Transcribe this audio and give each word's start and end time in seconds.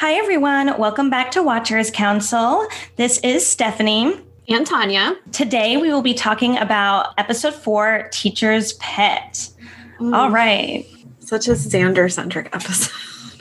Hi, 0.00 0.14
everyone. 0.14 0.78
Welcome 0.78 1.10
back 1.10 1.30
to 1.32 1.42
Watchers 1.42 1.90
Council. 1.90 2.66
This 2.96 3.18
is 3.18 3.46
Stephanie. 3.46 4.18
And 4.48 4.66
Tanya. 4.66 5.14
Today, 5.30 5.76
we 5.76 5.92
will 5.92 6.00
be 6.00 6.14
talking 6.14 6.56
about 6.56 7.12
episode 7.18 7.52
four 7.52 8.08
Teacher's 8.10 8.72
Pet. 8.80 9.50
Mm. 9.98 10.16
All 10.16 10.30
right. 10.30 10.86
Such 11.18 11.48
a 11.48 11.50
Xander 11.50 12.10
centric 12.10 12.46
episode. 12.54 12.94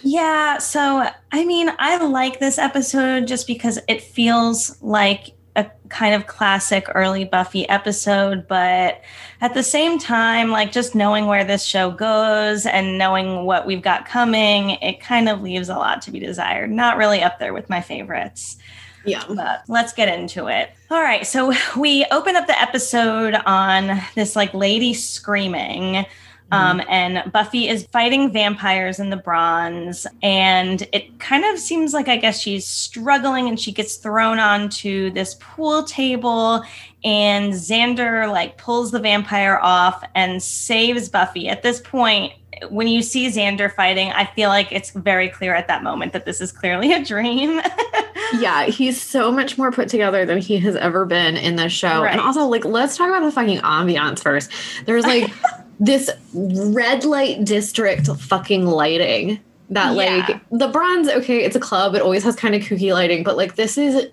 Yeah. 0.04 0.58
So, 0.58 1.10
I 1.32 1.46
mean, 1.46 1.72
I 1.80 1.96
like 2.06 2.42
this 2.42 2.58
episode 2.58 3.26
just 3.26 3.48
because 3.48 3.80
it 3.88 4.04
feels 4.04 4.82
like 4.82 5.32
a 5.60 5.72
kind 5.90 6.16
of 6.16 6.28
classic 6.28 6.88
early 6.96 7.26
Buffy 7.26 7.68
episode, 7.68 8.48
but 8.48 9.02
at 9.42 9.54
the 9.54 9.64
same 9.64 10.00
time, 10.00 10.50
like 10.50 10.72
just 10.72 10.96
knowing 10.96 11.28
where 11.28 11.44
this 11.44 11.64
show 11.64 11.92
goes 11.92 12.66
and 12.66 12.98
knowing 12.98 13.46
what 13.46 13.66
we've 13.66 13.82
got 13.82 14.06
coming, 14.06 14.72
it 14.82 15.00
kind 15.00 15.30
of 15.30 15.42
leaves 15.42 15.70
a 15.70 15.76
lot 15.76 16.02
to 16.04 16.12
be 16.12 16.20
desired. 16.20 16.72
Not 16.72 16.98
really 16.98 17.22
up 17.22 17.40
there 17.40 17.54
with 17.54 17.70
my 17.70 17.82
favorites. 17.82 18.58
Yeah. 19.06 19.24
But 19.28 19.64
let's 19.68 19.94
get 19.94 20.08
into 20.08 20.48
it. 20.48 20.72
All 20.90 21.02
right. 21.02 21.26
So 21.26 21.54
we 21.78 22.06
open 22.12 22.36
up 22.36 22.48
the 22.48 22.60
episode 22.60 23.36
on 23.46 24.02
this 24.16 24.36
like 24.36 24.54
lady 24.54 24.94
screaming. 24.94 26.06
Um, 26.52 26.80
mm-hmm. 26.80 26.90
and 26.90 27.32
Buffy 27.32 27.68
is 27.68 27.86
fighting 27.88 28.32
vampires 28.32 29.00
in 29.00 29.10
the 29.10 29.18
bronze. 29.18 30.08
And 30.24 30.88
it 30.92 31.20
kind 31.20 31.46
of 31.46 31.60
seems 31.60 31.94
like, 31.94 32.08
I 32.08 32.18
guess, 32.18 32.40
she's 32.40 32.66
struggling 32.66 33.48
and 33.48 33.60
she 33.60 33.72
gets 33.72 33.98
thrown 33.98 34.40
onto 34.40 35.12
this 35.12 35.36
pool 35.40 35.84
table. 35.84 36.64
And 37.04 37.54
Xander, 37.54 38.30
like, 38.32 38.58
pulls 38.58 38.92
the 38.92 39.00
vampire 39.00 39.60
off 39.62 40.04
and 40.16 40.42
saves 40.42 41.08
Buffy. 41.08 41.48
At 41.48 41.64
this 41.64 41.80
point, 41.82 42.34
when 42.70 42.88
you 42.88 43.02
see 43.02 43.28
Xander 43.28 43.74
fighting, 43.74 44.12
I 44.12 44.26
feel 44.26 44.50
like 44.50 44.72
it's 44.72 44.92
very 44.92 45.30
clear 45.30 45.54
at 45.56 45.68
that 45.68 45.84
moment 45.84 46.14
that 46.14 46.26
this 46.26 46.42
is 46.42 46.52
clearly 46.52 46.92
a 46.92 47.04
dream. 47.04 47.62
yeah, 48.40 48.66
he's 48.66 49.02
so 49.02 49.32
much 49.32 49.58
more 49.58 49.72
put 49.72 49.88
together 49.88 50.26
than 50.26 50.40
he 50.40 50.58
has 50.60 50.76
ever 50.76 51.06
been 51.06 51.38
in 51.38 51.56
this 51.56 51.72
show. 51.72 52.04
Right. 52.04 52.12
And 52.12 52.20
also, 52.20 52.46
like, 52.46 52.66
let's 52.66 52.98
talk 52.98 53.08
about 53.08 53.24
the 53.24 53.32
fucking 53.32 53.60
ambiance 53.60 54.22
first. 54.22 54.52
There's 54.86 55.06
like 55.06 55.32
this 55.80 56.10
red 56.34 57.06
light 57.06 57.44
district 57.46 58.08
fucking 58.08 58.66
lighting 58.66 59.40
that 59.70 59.96
yeah. 59.96 60.28
like 60.28 60.42
the 60.52 60.68
bronze 60.68 61.08
okay 61.08 61.44
it's 61.44 61.56
a 61.56 61.60
club 61.60 61.96
it 61.96 62.02
always 62.02 62.24
has 62.24 62.36
kind 62.36 62.56
of 62.56 62.62
kooky 62.62 62.94
lighting 62.94 63.24
but 63.24 63.38
like 63.38 63.56
this 63.56 63.78
is 63.78 64.10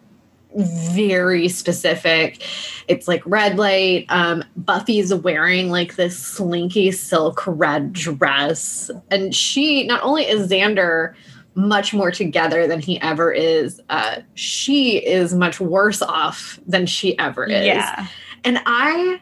very 0.57 1.49
specific. 1.49 2.43
It's 2.89 3.07
like 3.07 3.23
red 3.27 3.59
light 3.59 4.07
um 4.09 4.43
buffy's 4.57 5.13
wearing 5.13 5.71
like 5.71 5.97
this 5.97 6.19
slinky 6.19 6.91
silk 6.93 7.43
red 7.47 7.93
dress 7.93 8.91
and 9.11 9.35
she 9.35 9.87
not 9.87 10.03
only 10.03 10.25
is 10.25 10.51
xander 10.51 11.15
much 11.55 11.95
more 11.95 12.11
together 12.11 12.67
than 12.67 12.81
he 12.81 13.01
ever 13.01 13.33
is 13.33 13.81
uh 13.91 14.21
she 14.35 14.99
is 14.99 15.35
much 15.35 15.61
worse 15.61 16.03
off 16.03 16.59
than 16.67 16.87
she 16.87 17.19
ever 17.19 17.45
is. 17.45 17.67
Yeah. 17.67 18.07
And 18.45 18.61
i 18.67 19.21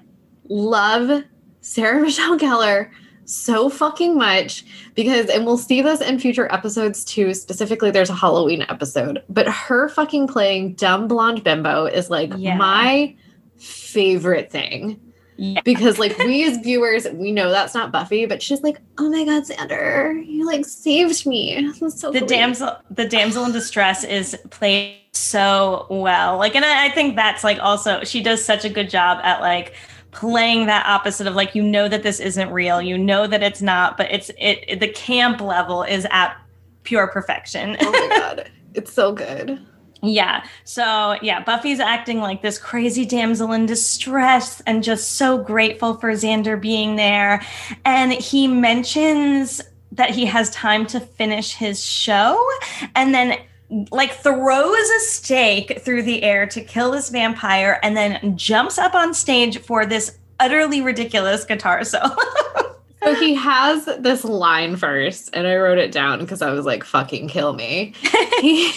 love 0.49 1.25
Sarah 1.65 2.01
Michelle 2.03 2.39
Gellar 2.39 2.91
so 3.25 3.71
fucking 3.71 4.19
much 4.19 4.65
because, 4.95 5.31
and 5.31 5.47
we'll 5.47 5.57
see 5.57 5.81
this 5.81 6.03
in 6.03 6.19
future 6.19 6.53
episodes 6.53 7.05
too. 7.05 7.33
Specifically, 7.33 7.91
there's 7.91 8.11
a 8.11 8.15
Halloween 8.15 8.67
episode, 8.69 9.23
but 9.31 9.49
her 9.49 9.89
fucking 9.89 10.29
playing 10.29 10.75
dumb 10.75 11.09
blonde 11.09 11.43
bimbo 11.43 11.87
is 11.87 12.11
like 12.11 12.33
yeah. 12.37 12.57
my 12.59 13.17
favorite 13.57 14.53
thing. 14.53 15.01
Yeah. 15.37 15.63
Because 15.65 15.99
like 15.99 16.17
we 16.19 16.45
as 16.45 16.59
viewers, 16.63 17.09
we 17.09 17.33
know 17.33 17.51
that's 17.51 17.75
not 17.75 17.91
Buffy, 17.91 18.27
but 18.27 18.43
she's 18.43 18.63
like, 18.63 18.79
"Oh 18.99 19.09
my 19.09 19.25
god, 19.25 19.45
Xander, 19.45 20.25
you 20.25 20.47
like 20.47 20.65
saved 20.65 21.27
me." 21.27 21.73
So 21.89 22.13
the 22.13 22.21
cool. 22.21 22.29
damsel, 22.29 22.77
the 22.91 23.09
damsel 23.09 23.45
in 23.47 23.53
distress 23.53 24.05
is 24.05 24.39
played 24.51 24.99
so 25.13 25.87
well. 25.91 26.37
Like, 26.37 26.55
and 26.55 26.65
I, 26.65 26.87
I 26.87 26.91
think 26.91 27.17
that's 27.17 27.43
like 27.43 27.59
also 27.59 28.05
she 28.05 28.23
does 28.23 28.45
such 28.45 28.65
a 28.65 28.69
good 28.69 28.91
job 28.91 29.19
at 29.25 29.41
like 29.41 29.75
playing 30.15 30.67
that 30.67 30.87
opposite 30.87 31.27
of 31.27 31.35
like 31.35 31.55
you 31.55 31.63
know 31.63 31.89
that 31.89 32.03
this 32.03 32.21
isn't 32.21 32.51
real 32.51 32.81
you 32.81 32.97
know 32.97 33.27
that 33.27 33.43
it's 33.43 33.63
not 33.63 33.97
but 33.97 34.11
it's 34.11 34.31
it, 34.39 34.65
it 34.67 34.81
the 34.81 34.89
camp 34.89 35.41
level 35.41 35.83
is 35.83 36.07
at 36.11 36.37
pure 36.85 37.07
perfection. 37.09 37.77
Oh 37.81 37.91
my 37.91 38.17
god. 38.19 38.51
It's 38.75 38.93
so 38.93 39.13
good. 39.13 39.61
Yeah. 40.03 40.45
So 40.65 41.17
yeah 41.23 41.43
buffy's 41.43 41.81
acting 41.81 42.21
like 42.21 42.43
this 42.43 42.59
crazy 42.59 43.05
damsel 43.05 43.53
in 43.53 43.67
distress 43.67 44.61
and 44.63 44.83
just 44.83 45.13
so 45.13 45.39
grateful 45.39 45.95
for 45.95 46.11
xander 46.13 46.61
being 46.61 46.97
there. 46.97 47.43
And 47.85 48.13
he 48.13 48.47
mentions 48.47 49.61
that 49.93 50.11
he 50.11 50.27
has 50.27 50.51
time 50.51 50.87
to 50.87 51.01
finish 51.01 51.55
his 51.55 51.83
show. 51.83 52.39
And 52.95 53.15
then 53.15 53.39
like 53.91 54.13
throws 54.13 54.91
a 54.91 55.01
stake 55.01 55.81
through 55.81 56.03
the 56.03 56.23
air 56.23 56.47
to 56.47 56.61
kill 56.61 56.91
this 56.91 57.11
vampire 57.11 57.79
and 57.83 57.97
then 57.97 58.37
jumps 58.37 58.79
up 58.79 58.95
on 58.95 59.15
stage 59.15 59.59
for 59.59 59.87
this 59.87 60.19
utterly 60.41 60.81
ridiculous 60.83 61.45
guitar 61.45 61.85
solo. 61.85 62.17
so 63.03 63.15
he 63.15 63.35
has 63.35 63.87
this 63.99 64.25
line 64.25 64.77
first, 64.77 65.31
and 65.33 65.47
I 65.47 65.57
wrote 65.57 65.79
it 65.79 65.93
down 65.93 66.21
because 66.21 66.43
I 66.43 66.51
was 66.53 66.67
like, 66.67 66.85
fucking 66.85 67.29
kill 67.29 67.55
me. 67.55 67.95
he, 68.41 68.73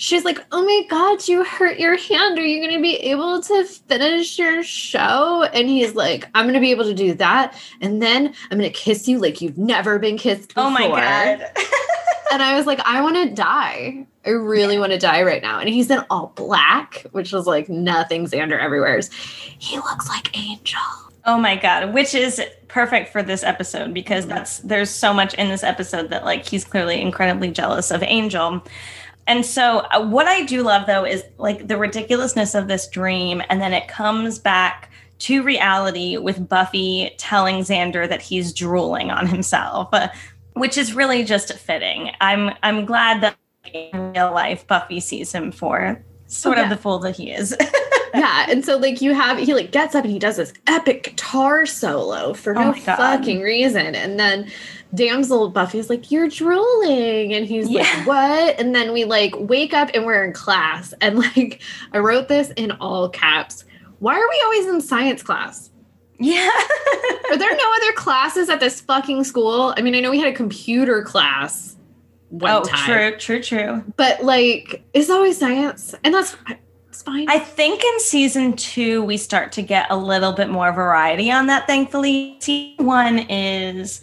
she's 0.00 0.24
like, 0.24 0.44
oh 0.50 0.64
my 0.64 0.82
God, 0.88 1.26
you 1.28 1.44
hurt 1.44 1.78
your 1.78 1.96
hand. 1.96 2.38
Are 2.38 2.44
you 2.44 2.60
going 2.60 2.76
to 2.76 2.82
be 2.82 2.96
able 2.96 3.40
to 3.42 3.64
finish 3.64 4.38
your 4.38 4.62
show? 4.62 5.44
And 5.52 5.68
he's 5.68 5.94
like, 5.94 6.28
I'm 6.34 6.44
going 6.46 6.54
to 6.54 6.60
be 6.60 6.70
able 6.70 6.84
to 6.84 6.94
do 6.94 7.14
that. 7.14 7.54
And 7.80 8.02
then 8.02 8.34
I'm 8.50 8.58
going 8.58 8.70
to 8.70 8.78
kiss 8.78 9.06
you 9.06 9.18
like 9.18 9.40
you've 9.40 9.58
never 9.58 9.98
been 9.98 10.18
kissed 10.18 10.48
before. 10.48 10.64
Oh 10.64 10.70
my 10.70 10.88
God. 10.88 11.46
and 12.30 12.42
I 12.42 12.56
was 12.56 12.66
like, 12.66 12.80
I 12.80 13.00
want 13.00 13.16
to 13.16 13.34
die. 13.34 14.06
I 14.24 14.30
really 14.30 14.78
want 14.78 14.92
to 14.92 14.98
die 14.98 15.22
right 15.22 15.42
now. 15.42 15.58
And 15.58 15.68
he's 15.68 15.90
in 15.90 16.04
all 16.10 16.32
black, 16.36 17.06
which 17.12 17.32
was 17.32 17.46
like 17.46 17.68
nothing 17.68 18.26
Xander 18.26 18.58
everywhere. 18.58 19.00
He 19.58 19.76
looks 19.76 20.08
like 20.08 20.36
Angel. 20.36 20.80
Oh 21.26 21.38
my 21.38 21.56
god, 21.56 21.92
which 21.92 22.14
is 22.14 22.40
perfect 22.68 23.12
for 23.12 23.22
this 23.22 23.42
episode 23.42 23.92
because 23.92 24.26
that's 24.26 24.58
there's 24.58 24.90
so 24.90 25.12
much 25.12 25.34
in 25.34 25.48
this 25.48 25.62
episode 25.62 26.08
that 26.10 26.24
like 26.24 26.46
he's 26.46 26.64
clearly 26.64 27.00
incredibly 27.00 27.50
jealous 27.50 27.90
of 27.90 28.02
Angel. 28.02 28.62
And 29.26 29.44
so 29.44 29.86
uh, 29.90 30.04
what 30.06 30.26
I 30.26 30.44
do 30.44 30.62
love 30.62 30.86
though 30.86 31.04
is 31.04 31.24
like 31.38 31.68
the 31.68 31.76
ridiculousness 31.76 32.54
of 32.54 32.68
this 32.68 32.88
dream 32.88 33.42
and 33.50 33.60
then 33.60 33.72
it 33.72 33.86
comes 33.86 34.38
back 34.38 34.90
to 35.20 35.42
reality 35.42 36.16
with 36.16 36.48
Buffy 36.48 37.14
telling 37.18 37.56
Xander 37.56 38.08
that 38.08 38.22
he's 38.22 38.52
drooling 38.52 39.10
on 39.10 39.26
himself, 39.26 39.88
uh, 39.92 40.08
which 40.54 40.76
is 40.76 40.94
really 40.94 41.24
just 41.24 41.52
fitting. 41.54 42.10
I'm 42.20 42.54
I'm 42.62 42.84
glad 42.84 43.22
that 43.22 43.36
in 43.72 44.12
real 44.12 44.32
life 44.32 44.66
Buffy 44.66 45.00
sees 45.00 45.32
him 45.32 45.52
for 45.52 46.02
sort 46.26 46.58
oh, 46.58 46.60
yeah. 46.60 46.64
of 46.64 46.70
the 46.70 46.80
fool 46.82 46.98
that 47.00 47.16
he 47.16 47.30
is. 47.30 47.56
yeah, 48.14 48.46
and 48.48 48.64
so 48.64 48.76
like 48.76 49.00
you 49.00 49.14
have 49.14 49.38
he 49.38 49.54
like 49.54 49.72
gets 49.72 49.94
up 49.94 50.04
and 50.04 50.12
he 50.12 50.18
does 50.18 50.36
this 50.36 50.52
epic 50.66 51.04
guitar 51.04 51.66
solo 51.66 52.34
for 52.34 52.56
oh 52.56 52.70
no 52.70 52.72
fucking 52.72 53.40
reason, 53.40 53.94
and 53.94 54.18
then 54.18 54.50
damsel 54.94 55.48
Buffy's 55.48 55.90
like, 55.90 56.10
You're 56.10 56.28
drooling. 56.28 57.32
And 57.34 57.46
he's 57.46 57.68
yeah. 57.68 57.82
like, 57.82 58.06
What? 58.06 58.60
And 58.60 58.74
then 58.74 58.92
we 58.92 59.04
like 59.04 59.34
wake 59.38 59.74
up 59.74 59.90
and 59.94 60.04
we're 60.04 60.24
in 60.24 60.32
class. 60.32 60.94
And 61.00 61.18
like, 61.18 61.60
I 61.92 61.98
wrote 61.98 62.28
this 62.28 62.50
in 62.56 62.72
all 62.72 63.08
caps. 63.08 63.64
Why 63.98 64.14
are 64.14 64.28
we 64.28 64.40
always 64.44 64.66
in 64.66 64.80
science 64.80 65.22
class? 65.22 65.69
Yeah. 66.20 66.50
are 67.30 67.36
there 67.38 67.50
no 67.56 67.72
other 67.76 67.92
classes 67.94 68.48
at 68.50 68.60
this 68.60 68.80
fucking 68.80 69.24
school? 69.24 69.74
I 69.76 69.82
mean, 69.82 69.94
I 69.94 70.00
know 70.00 70.10
we 70.10 70.20
had 70.20 70.28
a 70.28 70.36
computer 70.36 71.02
class 71.02 71.76
one 72.28 72.50
oh, 72.50 72.62
time. 72.62 72.84
true, 72.84 73.16
true, 73.18 73.42
true. 73.42 73.84
But 73.96 74.22
like, 74.22 74.84
it's 74.92 75.10
always 75.10 75.38
science. 75.38 75.94
And 76.04 76.14
that's 76.14 76.36
it's 76.88 77.02
fine. 77.02 77.28
I 77.28 77.38
think 77.38 77.82
in 77.82 78.00
season 78.00 78.54
two, 78.54 79.02
we 79.02 79.16
start 79.16 79.52
to 79.52 79.62
get 79.62 79.86
a 79.90 79.96
little 79.96 80.32
bit 80.32 80.50
more 80.50 80.72
variety 80.72 81.30
on 81.30 81.46
that, 81.46 81.66
thankfully. 81.66 82.36
Season 82.40 82.84
one 82.84 83.18
is 83.18 84.02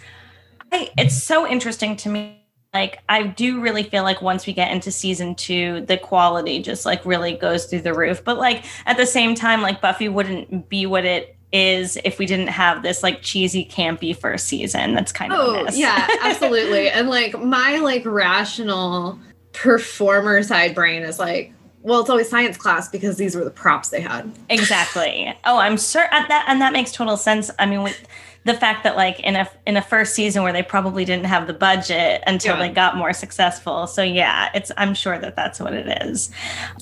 I, 0.72 0.90
it's 0.98 1.22
so 1.22 1.48
interesting 1.48 1.96
to 1.98 2.10
me. 2.10 2.44
Like, 2.74 3.00
I 3.08 3.24
do 3.24 3.62
really 3.62 3.84
feel 3.84 4.04
like 4.04 4.22
once 4.22 4.46
we 4.46 4.54
get 4.54 4.72
into 4.72 4.92
season 4.92 5.36
two, 5.36 5.82
the 5.82 5.98
quality 5.98 6.62
just 6.62 6.86
like 6.86 7.06
really 7.06 7.34
goes 7.34 7.66
through 7.66 7.82
the 7.82 7.94
roof. 7.94 8.24
But 8.24 8.38
like 8.38 8.66
at 8.86 8.98
the 8.98 9.06
same 9.06 9.36
time, 9.36 9.62
like 9.62 9.82
Buffy 9.82 10.10
wouldn't 10.10 10.68
be 10.68 10.86
what 10.86 11.06
it 11.06 11.37
is 11.58 11.98
if 12.04 12.20
we 12.20 12.26
didn't 12.26 12.48
have 12.48 12.84
this 12.84 13.02
like 13.02 13.22
cheesy 13.22 13.66
campy 13.66 14.16
first 14.16 14.48
season. 14.48 14.94
That's 14.94 15.12
kind 15.12 15.34
of 15.34 15.40
oh 15.40 15.68
yeah 15.74 16.08
absolutely. 16.22 16.90
And 16.98 17.10
like 17.10 17.40
my 17.40 17.78
like 17.78 18.06
rational 18.06 19.20
performer 19.54 20.44
side 20.44 20.76
brain 20.76 21.02
is 21.04 21.18
like 21.20 21.54
well 21.82 22.00
it's 22.02 22.10
always 22.10 22.30
science 22.30 22.58
class 22.58 22.90
because 22.90 23.18
these 23.18 23.36
were 23.36 23.44
the 23.44 23.52
props 23.52 23.90
they 23.90 24.02
had. 24.02 24.32
Exactly. 24.50 25.34
Oh 25.46 25.58
i'm 25.58 25.78
certain 25.78 26.24
uh, 26.24 26.28
that 26.28 26.46
and 26.48 26.62
that 26.62 26.74
makes 26.74 26.92
total 26.92 27.18
sense. 27.18 27.50
I 27.58 27.66
mean 27.66 27.82
with 27.82 28.00
the 28.44 28.54
fact 28.54 28.84
that 28.84 28.96
like 28.96 29.20
in 29.22 29.36
a 29.36 29.48
in 29.66 29.78
a 29.78 29.82
first 29.82 30.16
season 30.16 30.44
where 30.44 30.54
they 30.54 30.64
probably 30.64 31.06
didn't 31.06 31.26
have 31.26 31.48
the 31.48 31.54
budget 31.54 32.24
until 32.28 32.56
yeah. 32.56 32.68
they 32.68 32.74
got 32.74 32.96
more 32.96 33.14
successful. 33.14 33.88
So 33.88 34.04
yeah 34.04 34.50
it's 34.54 34.72
i'm 34.78 34.94
sure 34.94 35.18
that 35.20 35.36
that's 35.36 35.60
what 35.60 35.74
it 35.74 36.04
is. 36.04 36.32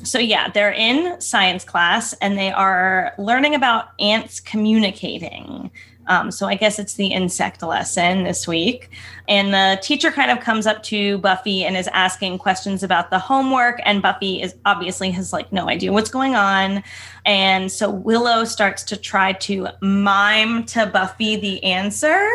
So 0.04 0.20
yeah 0.20 0.50
they're 0.50 0.72
in 0.72 1.20
science 1.20 1.64
class 1.64 2.14
and 2.22 2.38
they 2.38 2.52
are 2.52 3.14
learning 3.18 3.56
about 3.56 3.90
ants 4.00 4.40
communicating 4.40 5.72
Um, 6.08 6.32
so 6.32 6.48
I 6.48 6.56
guess 6.56 6.80
it's 6.80 6.96
the 6.96 7.08
insect 7.08 7.62
lesson 7.64 8.24
this 8.24 8.48
week. 8.48 8.90
And 9.28 9.54
the 9.54 9.80
teacher 9.82 10.12
kind 10.12 10.32
of 10.32 10.40
comes 10.40 10.68
up 10.68 10.84
to 10.84 11.18
Buffy 11.20 11.64
and 11.66 11.76
is 11.76 11.88
asking 11.94 12.38
questions 12.38 12.84
about 12.84 13.10
the 13.10 13.20
homework. 13.20 13.80
And 13.86 14.02
Buffy 14.02 14.42
is 14.42 14.56
obviously 14.66 15.12
has 15.12 15.34
like 15.34 15.52
no 15.52 15.70
idea 15.70 15.92
what's 15.92 16.10
going 16.10 16.36
on. 16.36 16.84
And 17.26 17.72
so 17.72 17.90
Willow 17.90 18.46
starts 18.46 18.84
to 18.84 18.98
try 18.98 19.34
to 19.34 19.68
mime 19.82 20.66
to 20.68 20.86
Buffy 20.86 21.36
the 21.36 21.64
answer. 21.64 22.30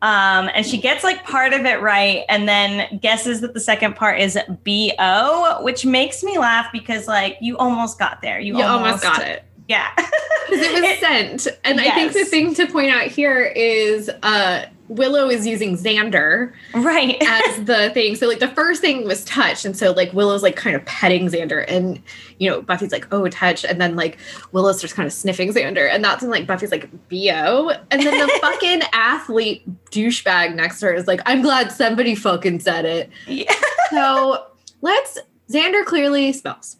Um, 0.00 0.48
and 0.54 0.64
she 0.64 0.78
gets 0.78 1.02
like 1.02 1.24
part 1.24 1.52
of 1.52 1.66
it 1.66 1.80
right 1.80 2.24
and 2.28 2.48
then 2.48 3.00
guesses 3.00 3.40
that 3.40 3.52
the 3.52 3.60
second 3.60 3.96
part 3.96 4.20
is 4.20 4.38
BO, 4.64 5.58
which 5.62 5.84
makes 5.84 6.22
me 6.22 6.38
laugh 6.38 6.68
because 6.72 7.08
like 7.08 7.36
you 7.40 7.56
almost 7.56 7.98
got 7.98 8.22
there. 8.22 8.38
You, 8.38 8.58
you 8.58 8.62
almost, 8.62 9.04
almost 9.04 9.18
got 9.18 9.26
it. 9.26 9.44
Yeah. 9.68 9.90
Because 10.48 10.64
it 10.64 10.72
was 10.72 10.82
it, 10.82 11.00
sent. 11.00 11.46
And 11.62 11.78
yes. 11.78 11.92
I 11.92 11.94
think 11.94 12.12
the 12.14 12.24
thing 12.24 12.54
to 12.54 12.66
point 12.66 12.90
out 12.90 13.08
here 13.08 13.42
is 13.42 14.08
uh 14.22 14.64
Willow 14.88 15.28
is 15.28 15.46
using 15.46 15.76
Xander 15.76 16.52
right 16.72 17.16
as 17.22 17.64
the 17.64 17.90
thing. 17.90 18.14
So 18.14 18.26
like 18.26 18.38
the 18.38 18.48
first 18.48 18.80
thing 18.80 19.04
was 19.04 19.24
touch, 19.24 19.64
and 19.64 19.76
so 19.76 19.92
like 19.92 20.12
Willow's 20.12 20.42
like 20.42 20.56
kind 20.56 20.74
of 20.74 20.84
petting 20.86 21.26
Xander, 21.26 21.64
and 21.68 22.02
you 22.38 22.50
know 22.50 22.62
Buffy's 22.62 22.92
like 22.92 23.06
oh 23.12 23.28
touch, 23.28 23.64
and 23.64 23.80
then 23.80 23.94
like 23.94 24.18
Willow 24.52 24.72
starts 24.72 24.94
kind 24.94 25.06
of 25.06 25.12
sniffing 25.12 25.52
Xander, 25.52 25.86
and 25.92 26.02
that's 26.02 26.22
when 26.22 26.30
like 26.30 26.46
Buffy's 26.46 26.70
like 26.70 26.90
bo, 27.10 27.70
and 27.90 28.02
then 28.02 28.26
the 28.26 28.32
fucking 28.40 28.82
athlete 28.92 29.62
douchebag 29.90 30.54
next 30.54 30.80
to 30.80 30.86
her 30.86 30.94
is 30.94 31.06
like 31.06 31.20
I'm 31.26 31.42
glad 31.42 31.70
somebody 31.72 32.14
fucking 32.14 32.60
said 32.60 32.86
it. 32.86 33.10
Yeah. 33.26 33.52
So 33.90 34.46
let's 34.80 35.18
Xander 35.50 35.84
clearly 35.84 36.32
smells. 36.32 36.76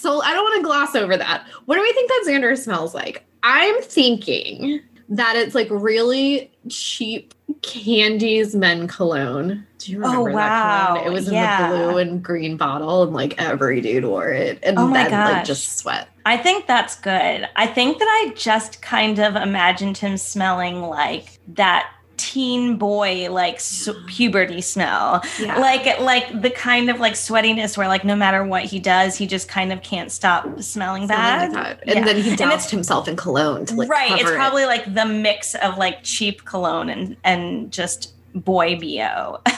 So 0.00 0.22
I 0.22 0.32
don't 0.32 0.44
want 0.44 0.56
to 0.56 0.62
gloss 0.62 0.94
over 0.94 1.14
that. 1.14 1.46
What 1.66 1.76
do 1.76 1.82
we 1.82 1.92
think 1.92 2.08
that 2.08 2.24
Xander 2.26 2.56
smells 2.56 2.94
like? 2.94 3.22
I'm 3.42 3.82
thinking 3.82 4.80
that 5.10 5.36
it's 5.36 5.54
like 5.54 5.68
really 5.70 6.50
cheap 6.70 7.34
Candie's 7.60 8.54
men 8.54 8.88
cologne. 8.88 9.66
Do 9.76 9.92
you 9.92 9.98
oh, 10.02 10.08
remember 10.08 10.30
oh, 10.30 10.34
wow. 10.34 10.38
that 10.38 10.88
cologne? 10.88 11.06
It 11.06 11.10
was 11.10 11.28
in 11.28 11.34
yeah. 11.34 11.70
the 11.70 11.76
blue 11.76 11.98
and 11.98 12.22
green 12.22 12.56
bottle, 12.56 13.02
and 13.02 13.12
like 13.12 13.34
every 13.42 13.82
dude 13.82 14.06
wore 14.06 14.30
it, 14.30 14.58
and 14.62 14.78
oh 14.78 14.90
then 14.90 15.10
gosh. 15.10 15.32
like 15.32 15.44
just 15.44 15.76
sweat. 15.76 16.08
I 16.24 16.38
think 16.38 16.66
that's 16.66 16.96
good. 16.96 17.46
I 17.56 17.66
think 17.66 17.98
that 17.98 18.08
I 18.08 18.32
just 18.34 18.80
kind 18.80 19.18
of 19.18 19.36
imagined 19.36 19.98
him 19.98 20.16
smelling 20.16 20.80
like 20.80 21.38
that 21.48 21.92
teen 22.30 22.76
boy 22.76 23.28
like 23.28 23.60
puberty 24.06 24.60
smell. 24.60 25.20
Yeah. 25.40 25.58
like 25.58 25.98
like 26.00 26.42
the 26.42 26.50
kind 26.50 26.88
of 26.88 27.00
like 27.00 27.14
sweatiness 27.14 27.76
where 27.76 27.88
like 27.88 28.04
no 28.04 28.14
matter 28.14 28.44
what 28.44 28.64
he 28.64 28.78
does 28.78 29.16
he 29.16 29.26
just 29.26 29.48
kind 29.48 29.72
of 29.72 29.82
can't 29.82 30.12
stop 30.12 30.62
smelling 30.62 31.08
bad. 31.08 31.52
like 31.52 31.78
and 31.86 31.96
yeah. 31.96 32.04
then 32.04 32.22
he 32.22 32.36
doused 32.36 32.70
himself 32.70 33.08
in 33.08 33.16
cologne 33.16 33.66
to, 33.66 33.74
like, 33.74 33.88
right 33.88 34.20
it's 34.20 34.30
probably 34.30 34.62
it. 34.62 34.66
like 34.66 34.94
the 34.94 35.04
mix 35.04 35.56
of 35.56 35.76
like 35.76 36.04
cheap 36.04 36.44
cologne 36.44 36.88
and 36.88 37.16
and 37.24 37.72
just 37.72 38.14
boy 38.34 38.78
bo 38.78 39.40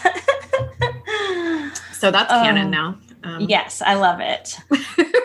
so 1.92 2.10
that's 2.10 2.32
um, 2.32 2.42
canon 2.42 2.70
now. 2.70 2.96
Um, 3.22 3.42
yes 3.42 3.82
i 3.84 3.94
love 3.94 4.20
it. 4.20 4.56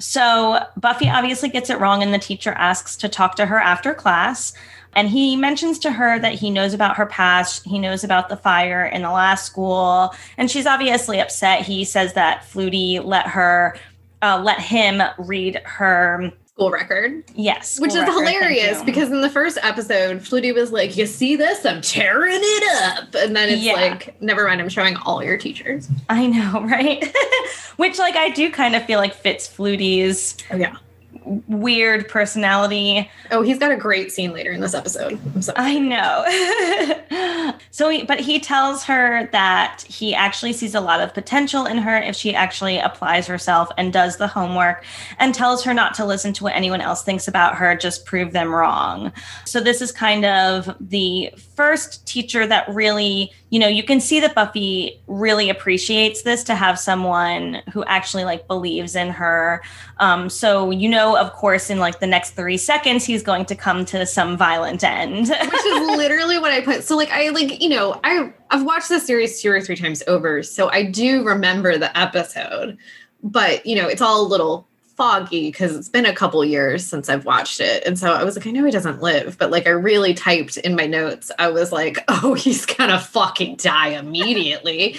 So 0.00 0.58
buffy 0.78 1.10
obviously 1.10 1.50
gets 1.50 1.68
it 1.68 1.78
wrong 1.78 2.02
and 2.02 2.14
the 2.14 2.18
teacher 2.18 2.52
asks 2.52 2.96
to 2.96 3.08
talk 3.08 3.36
to 3.36 3.44
her 3.44 3.58
after 3.58 3.92
class 3.92 4.54
and 4.94 5.08
he 5.08 5.36
mentions 5.36 5.78
to 5.80 5.92
her 5.92 6.18
that 6.18 6.34
he 6.34 6.50
knows 6.50 6.74
about 6.74 6.96
her 6.96 7.06
past. 7.06 7.64
He 7.64 7.78
knows 7.78 8.04
about 8.04 8.28
the 8.28 8.36
fire 8.36 8.84
in 8.84 9.02
the 9.02 9.10
last 9.10 9.46
school. 9.46 10.14
And 10.36 10.50
she's 10.50 10.66
obviously 10.66 11.20
upset. 11.20 11.62
He 11.62 11.84
says 11.84 12.14
that 12.14 12.42
Flutie 12.42 13.04
let 13.04 13.26
her, 13.28 13.76
uh, 14.22 14.40
let 14.42 14.60
him 14.60 15.02
read 15.18 15.60
her 15.64 16.32
school 16.46 16.70
record. 16.70 17.24
Yes. 17.34 17.78
Which 17.78 17.92
is 17.92 18.00
record, 18.00 18.12
hilarious 18.12 18.82
because 18.82 19.10
in 19.10 19.20
the 19.20 19.30
first 19.30 19.58
episode, 19.62 20.18
Flutie 20.18 20.54
was 20.54 20.72
like, 20.72 20.96
You 20.96 21.06
see 21.06 21.36
this? 21.36 21.64
I'm 21.64 21.80
tearing 21.80 22.40
it 22.40 22.98
up. 22.98 23.14
And 23.14 23.36
then 23.36 23.48
it's 23.48 23.62
yeah. 23.62 23.74
like, 23.74 24.20
Never 24.20 24.46
mind, 24.46 24.60
I'm 24.60 24.68
showing 24.68 24.96
all 24.96 25.22
your 25.22 25.38
teachers. 25.38 25.88
I 26.08 26.26
know, 26.26 26.62
right? 26.64 27.04
Which, 27.76 27.98
like, 27.98 28.16
I 28.16 28.30
do 28.30 28.50
kind 28.50 28.74
of 28.74 28.84
feel 28.84 28.98
like 28.98 29.14
fits 29.14 29.48
Flutie's. 29.48 30.36
Oh, 30.50 30.56
yeah 30.56 30.76
weird 31.24 32.08
personality. 32.08 33.10
Oh, 33.30 33.42
he's 33.42 33.58
got 33.58 33.72
a 33.72 33.76
great 33.76 34.12
scene 34.12 34.32
later 34.32 34.50
in 34.52 34.60
this 34.60 34.74
episode. 34.74 35.18
i 35.56 35.78
know. 35.78 37.54
so, 37.70 37.88
he, 37.88 38.04
but 38.04 38.20
he 38.20 38.40
tells 38.40 38.84
her 38.84 39.28
that 39.32 39.82
he 39.82 40.14
actually 40.14 40.52
sees 40.52 40.74
a 40.74 40.80
lot 40.80 41.00
of 41.00 41.14
potential 41.14 41.66
in 41.66 41.78
her 41.78 41.96
if 41.96 42.16
she 42.16 42.34
actually 42.34 42.78
applies 42.78 43.26
herself 43.26 43.68
and 43.76 43.92
does 43.92 44.16
the 44.16 44.26
homework, 44.26 44.84
and 45.18 45.34
tells 45.34 45.64
her 45.64 45.74
not 45.74 45.94
to 45.94 46.04
listen 46.04 46.32
to 46.34 46.44
what 46.44 46.54
anyone 46.54 46.80
else 46.80 47.02
thinks 47.02 47.28
about 47.28 47.56
her, 47.56 47.76
just 47.76 48.04
prove 48.04 48.32
them 48.32 48.52
wrong. 48.54 49.12
So, 49.44 49.60
this 49.60 49.80
is 49.80 49.92
kind 49.92 50.24
of 50.24 50.74
the 50.80 51.32
first 51.60 52.06
teacher 52.06 52.46
that 52.46 52.66
really, 52.70 53.30
you 53.50 53.58
know, 53.58 53.68
you 53.68 53.82
can 53.82 54.00
see 54.00 54.18
that 54.18 54.34
Buffy 54.34 54.98
really 55.08 55.50
appreciates 55.50 56.22
this 56.22 56.42
to 56.44 56.54
have 56.54 56.78
someone 56.78 57.60
who 57.70 57.84
actually 57.84 58.24
like 58.24 58.48
believes 58.48 58.96
in 58.96 59.10
her. 59.10 59.62
Um, 59.98 60.30
so, 60.30 60.70
you 60.70 60.88
know, 60.88 61.18
of 61.18 61.34
course, 61.34 61.68
in 61.68 61.78
like 61.78 62.00
the 62.00 62.06
next 62.06 62.30
three 62.30 62.56
seconds, 62.56 63.04
he's 63.04 63.22
going 63.22 63.44
to 63.44 63.54
come 63.54 63.84
to 63.84 64.06
some 64.06 64.38
violent 64.38 64.82
end. 64.82 65.28
Which 65.28 65.66
is 65.66 65.96
literally 65.98 66.38
what 66.38 66.50
I 66.50 66.62
put. 66.62 66.82
So, 66.82 66.96
like, 66.96 67.10
I 67.10 67.28
like, 67.28 67.60
you 67.60 67.68
know, 67.68 68.00
I 68.04 68.32
I've 68.48 68.64
watched 68.64 68.88
the 68.88 68.98
series 68.98 69.42
two 69.42 69.50
or 69.50 69.60
three 69.60 69.76
times 69.76 70.02
over, 70.06 70.42
so 70.42 70.70
I 70.70 70.84
do 70.84 71.22
remember 71.24 71.76
the 71.76 71.94
episode, 71.94 72.78
but 73.22 73.66
you 73.66 73.76
know, 73.76 73.86
it's 73.86 74.00
all 74.00 74.26
a 74.26 74.26
little 74.26 74.66
foggy 75.00 75.50
because 75.50 75.74
it's 75.74 75.88
been 75.88 76.04
a 76.04 76.14
couple 76.14 76.44
years 76.44 76.86
since 76.86 77.08
I've 77.08 77.24
watched 77.24 77.58
it. 77.58 77.82
And 77.86 77.98
so 77.98 78.12
I 78.12 78.22
was 78.22 78.36
like, 78.36 78.46
I 78.46 78.50
know 78.50 78.66
he 78.66 78.70
doesn't 78.70 79.00
live, 79.00 79.38
but 79.38 79.50
like 79.50 79.66
I 79.66 79.70
really 79.70 80.12
typed 80.12 80.58
in 80.58 80.76
my 80.76 80.84
notes, 80.84 81.30
I 81.38 81.48
was 81.48 81.72
like, 81.72 82.04
oh, 82.08 82.34
he's 82.34 82.66
gonna 82.66 82.98
fucking 82.98 83.56
die 83.56 83.98
immediately. 83.98 84.98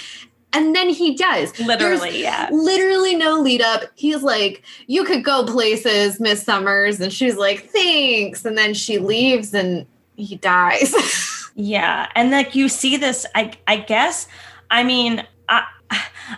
And 0.52 0.74
then 0.74 0.88
he 0.88 1.14
does. 1.14 1.56
Literally, 1.60 2.10
There's 2.10 2.16
yeah. 2.16 2.48
Literally 2.50 3.14
no 3.14 3.40
lead 3.40 3.62
up. 3.62 3.82
He's 3.94 4.24
like, 4.24 4.64
You 4.88 5.04
could 5.04 5.22
go 5.22 5.46
places, 5.46 6.18
Miss 6.18 6.42
Summers. 6.42 7.00
And 7.00 7.12
she's 7.12 7.36
like, 7.36 7.70
Thanks. 7.70 8.44
And 8.44 8.58
then 8.58 8.74
she 8.74 8.98
leaves 8.98 9.54
and 9.54 9.86
he 10.16 10.34
dies. 10.34 10.92
yeah. 11.54 12.08
And 12.16 12.32
like 12.32 12.56
you 12.56 12.68
see 12.68 12.96
this, 12.96 13.24
I 13.36 13.52
I 13.68 13.76
guess, 13.76 14.26
I 14.68 14.82
mean, 14.82 15.24
I, 15.48 15.64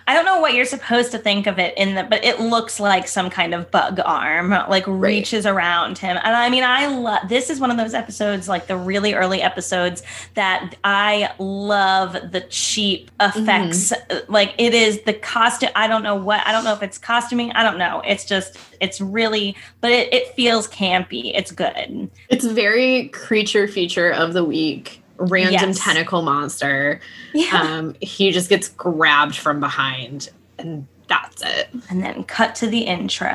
I 0.07 0.15
don't 0.15 0.25
know 0.25 0.41
what 0.41 0.55
you're 0.55 0.65
supposed 0.65 1.13
to 1.13 1.19
think 1.19 1.47
of 1.47 1.59
it 1.59 1.77
in 1.77 1.95
the, 1.95 2.03
but 2.03 2.25
it 2.25 2.41
looks 2.41 2.81
like 2.81 3.07
some 3.07 3.31
kind 3.31 3.55
of 3.55 3.71
bug 3.71 4.01
arm, 4.05 4.51
like 4.51 4.87
right. 4.87 5.01
reaches 5.01 5.47
around 5.47 5.99
him. 5.99 6.17
And 6.17 6.35
I 6.35 6.51
mean, 6.51 6.65
I 6.65 6.89
love 6.89 7.29
this 7.29 7.51
is 7.51 7.61
one 7.61 7.71
of 7.71 7.77
those 7.77 7.95
episodes, 7.95 8.49
like 8.49 8.67
the 8.67 8.77
really 8.77 9.15
early 9.15 9.41
episodes, 9.41 10.03
that 10.35 10.75
I 10.83 11.33
love 11.39 12.15
the 12.33 12.41
cheap 12.51 13.11
effects. 13.21 13.93
Mm-hmm. 13.93 14.33
Like 14.33 14.55
it 14.59 14.75
is 14.75 15.03
the 15.03 15.15
costume. 15.15 15.71
I 15.77 15.87
don't 15.87 16.03
know 16.03 16.17
what, 16.17 16.45
I 16.47 16.53
don't 16.53 16.65
know 16.65 16.75
if 16.75 16.83
it's 16.83 16.99
costuming. 16.99 17.53
I 17.53 17.63
don't 17.63 17.79
know. 17.79 18.03
It's 18.05 18.25
just, 18.25 18.59
it's 18.81 19.01
really, 19.01 19.57
but 19.81 19.93
it, 19.93 20.13
it 20.13 20.35
feels 20.35 20.67
campy. 20.67 21.31
It's 21.35 21.53
good. 21.53 22.11
It's 22.29 22.45
very 22.45 23.09
creature 23.09 23.69
feature 23.69 24.11
of 24.11 24.33
the 24.33 24.45
week 24.45 25.03
random 25.17 25.71
yes. 25.71 25.85
tentacle 25.85 26.23
monster. 26.23 27.01
Yeah. 27.33 27.61
Um, 27.63 27.97
he 28.01 28.31
just 28.31 28.49
gets 28.49 28.69
grabbed 28.71 29.37
from 29.37 29.61
behind 29.61 30.31
and 30.59 30.87
that's 31.09 31.43
it. 31.43 31.69
And 31.91 32.03
then 32.03 32.25
cut 32.25 32.55
to 32.57 32.67
the 32.67 32.81
intro. 32.81 33.29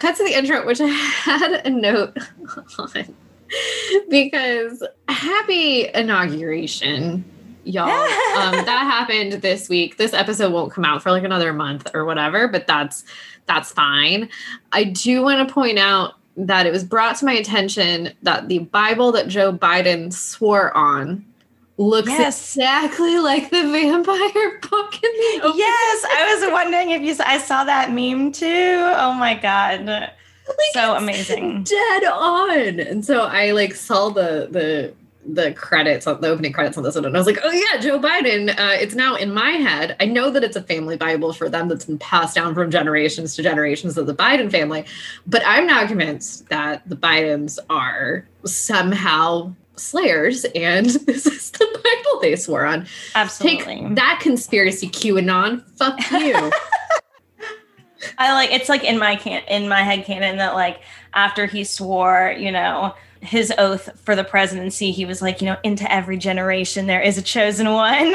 Cut 0.00 0.16
to 0.16 0.24
the 0.24 0.36
intro, 0.36 0.66
which 0.66 0.80
I 0.80 0.86
had 0.86 1.66
a 1.66 1.70
note 1.70 2.16
on 2.78 3.16
because 4.10 4.82
happy 5.08 5.88
inauguration, 5.94 7.24
y'all. 7.64 7.88
um, 7.88 8.64
that 8.64 8.84
happened 8.84 9.40
this 9.42 9.68
week. 9.68 9.96
This 9.96 10.12
episode 10.12 10.52
won't 10.52 10.72
come 10.72 10.84
out 10.84 11.02
for 11.02 11.10
like 11.10 11.24
another 11.24 11.52
month 11.52 11.90
or 11.94 12.04
whatever, 12.04 12.48
but 12.48 12.66
that's 12.66 13.04
that's 13.46 13.72
fine. 13.72 14.28
I 14.72 14.84
do 14.84 15.22
want 15.22 15.46
to 15.46 15.52
point 15.52 15.78
out 15.78 16.14
that 16.38 16.66
it 16.66 16.70
was 16.70 16.84
brought 16.84 17.16
to 17.16 17.24
my 17.24 17.32
attention 17.32 18.12
that 18.22 18.48
the 18.48 18.60
Bible 18.60 19.12
that 19.12 19.28
Joe 19.28 19.52
Biden 19.52 20.12
swore 20.12 20.74
on 20.76 21.24
looks 21.76 22.08
yes. 22.08 22.56
exactly 22.56 23.18
like 23.20 23.50
the 23.50 23.62
vampire 23.62 24.58
book 24.70 24.94
in 24.94 25.10
the. 25.12 25.52
Yes, 25.56 26.04
I 26.04 26.38
was 26.40 26.52
wondering 26.52 26.90
if 26.90 27.02
you 27.02 27.14
I 27.24 27.38
saw 27.38 27.64
that 27.64 27.92
meme 27.92 28.32
too. 28.32 28.46
Oh 28.46 29.14
my 29.14 29.34
god. 29.34 29.86
Like 29.86 30.72
so 30.72 30.94
amazing. 30.94 31.64
Dead 31.64 32.04
on. 32.04 32.80
And 32.80 33.04
so 33.04 33.24
I 33.24 33.50
like 33.50 33.74
saw 33.74 34.08
the 34.08 34.48
the 34.50 34.94
the 35.34 35.52
credits 35.52 36.06
on 36.06 36.20
the 36.20 36.28
opening 36.28 36.52
credits 36.52 36.76
on 36.76 36.82
this 36.82 36.94
one 36.94 37.04
and 37.04 37.14
i 37.16 37.18
was 37.20 37.26
like 37.26 37.38
oh 37.42 37.50
yeah 37.50 37.78
joe 37.80 37.98
biden 37.98 38.50
uh, 38.58 38.76
it's 38.80 38.94
now 38.94 39.14
in 39.14 39.32
my 39.32 39.50
head. 39.50 39.94
I 40.00 40.06
know 40.06 40.30
that 40.30 40.42
it's 40.42 40.56
a 40.56 40.62
family 40.62 40.96
bible 40.96 41.32
for 41.32 41.48
them 41.48 41.68
that's 41.68 41.84
been 41.84 41.98
passed 41.98 42.34
down 42.34 42.54
from 42.54 42.70
generations 42.70 43.36
to 43.36 43.42
generations 43.42 43.98
of 43.98 44.06
the 44.06 44.14
biden 44.14 44.50
family 44.50 44.84
but 45.26 45.42
i'm 45.44 45.66
now 45.66 45.86
convinced 45.86 46.48
that 46.48 46.88
the 46.88 46.96
bidens 46.96 47.58
are 47.68 48.26
somehow 48.44 49.52
slayers 49.78 50.44
and 50.54 50.86
this 51.06 51.26
is 51.26 51.50
the 51.52 51.66
bible 51.66 52.20
they 52.20 52.36
swore 52.36 52.66
on. 52.66 52.86
Absolutely. 53.14 53.76
take 53.76 53.94
that 53.96 54.20
conspiracy 54.20 54.88
qanon. 54.88 55.64
Fuck 55.76 55.98
you. 56.10 56.50
I 58.18 58.32
like 58.32 58.52
it's 58.52 58.68
like 58.68 58.84
in 58.84 58.98
my 58.98 59.16
can 59.16 59.42
in 59.48 59.68
my 59.68 59.82
head 59.82 60.04
canon 60.04 60.38
that 60.38 60.54
like 60.54 60.80
after 61.14 61.46
he 61.46 61.64
swore, 61.64 62.34
you 62.38 62.52
know, 62.52 62.94
his 63.20 63.52
oath 63.58 63.90
for 64.00 64.14
the 64.14 64.24
presidency, 64.24 64.90
he 64.90 65.04
was 65.04 65.20
like, 65.22 65.40
you 65.40 65.46
know, 65.46 65.56
into 65.62 65.90
every 65.92 66.16
generation 66.16 66.86
there 66.86 67.00
is 67.00 67.18
a 67.18 67.22
chosen 67.22 67.70
one. 67.70 68.14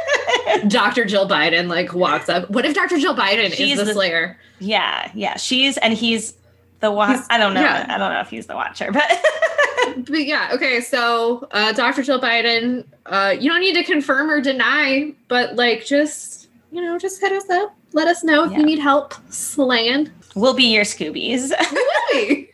Dr. 0.68 1.04
Jill 1.04 1.28
Biden 1.28 1.68
like 1.68 1.92
walks 1.92 2.28
up. 2.28 2.50
What 2.50 2.64
if 2.64 2.74
Dr. 2.74 2.98
Jill 2.98 3.14
Biden 3.14 3.52
she's 3.52 3.78
is 3.78 3.86
the, 3.86 3.92
Slayer? 3.92 4.38
Yeah, 4.58 5.10
yeah. 5.14 5.36
She's 5.36 5.76
and 5.78 5.94
he's 5.94 6.34
the 6.80 6.90
watch. 6.90 7.20
I 7.30 7.38
don't 7.38 7.54
know. 7.54 7.60
Yeah. 7.60 7.86
I 7.88 7.98
don't 7.98 8.12
know 8.12 8.20
if 8.20 8.30
he's 8.30 8.46
the 8.46 8.54
watcher, 8.54 8.90
but 8.92 9.04
but 10.08 10.24
yeah. 10.24 10.50
Okay, 10.52 10.80
so 10.80 11.46
uh, 11.50 11.72
Dr. 11.72 12.02
Jill 12.02 12.20
Biden, 12.20 12.84
uh, 13.06 13.34
you 13.38 13.50
don't 13.50 13.60
need 13.60 13.74
to 13.74 13.84
confirm 13.84 14.30
or 14.30 14.40
deny, 14.40 15.12
but 15.28 15.56
like 15.56 15.84
just 15.84 16.48
you 16.70 16.82
know, 16.82 16.98
just 16.98 17.20
hit 17.20 17.32
us 17.32 17.48
up. 17.50 17.74
Let 17.92 18.08
us 18.08 18.22
know 18.22 18.44
if 18.44 18.52
yeah. 18.52 18.58
you 18.58 18.66
need 18.66 18.78
help 18.78 19.14
slaying. 19.30 20.10
We'll 20.34 20.54
be 20.54 20.64
your 20.64 20.84
Scoobies. 20.84 21.50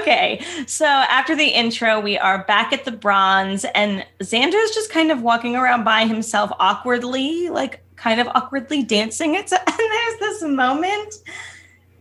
Okay, 0.00 0.44
so 0.66 0.86
after 0.86 1.34
the 1.34 1.46
intro, 1.46 2.00
we 2.00 2.16
are 2.18 2.44
back 2.44 2.72
at 2.72 2.84
the 2.84 2.92
bronze, 2.92 3.64
and 3.74 4.06
Xander's 4.20 4.70
just 4.74 4.90
kind 4.90 5.10
of 5.10 5.22
walking 5.22 5.56
around 5.56 5.84
by 5.84 6.06
himself 6.06 6.50
awkwardly, 6.58 7.48
like 7.50 7.82
kind 7.96 8.20
of 8.20 8.28
awkwardly 8.28 8.82
dancing. 8.82 9.34
It's 9.34 9.52
and 9.52 9.62
there's 9.66 10.18
this 10.20 10.42
moment 10.42 11.14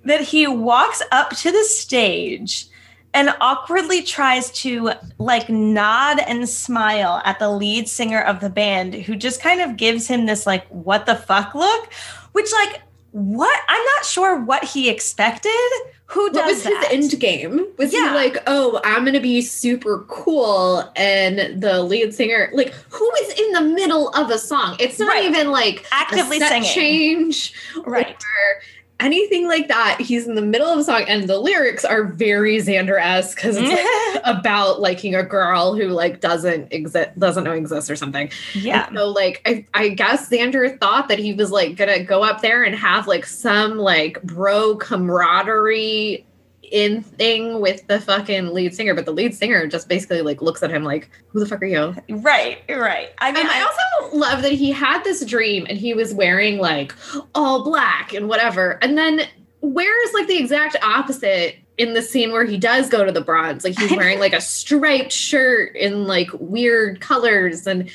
that 0.03 0.21
he 0.21 0.47
walks 0.47 1.01
up 1.11 1.35
to 1.37 1.51
the 1.51 1.63
stage 1.63 2.67
and 3.13 3.33
awkwardly 3.41 4.01
tries 4.01 4.51
to 4.51 4.91
like 5.17 5.49
nod 5.49 6.19
and 6.19 6.47
smile 6.47 7.21
at 7.25 7.39
the 7.39 7.49
lead 7.49 7.87
singer 7.87 8.21
of 8.21 8.39
the 8.39 8.49
band 8.49 8.93
who 8.93 9.15
just 9.15 9.41
kind 9.41 9.61
of 9.61 9.77
gives 9.77 10.07
him 10.07 10.25
this 10.25 10.47
like 10.47 10.65
what 10.67 11.05
the 11.05 11.15
fuck 11.15 11.53
look 11.53 11.91
which 12.31 12.51
like 12.53 12.81
what 13.11 13.59
i'm 13.67 13.83
not 13.97 14.05
sure 14.05 14.39
what 14.39 14.63
he 14.63 14.89
expected 14.89 15.69
who 16.11 16.29
does 16.31 16.35
what 16.35 16.45
was 16.47 16.63
that? 16.63 16.91
his 16.91 17.13
end 17.13 17.21
game 17.21 17.67
was 17.77 17.93
yeah. 17.93 18.09
he 18.09 18.15
like 18.15 18.37
oh 18.47 18.81
i'm 18.83 19.05
gonna 19.05 19.19
be 19.19 19.41
super 19.41 20.05
cool 20.09 20.91
and 20.95 21.61
the 21.61 21.81
lead 21.83 22.13
singer 22.13 22.49
like 22.53 22.73
who 22.89 23.09
is 23.21 23.39
in 23.39 23.51
the 23.53 23.61
middle 23.61 24.09
of 24.09 24.29
a 24.29 24.37
song 24.37 24.75
it's 24.79 24.99
not 24.99 25.07
right. 25.07 25.23
even 25.23 25.51
like 25.51 25.85
actively 25.91 26.39
singing 26.39 26.63
change 26.63 27.53
right 27.85 28.15
or, 28.15 28.61
anything 29.01 29.47
like 29.47 29.67
that. 29.67 29.99
He's 29.99 30.27
in 30.27 30.35
the 30.35 30.41
middle 30.41 30.67
of 30.67 30.79
a 30.79 30.83
song, 30.83 31.03
and 31.07 31.27
the 31.27 31.37
lyrics 31.37 31.83
are 31.83 32.05
very 32.05 32.57
Xander 32.57 32.99
esque 32.99 33.37
because 33.37 33.57
it's 33.57 33.69
like 33.69 34.21
about 34.25 34.79
liking 34.79 35.15
a 35.15 35.23
girl 35.23 35.75
who 35.75 35.87
like 35.87 36.21
doesn't 36.21 36.71
exist, 36.71 37.17
doesn't 37.19 37.43
know 37.43 37.51
exists 37.51 37.89
or 37.89 37.95
something. 37.95 38.31
Yeah. 38.53 38.87
And 38.87 38.97
so 38.97 39.09
like 39.09 39.41
I, 39.45 39.65
I 39.73 39.89
guess 39.89 40.29
Xander 40.29 40.79
thought 40.79 41.07
that 41.09 41.19
he 41.19 41.33
was 41.33 41.51
like 41.51 41.75
gonna 41.75 42.03
go 42.03 42.23
up 42.23 42.41
there 42.41 42.63
and 42.63 42.75
have 42.75 43.07
like 43.07 43.25
some 43.25 43.77
like 43.77 44.21
bro 44.23 44.77
camaraderie 44.77 46.25
in 46.71 47.03
thing 47.03 47.59
with 47.59 47.85
the 47.87 47.99
fucking 47.99 48.53
lead 48.53 48.73
singer, 48.73 48.95
but 48.95 49.05
the 49.05 49.11
lead 49.11 49.35
singer 49.35 49.67
just 49.67 49.87
basically 49.87 50.21
like 50.21 50.41
looks 50.41 50.63
at 50.63 50.71
him 50.71 50.83
like, 50.83 51.09
"Who 51.29 51.39
the 51.39 51.45
fuck 51.45 51.61
are 51.61 51.65
you?" 51.65 51.95
Right, 52.09 52.59
right. 52.69 53.09
I 53.19 53.31
mean, 53.31 53.41
and 53.41 53.51
I 53.51 53.61
also 53.61 54.17
love 54.17 54.41
that 54.41 54.53
he 54.53 54.71
had 54.71 55.03
this 55.03 55.23
dream 55.25 55.65
and 55.69 55.77
he 55.77 55.93
was 55.93 56.13
wearing 56.13 56.57
like 56.57 56.93
all 57.35 57.63
black 57.63 58.13
and 58.13 58.27
whatever, 58.27 58.79
and 58.81 58.97
then 58.97 59.21
wears 59.61 60.13
like 60.13 60.27
the 60.27 60.37
exact 60.37 60.75
opposite 60.83 61.57
in 61.77 61.93
the 61.93 62.01
scene 62.01 62.31
where 62.31 62.45
he 62.45 62.57
does 62.57 62.89
go 62.89 63.03
to 63.03 63.11
the 63.11 63.21
bronze. 63.21 63.63
Like 63.63 63.77
he's 63.77 63.91
wearing 63.91 64.19
like 64.19 64.33
a 64.33 64.41
striped 64.41 65.11
shirt 65.11 65.75
in 65.75 66.05
like 66.05 66.29
weird 66.33 67.01
colors 67.01 67.65
and 67.65 67.89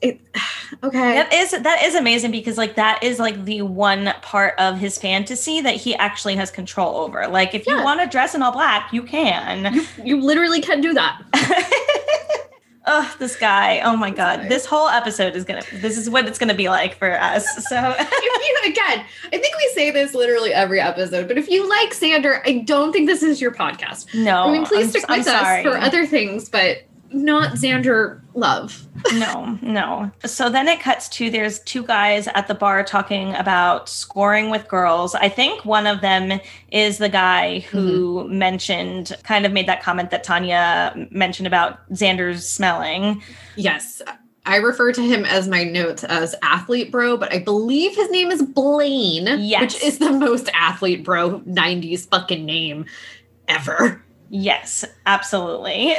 it 0.00 0.20
okay. 0.82 1.14
That 1.14 1.32
is 1.32 1.50
that 1.50 1.82
is 1.82 1.94
amazing 1.94 2.30
because 2.30 2.58
like 2.58 2.76
that 2.76 3.02
is 3.02 3.18
like 3.18 3.44
the 3.44 3.62
one 3.62 4.12
part 4.22 4.54
of 4.58 4.78
his 4.78 4.98
fantasy 4.98 5.60
that 5.60 5.76
he 5.76 5.94
actually 5.94 6.36
has 6.36 6.50
control 6.50 6.96
over. 6.96 7.26
Like 7.28 7.54
if 7.54 7.66
you 7.66 7.82
want 7.82 8.00
to 8.00 8.06
dress 8.06 8.34
in 8.34 8.42
all 8.42 8.52
black 8.52 8.92
you 8.92 9.02
can. 9.02 9.74
You, 9.74 9.86
you 10.04 10.20
literally 10.20 10.60
can 10.60 10.80
do 10.80 10.94
that. 10.94 11.22
Oh 12.88 13.16
this 13.18 13.34
guy. 13.34 13.80
Oh 13.80 13.96
my 13.96 14.10
god. 14.12 14.48
this 14.48 14.64
whole 14.64 14.88
episode 14.88 15.34
is 15.34 15.42
gonna 15.42 15.64
this 15.72 15.98
is 15.98 16.08
what 16.08 16.28
it's 16.28 16.38
gonna 16.38 16.54
be 16.54 16.68
like 16.68 16.96
for 16.96 17.20
us 17.20 17.44
so. 17.68 17.94
If 17.98 18.08
you 18.12 18.46
again 18.66 19.04
i 19.26 19.38
think 19.38 19.56
we 19.56 19.70
say 19.74 19.90
this 19.90 20.14
literally 20.14 20.52
every 20.52 20.80
episode 20.80 21.28
but 21.28 21.38
if 21.38 21.48
you 21.48 21.68
like 21.68 21.90
xander 21.90 22.42
i 22.44 22.58
don't 22.58 22.92
think 22.92 23.08
this 23.08 23.22
is 23.22 23.40
your 23.40 23.52
podcast. 23.52 24.12
No 24.14 24.44
i 24.44 24.52
mean 24.52 24.64
please 24.64 24.86
I'm, 24.86 24.90
stick 24.90 25.02
with 25.02 25.10
I'm 25.10 25.20
us 25.20 25.26
sorry. 25.26 25.62
for 25.62 25.76
other 25.76 26.06
things 26.06 26.48
but 26.48 26.78
not 27.12 27.52
Xander 27.52 28.20
love. 28.34 28.86
no, 29.14 29.58
no. 29.62 30.10
So 30.24 30.48
then 30.48 30.68
it 30.68 30.80
cuts 30.80 31.08
to 31.10 31.30
there's 31.30 31.60
two 31.60 31.82
guys 31.82 32.28
at 32.28 32.48
the 32.48 32.54
bar 32.54 32.84
talking 32.84 33.34
about 33.34 33.88
scoring 33.88 34.50
with 34.50 34.68
girls. 34.68 35.14
I 35.14 35.28
think 35.28 35.64
one 35.64 35.86
of 35.86 36.00
them 36.00 36.40
is 36.70 36.98
the 36.98 37.08
guy 37.08 37.60
who 37.60 38.24
mm-hmm. 38.24 38.38
mentioned, 38.38 39.16
kind 39.22 39.46
of 39.46 39.52
made 39.52 39.66
that 39.68 39.82
comment 39.82 40.10
that 40.10 40.24
Tanya 40.24 41.08
mentioned 41.10 41.46
about 41.46 41.88
Xander's 41.90 42.48
smelling. 42.48 43.22
Yes. 43.56 44.02
I 44.46 44.56
refer 44.56 44.92
to 44.92 45.02
him 45.02 45.24
as 45.24 45.48
my 45.48 45.64
notes 45.64 46.04
as 46.04 46.34
athlete 46.42 46.92
bro, 46.92 47.16
but 47.16 47.32
I 47.32 47.40
believe 47.40 47.96
his 47.96 48.10
name 48.10 48.30
is 48.30 48.42
Blayne, 48.42 49.26
yes. 49.40 49.60
which 49.60 49.82
is 49.82 49.98
the 49.98 50.12
most 50.12 50.48
athlete 50.54 51.04
bro 51.04 51.40
90s 51.40 52.08
fucking 52.08 52.44
name 52.44 52.86
ever. 53.48 54.02
Yes, 54.28 54.84
absolutely. 55.06 55.94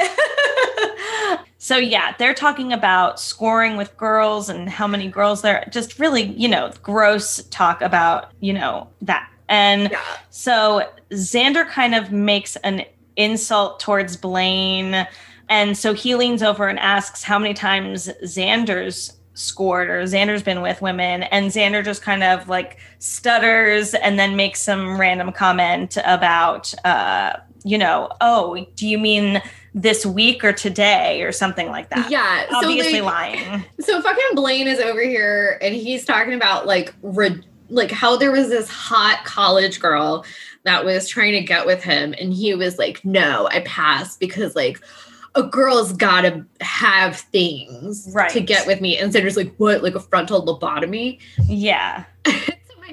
so 1.58 1.76
yeah, 1.76 2.14
they're 2.18 2.34
talking 2.34 2.72
about 2.72 3.18
scoring 3.18 3.76
with 3.76 3.96
girls 3.96 4.48
and 4.48 4.68
how 4.68 4.86
many 4.86 5.08
girls 5.08 5.42
there 5.42 5.66
just 5.70 5.98
really, 5.98 6.22
you 6.22 6.48
know, 6.48 6.72
gross 6.82 7.42
talk 7.50 7.80
about, 7.80 8.32
you 8.40 8.52
know, 8.52 8.88
that. 9.02 9.30
And 9.48 9.90
yeah. 9.90 10.00
so 10.30 10.88
Xander 11.10 11.66
kind 11.68 11.94
of 11.94 12.12
makes 12.12 12.56
an 12.56 12.84
insult 13.16 13.80
towards 13.80 14.16
Blayne. 14.16 15.06
And 15.48 15.76
so 15.76 15.94
he 15.94 16.14
leans 16.14 16.42
over 16.42 16.68
and 16.68 16.78
asks 16.78 17.22
how 17.22 17.38
many 17.38 17.54
times 17.54 18.08
Xander's 18.22 19.14
scored 19.34 19.88
or 19.88 20.02
Xander's 20.02 20.42
been 20.42 20.60
with 20.60 20.82
women. 20.82 21.22
And 21.24 21.50
Xander 21.50 21.84
just 21.84 22.02
kind 22.02 22.22
of 22.22 22.48
like 22.48 22.78
stutters 22.98 23.94
and 23.94 24.18
then 24.18 24.36
makes 24.36 24.60
some 24.60 25.00
random 25.00 25.32
comment 25.32 25.96
about, 26.04 26.74
uh, 26.84 27.34
you 27.64 27.78
know, 27.78 28.10
oh, 28.20 28.66
do 28.76 28.86
you 28.86 28.98
mean 28.98 29.42
this 29.74 30.04
week 30.04 30.44
or 30.44 30.52
today 30.52 31.22
or 31.22 31.32
something 31.32 31.68
like 31.68 31.90
that? 31.90 32.10
Yeah. 32.10 32.46
Obviously 32.52 32.98
so 32.98 33.04
like, 33.04 33.14
lying. 33.14 33.64
So 33.80 34.00
fucking 34.00 34.34
Blayne 34.34 34.66
is 34.66 34.80
over 34.80 35.02
here 35.02 35.58
and 35.62 35.74
he's 35.74 36.04
talking 36.04 36.34
about 36.34 36.66
like, 36.66 36.94
re- 37.02 37.42
like 37.68 37.90
how 37.90 38.16
there 38.16 38.32
was 38.32 38.48
this 38.48 38.68
hot 38.68 39.24
college 39.24 39.78
girl 39.80 40.24
that 40.64 40.84
was 40.84 41.08
trying 41.08 41.32
to 41.32 41.42
get 41.42 41.66
with 41.66 41.82
him. 41.82 42.14
And 42.18 42.32
he 42.32 42.54
was 42.54 42.78
like, 42.78 43.04
no, 43.04 43.48
I 43.50 43.60
passed 43.60 44.20
because 44.20 44.56
like, 44.56 44.80
a 45.34 45.42
girl's 45.42 45.92
gotta 45.92 46.44
have 46.60 47.16
things 47.16 48.10
right. 48.12 48.30
to 48.30 48.40
get 48.40 48.66
with 48.66 48.80
me. 48.80 48.98
And 48.98 49.12
Xander's 49.12 49.36
like, 49.36 49.54
what? 49.58 49.82
Like 49.82 49.94
a 49.94 50.00
frontal 50.00 50.44
lobotomy? 50.44 51.20
Yeah. 51.46 52.04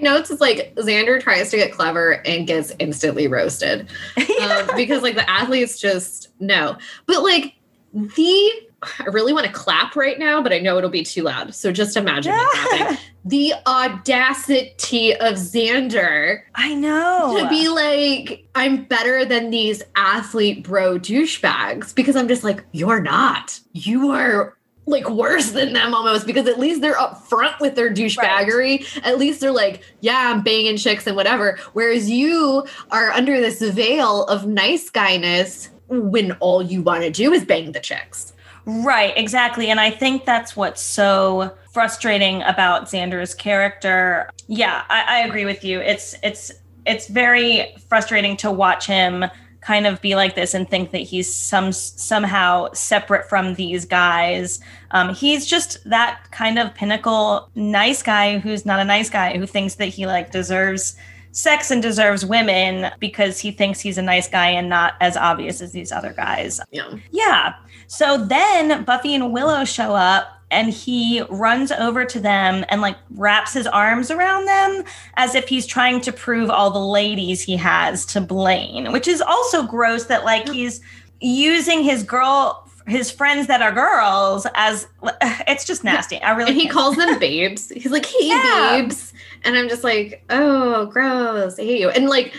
notes 0.02 0.30
is 0.32 0.42
like 0.42 0.74
Xander 0.76 1.22
tries 1.22 1.52
to 1.52 1.58
get 1.58 1.72
clever 1.72 2.22
and 2.26 2.48
gets 2.48 2.74
instantly 2.80 3.28
roasted 3.28 3.90
um, 4.42 4.70
because 4.76 5.02
like 5.02 5.16
the 5.16 5.30
athletes 5.30 5.80
just 5.80 6.30
no. 6.40 6.78
But 7.06 7.24
like 7.24 7.56
the 7.94 8.52
I 9.00 9.06
really 9.06 9.34
want 9.34 9.46
to 9.46 9.52
clap 9.52 9.96
right 9.96 10.20
now, 10.20 10.42
but 10.42 10.54
I 10.54 10.60
know 10.60 10.78
it'll 10.78 10.90
be 10.90 11.04
too 11.04 11.24
loud. 11.24 11.54
So 11.56 11.72
just 11.72 11.98
imagine 11.98 12.34
yeah. 12.34 12.98
the 13.26 13.54
audacity 13.66 15.16
of 15.16 15.36
Xander. 15.36 16.42
I 16.56 16.76
know. 16.76 17.38
To 17.42 17.50
be 17.50 17.68
like, 17.70 18.48
I'm 18.56 18.84
better 18.84 19.26
than 19.26 19.50
these 19.50 19.82
athlete 19.96 20.64
bro 20.64 21.00
douchebags 21.00 21.96
because 21.96 22.16
I'm 22.16 22.28
just 22.28 22.44
like, 22.44 22.64
you're 22.72 23.02
not. 23.02 23.60
You 23.74 24.12
are 24.12 24.58
like 24.88 25.10
worse 25.10 25.52
than 25.52 25.74
them 25.74 25.94
almost 25.94 26.28
because 26.28 26.48
at 26.48 26.60
least 26.60 26.82
they're 26.82 27.00
up 27.00 27.24
front 27.28 27.60
with 27.60 27.76
their 27.76 27.92
douchebaggery. 27.92 28.80
Right. 28.80 29.06
At 29.06 29.18
least 29.18 29.42
they're 29.42 29.52
like, 29.52 29.82
yeah, 30.02 30.32
I'm 30.32 30.44
banging 30.44 30.78
chicks 30.78 31.08
and 31.08 31.16
whatever. 31.16 31.58
Whereas 31.74 32.10
you 32.10 32.66
are 32.92 33.12
under 33.12 33.40
this 33.40 33.62
veil 33.62 34.26
of 34.26 34.46
nice 34.46 34.90
guyness 34.90 35.70
when 35.88 36.34
all 36.34 36.62
you 36.62 36.82
want 36.82 37.04
to 37.04 37.10
do 37.10 37.34
is 37.34 37.46
bang 37.46 37.72
the 37.72 37.80
chicks. 37.80 38.34
Right, 38.66 39.14
exactly. 39.16 39.70
And 39.70 39.80
I 39.80 39.92
think 39.92 40.26
that's 40.26 40.56
what's 40.56 40.82
so 40.82 41.56
frustrating 41.72 42.42
about 42.44 42.86
Xander's 42.86 43.36
character. 43.36 44.30
Yeah, 44.48 44.84
I, 44.90 45.04
I 45.08 45.20
agree 45.20 45.46
with 45.46 45.64
you. 45.64 45.80
It's 45.80 46.16
it's 46.24 46.52
it's 46.86 47.08
very 47.08 47.76
frustrating 47.90 48.38
to 48.38 48.52
watch 48.52 48.88
him 48.88 49.26
kind 49.66 49.88
of 49.88 50.00
be 50.00 50.14
like 50.16 50.36
this 50.36 50.54
and 50.54 50.70
think 50.70 50.92
that 50.92 51.00
he's 51.00 51.34
some 51.34 51.72
somehow 51.72 52.72
separate 52.74 53.28
from 53.28 53.56
these 53.56 53.84
guys. 53.84 54.60
Um, 54.92 55.14
he's 55.14 55.48
just 55.48 55.84
that 55.90 56.22
kind 56.30 56.60
of 56.60 56.76
pinnacle 56.76 57.50
nice 57.56 58.04
guy 58.04 58.38
who's 58.38 58.64
not 58.64 58.80
a 58.80 58.86
nice 58.86 59.10
guy 59.10 59.36
who 59.36 59.48
thinks 59.48 59.76
that 59.76 59.88
he 59.88 60.06
like 60.06 60.32
deserves 60.32 60.96
sex 61.32 61.72
and 61.72 61.82
deserves 61.82 62.24
women 62.24 62.92
because 63.00 63.40
he 63.40 63.50
thinks 63.50 63.80
he's 63.80 63.98
a 63.98 64.04
nice 64.04 64.30
guy 64.30 64.50
and 64.50 64.70
not 64.70 64.94
as 65.02 65.18
obvious 65.18 65.62
as 65.62 65.72
these 65.72 65.92
other 65.92 66.14
guys. 66.14 66.62
Yeah. 66.70 66.94
Yeah. 67.12 67.56
So 67.88 68.24
then 68.24 68.84
Buffy 68.84 69.16
and 69.16 69.34
Willow 69.34 69.66
show 69.66 69.96
up 69.96 70.44
and 70.56 70.74
he 70.74 71.22
runs 71.30 71.72
over 71.72 72.06
to 72.06 72.20
them 72.20 72.64
and 72.70 72.82
like 72.82 72.96
wraps 73.12 73.54
his 73.54 73.68
arms 73.68 74.10
around 74.10 74.46
them 74.46 74.84
as 75.16 75.36
if 75.36 75.48
he's 75.48 75.68
trying 75.68 76.00
to 76.02 76.14
prove 76.14 76.50
all 76.50 76.72
the 76.72 76.80
ladies 76.80 77.42
he 77.42 77.58
has 77.58 78.06
to 78.08 78.22
Blayne, 78.22 78.92
which 78.92 79.08
is 79.08 79.22
also 79.22 79.64
gross 79.64 80.06
that 80.06 80.24
like 80.24 80.48
he's 80.50 80.80
using 81.20 81.84
his 81.84 82.04
girl 82.04 82.62
his 82.88 83.10
friends 83.10 83.48
that 83.48 83.64
are 83.64 83.72
girls 83.72 84.46
as 84.54 84.88
it's 85.48 85.66
just 85.66 85.84
nasty. 85.84 86.22
I 86.22 86.32
really 86.32 86.52
and 86.52 86.62
he 86.62 86.68
calls 86.68 86.96
them 86.96 87.20
babes. 87.20 87.70
He's 87.70 87.92
like, 87.92 88.06
"Hey, 88.06 88.28
yeah. 88.28 88.82
babes," 88.82 89.14
and 89.44 89.58
I'm 89.58 89.68
just 89.68 89.84
like, 89.84 90.24
"Oh, 90.30 90.86
gross! 90.86 91.60
I 91.60 91.64
hate 91.64 91.82
you." 91.82 91.90
And 91.90 92.08
like 92.08 92.34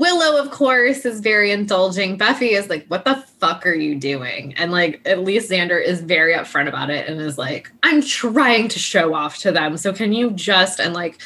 Willow, 0.00 0.42
of 0.42 0.50
course, 0.50 1.04
is 1.04 1.20
very 1.20 1.50
indulging. 1.50 2.16
Buffy 2.16 2.54
is 2.54 2.70
like, 2.70 2.86
"What 2.88 3.04
the 3.04 3.16
fuck 3.38 3.66
are 3.66 3.74
you 3.74 3.94
doing?" 3.94 4.54
And 4.56 4.72
like, 4.72 5.02
at 5.04 5.22
least 5.22 5.50
Xander 5.50 5.80
is 5.82 6.00
very 6.00 6.32
upfront 6.32 6.68
about 6.68 6.88
it 6.88 7.06
and 7.06 7.20
is 7.20 7.36
like, 7.36 7.70
"I'm 7.82 8.00
trying 8.00 8.68
to 8.68 8.78
show 8.78 9.14
off 9.14 9.36
to 9.38 9.52
them, 9.52 9.76
so 9.76 9.92
can 9.92 10.14
you 10.14 10.30
just?" 10.30 10.80
And 10.80 10.94
like, 10.94 11.20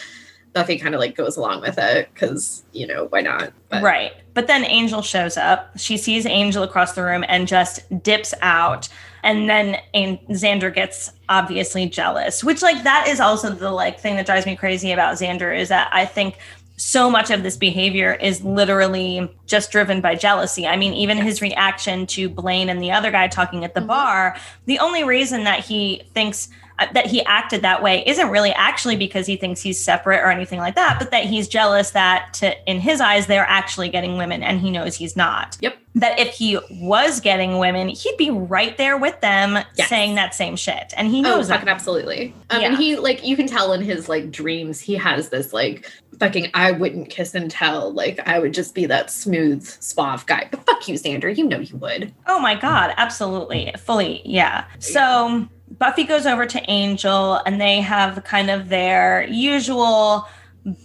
Buffy 0.54 0.78
kind 0.78 0.94
of 0.94 1.00
like 1.00 1.16
goes 1.16 1.36
along 1.36 1.60
with 1.60 1.78
it 1.78 2.08
because 2.14 2.64
you 2.72 2.86
know 2.86 3.06
why 3.10 3.20
not? 3.20 3.52
But. 3.68 3.82
Right. 3.82 4.12
But 4.34 4.46
then 4.46 4.64
Angel 4.64 5.02
shows 5.02 5.36
up. 5.36 5.78
She 5.78 5.96
sees 5.96 6.26
Angel 6.26 6.62
across 6.62 6.94
the 6.94 7.04
room 7.04 7.24
and 7.28 7.46
just 7.46 7.80
dips 8.02 8.34
out. 8.42 8.88
And 9.22 9.48
then 9.48 9.78
Xander 9.94 10.72
gets 10.72 11.12
obviously 11.28 11.88
jealous, 11.88 12.44
which 12.44 12.62
like 12.62 12.82
that 12.84 13.08
is 13.08 13.20
also 13.20 13.50
the 13.50 13.70
like 13.70 13.98
thing 13.98 14.16
that 14.16 14.26
drives 14.26 14.46
me 14.46 14.54
crazy 14.54 14.92
about 14.92 15.14
Xander 15.14 15.56
is 15.56 15.68
that 15.70 15.88
I 15.92 16.06
think 16.06 16.38
so 16.84 17.10
much 17.10 17.30
of 17.30 17.42
this 17.42 17.56
behavior 17.56 18.12
is 18.12 18.44
literally 18.44 19.26
just 19.46 19.72
driven 19.72 20.02
by 20.02 20.14
jealousy. 20.14 20.66
I 20.66 20.76
mean, 20.76 20.92
even 20.92 21.16
his 21.16 21.40
reaction 21.40 22.06
to 22.08 22.28
Blayne 22.28 22.68
and 22.68 22.82
the 22.82 22.92
other 22.92 23.10
guy 23.10 23.26
talking 23.26 23.64
at 23.64 23.72
the 23.72 23.80
mm-hmm. 23.80 23.88
bar, 23.88 24.36
the 24.66 24.78
only 24.78 25.02
reason 25.02 25.44
that 25.44 25.60
he 25.60 26.02
thinks 26.12 26.50
uh, 26.78 26.86
that 26.92 27.06
he 27.06 27.24
acted 27.24 27.62
that 27.62 27.82
way 27.82 28.02
isn't 28.04 28.28
really 28.30 28.52
actually 28.52 28.96
because 28.96 29.26
he 29.26 29.36
thinks 29.36 29.60
he's 29.60 29.80
separate 29.80 30.18
or 30.18 30.28
anything 30.28 30.58
like 30.58 30.74
that, 30.74 30.98
but 30.98 31.12
that 31.12 31.24
he's 31.24 31.46
jealous 31.46 31.92
that 31.92 32.34
to, 32.34 32.70
in 32.70 32.80
his 32.80 33.00
eyes 33.00 33.28
they're 33.28 33.46
actually 33.48 33.88
getting 33.88 34.18
women 34.18 34.42
and 34.42 34.60
he 34.60 34.72
knows 34.72 34.96
he's 34.96 35.16
not. 35.16 35.56
Yep. 35.60 35.78
That 35.94 36.18
if 36.18 36.34
he 36.34 36.58
was 36.72 37.20
getting 37.20 37.58
women, 37.58 37.88
he'd 37.88 38.16
be 38.16 38.30
right 38.30 38.76
there 38.76 38.98
with 38.98 39.20
them 39.20 39.64
yes. 39.76 39.88
saying 39.88 40.16
that 40.16 40.34
same 40.34 40.56
shit. 40.56 40.92
And 40.96 41.06
he 41.06 41.22
knows 41.22 41.48
oh, 41.48 41.54
fucking 41.54 41.68
absolutely. 41.68 42.34
Um, 42.50 42.60
yeah. 42.60 42.66
and 42.66 42.76
he 42.76 42.96
like 42.96 43.24
you 43.24 43.36
can 43.36 43.46
tell 43.46 43.72
in 43.72 43.80
his 43.80 44.08
like 44.08 44.32
dreams 44.32 44.80
he 44.80 44.94
has 44.94 45.28
this 45.28 45.52
like 45.52 45.88
fucking 46.18 46.50
I 46.54 46.72
wouldn't 46.72 47.10
kiss 47.10 47.34
and 47.34 47.50
tell. 47.50 47.92
Like 47.92 48.20
I 48.26 48.38
would 48.38 48.54
just 48.54 48.74
be 48.74 48.86
that 48.86 49.10
smooth, 49.10 49.64
suave 49.64 50.26
guy. 50.26 50.48
But 50.50 50.64
fuck 50.66 50.88
you, 50.88 50.94
Xander. 50.94 51.34
You 51.34 51.44
know 51.44 51.60
you 51.60 51.76
would. 51.76 52.12
Oh 52.26 52.38
my 52.38 52.54
god, 52.54 52.94
absolutely. 52.96 53.72
Fully, 53.78 54.22
yeah. 54.24 54.64
So 54.78 55.48
Buffy 55.78 56.04
goes 56.04 56.26
over 56.26 56.46
to 56.46 56.70
Angel 56.70 57.40
and 57.46 57.60
they 57.60 57.80
have 57.80 58.22
kind 58.24 58.50
of 58.50 58.68
their 58.68 59.26
usual 59.28 60.26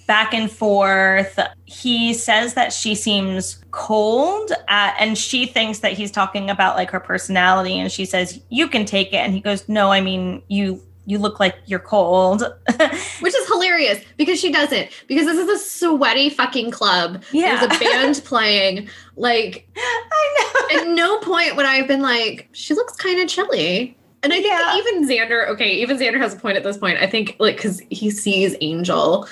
back 0.08 0.34
and 0.34 0.52
forth. 0.52 1.40
He 1.66 2.14
says 2.14 2.54
that 2.56 2.74
she 2.74 2.96
seems 2.96 3.64
cold 3.72 4.52
at, 4.68 4.96
and 5.00 5.18
she 5.18 5.46
thinks 5.46 5.80
that 5.80 5.94
he's 5.94 6.12
talking 6.12 6.50
about 6.50 6.76
like 6.76 6.92
her 6.92 7.00
personality 7.00 7.80
and 7.80 7.92
she 7.92 8.06
says 8.06 8.42
you 8.50 8.68
can 8.68 8.86
take 8.86 9.14
it 9.14 9.18
and 9.18 9.34
he 9.34 9.40
goes 9.40 9.70
no 9.70 9.92
I 9.92 10.02
mean 10.02 10.42
you 10.48 10.84
you 11.10 11.18
look 11.18 11.39
like 11.39 11.56
you're 11.66 11.80
cold. 11.80 12.42
Which 13.20 13.36
is 13.36 13.48
hilarious 13.48 14.04
because 14.16 14.39
she 14.39 14.51
doesn't. 14.51 14.89
Because 15.08 15.25
this 15.25 15.38
is 15.38 15.50
a 15.50 15.70
sweaty 15.70 16.30
fucking 16.30 16.70
club. 16.70 17.24
Yeah. 17.32 17.66
There's 17.66 17.75
a 17.75 17.80
band 17.84 18.22
playing. 18.24 18.88
Like, 19.16 19.68
I 19.75 20.70
know. 20.72 20.82
At 20.82 20.96
no 20.96 21.18
point 21.20 21.56
would 21.56 21.66
I 21.66 21.75
have 21.75 21.88
been 21.88 22.01
like, 22.01 22.48
she 22.51 22.75
looks 22.75 22.96
kind 22.96 23.20
of 23.20 23.28
chilly. 23.28 23.98
And 24.22 24.34
I 24.34 24.42
think 24.42 24.48
yeah. 24.48 24.78
even 24.78 25.08
Xander, 25.08 25.48
okay, 25.48 25.72
even 25.82 25.98
Xander 25.98 26.20
has 26.20 26.34
a 26.34 26.38
point 26.38 26.58
at 26.58 26.63
this 26.63 26.78
point. 26.78 27.01
I 27.01 27.08
think 27.08 27.38
like 27.39 27.56
because 27.56 27.82
he 27.89 28.10
sees 28.10 28.54
Angel 28.60 29.28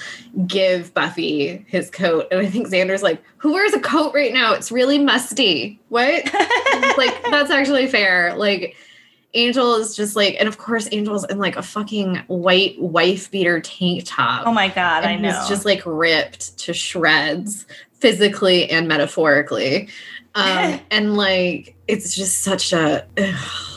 give 0.48 0.94
Buffy 0.94 1.66
his 1.68 1.90
coat, 1.90 2.28
and 2.32 2.40
I 2.40 2.46
think 2.46 2.70
Xander's 2.70 3.04
like, 3.04 3.22
"Who 3.36 3.52
wears 3.52 3.74
a 3.74 3.82
coat 3.82 4.14
right 4.14 4.34
now? 4.34 4.54
It's 4.54 4.72
really 4.72 4.98
musty." 4.98 5.78
What? 5.90 6.24
like 6.98 7.22
that's 7.30 7.52
actually 7.52 7.88
fair. 7.88 8.34
Like 8.38 8.78
Angel 9.34 9.76
is 9.76 9.96
just 9.96 10.16
like, 10.16 10.36
and 10.40 10.48
of 10.48 10.58
course, 10.58 10.88
Angel's 10.88 11.26
in 11.26 11.38
like 11.38 11.58
a 11.58 11.62
fucking 11.62 12.16
white 12.28 12.82
wife 12.82 13.30
beater 13.30 13.60
tank 13.60 14.04
top. 14.06 14.48
Oh 14.48 14.52
my 14.52 14.70
god, 14.70 15.04
I 15.04 15.16
know. 15.16 15.32
He's 15.32 15.50
just 15.50 15.66
like 15.66 15.82
ripped 15.86 16.58
to 16.60 16.74
shreds, 16.74 17.66
physically 17.94 18.70
and 18.70 18.88
metaphorically. 18.88 19.90
Um, 20.36 20.80
and 20.92 21.18
like, 21.18 21.76
it's 21.88 22.16
just 22.16 22.42
such 22.44 22.74
a. 22.74 23.06
Ugh 23.18 23.74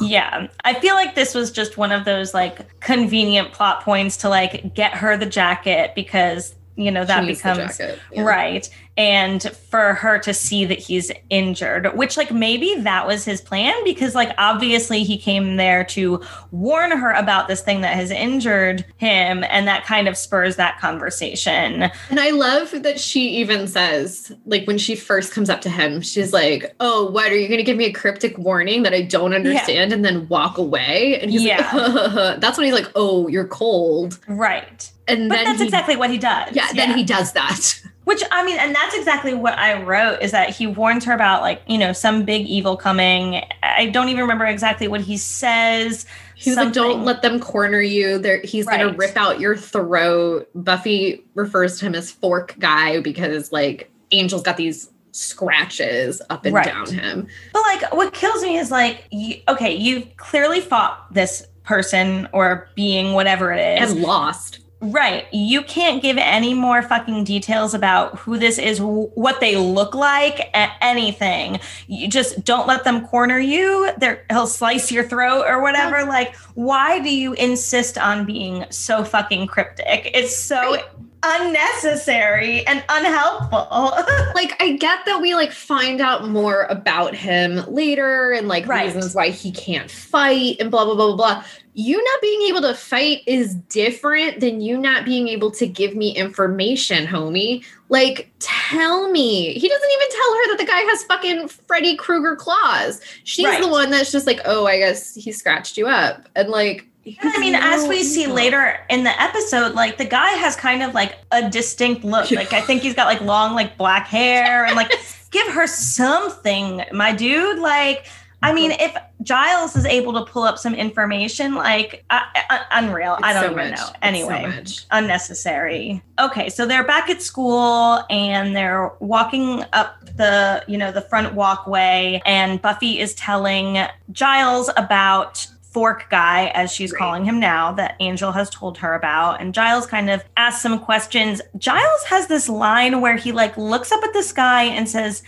yeah. 0.00 0.48
I 0.64 0.74
feel 0.74 0.94
like 0.94 1.14
this 1.14 1.34
was 1.34 1.50
just 1.50 1.76
one 1.76 1.92
of 1.92 2.04
those 2.04 2.34
like 2.34 2.80
convenient 2.80 3.52
plot 3.52 3.82
points 3.82 4.16
to 4.18 4.28
like 4.28 4.74
get 4.74 4.94
her 4.94 5.16
the 5.16 5.26
jacket 5.26 5.92
because 5.94 6.54
you 6.76 6.90
know 6.90 7.04
that 7.04 7.26
becomes 7.26 7.78
yeah. 7.78 8.22
right 8.22 8.68
and 8.96 9.42
for 9.70 9.94
her 9.94 10.18
to 10.18 10.34
see 10.34 10.64
that 10.66 10.78
he's 10.78 11.10
injured 11.30 11.96
which 11.96 12.16
like 12.16 12.30
maybe 12.30 12.74
that 12.80 13.06
was 13.06 13.24
his 13.24 13.40
plan 13.40 13.72
because 13.84 14.14
like 14.14 14.34
obviously 14.36 15.02
he 15.02 15.16
came 15.16 15.56
there 15.56 15.82
to 15.82 16.22
warn 16.50 16.90
her 16.90 17.10
about 17.12 17.48
this 17.48 17.62
thing 17.62 17.80
that 17.80 17.94
has 17.94 18.10
injured 18.10 18.84
him 18.98 19.44
and 19.44 19.66
that 19.66 19.84
kind 19.84 20.08
of 20.08 20.16
spurs 20.16 20.56
that 20.56 20.78
conversation 20.78 21.90
and 22.10 22.20
i 22.20 22.30
love 22.30 22.70
that 22.82 23.00
she 23.00 23.28
even 23.28 23.66
says 23.66 24.30
like 24.44 24.66
when 24.66 24.76
she 24.76 24.94
first 24.94 25.32
comes 25.32 25.48
up 25.48 25.62
to 25.62 25.70
him 25.70 26.02
she's 26.02 26.32
like 26.32 26.74
oh 26.80 27.10
what 27.10 27.32
are 27.32 27.36
you 27.36 27.48
going 27.48 27.58
to 27.58 27.64
give 27.64 27.78
me 27.78 27.86
a 27.86 27.92
cryptic 27.92 28.36
warning 28.36 28.82
that 28.82 28.92
i 28.92 29.00
don't 29.00 29.32
understand 29.32 29.90
yeah. 29.90 29.94
and 29.94 30.04
then 30.04 30.28
walk 30.28 30.58
away 30.58 31.18
and 31.20 31.30
he's 31.30 31.42
yeah. 31.42 31.70
like 31.72 32.40
that's 32.40 32.58
when 32.58 32.66
he's 32.66 32.74
like 32.74 32.90
oh 32.94 33.26
you're 33.28 33.48
cold 33.48 34.18
right 34.28 34.92
and 35.08 35.28
but 35.28 35.36
then 35.36 35.44
that's 35.44 35.58
he, 35.58 35.64
exactly 35.64 35.96
what 35.96 36.10
he 36.10 36.18
does. 36.18 36.54
Yeah, 36.54 36.68
yeah, 36.72 36.86
then 36.86 36.96
he 36.96 37.04
does 37.04 37.32
that. 37.32 37.82
Which 38.04 38.22
I 38.32 38.44
mean, 38.44 38.58
and 38.58 38.74
that's 38.74 38.96
exactly 38.96 39.32
what 39.32 39.56
I 39.56 39.80
wrote 39.82 40.22
is 40.22 40.32
that 40.32 40.50
he 40.50 40.66
warns 40.66 41.04
her 41.04 41.12
about 41.12 41.40
like, 41.40 41.62
you 41.68 41.78
know, 41.78 41.92
some 41.92 42.24
big 42.24 42.46
evil 42.46 42.76
coming. 42.76 43.42
I 43.62 43.86
don't 43.86 44.08
even 44.08 44.22
remember 44.22 44.44
exactly 44.44 44.88
what 44.88 45.00
he 45.02 45.16
says. 45.16 46.04
He's 46.34 46.54
something. 46.54 46.82
like, 46.82 46.92
don't 46.92 47.04
let 47.04 47.22
them 47.22 47.38
corner 47.38 47.80
you. 47.80 48.18
There 48.18 48.40
he's 48.42 48.66
right. 48.66 48.80
gonna 48.80 48.96
rip 48.96 49.16
out 49.16 49.38
your 49.38 49.56
throat. 49.56 50.50
Buffy 50.54 51.24
refers 51.34 51.78
to 51.78 51.86
him 51.86 51.94
as 51.94 52.10
fork 52.10 52.56
guy 52.58 53.00
because 53.00 53.52
like 53.52 53.88
Angel's 54.10 54.42
got 54.42 54.56
these 54.56 54.90
scratches 55.12 56.20
up 56.28 56.44
and 56.44 56.54
right. 56.54 56.66
down 56.66 56.90
him. 56.90 57.28
But 57.52 57.62
like 57.62 57.94
what 57.94 58.12
kills 58.14 58.42
me 58.42 58.56
is 58.56 58.72
like 58.72 59.06
you, 59.10 59.36
okay, 59.48 59.74
you've 59.74 60.16
clearly 60.16 60.60
fought 60.60 61.12
this 61.12 61.46
person 61.62 62.28
or 62.32 62.68
being 62.74 63.12
whatever 63.12 63.52
it 63.52 63.80
is 63.80 63.92
and 63.92 64.02
lost 64.02 64.58
Right. 64.82 65.32
You 65.32 65.62
can't 65.62 66.02
give 66.02 66.18
any 66.18 66.54
more 66.54 66.82
fucking 66.82 67.22
details 67.22 67.72
about 67.72 68.18
who 68.18 68.36
this 68.36 68.58
is, 68.58 68.80
what 68.80 69.38
they 69.38 69.56
look 69.56 69.94
like, 69.94 70.50
anything. 70.80 71.60
You 71.86 72.08
just 72.08 72.44
don't 72.44 72.66
let 72.66 72.82
them 72.82 73.06
corner 73.06 73.38
you. 73.38 73.92
They're, 73.98 74.24
he'll 74.28 74.48
slice 74.48 74.90
your 74.90 75.04
throat 75.04 75.44
or 75.46 75.62
whatever. 75.62 75.98
Yeah. 75.98 76.08
Like, 76.08 76.34
why 76.54 76.98
do 76.98 77.14
you 77.14 77.32
insist 77.34 77.96
on 77.96 78.26
being 78.26 78.64
so 78.70 79.04
fucking 79.04 79.46
cryptic? 79.46 80.10
It's 80.14 80.36
so 80.36 80.72
right 80.72 80.84
unnecessary 81.22 82.66
and 82.66 82.84
unhelpful. 82.88 83.68
like 84.34 84.60
I 84.60 84.76
get 84.78 85.04
that 85.06 85.20
we 85.20 85.34
like 85.34 85.52
find 85.52 86.00
out 86.00 86.28
more 86.28 86.64
about 86.64 87.14
him 87.14 87.64
later 87.72 88.32
and 88.32 88.48
like 88.48 88.66
right. 88.66 88.86
reasons 88.86 89.14
why 89.14 89.30
he 89.30 89.52
can't 89.52 89.90
fight 89.90 90.56
and 90.58 90.70
blah 90.70 90.84
blah 90.84 90.94
blah 90.94 91.14
blah 91.14 91.16
blah. 91.16 91.44
You 91.74 91.96
not 91.96 92.20
being 92.20 92.42
able 92.48 92.60
to 92.62 92.74
fight 92.74 93.22
is 93.26 93.54
different 93.54 94.40
than 94.40 94.60
you 94.60 94.76
not 94.76 95.04
being 95.04 95.28
able 95.28 95.50
to 95.52 95.66
give 95.66 95.96
me 95.96 96.14
information, 96.14 97.06
homie. 97.06 97.64
Like 97.88 98.30
tell 98.38 99.10
me. 99.10 99.54
He 99.54 99.68
doesn't 99.68 99.90
even 99.90 100.08
tell 100.10 100.34
her 100.34 100.48
that 100.48 100.58
the 100.58 100.66
guy 100.66 100.80
has 100.80 101.04
fucking 101.04 101.48
Freddy 101.48 101.96
Krueger 101.96 102.36
claws. 102.36 103.00
She's 103.24 103.46
right. 103.46 103.60
the 103.60 103.68
one 103.68 103.90
that's 103.90 104.12
just 104.12 104.26
like, 104.26 104.40
"Oh, 104.44 104.66
I 104.66 104.78
guess 104.78 105.14
he 105.14 105.32
scratched 105.32 105.76
you 105.76 105.86
up." 105.86 106.28
And 106.36 106.48
like 106.48 106.86
I 107.20 107.38
mean, 107.40 107.54
as 107.54 107.88
we 107.88 108.04
see 108.04 108.26
later 108.26 108.78
in 108.88 109.02
the 109.02 109.20
episode, 109.20 109.74
like 109.74 109.98
the 109.98 110.04
guy 110.04 110.30
has 110.30 110.54
kind 110.54 110.82
of 110.82 110.94
like 110.94 111.18
a 111.32 111.48
distinct 111.48 112.04
look. 112.04 112.30
Like 112.42 112.52
I 112.52 112.60
think 112.60 112.82
he's 112.82 112.94
got 112.94 113.06
like 113.06 113.20
long, 113.20 113.54
like 113.54 113.76
black 113.76 114.06
hair, 114.06 114.64
and 114.64 114.74
like 114.76 114.90
give 115.30 115.46
her 115.48 115.66
something, 115.66 116.82
my 116.92 117.12
dude. 117.12 117.58
Like, 117.58 118.06
I 118.42 118.52
mean, 118.52 118.72
if 118.72 118.96
Giles 119.22 119.76
is 119.76 119.86
able 119.86 120.12
to 120.14 120.24
pull 120.30 120.42
up 120.42 120.58
some 120.58 120.74
information, 120.74 121.54
like 121.54 122.04
uh, 122.10 122.20
uh, 122.50 122.58
unreal. 122.72 123.14
It's 123.14 123.24
I 123.24 123.32
don't 123.32 123.44
so 123.44 123.50
even 123.52 123.70
much. 123.70 123.78
know. 123.78 123.88
Anyway, 124.02 124.62
so 124.64 124.84
unnecessary. 124.90 126.02
Okay, 126.18 126.48
so 126.48 126.66
they're 126.66 126.84
back 126.84 127.08
at 127.08 127.22
school 127.22 128.02
and 128.10 128.54
they're 128.56 128.92
walking 129.00 129.64
up 129.72 130.04
the, 130.16 130.64
you 130.66 130.76
know, 130.76 130.92
the 130.92 131.00
front 131.02 131.34
walkway, 131.34 132.20
and 132.26 132.60
Buffy 132.60 132.98
is 132.98 133.14
telling 133.14 133.78
Giles 134.10 134.70
about 134.76 135.46
fork 135.62 136.06
guy, 136.10 136.48
as 136.48 136.70
she's 136.70 136.92
calling 136.92 137.24
him 137.24 137.40
now, 137.40 137.72
that 137.72 137.96
Angel 138.00 138.30
has 138.30 138.50
told 138.50 138.76
her 138.76 138.94
about. 138.94 139.40
And 139.40 139.54
Giles 139.54 139.86
kind 139.86 140.10
of 140.10 140.22
asks 140.36 140.62
some 140.62 140.78
questions. 140.78 141.40
Giles 141.56 142.02
has 142.04 142.26
this 142.26 142.48
line 142.48 143.00
where 143.00 143.16
he 143.16 143.32
like 143.32 143.56
looks 143.56 143.90
up 143.90 144.04
at 144.04 144.12
the 144.12 144.22
sky 144.22 144.64
and 144.64 144.86
says, 144.86 145.22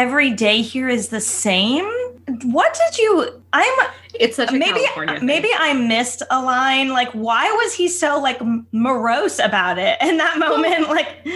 Every 0.00 0.30
day 0.30 0.62
here 0.62 0.88
is 0.88 1.08
the 1.08 1.20
same. 1.20 1.84
What 2.44 2.72
did 2.72 2.96
you? 2.96 3.42
I'm. 3.52 3.88
It's 4.18 4.36
such 4.36 4.50
a 4.50 4.56
maybe. 4.56 4.82
Maybe 5.20 5.50
I 5.54 5.74
missed 5.74 6.22
a 6.30 6.42
line. 6.42 6.88
Like, 6.88 7.10
why 7.10 7.44
was 7.52 7.74
he 7.74 7.86
so 7.86 8.18
like 8.18 8.40
morose 8.72 9.38
about 9.38 9.76
it 9.78 9.98
in 10.00 10.16
that 10.16 10.38
moment? 10.38 10.88
Like, 10.88 11.26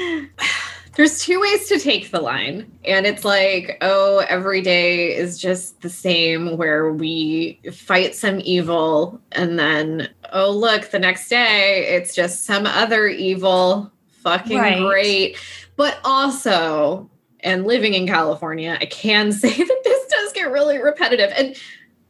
there's 0.97 1.23
two 1.23 1.43
ways 1.43 1.69
to 1.69 1.79
take 1.79 2.11
the 2.11 2.23
line. 2.23 2.73
And 2.87 3.05
it's 3.05 3.23
like, 3.23 3.77
oh, 3.83 4.25
every 4.31 4.63
day 4.63 5.15
is 5.15 5.39
just 5.39 5.83
the 5.83 5.91
same 5.91 6.57
where 6.57 6.91
we 6.91 7.61
fight 7.71 8.15
some 8.15 8.41
evil 8.45 9.21
and 9.33 9.59
then 9.59 10.09
oh 10.33 10.51
look, 10.51 10.91
the 10.91 10.99
next 10.99 11.29
day 11.29 11.87
it's 11.95 12.15
just 12.15 12.47
some 12.47 12.65
other 12.65 13.09
evil. 13.09 13.93
Fucking 14.23 14.57
right. 14.57 14.81
great. 14.81 15.37
But 15.77 15.99
also, 16.03 17.11
and 17.45 17.67
living 17.67 17.95
in 17.95 18.07
California, 18.09 18.77
I 18.81 18.87
can 18.87 19.31
say 19.33 19.57
that 19.57 19.81
this 19.85 20.07
does 20.09 20.33
get 20.33 20.51
really 20.51 20.79
repetitive. 20.79 21.33
And 21.37 21.57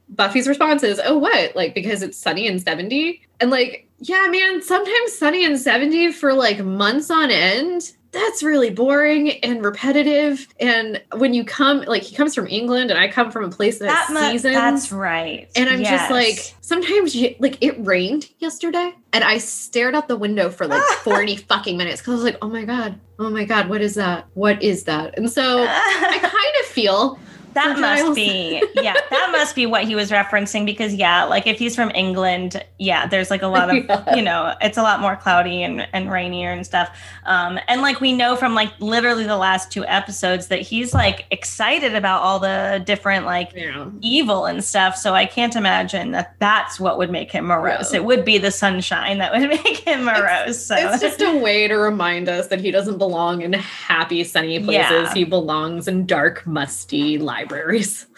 Buffy's 0.09 0.49
response 0.49 0.83
is, 0.83 1.01
"Oh, 1.05 1.19
what? 1.19 1.55
Like 1.55 1.75
because 1.75 2.03
it's 2.03 2.17
sunny 2.17 2.47
and 2.47 2.63
70?" 2.63 3.21
And 3.41 3.51
like, 3.51 3.89
yeah, 3.99 4.27
man, 4.31 4.63
sometimes 4.63 5.19
sunny 5.19 5.45
and 5.45 5.59
70 5.59 6.13
for 6.13 6.33
like 6.33 6.65
months 6.65 7.11
on 7.11 7.31
end 7.31 7.93
that's 8.15 8.43
really 8.43 8.71
boring 8.71 9.33
and 9.45 9.63
repetitive. 9.65 10.47
And 10.61 11.03
when 11.17 11.35
you 11.35 11.45
come, 11.45 11.83
like 11.83 12.03
he 12.03 12.15
comes 12.15 12.35
from 12.35 12.47
England, 12.47 12.91
and 12.91 12.99
I 12.99 13.09
come 13.09 13.31
from 13.31 13.45
a 13.45 13.51
place 13.51 13.81
that, 13.81 13.87
that 13.87 14.07
has 14.07 14.33
seasons. 14.33 14.55
That's 14.55 14.93
right. 14.93 15.51
And 15.57 15.69
I'm 15.69 15.81
yes. 15.81 16.01
just 16.01 16.11
like, 16.11 16.57
sometimes 16.61 17.15
you 17.15 17.35
like 17.41 17.59
it 17.61 17.75
rained 17.85 18.31
yesterday, 18.39 18.95
and 19.13 19.25
I 19.25 19.39
stared 19.39 19.95
out 19.95 20.09
the 20.09 20.17
window 20.17 20.49
for 20.49 20.67
like 20.67 20.83
40 21.03 21.37
fucking 21.37 21.77
minutes 21.77 22.01
because 22.01 22.13
I 22.13 22.15
was 22.15 22.25
like, 22.25 22.39
oh 22.41 22.49
my 22.49 22.65
god, 22.65 22.99
oh 23.19 23.29
my 23.29 23.45
god, 23.45 23.69
what 23.69 23.83
is 23.83 23.95
that? 23.97 24.27
What 24.35 24.63
is 24.63 24.85
that? 24.85 25.19
And 25.19 25.31
so 25.31 25.65
I 25.69 26.19
kind 26.23 26.55
of 26.61 26.67
feel 26.67 27.19
that 27.55 27.79
must 27.79 28.15
be 28.15 28.63
yeah 28.75 28.95
that 29.11 29.29
must 29.33 29.55
be 29.55 29.67
what 29.67 29.85
he 29.85 29.95
was 29.95 30.11
referencing 30.11 30.67
because 30.67 30.95
yeah 30.95 31.25
like 31.25 31.47
if 31.47 31.59
he's 31.59 31.75
from 31.75 31.91
england 31.95 32.65
yeah 32.79 33.07
there's 33.07 33.31
like 33.31 33.43
a 33.43 33.47
lot 33.47 33.71
of 33.71 33.85
yeah. 33.89 34.15
you 34.15 34.23
know 34.23 34.55
it's 34.61 34.79
a 34.79 34.83
lot 34.83 35.01
more 35.01 35.17
cloudy 35.17 35.63
and, 35.63 35.87
and 35.93 36.11
rainier 36.11 36.51
and 36.51 36.67
stuff. 36.67 36.97
Um 37.25 37.59
and 37.69 37.83
like 37.83 38.01
we 38.01 38.13
know 38.13 38.37
from 38.37 38.55
like 38.55 38.73
literally 38.81 39.25
the 39.25 39.37
last 39.37 39.71
two 39.71 39.85
episodes 39.87 40.49
that 40.49 40.61
he's 40.61 40.95
like 40.95 41.27
excited 41.31 41.95
about 41.95 42.23
all 42.23 42.39
the 42.39 42.83
different 42.85 43.27
like 43.27 43.53
yeah. 43.55 43.89
evil 44.01 44.47
and 44.47 44.63
stuff. 44.65 44.97
So 44.97 45.15
i 45.15 45.27
can't 45.27 45.57
imagine 45.57 46.13
that 46.13 46.37
that's 46.39 46.81
what 46.81 46.99
would 46.99 47.11
make 47.11 47.31
him 47.31 47.47
morose. 47.47 47.93
Yeah. 47.93 48.01
it 48.01 48.05
would 48.05 48.25
be 48.25 48.39
the 48.39 48.51
sunshine 48.51 49.19
that 49.19 49.33
would 49.33 49.49
make 49.65 49.79
him 49.79 50.05
morose 50.05 50.55
it's, 50.55 50.67
so. 50.67 50.77
it's 50.77 51.01
just 51.01 51.21
a 51.21 51.37
way 51.43 51.69
to 51.69 51.75
remind 51.75 52.29
us 52.29 52.49
that 52.49 52.61
he 52.61 52.71
doesn't 52.71 52.99
belong 52.99 53.43
in 53.43 53.53
happy 53.53 54.25
sunny 54.25 54.63
places. 54.63 55.13
He 55.13 55.25
belongs 55.25 55.89
in 55.89 56.07
dark 56.07 56.47
musty 56.47 57.19
lives 57.19 57.44
libraries. 57.45 58.07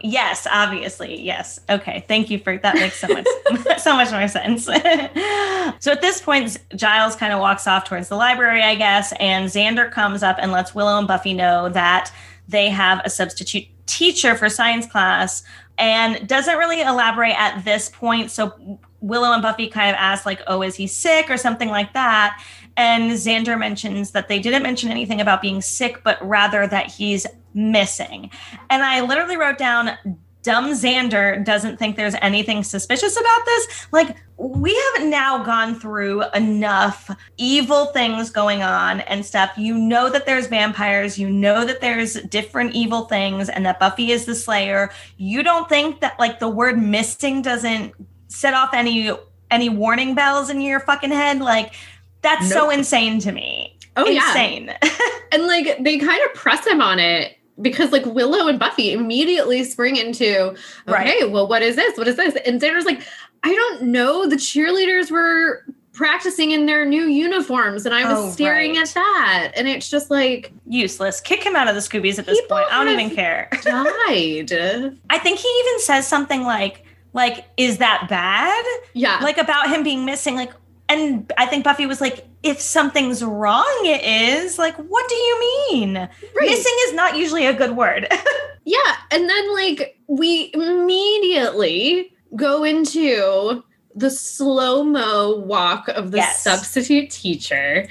Yes, 0.00 0.46
obviously. 0.50 1.20
Yes. 1.20 1.60
Okay. 1.68 2.04
Thank 2.08 2.30
you 2.30 2.38
for 2.38 2.56
that. 2.56 2.74
Makes 2.76 2.98
so 2.98 3.08
much 3.08 3.26
so 3.78 3.94
much 3.94 4.10
more 4.10 4.26
sense. 4.26 4.64
so 5.80 5.92
at 5.92 6.00
this 6.00 6.22
point, 6.22 6.56
Giles 6.74 7.14
kind 7.14 7.32
of 7.32 7.40
walks 7.40 7.66
off 7.66 7.84
towards 7.84 8.08
the 8.08 8.16
library, 8.16 8.62
I 8.62 8.74
guess, 8.74 9.12
and 9.20 9.50
Xander 9.50 9.90
comes 9.90 10.22
up 10.22 10.36
and 10.40 10.50
lets 10.50 10.74
Willow 10.74 10.98
and 10.98 11.06
Buffy 11.06 11.34
know 11.34 11.68
that 11.70 12.10
they 12.48 12.70
have 12.70 13.02
a 13.04 13.10
substitute 13.10 13.66
teacher 13.86 14.34
for 14.34 14.48
science 14.48 14.86
class 14.86 15.42
and 15.78 16.26
doesn't 16.26 16.56
really 16.56 16.80
elaborate 16.80 17.38
at 17.38 17.62
this 17.64 17.90
point. 17.90 18.30
So 18.30 18.78
Willow 19.00 19.32
and 19.32 19.42
Buffy 19.42 19.68
kind 19.68 19.90
of 19.90 19.96
ask, 19.96 20.24
like, 20.24 20.40
oh, 20.46 20.62
is 20.62 20.74
he 20.74 20.86
sick 20.86 21.28
or 21.28 21.36
something 21.36 21.68
like 21.68 21.92
that? 21.92 22.42
And 22.76 23.12
Xander 23.12 23.58
mentions 23.58 24.10
that 24.10 24.28
they 24.28 24.38
didn't 24.38 24.62
mention 24.62 24.90
anything 24.90 25.20
about 25.20 25.42
being 25.42 25.60
sick, 25.62 26.02
but 26.04 26.18
rather 26.26 26.66
that 26.66 26.90
he's 26.90 27.26
missing. 27.54 28.30
And 28.68 28.82
I 28.82 29.00
literally 29.00 29.36
wrote 29.36 29.58
down, 29.58 29.96
dumb 30.42 30.70
Xander 30.70 31.44
doesn't 31.44 31.76
think 31.76 31.96
there's 31.96 32.14
anything 32.22 32.62
suspicious 32.62 33.18
about 33.18 33.44
this. 33.46 33.86
Like, 33.90 34.16
we 34.36 34.74
have 34.94 35.06
now 35.06 35.42
gone 35.42 35.74
through 35.80 36.22
enough 36.34 37.10
evil 37.36 37.86
things 37.86 38.30
going 38.30 38.62
on 38.62 39.00
and 39.00 39.26
stuff. 39.26 39.50
You 39.56 39.76
know 39.76 40.08
that 40.08 40.24
there's 40.24 40.46
vampires, 40.46 41.18
you 41.18 41.28
know 41.28 41.64
that 41.64 41.80
there's 41.80 42.14
different 42.24 42.74
evil 42.74 43.06
things, 43.06 43.48
and 43.48 43.66
that 43.66 43.80
Buffy 43.80 44.12
is 44.12 44.26
the 44.26 44.36
Slayer. 44.36 44.92
You 45.16 45.42
don't 45.42 45.68
think 45.68 46.00
that, 46.00 46.16
like, 46.20 46.38
the 46.38 46.48
word 46.48 46.78
missing 46.78 47.42
doesn't 47.42 47.94
set 48.28 48.54
off 48.54 48.70
any 48.72 49.10
any 49.50 49.68
warning 49.68 50.14
bells 50.14 50.50
in 50.50 50.60
your 50.60 50.80
fucking 50.80 51.12
head 51.12 51.38
like 51.38 51.72
that's 52.26 52.50
so 52.50 52.70
insane 52.70 53.18
to 53.18 53.32
me 53.32 53.76
oh 53.96 54.04
insane. 54.04 54.66
yeah 54.66 54.90
and 55.32 55.46
like 55.46 55.78
they 55.82 55.98
kind 55.98 56.22
of 56.24 56.34
press 56.34 56.66
him 56.66 56.80
on 56.80 56.98
it 56.98 57.36
because 57.60 57.92
like 57.92 58.04
willow 58.06 58.48
and 58.48 58.58
buffy 58.58 58.92
immediately 58.92 59.64
spring 59.64 59.96
into 59.96 60.48
okay 60.48 60.54
right. 60.88 61.30
well 61.30 61.46
what 61.46 61.62
is 61.62 61.76
this 61.76 61.96
what 61.96 62.06
is 62.08 62.16
this 62.16 62.36
and 62.44 62.60
xander's 62.60 62.84
like 62.84 63.00
i 63.44 63.54
don't 63.54 63.82
know 63.82 64.28
the 64.28 64.36
cheerleaders 64.36 65.10
were 65.10 65.64
practicing 65.96 66.50
in 66.50 66.66
their 66.66 66.84
new 66.84 67.04
uniforms 67.06 67.86
and 67.86 67.94
I 67.94 68.04
was 68.04 68.18
oh, 68.18 68.30
staring 68.30 68.72
right. 68.74 68.86
at 68.86 68.94
that 68.94 69.52
and 69.56 69.66
it's 69.66 69.88
just 69.88 70.10
like 70.10 70.52
useless. 70.66 71.22
Kick 71.22 71.42
him 71.42 71.56
out 71.56 71.68
of 71.68 71.74
the 71.74 71.80
Scoobies 71.80 72.18
at 72.18 72.26
this 72.26 72.38
point. 72.50 72.66
I 72.70 72.84
don't 72.84 72.92
even 72.92 73.16
care. 73.16 73.48
died. 73.62 74.98
I 75.08 75.18
think 75.18 75.38
he 75.38 75.48
even 75.48 75.80
says 75.80 76.06
something 76.06 76.42
like 76.42 76.84
like 77.14 77.46
is 77.56 77.78
that 77.78 78.06
bad 78.10 78.64
yeah 78.92 79.18
like 79.22 79.38
about 79.38 79.70
him 79.70 79.82
being 79.82 80.04
missing 80.04 80.36
like 80.36 80.52
and 80.88 81.32
i 81.38 81.46
think 81.46 81.64
buffy 81.64 81.86
was 81.86 82.00
like 82.00 82.26
if 82.42 82.60
something's 82.60 83.22
wrong 83.22 83.80
it 83.84 84.02
is 84.04 84.58
like 84.58 84.76
what 84.76 85.08
do 85.08 85.14
you 85.14 85.40
mean 85.70 85.94
right. 85.96 86.10
missing 86.40 86.76
is 86.86 86.94
not 86.94 87.16
usually 87.16 87.46
a 87.46 87.52
good 87.52 87.76
word 87.76 88.08
yeah 88.64 88.96
and 89.10 89.28
then 89.28 89.54
like 89.54 89.98
we 90.06 90.50
immediately 90.54 92.12
go 92.34 92.64
into 92.64 93.62
the 93.94 94.10
slow-mo 94.10 95.36
walk 95.40 95.88
of 95.88 96.10
the 96.10 96.18
yes. 96.18 96.42
substitute 96.42 97.10
teacher 97.10 97.88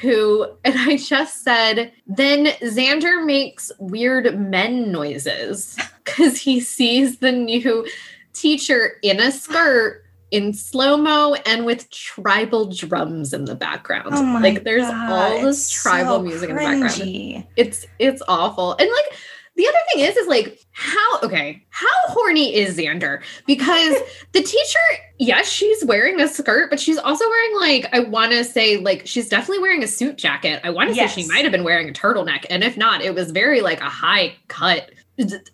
who, 0.00 0.46
and 0.64 0.74
I 0.78 0.96
just 0.96 1.42
said, 1.42 1.92
then 2.06 2.46
Xander 2.62 3.24
makes 3.24 3.72
weird 3.78 4.38
men 4.38 4.92
noises 4.92 5.76
because 6.04 6.38
he 6.38 6.60
sees 6.60 7.18
the 7.18 7.32
new 7.32 7.86
teacher 8.32 8.98
in 9.02 9.20
a 9.20 9.32
skirt 9.32 10.04
in 10.30 10.52
slow 10.52 10.96
mo 10.96 11.34
and 11.46 11.64
with 11.64 11.90
tribal 11.90 12.66
drums 12.66 13.32
in 13.32 13.44
the 13.44 13.54
background. 13.54 14.10
Oh 14.12 14.38
like 14.42 14.64
there's 14.64 14.88
God, 14.88 15.10
all 15.10 15.42
this 15.42 15.70
tribal 15.70 16.16
so 16.16 16.22
music 16.22 16.50
cringy. 16.50 16.72
in 16.72 16.80
the 16.80 16.88
background. 16.88 17.46
It's 17.56 17.86
it's 17.98 18.22
awful. 18.28 18.72
And 18.72 18.88
like 18.88 19.18
the 19.58 19.66
other 19.66 19.78
thing 19.92 20.04
is, 20.04 20.16
is 20.16 20.28
like 20.28 20.60
how 20.70 21.20
okay, 21.22 21.64
how 21.70 21.86
horny 22.06 22.54
is 22.54 22.78
Xander? 22.78 23.22
Because 23.44 23.96
the 24.32 24.40
teacher, 24.40 24.78
yes, 25.18 25.50
she's 25.50 25.84
wearing 25.84 26.20
a 26.20 26.28
skirt, 26.28 26.70
but 26.70 26.78
she's 26.78 26.96
also 26.96 27.28
wearing 27.28 27.56
like 27.56 27.92
I 27.92 28.00
want 28.00 28.32
to 28.32 28.44
say 28.44 28.76
like 28.76 29.02
she's 29.04 29.28
definitely 29.28 29.60
wearing 29.60 29.82
a 29.82 29.88
suit 29.88 30.16
jacket. 30.16 30.60
I 30.62 30.70
want 30.70 30.90
to 30.90 30.94
yes. 30.94 31.14
say 31.14 31.22
she 31.22 31.28
might 31.28 31.42
have 31.42 31.50
been 31.50 31.64
wearing 31.64 31.88
a 31.88 31.92
turtleneck, 31.92 32.46
and 32.50 32.62
if 32.62 32.76
not, 32.76 33.02
it 33.02 33.14
was 33.14 33.32
very 33.32 33.60
like 33.60 33.80
a 33.80 33.88
high 33.90 34.36
cut 34.46 34.90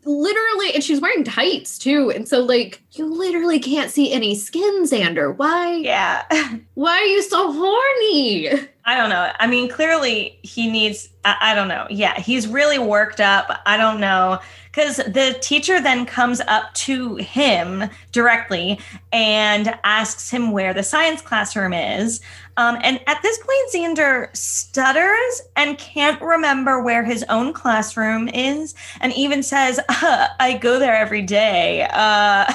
literally 0.04 0.74
and 0.74 0.84
she's 0.84 1.00
wearing 1.00 1.24
tights 1.24 1.78
too 1.78 2.10
and 2.10 2.28
so 2.28 2.40
like 2.40 2.82
you 2.92 3.06
literally 3.06 3.58
can't 3.58 3.90
see 3.90 4.12
any 4.12 4.34
skin 4.34 4.82
xander. 4.84 5.34
Why 5.34 5.76
yeah. 5.76 6.24
why 6.74 6.98
are 6.98 7.04
you 7.04 7.22
so 7.22 7.52
horny? 7.52 8.50
I 8.84 8.96
don't 8.96 9.08
know. 9.08 9.30
I 9.38 9.46
mean 9.46 9.70
clearly 9.70 10.38
he 10.42 10.70
needs 10.70 11.08
I, 11.24 11.36
I 11.40 11.54
don't 11.54 11.68
know. 11.68 11.86
Yeah 11.88 12.18
he's 12.20 12.46
really 12.46 12.78
worked 12.78 13.20
up. 13.20 13.62
I 13.64 13.76
don't 13.76 14.00
know. 14.00 14.38
Because 14.70 14.96
the 14.96 15.38
teacher 15.40 15.80
then 15.80 16.04
comes 16.04 16.40
up 16.42 16.74
to 16.74 17.14
him 17.16 17.88
directly 18.10 18.80
and 19.12 19.72
asks 19.84 20.30
him 20.30 20.50
where 20.50 20.74
the 20.74 20.82
science 20.82 21.22
classroom 21.22 21.72
is 21.72 22.20
um, 22.56 22.78
and 22.82 23.00
at 23.06 23.20
this 23.22 23.38
point, 23.38 23.72
Xander 23.72 24.34
stutters 24.36 25.42
and 25.56 25.76
can't 25.78 26.20
remember 26.20 26.82
where 26.82 27.02
his 27.02 27.24
own 27.28 27.52
classroom 27.52 28.28
is, 28.28 28.74
and 29.00 29.12
even 29.14 29.42
says, 29.42 29.80
uh, 29.88 30.28
I 30.38 30.58
go 30.58 30.78
there 30.78 30.94
every 30.94 31.22
day. 31.22 31.82
Uh, 31.82 32.44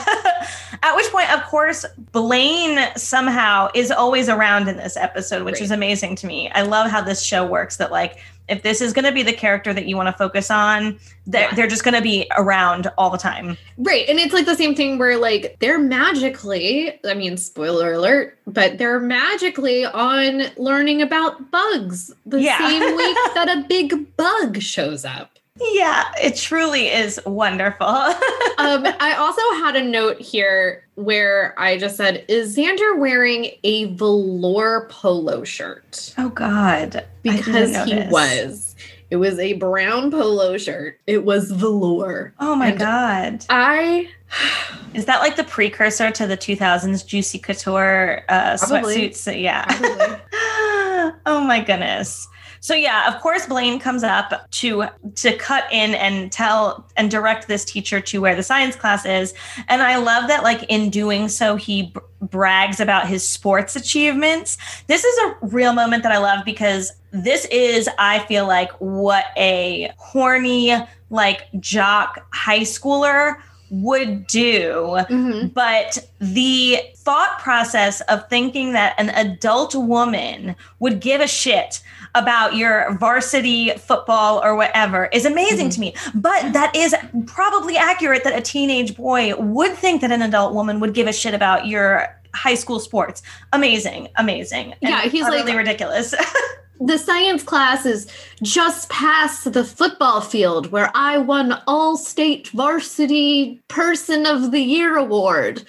at 0.84 0.96
which 0.96 1.12
point, 1.12 1.32
of 1.34 1.44
course, 1.44 1.86
Blayne 2.12 2.80
somehow 2.96 3.70
is 3.74 3.92
always 3.92 4.30
around 4.30 4.68
in 4.70 4.78
this 4.78 4.96
episode, 4.96 5.44
which 5.44 5.56
right. 5.56 5.64
is 5.64 5.72
amazing 5.72 6.16
to 6.18 6.28
me. 6.28 6.50
I 6.52 6.62
love 6.62 6.90
how 6.90 7.02
this 7.02 7.22
show 7.24 7.46
works 7.46 7.78
that, 7.78 7.92
like, 7.92 8.20
if 8.50 8.64
this 8.64 8.82
is 8.82 8.94
going 8.94 9.06
to 9.06 9.12
be 9.12 9.24
the 9.24 9.34
character 9.34 9.74
that 9.74 9.86
you 9.86 9.96
want 9.96 10.08
to 10.08 10.14
focus 10.14 10.50
on, 10.50 11.00
they're, 11.26 11.44
yeah. 11.44 11.56
they're 11.56 11.68
just 11.68 11.84
going 11.84 11.94
to 11.94 12.02
be 12.02 12.28
around 12.38 12.92
all 12.98 13.10
the 13.10 13.18
time. 13.18 13.58
Right. 13.78 14.08
And 14.10 14.20
it's 14.20 14.34
like 14.34 14.46
the 14.46 14.56
same 14.56 14.76
thing 14.76 14.98
where, 14.98 15.18
like, 15.18 15.58
they're 15.60 15.80
magically, 15.80 17.00
I 17.06 17.14
mean, 17.14 17.38
spoiler 17.38 17.94
alert, 17.94 18.38
but 18.48 18.78
they're 18.78 19.00
magically 19.00 19.86
on 19.86 20.44
learning 20.58 21.02
about 21.02 21.52
bugs 21.52 22.14
the 22.26 22.42
yeah. 22.42 22.58
same 22.58 22.96
week 22.96 23.18
that 23.36 23.50
a 23.50 23.66
big 23.68 24.16
bug 24.18 24.62
shows 24.62 25.06
up. 25.06 25.39
Yeah, 25.62 26.12
it 26.22 26.36
truly 26.36 26.88
is 26.88 27.20
wonderful. 27.26 27.88
um, 27.88 28.86
I 29.00 29.16
also 29.18 29.42
had 29.64 29.76
a 29.76 29.84
note 29.84 30.20
here 30.20 30.86
where 30.96 31.54
I 31.58 31.78
just 31.78 31.98
said, 31.98 32.26
"Is 32.28 32.56
Xander 32.56 32.98
wearing 32.98 33.52
a 33.64 33.86
velour 33.86 34.88
polo 34.90 35.44
shirt?" 35.44 36.14
Oh 36.18 36.30
God, 36.30 37.06
because 37.24 37.76
he 37.86 37.96
was. 38.10 38.76
It 39.10 39.16
was 39.16 39.40
a 39.40 39.54
brown 39.54 40.12
polo 40.12 40.58
shirt. 40.58 41.00
It 41.08 41.26
was 41.26 41.50
velour. 41.52 42.34
Oh 42.40 42.56
my 42.56 42.70
and 42.70 42.80
God. 42.80 43.46
I. 43.50 44.10
Is 44.94 45.06
that 45.06 45.20
like 45.20 45.36
the 45.36 45.44
precursor 45.44 46.12
to 46.12 46.28
the 46.28 46.38
2000s 46.38 47.06
Juicy 47.06 47.40
Couture 47.40 48.24
uh, 48.30 48.54
sweatsuits? 48.54 49.40
Yeah. 49.40 49.66
oh 51.26 51.42
my 51.42 51.64
goodness. 51.64 52.28
So 52.62 52.74
yeah, 52.74 53.14
of 53.14 53.22
course 53.22 53.46
Blayne 53.46 53.80
comes 53.80 54.04
up 54.04 54.50
to 54.52 54.86
to 55.16 55.38
cut 55.38 55.66
in 55.72 55.96
and 55.96 56.32
tell 56.32 56.88
and 56.98 57.10
direct 57.10 57.48
this 57.48 57.66
teacher 57.66 58.00
to 58.02 58.22
where 58.22 58.36
the 58.36 58.44
science 58.44 58.76
class 58.76 59.06
is. 59.06 59.34
And 59.68 59.82
I 59.82 59.98
love 59.98 60.28
that 60.28 60.44
like 60.44 60.64
in 60.70 60.90
doing 60.90 61.30
so 61.30 61.56
he 61.56 61.84
b- 61.84 62.00
brags 62.22 62.80
about 62.80 63.08
his 63.08 63.28
sports 63.28 63.76
achievements. 63.76 64.58
This 64.88 65.04
is 65.04 65.18
a 65.20 65.46
real 65.48 65.74
moment 65.74 66.04
that 66.04 66.12
I 66.12 66.18
love 66.18 66.44
because 66.46 66.92
this 67.12 67.46
is 67.46 67.90
I 67.98 68.20
feel 68.20 68.48
like 68.48 68.72
what 68.80 69.26
a 69.38 69.92
horny 69.98 70.76
like 71.10 71.48
jock 71.60 72.26
high 72.32 72.62
schooler 72.62 73.36
would 73.70 74.28
do. 74.28 74.98
Mm-hmm. 75.10 75.48
But 75.48 76.00
the 76.20 76.80
thought 76.96 77.40
process 77.40 78.02
of 78.02 78.28
thinking 78.30 78.74
that 78.74 78.96
an 78.98 79.10
adult 79.10 79.76
woman 79.76 80.56
would 80.80 81.00
give 81.00 81.22
a 81.22 81.28
shit 81.28 81.82
about 82.16 82.56
your 82.56 82.96
varsity 82.98 83.70
football 83.72 84.44
or 84.44 84.56
whatever 84.56 85.10
is 85.14 85.26
amazing 85.26 85.70
mm-hmm. 85.70 85.70
to 85.70 85.80
me. 85.80 85.96
But 86.16 86.54
that 86.54 86.76
is 86.76 86.96
probably 87.28 87.78
accurate 87.78 88.24
that 88.24 88.38
a 88.38 88.42
teenage 88.42 88.96
boy 88.96 89.36
would 89.36 89.74
think 89.74 90.02
that 90.02 90.12
an 90.12 90.22
adult 90.22 90.54
woman 90.54 90.80
would 90.80 90.94
give 90.94 91.08
a 91.08 91.14
shit 91.14 91.34
about 91.34 91.68
your 91.68 92.08
high 92.34 92.56
school 92.56 92.80
sports. 92.80 93.22
Amazing, 93.54 94.10
amazing. 94.18 94.76
Yeah, 94.82 95.02
he's 95.04 95.24
like 95.24 95.46
ridiculous. 95.46 96.14
the 96.80 96.98
science 96.98 97.44
class 97.44 97.86
is 97.86 98.08
just 98.42 98.90
past 98.90 99.52
the 99.52 99.64
football 99.64 100.22
field 100.22 100.72
where 100.72 100.92
I 100.96 101.18
won 101.18 101.62
all 101.68 101.98
state 101.98 102.50
varsity 102.50 103.62
person 103.68 104.26
of 104.26 104.52
the 104.52 104.62
year 104.62 104.98
award. 104.98 105.66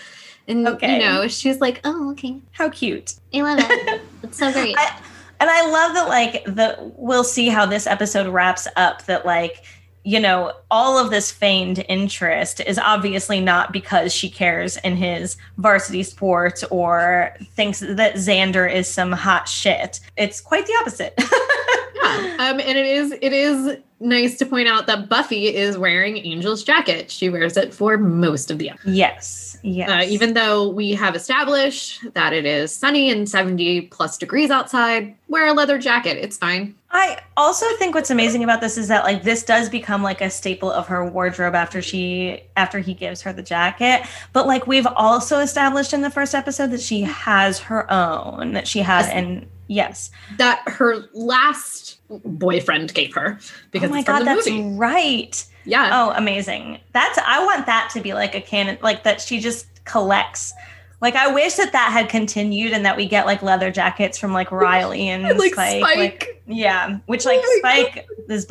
And 0.46 0.66
okay. 0.66 0.94
you 0.94 0.98
know, 1.00 1.28
she's 1.28 1.60
like, 1.60 1.80
"Oh, 1.84 2.10
okay. 2.12 2.40
How 2.52 2.68
cute. 2.70 3.14
I 3.32 3.40
love 3.42 3.58
it. 3.60 4.02
it's 4.22 4.38
so 4.38 4.52
great." 4.52 4.76
I, 4.76 5.00
and 5.40 5.48
I 5.48 5.70
love 5.70 5.94
that 5.94 6.08
like 6.08 6.44
the 6.44 6.92
we'll 6.96 7.24
see 7.24 7.48
how 7.48 7.66
this 7.66 7.86
episode 7.86 8.26
wraps 8.32 8.66
up 8.76 9.04
that 9.06 9.24
like 9.24 9.64
you 10.04 10.18
know, 10.18 10.52
all 10.70 10.98
of 10.98 11.10
this 11.10 11.30
feigned 11.30 11.84
interest 11.88 12.60
is 12.60 12.78
obviously 12.78 13.40
not 13.40 13.72
because 13.72 14.14
she 14.14 14.30
cares 14.30 14.76
in 14.78 14.96
his 14.96 15.36
varsity 15.58 16.02
sports 16.02 16.64
or 16.70 17.34
thinks 17.54 17.80
that 17.80 18.14
Xander 18.14 18.72
is 18.72 18.88
some 18.88 19.12
hot 19.12 19.48
shit. 19.48 20.00
It's 20.16 20.40
quite 20.40 20.66
the 20.66 20.74
opposite. 20.80 21.14
yeah. 21.18 22.36
Um, 22.38 22.60
and 22.60 22.78
it 22.78 22.86
is 22.86 23.12
it 23.20 23.32
is 23.32 23.76
nice 24.00 24.38
to 24.38 24.46
point 24.46 24.68
out 24.68 24.86
that 24.86 25.08
Buffy 25.08 25.54
is 25.54 25.76
wearing 25.76 26.18
Angel's 26.20 26.64
jacket. 26.64 27.10
She 27.10 27.28
wears 27.28 27.56
it 27.56 27.74
for 27.74 27.98
most 27.98 28.50
of 28.50 28.58
the 28.58 28.70
episode. 28.70 28.92
Yes. 28.92 29.49
Yes. 29.62 29.90
Uh, 29.90 30.10
even 30.10 30.34
though 30.34 30.68
we 30.68 30.92
have 30.92 31.14
established 31.14 32.12
that 32.14 32.32
it 32.32 32.44
is 32.44 32.74
sunny 32.74 33.10
and 33.10 33.28
70 33.28 33.82
plus 33.82 34.16
degrees 34.18 34.50
outside, 34.50 35.14
wear 35.28 35.46
a 35.46 35.52
leather 35.52 35.78
jacket. 35.78 36.16
It's 36.16 36.36
fine. 36.36 36.74
I 36.92 37.18
also 37.36 37.66
think 37.76 37.94
what's 37.94 38.10
amazing 38.10 38.42
about 38.42 38.60
this 38.60 38.76
is 38.76 38.88
that 38.88 39.04
like 39.04 39.22
this 39.22 39.44
does 39.44 39.68
become 39.68 40.02
like 40.02 40.20
a 40.20 40.28
staple 40.28 40.70
of 40.70 40.88
her 40.88 41.08
wardrobe 41.08 41.54
after 41.54 41.80
she 41.80 42.42
after 42.56 42.80
he 42.80 42.94
gives 42.94 43.22
her 43.22 43.32
the 43.32 43.42
jacket. 43.42 44.02
But 44.32 44.46
like 44.46 44.66
we've 44.66 44.86
also 44.86 45.38
established 45.38 45.92
in 45.92 46.00
the 46.00 46.10
first 46.10 46.34
episode 46.34 46.70
that 46.72 46.80
she 46.80 47.02
has 47.02 47.60
her 47.60 47.90
own 47.92 48.54
that 48.54 48.66
she 48.66 48.80
had 48.80 49.06
and 49.06 49.46
yes. 49.68 50.10
That 50.38 50.62
her 50.66 51.08
last 51.14 52.00
boyfriend 52.08 52.92
gave 52.92 53.14
her 53.14 53.38
because 53.70 53.90
oh 53.90 53.94
my 53.94 54.02
god, 54.02 54.26
that's 54.26 54.48
movie. 54.48 54.76
right. 54.76 55.44
Yeah. 55.64 55.90
Oh, 55.92 56.12
amazing. 56.16 56.78
That's 56.92 57.18
I 57.18 57.44
want 57.44 57.66
that 57.66 57.90
to 57.94 58.00
be 58.00 58.14
like 58.14 58.34
a 58.34 58.40
canon, 58.40 58.78
like 58.82 59.04
that 59.04 59.20
she 59.20 59.40
just 59.40 59.66
collects. 59.84 60.52
Like 61.00 61.14
I 61.14 61.32
wish 61.32 61.54
that 61.54 61.72
that 61.72 61.92
had 61.92 62.08
continued 62.08 62.72
and 62.72 62.84
that 62.84 62.96
we 62.96 63.06
get 63.06 63.24
like 63.26 63.42
leather 63.42 63.70
jackets 63.70 64.18
from 64.18 64.32
like 64.32 64.52
Riley 64.52 65.08
and, 65.08 65.26
and 65.26 65.38
like 65.38 65.52
Spike. 65.52 65.80
Spike. 65.80 65.96
Like, 65.96 66.42
yeah, 66.46 66.98
which 67.06 67.24
like 67.24 67.40
oh 67.42 67.58
Spike 67.58 68.06
God. 68.28 68.30
is. 68.30 68.46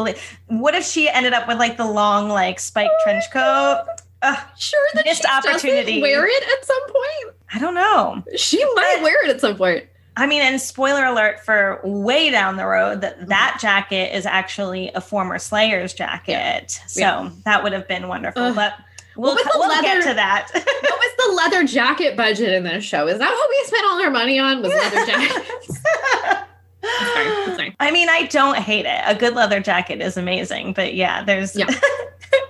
What 0.47 0.75
if 0.75 0.85
she 0.85 1.09
ended 1.09 1.33
up 1.33 1.47
with 1.47 1.57
like 1.57 1.77
the 1.77 1.85
long 1.85 2.29
like 2.29 2.59
Spike 2.59 2.89
oh 2.91 3.03
trench 3.03 3.25
coat? 3.31 3.85
Ugh, 4.21 4.37
sure 4.57 4.87
that 4.95 5.05
missed 5.05 5.21
she 5.21 5.27
opportunity. 5.29 6.01
wear 6.01 6.25
it 6.27 6.43
at 6.43 6.65
some 6.65 6.81
point. 6.87 7.35
I 7.53 7.59
don't 7.59 7.73
know. 7.73 8.23
She 8.35 8.63
might 8.75 8.95
but, 8.97 9.03
wear 9.03 9.25
it 9.25 9.29
at 9.29 9.39
some 9.39 9.55
point. 9.55 9.85
I 10.17 10.27
mean, 10.27 10.41
and 10.41 10.59
spoiler 10.59 11.05
alert 11.05 11.39
for 11.45 11.79
way 11.83 12.29
down 12.29 12.57
the 12.57 12.65
road 12.65 13.01
that 13.01 13.17
mm-hmm. 13.17 13.29
that 13.29 13.57
jacket 13.61 14.15
is 14.15 14.25
actually 14.25 14.91
a 14.93 15.01
former 15.01 15.39
Slayer's 15.39 15.93
jacket. 15.93 16.79
Yeah. 16.79 16.87
So 16.87 16.99
yeah. 16.99 17.29
that 17.45 17.63
would 17.63 17.73
have 17.73 17.87
been 17.87 18.07
wonderful. 18.07 18.41
Ugh. 18.41 18.55
But 18.55 18.73
we'll, 19.15 19.35
we'll 19.55 19.69
leather, 19.69 19.81
get 19.81 20.03
to 20.07 20.13
that. 20.13 20.49
what 20.53 20.63
was 20.63 21.11
the 21.17 21.35
leather 21.35 21.65
jacket 21.65 22.17
budget 22.17 22.53
in 22.53 22.63
this 22.63 22.83
show? 22.83 23.07
Is 23.07 23.19
that 23.19 23.29
what 23.29 23.49
we 23.49 23.63
spent 23.65 23.85
all 23.85 24.01
our 24.01 24.11
money 24.11 24.39
on? 24.39 24.61
Was 24.61 24.73
leather 24.73 25.05
jackets? 25.05 25.79
sorry, 26.83 27.55
sorry. 27.55 27.75
I 27.79 27.91
mean, 27.91 28.09
I 28.09 28.23
don't 28.27 28.57
hate 28.57 28.85
it. 28.85 29.01
A 29.05 29.15
good 29.15 29.35
leather 29.35 29.59
jacket 29.59 30.01
is 30.01 30.17
amazing, 30.17 30.73
but 30.73 30.93
yeah, 30.93 31.23
there's 31.23 31.55
yeah. 31.55 31.67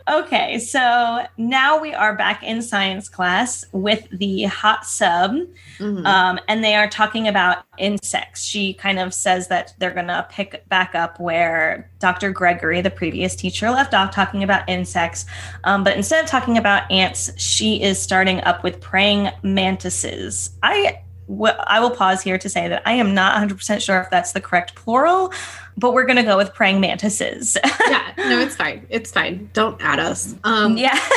Okay, 0.09 0.57
so 0.57 1.27
now 1.37 1.79
we 1.79 1.93
are 1.93 2.15
back 2.15 2.41
in 2.41 2.63
science 2.63 3.07
class 3.07 3.63
with 3.73 4.07
the 4.11 4.45
hot 4.45 4.83
sub, 4.83 5.33
mm-hmm. 5.77 6.03
um, 6.03 6.39
and 6.47 6.63
they 6.63 6.73
are 6.73 6.89
talking 6.89 7.27
about 7.27 7.63
insects. 7.77 8.43
She 8.43 8.73
kind 8.73 8.97
of 8.97 9.13
says 9.13 9.49
that 9.49 9.75
they're 9.77 9.93
going 9.93 10.07
to 10.07 10.25
pick 10.31 10.67
back 10.67 10.95
up 10.95 11.19
where 11.19 11.91
Dr. 11.99 12.31
Gregory, 12.31 12.81
the 12.81 12.89
previous 12.89 13.35
teacher, 13.35 13.69
left 13.69 13.93
off 13.93 14.09
talking 14.09 14.41
about 14.41 14.67
insects. 14.67 15.27
Um, 15.63 15.83
but 15.83 15.95
instead 15.95 16.23
of 16.23 16.29
talking 16.29 16.57
about 16.57 16.89
ants, 16.91 17.29
she 17.37 17.79
is 17.79 18.01
starting 18.01 18.41
up 18.41 18.63
with 18.63 18.81
praying 18.81 19.29
mantises. 19.43 20.49
I 20.63 21.03
I 21.29 21.79
will 21.79 21.91
pause 21.91 22.21
here 22.21 22.37
to 22.37 22.49
say 22.49 22.67
that 22.67 22.81
I 22.85 22.93
am 22.93 23.13
not 23.13 23.35
100% 23.37 23.81
sure 23.81 24.01
if 24.01 24.09
that's 24.09 24.31
the 24.31 24.41
correct 24.41 24.75
plural, 24.75 25.31
but 25.77 25.93
we're 25.93 26.05
going 26.05 26.17
to 26.17 26.23
go 26.23 26.37
with 26.37 26.53
praying 26.53 26.79
mantises. 26.79 27.57
yeah, 27.87 28.13
no, 28.17 28.39
it's 28.39 28.55
fine. 28.55 28.85
It's 28.89 29.11
fine. 29.11 29.49
Don't 29.53 29.79
add 29.81 29.99
us. 29.99 30.35
Um, 30.43 30.77
yeah. 30.77 30.99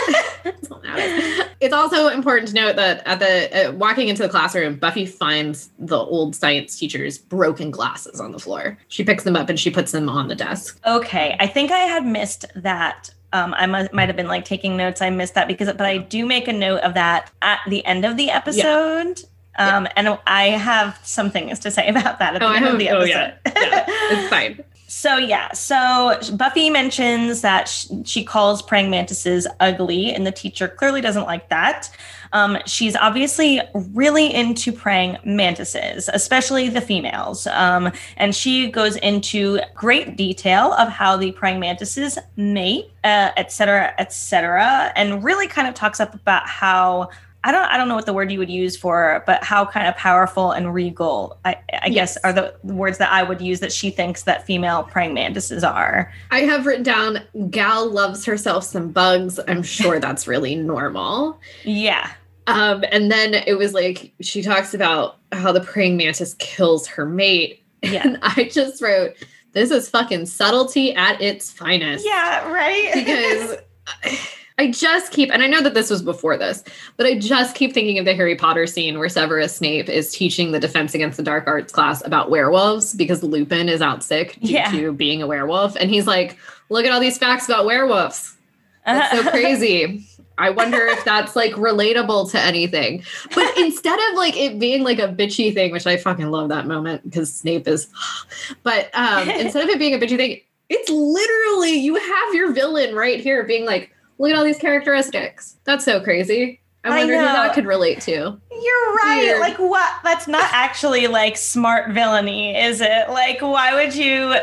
It's 1.62 1.72
also 1.72 2.09
important 2.09 2.48
to 2.48 2.55
note 2.55 2.75
that 2.75 3.07
at 3.07 3.20
the 3.20 3.68
uh, 3.68 3.72
walking 3.72 4.09
into 4.09 4.22
the 4.22 4.29
classroom, 4.29 4.75
Buffy 4.75 5.07
finds 5.07 5.70
the 5.79 5.96
old 5.96 6.35
science 6.35 6.77
teacher's 6.77 7.18
broken 7.18 7.70
glasses 7.70 8.20
on 8.20 8.33
the 8.33 8.40
floor. 8.40 8.77
She 8.88 9.05
picks 9.05 9.22
them 9.22 9.37
up 9.37 9.48
and 9.48 9.59
she 9.59 9.70
puts 9.70 9.92
them 9.92 10.09
on 10.09 10.27
the 10.27 10.35
desk. 10.35 10.81
Okay, 10.85 11.37
I 11.38 11.46
think 11.46 11.70
I 11.70 11.79
had 11.79 12.05
missed 12.05 12.46
that 12.57 13.11
um, 13.33 13.55
I 13.55 13.66
might, 13.66 13.92
might 13.92 14.09
have 14.09 14.16
been 14.16 14.29
like 14.29 14.44
taking 14.44 14.77
notes. 14.77 15.01
I 15.01 15.11
missed 15.11 15.35
that 15.35 15.48
because, 15.48 15.68
but 15.68 15.87
I 15.87 15.98
do 15.98 16.27
make 16.27 16.48
a 16.48 16.53
note 16.53 16.81
of 16.81 16.94
that 16.94 17.31
at 17.42 17.61
the 17.68 17.85
end 17.87 18.05
of 18.05 18.16
the 18.16 18.31
episode. 18.31 19.20
Yeah. 19.20 19.27
Um, 19.57 19.85
yeah. 19.85 19.93
And 19.97 20.19
I 20.27 20.49
have 20.51 20.99
some 21.03 21.31
things 21.31 21.59
to 21.61 21.71
say 21.71 21.88
about 21.93 22.19
that 22.19 22.35
at 22.37 22.43
oh, 22.43 22.49
the 22.49 22.57
end 22.57 22.67
of 22.67 22.79
the 22.79 22.88
episode. 22.88 23.03
Oh, 23.03 23.07
yeah. 23.07 23.35
yeah. 23.47 23.87
It's 24.12 24.29
fine. 24.29 24.62
so, 24.88 25.17
yeah. 25.17 25.53
So 25.53 26.19
Buffy 26.35 26.71
mentions 26.71 27.41
that 27.43 27.69
she, 27.69 28.03
she, 28.05 28.25
calls 28.25 28.62
praying 28.62 28.91
mantises 28.91 29.47
ugly, 29.61 30.12
and 30.12 30.27
the 30.27 30.33
teacher 30.33 30.69
clearly 30.69 31.01
doesn't 31.01 31.25
like 31.25 31.49
that. 31.49 31.91
Um, 32.33 32.59
she's 32.67 32.97
obviously 32.97 33.61
really 33.75 34.33
into 34.33 34.73
praying 34.73 35.19
mantises, 35.25 36.09
especially 36.12 36.69
the 36.69 36.81
females. 36.81 37.47
Um, 37.47 37.93
and 38.17 38.35
she 38.35 38.71
goes 38.71 38.97
into 38.97 39.61
great 39.75 40.17
detail 40.17 40.73
of 40.73 40.88
how 40.88 41.17
the 41.17 41.33
praying 41.33 41.61
mantises 41.61 42.19
mate, 42.37 42.91
uh, 43.05 43.31
et 43.37 43.53
cetera, 43.53 43.95
et 43.99 44.12
cetera, 44.12 44.93
and 44.97 45.23
really 45.23 45.47
kind 45.47 45.69
of 45.69 45.75
talks 45.75 46.01
up 46.01 46.15
about 46.15 46.49
how 46.49 47.11
I 47.44 47.52
don't 47.52 47.64
I 47.64 47.76
don't 47.76 47.88
know 47.88 47.94
what 47.94 48.07
the 48.07 48.12
word 48.12 48.31
you 48.31 48.38
would 48.38 48.50
use 48.50 48.76
for, 48.76 49.22
but 49.26 49.42
how 49.42 49.64
kind 49.64 49.87
of 49.87 49.96
powerful 49.96 50.52
and 50.52 50.72
regal 50.72 51.38
I, 51.44 51.57
I 51.72 51.87
yes. 51.87 52.14
guess 52.14 52.16
are 52.24 52.33
the 52.33 52.55
words 52.62 52.98
that 52.98 53.12
I 53.12 53.22
would 53.22 53.40
use 53.40 53.61
that 53.61 53.72
she 53.72 53.90
thinks 53.90 54.22
that 54.24 54.46
female 54.46 54.85
praying 54.85 55.14
mantises 55.14 55.64
are. 55.64 56.12
I 56.31 56.40
have 56.40 56.66
written 56.66 56.83
down 56.83 57.20
gal 57.50 57.88
loves 57.90 58.24
herself 58.24 58.64
some 58.64 58.90
bugs. 58.90 59.40
I'm 59.48 59.62
sure 59.62 59.98
that's 59.98 60.26
really 60.26 60.55
normal. 60.55 61.40
Yeah. 61.64 62.12
Um, 62.46 62.85
and 62.90 63.11
then 63.11 63.35
it 63.35 63.57
was 63.57 63.72
like 63.72 64.12
she 64.20 64.42
talks 64.42 64.74
about 64.74 65.18
how 65.33 65.52
the 65.52 65.61
praying 65.61 65.96
mantis 65.96 66.35
kills 66.35 66.87
her 66.88 67.07
mate. 67.07 67.62
Yeah. 67.83 68.02
And 68.05 68.18
I 68.22 68.48
just 68.52 68.83
wrote, 68.83 69.14
this 69.52 69.70
is 69.70 69.88
fucking 69.88 70.26
subtlety 70.26 70.94
at 70.94 71.20
its 71.20 71.50
finest. 71.50 72.05
Yeah, 72.05 72.50
right. 72.50 72.90
Because 72.94 73.57
I 74.59 74.71
just 74.71 75.12
keep, 75.12 75.31
and 75.33 75.43
I 75.43 75.47
know 75.47 75.62
that 75.62 75.75
this 75.75 75.91
was 75.91 76.03
before 76.03 76.37
this, 76.37 76.62
but 76.97 77.07
I 77.07 77.19
just 77.19 77.55
keep 77.55 77.73
thinking 77.73 77.99
of 77.99 78.05
the 78.05 78.15
Harry 78.15 78.37
Potter 78.37 78.67
scene 78.67 78.99
where 78.99 79.09
Severus 79.09 79.57
Snape 79.57 79.88
is 79.88 80.12
teaching 80.12 80.53
the 80.53 80.61
Defense 80.61 80.95
Against 80.95 81.17
the 81.17 81.23
Dark 81.23 81.47
Arts 81.47 81.73
class 81.73 82.05
about 82.05 82.31
werewolves 82.31 82.95
because 82.95 83.23
Lupin 83.23 83.69
is 83.69 83.81
out 83.81 84.05
sick 84.05 84.38
due 84.43 84.53
yeah. 84.53 84.71
to 84.71 84.93
being 84.93 85.23
a 85.23 85.27
werewolf. 85.27 85.77
And 85.77 85.91
he's 85.91 86.07
like, 86.07 86.38
look 86.69 86.85
at 86.85 86.93
all 86.93 87.01
these 87.01 87.19
facts 87.19 87.49
about 87.49 87.65
werewolves. 87.65 88.37
That's 88.85 89.17
so 89.17 89.31
crazy. 89.31 90.07
I 90.38 90.51
wonder 90.51 90.87
if 90.87 91.05
that's 91.05 91.37
like 91.37 91.53
relatable 91.53 92.31
to 92.33 92.41
anything. 92.41 93.05
But 93.35 93.57
instead 93.59 93.99
of 94.11 94.17
like 94.17 94.37
it 94.37 94.59
being 94.59 94.83
like 94.83 94.99
a 94.99 95.09
bitchy 95.09 95.53
thing, 95.55 95.73
which 95.73 95.87
I 95.87 95.97
fucking 95.97 96.31
love 96.31 96.49
that 96.49 96.67
moment 96.67 97.05
because 97.05 97.33
Snape 97.33 97.69
is, 97.69 97.88
but 98.62 98.91
um, 98.95 99.29
instead 99.31 99.65
of 99.65 99.71
it 99.71 99.79
being 99.79 99.95
a 99.95 99.99
bitchy 99.99 100.17
thing, 100.17 100.41
it's 100.69 100.91
literally 100.91 101.77
you 101.77 101.95
have 101.97 102.35
your 102.35 102.53
villain 102.53 102.95
right 102.95 103.21
here 103.21 103.45
being 103.45 103.65
like, 103.65 103.91
look 104.18 104.31
at 104.31 104.37
all 104.37 104.44
these 104.44 104.59
characteristics. 104.59 105.57
That's 105.64 105.85
so 105.85 106.01
crazy. 106.01 106.61
I 106.85 106.90
wonder 106.90 107.14
I 107.14 107.18
who 107.18 107.25
that 107.25 107.55
could 107.55 107.66
relate 107.66 108.01
to. 108.03 108.12
You're 108.12 108.94
right. 108.94 109.22
Weird. 109.22 109.40
Like 109.40 109.59
what? 109.59 109.92
That's 110.03 110.27
not 110.27 110.51
actually 110.53 111.07
like 111.07 111.37
smart 111.37 111.92
villainy, 111.92 112.57
is 112.57 112.81
it? 112.81 113.09
Like 113.09 113.40
why 113.40 113.75
would 113.75 113.94
you 113.94 114.35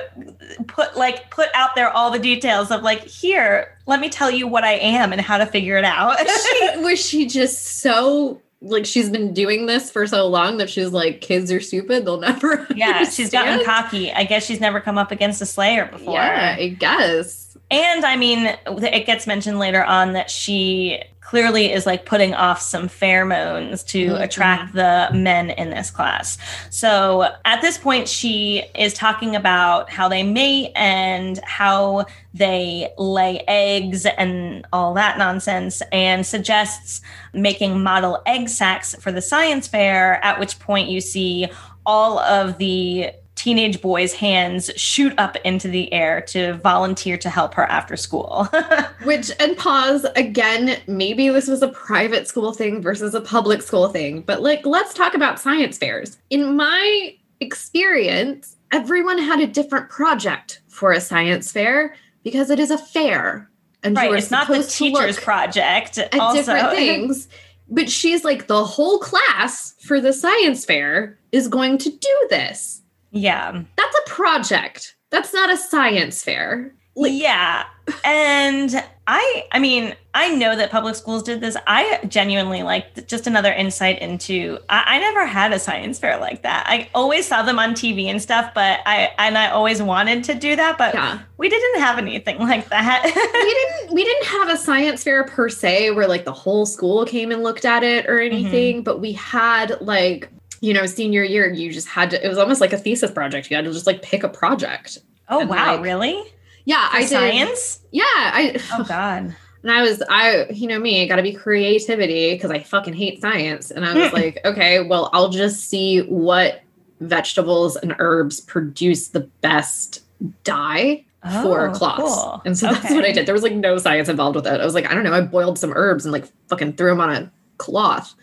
put 0.68 0.96
like 0.96 1.30
put 1.32 1.50
out 1.54 1.76
there 1.76 1.90
all 1.90 2.12
the 2.12 2.20
details 2.20 2.72
of 2.72 2.82
like 2.82 3.02
here, 3.02 3.78
let 3.88 4.00
me 4.00 4.10
tell 4.10 4.32
you 4.32 4.48
what 4.48 4.64
I 4.64 4.74
am 4.74 5.12
and 5.12 5.20
how 5.20 5.38
to 5.38 5.46
figure 5.46 5.78
it 5.78 5.84
out. 5.84 6.18
she, 6.28 6.72
was 6.78 7.06
she 7.06 7.26
just 7.26 7.80
so 7.82 8.42
like 8.62 8.86
she's 8.86 9.10
been 9.10 9.34
doing 9.34 9.66
this 9.66 9.90
for 9.92 10.06
so 10.06 10.28
long 10.28 10.58
that 10.58 10.70
she's 10.70 10.92
like 10.92 11.22
kids 11.22 11.50
are 11.50 11.62
stupid 11.62 12.06
they'll 12.06 12.20
never 12.20 12.68
yeah 12.76 12.88
understand. 12.88 13.14
she's 13.14 13.30
gotten 13.30 13.64
cocky 13.64 14.12
i 14.12 14.26
guess 14.26 14.46
she's 14.46 14.60
never 14.60 14.82
come 14.82 14.98
up 14.98 15.12
against 15.12 15.42
a 15.42 15.46
slayer 15.46 15.86
before 15.86 16.16
yeah 16.16 16.58
i 16.60 16.68
guess 16.68 17.49
and 17.72 18.06
i 18.06 18.16
mean 18.16 18.56
it 18.68 19.06
gets 19.06 19.28
mentioned 19.28 19.60
later 19.60 19.84
on 19.84 20.14
that 20.14 20.30
she 20.30 21.02
clearly 21.30 21.72
is 21.72 21.86
like 21.86 22.08
putting 22.08 22.34
off 22.34 22.60
some 22.60 22.90
pheromones 22.90 23.86
to 23.86 24.08
mm-hmm. 24.08 24.24
attract 24.24 24.74
the 24.74 25.08
men 25.14 25.52
in 25.52 25.70
this 25.70 25.92
class. 25.92 26.40
So 26.72 27.32
at 27.46 27.62
this 27.62 27.78
point, 27.78 28.08
she 28.10 28.64
is 28.74 28.96
talking 28.96 29.36
about 29.36 29.92
how 29.92 30.10
they 30.10 30.24
mate 30.24 30.72
and 30.76 31.40
how 31.44 32.08
they 32.34 32.92
lay 32.98 33.44
eggs 33.48 34.08
and 34.08 34.66
all 34.74 34.96
that 34.96 35.20
nonsense, 35.20 35.84
and 35.92 36.26
suggests 36.26 37.02
making 37.32 37.84
model 37.84 38.24
egg 38.26 38.50
sacs 38.50 38.96
for 38.96 39.12
the 39.12 39.22
science 39.22 39.68
fair, 39.68 40.24
at 40.26 40.40
which 40.40 40.58
point 40.58 40.90
you 40.90 41.00
see 41.00 41.48
all 41.86 42.18
of 42.18 42.58
the 42.58 43.12
teenage 43.40 43.80
boy's 43.80 44.14
hands 44.14 44.70
shoot 44.76 45.14
up 45.18 45.38
into 45.46 45.70
the 45.70 45.92
air 45.94 46.20
to 46.20 46.56
volunteer 46.56 47.18
to 47.18 47.30
help 47.30 47.54
her 47.54 47.64
after 47.64 47.96
school. 47.96 48.50
Which, 49.04 49.32
and 49.40 49.58
pause 49.58 50.06
again, 50.18 50.78
maybe 50.88 51.30
this 51.30 51.48
was 51.48 51.62
a 51.62 51.70
private 51.70 52.28
school 52.28 52.52
thing 52.52 52.82
versus 52.82 53.16
a 53.16 53.22
public 53.22 53.62
school 53.62 53.88
thing, 53.88 54.22
but 54.22 54.42
like, 54.42 54.66
let's 54.66 54.94
talk 54.94 55.14
about 55.14 55.40
science 55.40 55.78
fairs. 55.78 56.18
In 56.30 56.58
my 56.58 57.16
experience, 57.40 58.58
everyone 58.74 59.18
had 59.18 59.40
a 59.40 59.48
different 59.48 59.90
project 59.90 60.62
for 60.68 60.92
a 60.92 61.00
science 61.00 61.50
fair 61.50 61.96
because 62.24 62.50
it 62.50 62.60
is 62.60 62.72
a 62.72 62.78
fair. 62.78 63.50
And 63.84 63.96
right, 63.96 64.14
it's 64.14 64.32
not 64.32 64.50
the 64.50 64.64
teacher's 64.64 65.18
project. 65.18 65.98
At 65.98 66.20
also. 66.20 66.40
different 66.40 66.70
things. 66.76 67.30
But 67.70 67.90
she's 67.90 68.26
like, 68.26 68.48
the 68.48 68.66
whole 68.66 69.00
class 69.00 69.76
for 69.80 70.02
the 70.02 70.12
science 70.12 70.66
fair 70.66 71.18
is 71.32 71.48
going 71.48 71.78
to 71.78 71.90
do 71.90 72.28
this 72.30 72.79
yeah. 73.12 73.64
That's 73.76 73.96
a 73.96 74.10
project. 74.10 74.96
That's 75.10 75.34
not 75.34 75.52
a 75.52 75.58
science 75.58 76.24
fair. 76.24 76.74
Like, 76.96 77.14
yeah. 77.14 77.64
And 78.04 78.84
I 79.08 79.48
I 79.52 79.60
mean, 79.60 79.96
I 80.14 80.36
know 80.36 80.56
that 80.56 80.70
public 80.70 80.96
schools 80.96 81.24
did 81.24 81.40
this. 81.40 81.56
I 81.66 82.00
genuinely 82.08 82.62
like 82.62 83.08
just 83.08 83.26
another 83.26 83.54
insight 83.54 84.00
into 84.00 84.60
I, 84.70 84.84
I, 84.86 85.00
never 85.00 85.26
had 85.26 85.54
a 85.54 85.60
science 85.60 85.98
fair 85.98 86.20
like 86.20 86.42
that. 86.42 86.66
I 86.68 86.90
always 86.94 87.26
saw 87.26 87.42
them 87.42 87.58
on 87.58 87.72
TV 87.72 88.06
and 88.06 88.22
stuff, 88.22 88.52
but 88.54 88.82
I 88.86 89.12
and 89.18 89.38
I 89.38 89.50
always 89.50 89.82
wanted 89.82 90.24
to 90.26 90.36
do 90.36 90.56
that, 90.58 90.78
but 90.78 90.94
yeah. 90.94 91.20
we 91.38 91.48
didn't 91.48 91.80
have 91.80 91.98
anything 91.98 92.38
like 92.40 92.68
that. 92.70 93.04
we 93.06 93.12
didn't 93.82 93.96
we 93.96 94.04
didn't 94.04 94.26
have 94.26 94.50
a 94.50 94.58
science 94.58 95.04
fair 95.04 95.24
per 95.24 95.48
se 95.48 95.92
where 95.92 96.08
like 96.08 96.26
the 96.26 96.34
whole 96.34 96.66
school 96.66 97.06
came 97.06 97.32
and 97.32 97.44
looked 97.44 97.66
at 97.66 97.82
it 97.82 98.08
or 98.08 98.18
mm-hmm. 98.18 98.36
anything, 98.36 98.76
mm-hmm. 98.78 98.84
but 98.84 99.00
we 99.00 99.14
had 99.14 99.80
like 99.80 100.30
you 100.62 100.74
know, 100.74 100.86
senior 100.86 101.24
year, 101.24 101.52
you 101.52 101.72
just 101.72 101.88
had 101.88 102.12
to, 102.12 102.24
it 102.24 102.28
was 102.28 102.38
almost 102.38 102.62
like 102.62 102.74
a 102.74 102.78
thesis 102.78 103.12
project. 103.12 103.50
You 103.50 103.56
had 103.56 103.66
to 103.66 103.72
just 103.72 103.88
like 103.88 104.02
pick 104.02 104.24
a 104.24 104.30
project. 104.30 105.00
Oh, 105.28 105.46
wow. 105.46 105.76
Like, 105.76 105.84
really? 105.84 106.22
Yeah. 106.66 106.90
For 106.90 106.98
I 106.98 107.00
did. 107.02 107.10
Science? 107.10 107.80
Yeah. 107.92 108.04
I, 108.06 108.60
oh, 108.74 108.84
God. 108.88 109.36
And 109.62 109.72
I 109.72 109.82
was, 109.82 110.02
I, 110.10 110.48
you 110.52 110.68
know, 110.68 110.80
me, 110.80 111.06
got 111.08 111.18
to 111.18 111.24
be 111.24 111.34
creativity 111.34 112.34
because 112.34 112.52
I 112.52 112.60
fucking 112.60 112.94
hate 112.94 113.22
science. 113.22 113.72
And 113.72 113.86
I 113.86 113.94
was 113.94 114.14
like, 114.14 114.40
okay, 114.46 114.82
well, 114.82 115.10
I'll 115.14 115.30
just 115.30 115.70
see 115.70 116.00
what 116.00 116.62
vegetables 117.00 117.76
and 117.76 117.96
herbs 118.00 118.42
produce 118.42 119.10
the 119.10 119.22
best 119.42 120.04
dye 120.44 121.06
oh, 121.24 121.44
for 121.44 121.72
cloths. 121.74 122.02
Cool. 122.04 122.42
And 122.46 122.58
so 122.58 122.68
that's 122.68 122.86
okay. 122.86 122.96
what 122.96 123.06
I 123.06 123.12
did. 123.12 123.26
There 123.26 123.34
was 123.34 123.44
like 123.44 123.54
no 123.54 123.78
science 123.78 124.10
involved 124.10 124.36
with 124.36 124.48
it. 124.48 124.60
I 124.60 124.66
was 124.66 124.74
like, 124.74 124.90
I 124.90 124.94
don't 124.94 125.04
know. 125.04 125.14
I 125.14 125.22
boiled 125.22 125.58
some 125.60 125.74
herbs 125.76 126.06
and 126.06 126.12
like 126.12 126.26
fucking 126.48 126.74
threw 126.74 126.90
them 126.90 127.02
on 127.02 127.10
a 127.10 127.32
cloth. 127.58 128.16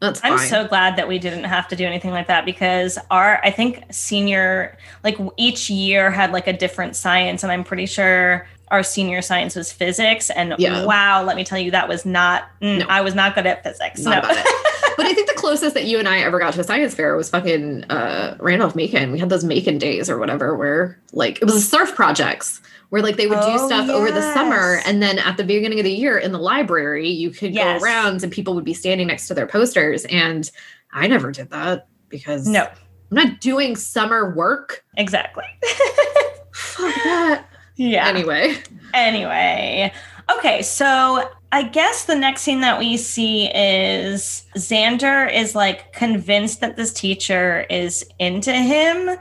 That's 0.00 0.20
I'm 0.24 0.38
so 0.38 0.66
glad 0.66 0.96
that 0.96 1.08
we 1.08 1.18
didn't 1.18 1.44
have 1.44 1.68
to 1.68 1.76
do 1.76 1.84
anything 1.84 2.10
like 2.10 2.26
that 2.28 2.46
because 2.46 2.98
our 3.10 3.38
I 3.44 3.50
think 3.50 3.84
senior 3.90 4.76
like 5.04 5.18
each 5.36 5.68
year 5.68 6.10
had 6.10 6.32
like 6.32 6.46
a 6.46 6.54
different 6.54 6.96
science 6.96 7.42
and 7.42 7.52
I'm 7.52 7.64
pretty 7.64 7.84
sure 7.84 8.48
our 8.68 8.82
senior 8.82 9.20
science 9.20 9.54
was 9.54 9.70
physics 9.70 10.30
and 10.30 10.54
yeah. 10.58 10.84
wow, 10.86 11.22
let 11.22 11.36
me 11.36 11.44
tell 11.44 11.58
you 11.58 11.70
that 11.72 11.86
was 11.86 12.06
not 12.06 12.44
mm, 12.62 12.78
no. 12.78 12.86
I 12.88 13.02
was 13.02 13.14
not 13.14 13.34
good 13.34 13.46
at 13.46 13.62
physics. 13.62 14.00
Not 14.00 14.22
no. 14.22 14.28
but 14.96 15.04
I 15.04 15.12
think 15.12 15.28
the 15.28 15.34
closest 15.36 15.74
that 15.74 15.84
you 15.84 15.98
and 15.98 16.08
I 16.08 16.20
ever 16.20 16.38
got 16.38 16.54
to 16.54 16.60
a 16.60 16.64
science 16.64 16.94
fair 16.94 17.14
was 17.14 17.28
fucking 17.28 17.84
uh, 17.84 18.38
Randolph 18.40 18.74
Macon. 18.74 19.12
We 19.12 19.18
had 19.18 19.28
those 19.28 19.44
Macon 19.44 19.76
days 19.76 20.08
or 20.08 20.18
whatever 20.18 20.56
where 20.56 20.98
like 21.12 21.42
it 21.42 21.44
was 21.44 21.68
surf 21.68 21.94
projects 21.94 22.62
where 22.90 23.02
like 23.02 23.16
they 23.16 23.26
would 23.26 23.38
oh, 23.40 23.52
do 23.52 23.66
stuff 23.66 23.86
yes. 23.86 23.90
over 23.90 24.10
the 24.10 24.34
summer 24.34 24.80
and 24.84 25.02
then 25.02 25.18
at 25.18 25.36
the 25.36 25.44
beginning 25.44 25.78
of 25.78 25.84
the 25.84 25.92
year 25.92 26.18
in 26.18 26.32
the 26.32 26.38
library 26.38 27.08
you 27.08 27.30
could 27.30 27.54
yes. 27.54 27.80
go 27.80 27.84
around 27.84 28.22
and 28.22 28.32
people 28.32 28.54
would 28.54 28.64
be 28.64 28.74
standing 28.74 29.06
next 29.06 29.26
to 29.28 29.34
their 29.34 29.46
posters 29.46 30.04
and 30.06 30.50
i 30.92 31.06
never 31.06 31.32
did 31.32 31.50
that 31.50 31.88
because 32.08 32.46
no. 32.46 32.68
I'm 33.10 33.16
not 33.16 33.40
doing 33.40 33.74
summer 33.74 34.34
work. 34.34 34.84
Exactly. 34.96 35.44
Fuck 36.52 36.94
that. 37.04 37.46
Yeah. 37.76 38.06
Anyway. 38.06 38.56
Anyway. 38.94 39.92
Okay 40.36 40.62
so 40.62 41.28
I 41.52 41.64
guess 41.64 42.04
the 42.04 42.14
next 42.14 42.42
scene 42.42 42.60
that 42.60 42.78
we 42.78 42.96
see 42.96 43.46
is 43.52 44.46
Xander 44.54 45.32
is 45.32 45.56
like 45.56 45.92
convinced 45.92 46.60
that 46.60 46.76
this 46.76 46.92
teacher 46.92 47.66
is 47.68 48.04
into 48.20 48.52
him 48.52 49.16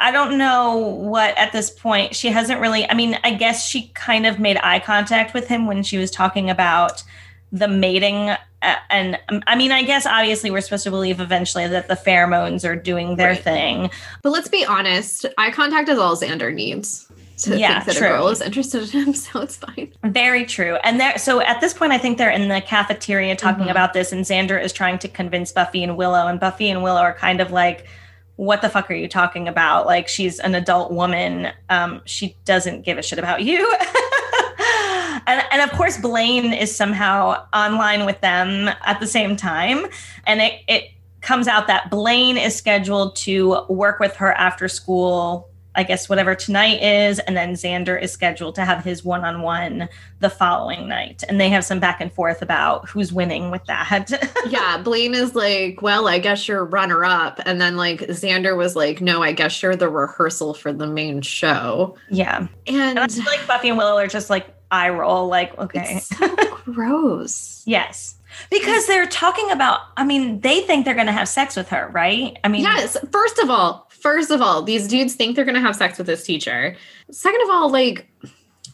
I 0.00 0.10
don't 0.10 0.36
know 0.36 0.76
what 0.76 1.36
at 1.38 1.52
this 1.52 1.70
point 1.70 2.14
she 2.14 2.28
hasn't 2.28 2.60
really. 2.60 2.88
I 2.88 2.94
mean, 2.94 3.18
I 3.24 3.34
guess 3.34 3.66
she 3.66 3.88
kind 3.94 4.26
of 4.26 4.38
made 4.38 4.58
eye 4.58 4.80
contact 4.80 5.34
with 5.34 5.48
him 5.48 5.66
when 5.66 5.82
she 5.82 5.98
was 5.98 6.10
talking 6.10 6.50
about 6.50 7.02
the 7.52 7.68
mating. 7.68 8.30
Uh, 8.60 8.74
and 8.90 9.18
um, 9.28 9.42
I 9.46 9.56
mean, 9.56 9.72
I 9.72 9.82
guess 9.84 10.04
obviously 10.04 10.50
we're 10.50 10.60
supposed 10.60 10.84
to 10.84 10.90
believe 10.90 11.20
eventually 11.20 11.66
that 11.68 11.88
the 11.88 11.94
pheromones 11.94 12.68
are 12.68 12.76
doing 12.76 13.16
their 13.16 13.30
right. 13.30 13.42
thing. 13.42 13.90
But 14.22 14.30
let's 14.30 14.48
be 14.48 14.64
honest, 14.64 15.26
eye 15.38 15.50
contact 15.50 15.88
is 15.88 15.98
all 15.98 16.16
Xander 16.16 16.52
needs 16.52 17.10
to 17.38 17.56
yeah, 17.56 17.80
think 17.80 17.86
that 17.86 17.96
true. 17.96 18.06
a 18.08 18.10
girl 18.10 18.28
is 18.28 18.40
interested 18.40 18.82
in 18.82 18.88
him, 18.88 19.14
so 19.14 19.40
it's 19.40 19.56
fine. 19.56 19.92
Very 20.04 20.44
true. 20.44 20.76
And 20.82 21.00
there, 21.00 21.16
so 21.18 21.40
at 21.40 21.60
this 21.60 21.72
point, 21.72 21.92
I 21.92 21.98
think 21.98 22.18
they're 22.18 22.30
in 22.30 22.48
the 22.48 22.60
cafeteria 22.60 23.36
talking 23.36 23.62
mm-hmm. 23.62 23.70
about 23.70 23.92
this, 23.92 24.12
and 24.12 24.24
Xander 24.24 24.62
is 24.62 24.72
trying 24.72 24.98
to 25.00 25.08
convince 25.08 25.52
Buffy 25.52 25.82
and 25.82 25.96
Willow, 25.96 26.26
and 26.26 26.40
Buffy 26.40 26.68
and 26.68 26.82
Willow 26.82 27.00
are 27.00 27.14
kind 27.14 27.40
of 27.40 27.52
like 27.52 27.86
what 28.38 28.62
the 28.62 28.68
fuck 28.68 28.88
are 28.88 28.94
you 28.94 29.08
talking 29.08 29.48
about? 29.48 29.84
Like 29.84 30.06
she's 30.06 30.38
an 30.38 30.54
adult 30.54 30.92
woman. 30.92 31.48
Um, 31.70 32.00
she 32.04 32.36
doesn't 32.44 32.82
give 32.82 32.96
a 32.96 33.02
shit 33.02 33.18
about 33.18 33.42
you. 33.42 33.68
and, 35.26 35.42
and 35.50 35.60
of 35.60 35.72
course, 35.72 35.98
Blayne 35.98 36.52
is 36.52 36.74
somehow 36.74 37.44
online 37.52 38.06
with 38.06 38.20
them 38.20 38.68
at 38.84 39.00
the 39.00 39.08
same 39.08 39.34
time. 39.34 39.86
And 40.24 40.40
it, 40.40 40.60
it 40.68 40.84
comes 41.20 41.48
out 41.48 41.66
that 41.66 41.90
Blayne 41.90 42.36
is 42.36 42.54
scheduled 42.54 43.16
to 43.16 43.64
work 43.68 43.98
with 43.98 44.14
her 44.16 44.32
after 44.32 44.68
school 44.68 45.50
I 45.78 45.84
guess 45.84 46.08
whatever 46.08 46.34
tonight 46.34 46.82
is, 46.82 47.20
and 47.20 47.36
then 47.36 47.52
Xander 47.52 48.02
is 48.02 48.10
scheduled 48.10 48.56
to 48.56 48.64
have 48.64 48.82
his 48.82 49.04
one 49.04 49.24
on 49.24 49.42
one 49.42 49.88
the 50.18 50.28
following 50.28 50.88
night. 50.88 51.22
And 51.28 51.40
they 51.40 51.48
have 51.50 51.64
some 51.64 51.78
back 51.78 52.00
and 52.00 52.12
forth 52.12 52.42
about 52.42 52.88
who's 52.88 53.12
winning 53.12 53.52
with 53.52 53.64
that. 53.66 54.10
yeah, 54.48 54.82
Blayne 54.82 55.14
is 55.14 55.36
like, 55.36 55.80
Well, 55.80 56.08
I 56.08 56.18
guess 56.18 56.48
you're 56.48 56.64
runner 56.64 57.04
up. 57.04 57.38
And 57.46 57.60
then 57.60 57.76
like 57.76 58.00
Xander 58.00 58.56
was 58.56 58.74
like, 58.74 59.00
No, 59.00 59.22
I 59.22 59.30
guess 59.30 59.62
you're 59.62 59.76
the 59.76 59.88
rehearsal 59.88 60.52
for 60.54 60.72
the 60.72 60.88
main 60.88 61.22
show. 61.22 61.96
Yeah. 62.10 62.48
And, 62.66 62.76
and 62.76 62.98
I 62.98 63.06
feel 63.06 63.24
like 63.26 63.46
Buffy 63.46 63.68
and 63.68 63.78
Willow 63.78 63.98
are 63.98 64.08
just 64.08 64.30
like 64.30 64.52
eye 64.72 64.88
roll, 64.88 65.28
like, 65.28 65.56
okay. 65.58 66.00
So 66.00 66.26
gross. 66.64 67.62
yes. 67.66 68.16
Because 68.50 68.88
they're 68.88 69.06
talking 69.06 69.50
about, 69.52 69.80
I 69.96 70.04
mean, 70.04 70.40
they 70.40 70.60
think 70.62 70.84
they're 70.84 70.94
going 70.94 71.06
to 71.06 71.12
have 71.12 71.28
sex 71.28 71.56
with 71.56 71.68
her, 71.68 71.88
right? 71.92 72.36
I 72.42 72.48
mean, 72.48 72.62
yes. 72.62 72.96
First 73.12 73.38
of 73.38 73.48
all, 73.48 73.87
First 74.00 74.30
of 74.30 74.40
all, 74.40 74.62
these 74.62 74.86
dudes 74.86 75.14
think 75.14 75.36
they're 75.36 75.44
going 75.44 75.54
to 75.54 75.60
have 75.60 75.76
sex 75.76 75.98
with 75.98 76.06
this 76.06 76.24
teacher. 76.24 76.76
Second 77.10 77.42
of 77.42 77.50
all, 77.50 77.70
like, 77.70 78.06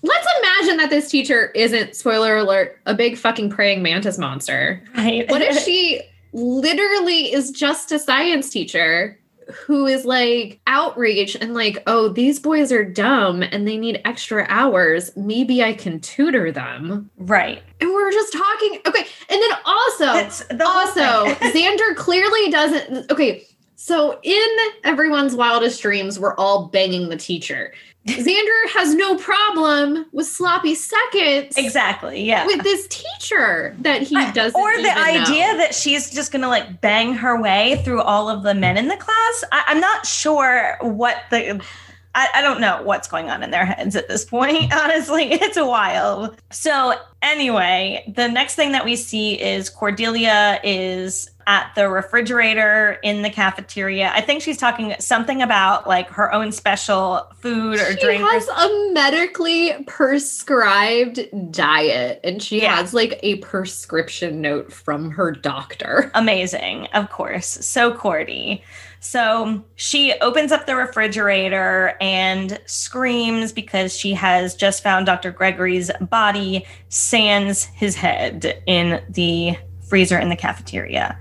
let's 0.03 0.27
imagine 0.41 0.77
that 0.79 0.91
this 0.91 1.11
teacher 1.11 1.51
isn't, 1.55 1.97
spoiler 1.97 2.37
alert, 2.37 2.79
a 2.87 2.95
big 2.95 3.17
fucking 3.17 3.51
praying 3.51 3.83
mantis 3.83 4.19
monster. 4.19 4.83
Right. 4.97 5.29
What 5.31 5.43
if 5.43 5.59
she 5.65 6.03
literally 6.33 7.33
is 7.33 7.51
just 7.51 7.91
a 7.93 7.99
science 7.99 8.51
teacher 8.51 9.19
who 9.67 9.87
is 9.87 10.05
like 10.05 10.61
outraged 10.67 11.37
and 11.41 11.55
like, 11.55 11.83
oh, 11.87 12.09
these 12.09 12.39
boys 12.39 12.73
are 12.73 12.85
dumb 12.85 13.43
and 13.43 13.69
they 13.69 13.77
need 13.77 14.01
extra 14.05 14.47
hours. 14.49 15.15
Maybe 15.17 15.63
I 15.63 15.75
can 15.75 16.01
tutor 16.01 16.51
them. 16.51 17.11
Right. 17.19 17.63
And 17.81 17.93
we're 17.93 18.13
just 18.13 18.33
talking. 18.33 18.81
Okay. 18.87 19.07
And 19.29 19.43
then 19.43 19.51
also, 19.65 20.07
also, 20.07 21.35
Xander 21.51 21.95
clearly 21.97 22.51
doesn't. 22.51 23.11
Okay 23.11 23.47
So 23.77 24.19
in 24.23 24.57
everyone's 24.85 25.35
wildest 25.35 25.83
dreams, 25.83 26.19
we're 26.19 26.35
all 26.37 26.67
banging 26.67 27.09
the 27.09 27.17
teacher. 27.17 27.73
Xander 28.07 28.69
has 28.69 28.95
no 28.95 29.17
problem 29.17 30.05
with 30.13 30.27
sloppy 30.27 30.75
seconds. 30.75 31.57
Exactly. 31.57 32.23
Yeah. 32.23 32.45
With 32.47 32.63
this 32.63 32.87
teacher 32.89 33.75
that 33.81 34.03
he 34.03 34.15
doesn't. 34.33 34.61
Or 34.61 34.77
the 34.77 34.97
idea 34.97 35.53
know. 35.53 35.59
that 35.59 35.75
she's 35.75 36.11
just 36.11 36.31
going 36.31 36.43
to 36.43 36.49
like 36.49 36.83
bang 36.83 37.15
her 37.15 37.41
way 37.41 37.81
through 37.83 38.03
all 38.03 38.29
of 38.29 38.43
the 38.43 38.55
men 38.55 38.77
in 38.77 38.89
the 38.89 38.97
class. 38.97 39.45
I, 39.53 39.65
I'm 39.69 39.81
not 39.81 40.07
sure 40.07 40.77
what 40.83 41.23
the. 41.31 41.63
I, 42.17 42.29
I 42.37 42.43
don't 42.43 42.61
know 42.61 42.81
what's 42.83 43.09
going 43.09 43.29
on 43.29 43.43
in 43.43 43.51
their 43.51 43.65
heads 43.65 43.97
at 43.97 44.07
this 44.07 44.25
point. 44.25 44.73
Honestly, 44.77 45.33
it's 45.33 45.57
a 45.57 45.67
while. 45.67 46.33
So, 46.51 46.95
anyway, 47.23 48.05
the 48.15 48.29
next 48.29 48.55
thing 48.55 48.71
that 48.73 48.85
we 48.85 48.95
see 48.95 49.41
is 49.41 49.69
Cordelia 49.69 50.61
is 50.63 51.31
at 51.47 51.73
the 51.75 51.89
refrigerator 51.89 52.99
in 53.03 53.23
the 53.23 53.31
cafeteria. 53.31 54.11
I 54.15 54.21
think 54.21 54.43
she's 54.43 54.57
talking 54.57 54.95
something 54.99 55.43
about 55.43 55.87
like 55.87 56.09
her 56.11 56.33
own 56.33 56.53
special 56.53 57.27
food 57.37 57.79
or 57.79 57.93
she 57.93 58.01
drink. 58.01 58.21
She 58.21 58.27
has 58.27 58.49
a 58.49 58.93
medically 58.93 59.85
prescribed 59.87 61.21
diet 61.51 62.21
and 62.25 62.43
she 62.43 62.63
yeah. 62.63 62.77
has 62.77 62.95
like 62.95 63.19
a 63.23 63.37
prescription 63.37 64.41
note 64.41 64.73
from 64.73 65.11
her 65.11 65.31
doctor. 65.31 66.11
Amazing, 66.15 66.87
of 66.95 67.11
course. 67.11 67.47
So 67.47 67.93
Cordy. 67.93 68.63
So 69.05 69.63
she 69.75 70.15
opens 70.23 70.51
up 70.51 70.65
the 70.65 70.77
refrigerator 70.77 71.95
and 72.01 72.59
screams 72.65 73.53
because 73.53 73.95
she 73.95 74.15
has 74.15 74.55
just 74.55 74.83
found 74.83 75.05
Dr. 75.05 75.31
Gregory's 75.31 75.91
body, 76.01 76.65
sands 76.89 77.65
his 77.65 77.97
head 77.97 78.63
in 78.67 79.05
the 79.11 79.59
freezer 79.89 80.19
in 80.19 80.29
the 80.29 80.37
cafeteria. 80.37 81.19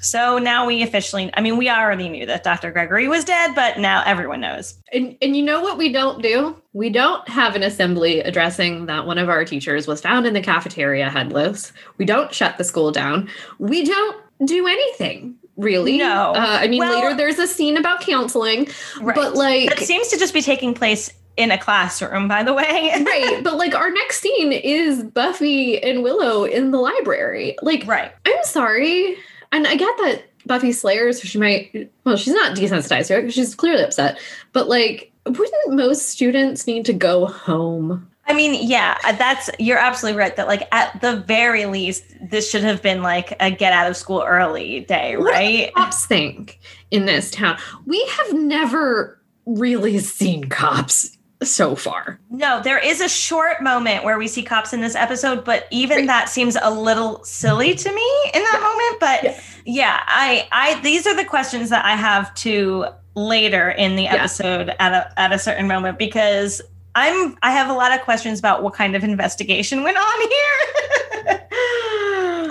So 0.00 0.38
now 0.38 0.66
we 0.66 0.82
officially, 0.82 1.30
I 1.34 1.40
mean, 1.40 1.56
we 1.56 1.68
already 1.68 2.08
knew 2.08 2.26
that 2.26 2.44
Dr. 2.44 2.70
Gregory 2.70 3.08
was 3.08 3.24
dead, 3.24 3.54
but 3.56 3.78
now 3.78 4.04
everyone 4.06 4.40
knows. 4.40 4.78
And, 4.92 5.16
and 5.20 5.36
you 5.36 5.42
know 5.42 5.60
what 5.60 5.78
we 5.78 5.90
don't 5.90 6.22
do? 6.22 6.56
We 6.74 6.90
don't 6.90 7.26
have 7.28 7.56
an 7.56 7.64
assembly 7.64 8.20
addressing 8.20 8.86
that 8.86 9.06
one 9.06 9.18
of 9.18 9.28
our 9.28 9.44
teachers 9.44 9.88
was 9.88 10.00
found 10.00 10.26
in 10.26 10.34
the 10.34 10.40
cafeteria 10.40 11.10
headless. 11.10 11.72
We 11.98 12.04
don't 12.04 12.32
shut 12.32 12.56
the 12.56 12.62
school 12.62 12.92
down. 12.92 13.28
We 13.58 13.84
don't 13.84 14.16
do 14.44 14.66
anything 14.66 15.36
really. 15.56 15.98
No. 15.98 16.32
Uh, 16.34 16.58
I 16.60 16.68
mean, 16.68 16.80
well, 16.80 16.94
later 16.94 17.16
there's 17.16 17.38
a 17.38 17.46
scene 17.46 17.76
about 17.76 18.00
counseling, 18.02 18.68
right. 19.00 19.16
but 19.16 19.34
like. 19.34 19.80
It 19.80 19.86
seems 19.86 20.08
to 20.08 20.18
just 20.18 20.34
be 20.34 20.42
taking 20.42 20.74
place 20.74 21.10
in 21.36 21.50
a 21.50 21.58
classroom, 21.58 22.28
by 22.28 22.42
the 22.42 22.54
way. 22.54 22.92
right. 23.06 23.40
But 23.42 23.56
like 23.56 23.74
our 23.74 23.90
next 23.90 24.20
scene 24.20 24.52
is 24.52 25.02
Buffy 25.02 25.82
and 25.82 26.02
Willow 26.02 26.44
in 26.44 26.70
the 26.70 26.78
library. 26.78 27.56
Like, 27.62 27.86
right. 27.86 28.12
I'm 28.24 28.44
sorry. 28.44 29.16
And 29.52 29.66
I 29.66 29.76
get 29.76 29.96
that 29.98 30.24
Buffy 30.46 30.72
Slayer, 30.72 31.12
so 31.12 31.24
she 31.24 31.38
might, 31.38 31.90
well, 32.04 32.16
she's 32.16 32.34
not 32.34 32.56
desensitized 32.56 33.14
because 33.14 33.34
she's 33.34 33.54
clearly 33.54 33.82
upset. 33.82 34.18
But 34.52 34.68
like, 34.68 35.12
wouldn't 35.26 35.74
most 35.74 36.08
students 36.08 36.66
need 36.66 36.84
to 36.86 36.92
go 36.92 37.26
home? 37.26 38.08
I 38.28 38.34
mean, 38.34 38.66
yeah, 38.68 38.98
uh, 39.04 39.12
that's 39.12 39.50
you're 39.58 39.78
absolutely 39.78 40.18
right. 40.18 40.34
That 40.34 40.48
like 40.48 40.66
at 40.72 41.00
the 41.00 41.16
very 41.16 41.66
least, 41.66 42.04
this 42.20 42.50
should 42.50 42.64
have 42.64 42.82
been 42.82 43.02
like 43.02 43.34
a 43.38 43.50
get 43.52 43.72
out 43.72 43.88
of 43.88 43.96
school 43.96 44.24
early 44.26 44.80
day, 44.80 45.14
right? 45.14 45.66
What 45.66 45.74
cops 45.74 46.06
think 46.06 46.58
in 46.90 47.06
this 47.06 47.30
town? 47.30 47.56
We 47.86 48.04
have 48.04 48.34
never 48.34 49.20
really 49.46 49.98
seen 50.00 50.44
cops 50.48 51.15
so 51.42 51.74
far. 51.76 52.18
No, 52.30 52.62
there 52.62 52.78
is 52.78 53.00
a 53.00 53.08
short 53.08 53.62
moment 53.62 54.04
where 54.04 54.18
we 54.18 54.28
see 54.28 54.42
cops 54.42 54.72
in 54.72 54.80
this 54.80 54.94
episode, 54.94 55.44
but 55.44 55.66
even 55.70 55.98
right. 55.98 56.06
that 56.06 56.28
seems 56.28 56.56
a 56.60 56.70
little 56.70 57.22
silly 57.24 57.74
to 57.74 57.92
me 57.92 58.30
in 58.34 58.42
that 58.42 58.54
yeah. 58.54 58.60
moment. 58.60 59.00
But 59.00 59.24
yeah. 59.24 59.40
yeah, 59.64 60.00
I, 60.06 60.48
I, 60.52 60.80
these 60.80 61.06
are 61.06 61.14
the 61.14 61.24
questions 61.24 61.70
that 61.70 61.84
I 61.84 61.94
have 61.94 62.34
to 62.36 62.86
later 63.14 63.70
in 63.70 63.96
the 63.96 64.06
episode 64.06 64.68
yeah. 64.68 64.76
at 64.78 64.92
a 64.92 65.20
at 65.20 65.32
a 65.32 65.38
certain 65.38 65.66
moment 65.66 65.98
because 65.98 66.60
I'm 66.94 67.36
I 67.42 67.50
have 67.50 67.68
a 67.68 67.72
lot 67.72 67.92
of 67.92 68.02
questions 68.02 68.38
about 68.38 68.62
what 68.62 68.74
kind 68.74 68.94
of 68.94 69.04
investigation 69.04 69.82
went 69.82 69.96
on 69.96 70.20
here. 70.20 71.40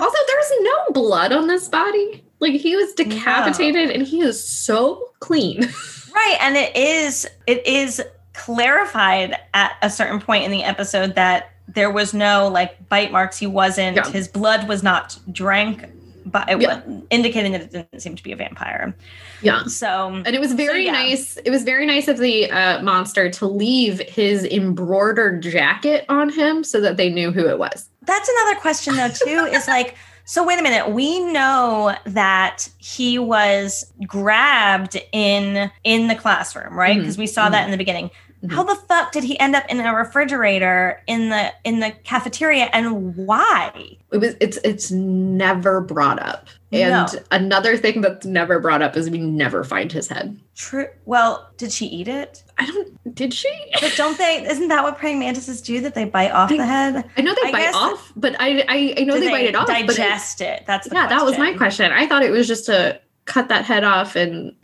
also, 0.00 0.18
there's 0.26 0.52
no 0.60 0.84
blood 0.92 1.32
on 1.32 1.46
this 1.46 1.68
body. 1.68 2.22
Like 2.38 2.52
he 2.52 2.76
was 2.76 2.92
decapitated 2.92 3.88
no. 3.88 3.94
and 3.94 4.02
he 4.06 4.20
is 4.20 4.42
so 4.46 5.12
clean. 5.20 5.62
right. 6.14 6.36
And 6.40 6.56
it 6.56 6.76
is 6.76 7.28
it 7.46 7.66
is 7.66 8.02
clarified 8.36 9.36
at 9.54 9.76
a 9.82 9.90
certain 9.90 10.20
point 10.20 10.44
in 10.44 10.50
the 10.50 10.62
episode 10.62 11.14
that 11.14 11.52
there 11.68 11.90
was 11.90 12.14
no 12.14 12.48
like 12.48 12.88
bite 12.88 13.10
marks. 13.10 13.38
He 13.38 13.46
wasn't, 13.46 13.96
yeah. 13.96 14.10
his 14.10 14.28
blood 14.28 14.68
was 14.68 14.82
not 14.82 15.18
drank 15.32 15.84
but 16.26 16.50
it 16.50 16.60
yeah. 16.60 16.82
was 16.84 17.02
indicating 17.10 17.52
that 17.52 17.62
it 17.62 17.70
didn't 17.70 18.00
seem 18.00 18.16
to 18.16 18.22
be 18.22 18.32
a 18.32 18.36
vampire. 18.36 18.94
Yeah. 19.42 19.64
So 19.64 20.08
and 20.08 20.28
it 20.28 20.40
was 20.40 20.52
very 20.52 20.84
so, 20.84 20.92
yeah. 20.92 20.92
nice. 20.92 21.36
It 21.38 21.50
was 21.50 21.62
very 21.62 21.86
nice 21.86 22.08
of 22.08 22.18
the 22.18 22.50
uh, 22.50 22.82
monster 22.82 23.30
to 23.30 23.46
leave 23.46 24.00
his 24.00 24.44
embroidered 24.44 25.42
jacket 25.42 26.04
on 26.08 26.28
him 26.28 26.64
so 26.64 26.80
that 26.80 26.96
they 26.96 27.08
knew 27.08 27.30
who 27.30 27.48
it 27.48 27.58
was. 27.58 27.88
That's 28.02 28.28
another 28.28 28.60
question 28.60 28.96
though 28.96 29.08
too. 29.08 29.54
is 29.54 29.68
like, 29.68 29.94
so 30.24 30.44
wait 30.44 30.58
a 30.58 30.62
minute. 30.62 30.90
We 30.90 31.20
know 31.32 31.96
that 32.04 32.68
he 32.78 33.18
was 33.18 33.92
grabbed 34.06 35.00
in 35.12 35.70
in 35.84 36.08
the 36.08 36.16
classroom, 36.16 36.76
right? 36.76 36.98
Because 36.98 37.14
mm-hmm. 37.14 37.22
we 37.22 37.26
saw 37.28 37.44
mm-hmm. 37.44 37.52
that 37.52 37.64
in 37.66 37.70
the 37.70 37.76
beginning. 37.76 38.10
Mm-hmm. 38.42 38.54
How 38.54 38.64
the 38.64 38.74
fuck 38.74 39.12
did 39.12 39.24
he 39.24 39.38
end 39.40 39.56
up 39.56 39.64
in 39.68 39.80
a 39.80 39.94
refrigerator 39.94 41.02
in 41.06 41.30
the 41.30 41.52
in 41.64 41.80
the 41.80 41.90
cafeteria 42.04 42.68
and 42.72 43.16
why? 43.16 43.96
It 44.12 44.18
was 44.18 44.36
it's 44.40 44.58
it's 44.62 44.90
never 44.90 45.80
brought 45.80 46.20
up. 46.20 46.48
And 46.70 47.12
no. 47.12 47.20
another 47.30 47.76
thing 47.76 48.02
that's 48.02 48.26
never 48.26 48.58
brought 48.60 48.82
up 48.82 48.96
is 48.96 49.08
we 49.08 49.18
never 49.18 49.64
find 49.64 49.90
his 49.90 50.08
head. 50.08 50.38
True. 50.54 50.88
Well, 51.06 51.48
did 51.56 51.72
she 51.72 51.86
eat 51.86 52.08
it? 52.08 52.42
I 52.58 52.66
don't. 52.66 53.14
Did 53.14 53.32
she? 53.32 53.50
But 53.80 53.94
don't 53.96 54.18
they? 54.18 54.46
Isn't 54.46 54.68
that 54.68 54.82
what 54.82 54.98
praying 54.98 55.18
mantises 55.18 55.62
do? 55.62 55.80
That 55.80 55.94
they 55.94 56.04
bite 56.04 56.32
off 56.32 56.50
I, 56.52 56.56
the 56.56 56.66
head. 56.66 57.10
I 57.16 57.22
know 57.22 57.34
they 57.42 57.48
I 57.48 57.52
bite 57.52 57.74
off, 57.74 58.12
but 58.16 58.36
I 58.38 58.64
I, 58.68 58.94
I 58.98 59.04
know 59.04 59.14
they, 59.14 59.20
they, 59.26 59.30
bite 59.30 59.44
it 59.46 59.54
off. 59.54 59.66
Digest 59.66 60.40
it, 60.42 60.60
it. 60.60 60.66
That's 60.66 60.86
yeah. 60.86 61.06
Question. 61.06 61.16
That 61.16 61.24
was 61.24 61.38
my 61.38 61.54
question. 61.54 61.90
I 61.92 62.06
thought 62.06 62.22
it 62.22 62.30
was 62.30 62.46
just 62.46 62.66
to 62.66 63.00
cut 63.24 63.48
that 63.48 63.64
head 63.64 63.84
off 63.84 64.14
and 64.16 64.54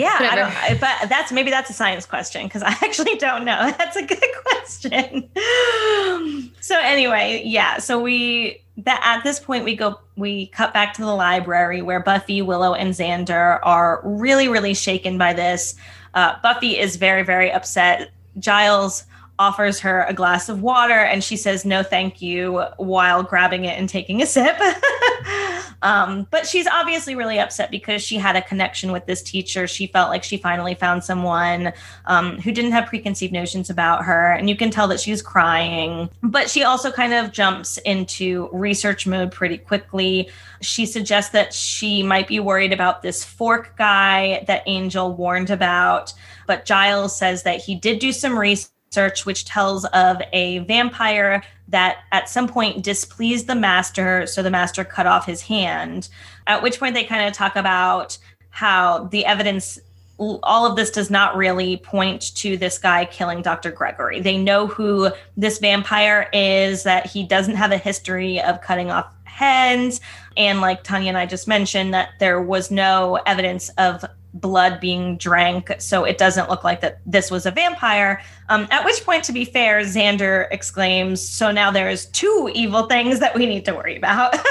yeah, 0.00 0.16
I 0.20 0.34
don't, 0.34 0.80
but 0.80 1.08
that's 1.08 1.30
maybe 1.32 1.50
that's 1.50 1.70
a 1.70 1.72
science 1.72 2.06
question 2.06 2.46
because 2.46 2.62
I 2.66 2.70
actually 2.82 3.16
don't 3.16 3.44
know. 3.44 3.72
That's 3.78 3.96
a 3.96 4.02
good 4.02 4.18
question. 4.44 5.30
so 6.60 6.78
anyway, 6.78 7.42
yeah. 7.44 7.78
So 7.78 8.00
we 8.00 8.62
that 8.78 9.00
at 9.04 9.22
this 9.24 9.38
point 9.38 9.64
we 9.64 9.76
go 9.76 10.00
we 10.16 10.46
cut 10.48 10.72
back 10.72 10.94
to 10.94 11.02
the 11.02 11.14
library 11.14 11.82
where 11.82 12.00
Buffy, 12.00 12.42
Willow, 12.42 12.74
and 12.74 12.94
Xander 12.94 13.60
are 13.62 14.00
really 14.04 14.48
really 14.48 14.74
shaken 14.74 15.18
by 15.18 15.32
this. 15.32 15.74
Uh, 16.14 16.36
Buffy 16.42 16.78
is 16.78 16.96
very 16.96 17.22
very 17.22 17.50
upset. 17.52 18.10
Giles 18.38 19.04
offers 19.40 19.80
her 19.80 20.04
a 20.04 20.12
glass 20.12 20.48
of 20.48 20.62
water 20.62 20.92
and 20.92 21.24
she 21.24 21.36
says 21.36 21.64
no 21.64 21.82
thank 21.82 22.20
you 22.20 22.60
while 22.76 23.22
grabbing 23.22 23.64
it 23.64 23.78
and 23.78 23.88
taking 23.88 24.22
a 24.22 24.26
sip. 24.26 24.60
Um, 25.82 26.26
but 26.30 26.46
she's 26.46 26.66
obviously 26.66 27.14
really 27.14 27.38
upset 27.38 27.70
because 27.70 28.02
she 28.02 28.16
had 28.16 28.36
a 28.36 28.42
connection 28.42 28.92
with 28.92 29.06
this 29.06 29.22
teacher. 29.22 29.66
She 29.66 29.86
felt 29.86 30.10
like 30.10 30.22
she 30.22 30.36
finally 30.36 30.74
found 30.74 31.02
someone 31.02 31.72
um, 32.06 32.38
who 32.40 32.52
didn't 32.52 32.72
have 32.72 32.86
preconceived 32.86 33.32
notions 33.32 33.70
about 33.70 34.04
her. 34.04 34.32
And 34.32 34.48
you 34.48 34.56
can 34.56 34.70
tell 34.70 34.88
that 34.88 35.00
she's 35.00 35.22
crying. 35.22 36.10
But 36.22 36.50
she 36.50 36.64
also 36.64 36.90
kind 36.90 37.14
of 37.14 37.32
jumps 37.32 37.78
into 37.78 38.48
research 38.52 39.06
mode 39.06 39.32
pretty 39.32 39.58
quickly. 39.58 40.28
She 40.60 40.84
suggests 40.84 41.32
that 41.32 41.54
she 41.54 42.02
might 42.02 42.28
be 42.28 42.40
worried 42.40 42.72
about 42.72 43.02
this 43.02 43.24
fork 43.24 43.76
guy 43.78 44.44
that 44.46 44.62
angel 44.66 45.14
warned 45.14 45.50
about. 45.50 46.12
But 46.46 46.66
giles 46.66 47.16
says 47.16 47.44
that 47.44 47.60
he 47.60 47.74
did 47.74 48.00
do 48.00 48.12
some 48.12 48.38
research 48.38 48.70
research 48.90 49.24
which 49.24 49.44
tells 49.44 49.84
of 49.86 50.20
a 50.32 50.58
vampire 50.60 51.44
that 51.68 51.98
at 52.10 52.28
some 52.28 52.48
point 52.48 52.82
displeased 52.82 53.46
the 53.46 53.54
master 53.54 54.26
so 54.26 54.42
the 54.42 54.50
master 54.50 54.82
cut 54.82 55.06
off 55.06 55.24
his 55.26 55.42
hand 55.42 56.08
at 56.48 56.60
which 56.60 56.80
point 56.80 56.92
they 56.92 57.04
kind 57.04 57.24
of 57.24 57.32
talk 57.32 57.54
about 57.54 58.18
how 58.48 59.04
the 59.12 59.24
evidence 59.24 59.78
all 60.18 60.66
of 60.66 60.74
this 60.74 60.90
does 60.90 61.08
not 61.08 61.36
really 61.36 61.76
point 61.76 62.34
to 62.34 62.56
this 62.56 62.78
guy 62.78 63.06
killing 63.06 63.40
Dr. 63.40 63.70
Gregory. 63.70 64.20
They 64.20 64.36
know 64.36 64.66
who 64.66 65.10
this 65.34 65.58
vampire 65.58 66.28
is, 66.34 66.82
that 66.82 67.06
he 67.06 67.22
doesn't 67.22 67.54
have 67.54 67.72
a 67.72 67.78
history 67.78 68.38
of 68.38 68.60
cutting 68.60 68.90
off 68.90 69.10
heads. 69.24 70.02
And 70.36 70.60
like 70.60 70.84
Tanya 70.84 71.08
and 71.08 71.16
I 71.16 71.24
just 71.24 71.48
mentioned, 71.48 71.94
that 71.94 72.10
there 72.18 72.42
was 72.42 72.70
no 72.70 73.18
evidence 73.24 73.70
of 73.78 74.04
blood 74.34 74.80
being 74.80 75.16
drank 75.16 75.74
so 75.78 76.04
it 76.04 76.18
doesn't 76.18 76.48
look 76.48 76.64
like 76.64 76.80
that 76.80 77.00
this 77.06 77.30
was 77.30 77.46
a 77.46 77.50
vampire. 77.50 78.22
Um, 78.48 78.66
at 78.70 78.84
which 78.84 79.04
point 79.04 79.24
to 79.24 79.32
be 79.32 79.44
fair 79.44 79.80
xander 79.80 80.48
exclaims 80.50 81.20
so 81.26 81.52
now 81.52 81.70
there's 81.70 82.06
two 82.06 82.50
evil 82.54 82.86
things 82.86 83.20
that 83.20 83.34
we 83.34 83.46
need 83.46 83.64
to 83.64 83.74
worry 83.74 83.96
about. 83.96 84.36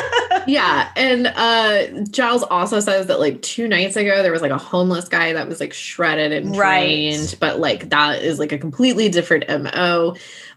Yeah 0.48 0.90
and 0.96 1.28
uh 1.28 2.06
giles 2.10 2.44
also 2.44 2.80
says 2.80 3.08
that 3.08 3.20
like 3.20 3.42
two 3.42 3.68
nights 3.68 3.96
ago 3.96 4.24
there 4.24 4.32
was 4.32 4.42
like 4.42 4.52
a 4.52 4.58
homeless 4.58 5.08
guy 5.08 5.34
that 5.34 5.48
was 5.48 5.60
like 5.60 5.74
shredded 5.74 6.32
and 6.32 6.56
trained 6.56 7.20
right. 7.20 7.36
but 7.40 7.60
like 7.60 7.90
that 7.90 8.24
is 8.24 8.40
like 8.40 8.52
a 8.52 8.58
completely 8.58 9.10
different 9.10 9.48
mo 9.48 10.16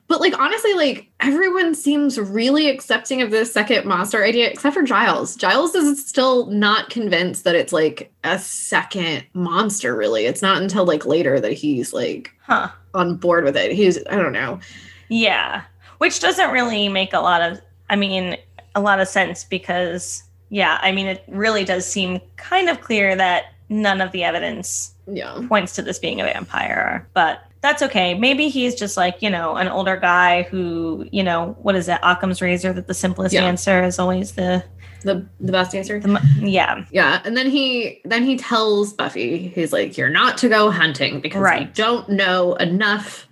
But 0.09 0.21
like 0.21 0.39
honestly, 0.39 0.75
like 0.75 1.09
everyone 1.21 1.75
seems 1.75 2.19
really 2.21 2.69
accepting 2.69 3.23
of 3.23 3.31
this 3.31 3.53
second 3.53 3.87
monster 3.87 4.23
idea, 4.23 4.49
except 4.51 4.75
for 4.75 4.83
Giles. 4.83 5.37
Giles 5.37 5.75
is 5.75 6.07
still 6.07 6.47
not 6.47 6.91
convinced 6.91 7.45
that 7.45 7.55
it's 7.55 7.73
like 7.73 8.13
a 8.25 8.39
second 8.39 9.25
monster, 9.33 9.97
really. 9.97 10.27
It's 10.27 10.43
not 10.43 10.61
until 10.61 10.85
like 10.85 11.07
later 11.07 11.41
that 11.41 11.53
he's 11.53 11.93
like 11.93 12.31
Huh. 12.43 12.69
on 12.95 13.17
board 13.17 13.45
with 13.45 13.57
it. 13.57 13.73
He's 13.73 13.99
I 14.11 14.17
don't 14.17 14.33
know. 14.33 14.61
Yeah. 15.09 15.63
Which 15.99 16.21
doesn't 16.21 16.51
really 16.51 16.89
make 16.89 17.13
a 17.15 17.21
lot 17.21 17.41
of 17.41 17.61
I 17.89 17.97
mean, 17.97 18.37
a 18.75 18.81
lot 18.81 19.01
of 19.01 19.09
sense 19.09 19.45
because 19.45 20.23
yeah, 20.51 20.79
I 20.83 20.93
mean 20.93 21.07
it 21.07 21.25
really 21.29 21.65
does 21.65 21.87
seem 21.87 22.21
kind 22.37 22.69
of 22.69 22.81
clear 22.83 23.17
that 23.17 23.45
none 23.71 24.03
of 24.03 24.13
the 24.13 24.25
evidence 24.25 24.93
Yeah. 25.07 25.41
points 25.49 25.75
to 25.77 25.83
this 25.83 25.99
being 25.99 26.21
a 26.21 26.25
vampire, 26.25 27.09
but 27.15 27.45
that's 27.63 27.81
okay. 27.83 28.15
Maybe 28.15 28.49
he's 28.49 28.75
just 28.75 28.97
like, 28.97 29.23
you 29.23 29.31
know, 29.31 29.55
an 29.57 29.69
older 29.69 29.97
guy 29.97 30.43
who, 30.43 31.07
you 31.13 31.23
know, 31.23 31.57
what 31.63 31.75
is 31.77 31.89
it, 31.89 31.99
Occam's 32.03 32.43
razor 32.43 32.73
that 32.73 32.87
the 32.89 32.95
simplest 32.95 33.33
Yeah. 33.33 33.45
answer 33.45 33.83
is 33.85 33.99
always 33.99 34.33
the, 34.33 34.65
The 35.03 35.25
the 35.41 35.53
best 35.53 35.75
answer. 35.75 35.99
the 36.01 36.21
yeah. 36.41 36.85
Yeah, 36.91 37.21
and 37.25 37.37
then 37.37 37.49
he 37.51 38.01
then 38.05 38.25
he 38.25 38.37
tells 38.37 38.93
Buffy, 38.93 39.49
he's 39.49 39.73
like, 39.73 39.97
"You're 39.97 40.11
not 40.11 40.37
to 40.39 40.49
go 40.49 40.71
hunting 40.71 41.21
because 41.21 41.39
we 41.39 41.45
Right. 41.45 41.75
don't 41.75 42.09
know 42.09 42.55
enough 42.57 43.27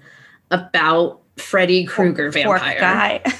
about 0.51 1.20
Freddy 1.37 1.85
Krueger 1.85 2.33
Fork 2.33 2.61
vampire." 2.62 2.78
guy. 2.81 3.20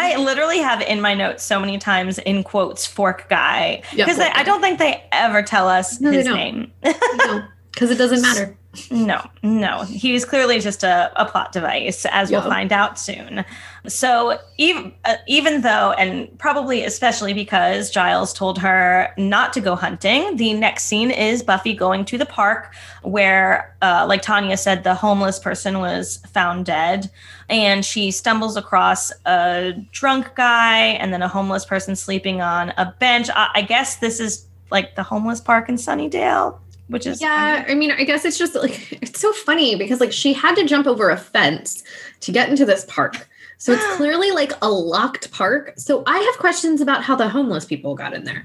I 0.00 0.16
literally 0.16 0.58
have 0.58 0.80
in 0.82 1.00
my 1.00 1.14
notes 1.14 1.42
so 1.44 1.60
many 1.60 1.78
times 1.78 2.18
in 2.18 2.42
quotes 2.42 2.86
fork 2.86 3.28
guy 3.28 3.82
because 3.94 4.18
I 4.18 4.42
don't 4.42 4.60
think 4.60 4.78
they 4.78 5.02
ever 5.12 5.42
tell 5.42 5.68
us 5.68 6.00
No, 6.00 6.10
his 6.10 6.26
name. 6.26 6.72
because 6.82 7.90
it 7.90 7.96
doesn't 7.98 8.22
matter. 8.28 8.56
No, 8.90 9.24
no. 9.42 9.82
He 9.84 10.12
was 10.12 10.24
clearly 10.24 10.60
just 10.60 10.84
a, 10.84 11.10
a 11.20 11.24
plot 11.24 11.52
device, 11.52 12.04
as 12.10 12.30
we'll 12.30 12.42
find 12.42 12.70
out 12.70 12.98
soon. 12.98 13.44
So 13.86 14.38
even 14.58 14.92
uh, 15.04 15.16
even 15.26 15.62
though, 15.62 15.92
and 15.92 16.38
probably 16.38 16.84
especially 16.84 17.32
because 17.32 17.90
Giles 17.90 18.32
told 18.32 18.58
her 18.58 19.12
not 19.16 19.52
to 19.54 19.60
go 19.60 19.74
hunting, 19.74 20.36
the 20.36 20.52
next 20.52 20.84
scene 20.84 21.10
is 21.10 21.42
Buffy 21.42 21.72
going 21.72 22.04
to 22.06 22.18
the 22.18 22.26
park 22.26 22.74
where, 23.02 23.74
uh, 23.80 24.04
like 24.06 24.20
Tanya 24.22 24.56
said, 24.56 24.84
the 24.84 24.94
homeless 24.94 25.38
person 25.38 25.78
was 25.78 26.18
found 26.32 26.66
dead, 26.66 27.10
and 27.48 27.84
she 27.84 28.10
stumbles 28.10 28.56
across 28.56 29.10
a 29.26 29.72
drunk 29.92 30.34
guy 30.34 30.78
and 30.78 31.12
then 31.12 31.22
a 31.22 31.28
homeless 31.28 31.64
person 31.64 31.96
sleeping 31.96 32.42
on 32.42 32.74
a 32.76 32.94
bench. 33.00 33.28
I, 33.34 33.48
I 33.54 33.62
guess 33.62 33.96
this 33.96 34.20
is 34.20 34.46
like 34.70 34.94
the 34.94 35.02
homeless 35.02 35.40
park 35.40 35.70
in 35.70 35.76
Sunnydale. 35.76 36.58
Which 36.88 37.06
is 37.06 37.20
Yeah, 37.20 37.64
I 37.68 37.74
mean, 37.74 37.90
I 37.90 38.04
guess 38.04 38.24
it's 38.24 38.38
just 38.38 38.54
like 38.54 38.92
it's 39.02 39.20
so 39.20 39.32
funny 39.32 39.76
because 39.76 40.00
like 40.00 40.12
she 40.12 40.32
had 40.32 40.54
to 40.56 40.64
jump 40.64 40.86
over 40.86 41.10
a 41.10 41.16
fence 41.16 41.82
to 42.20 42.32
get 42.32 42.48
into 42.48 42.64
this 42.64 42.84
park. 42.88 43.28
So 43.58 43.72
it's 43.72 43.86
clearly 43.96 44.30
like 44.30 44.52
a 44.62 44.70
locked 44.70 45.30
park. 45.30 45.74
So 45.76 46.02
I 46.06 46.18
have 46.18 46.38
questions 46.38 46.80
about 46.80 47.02
how 47.02 47.14
the 47.16 47.28
homeless 47.28 47.64
people 47.64 47.94
got 47.94 48.14
in 48.14 48.24
there. 48.24 48.44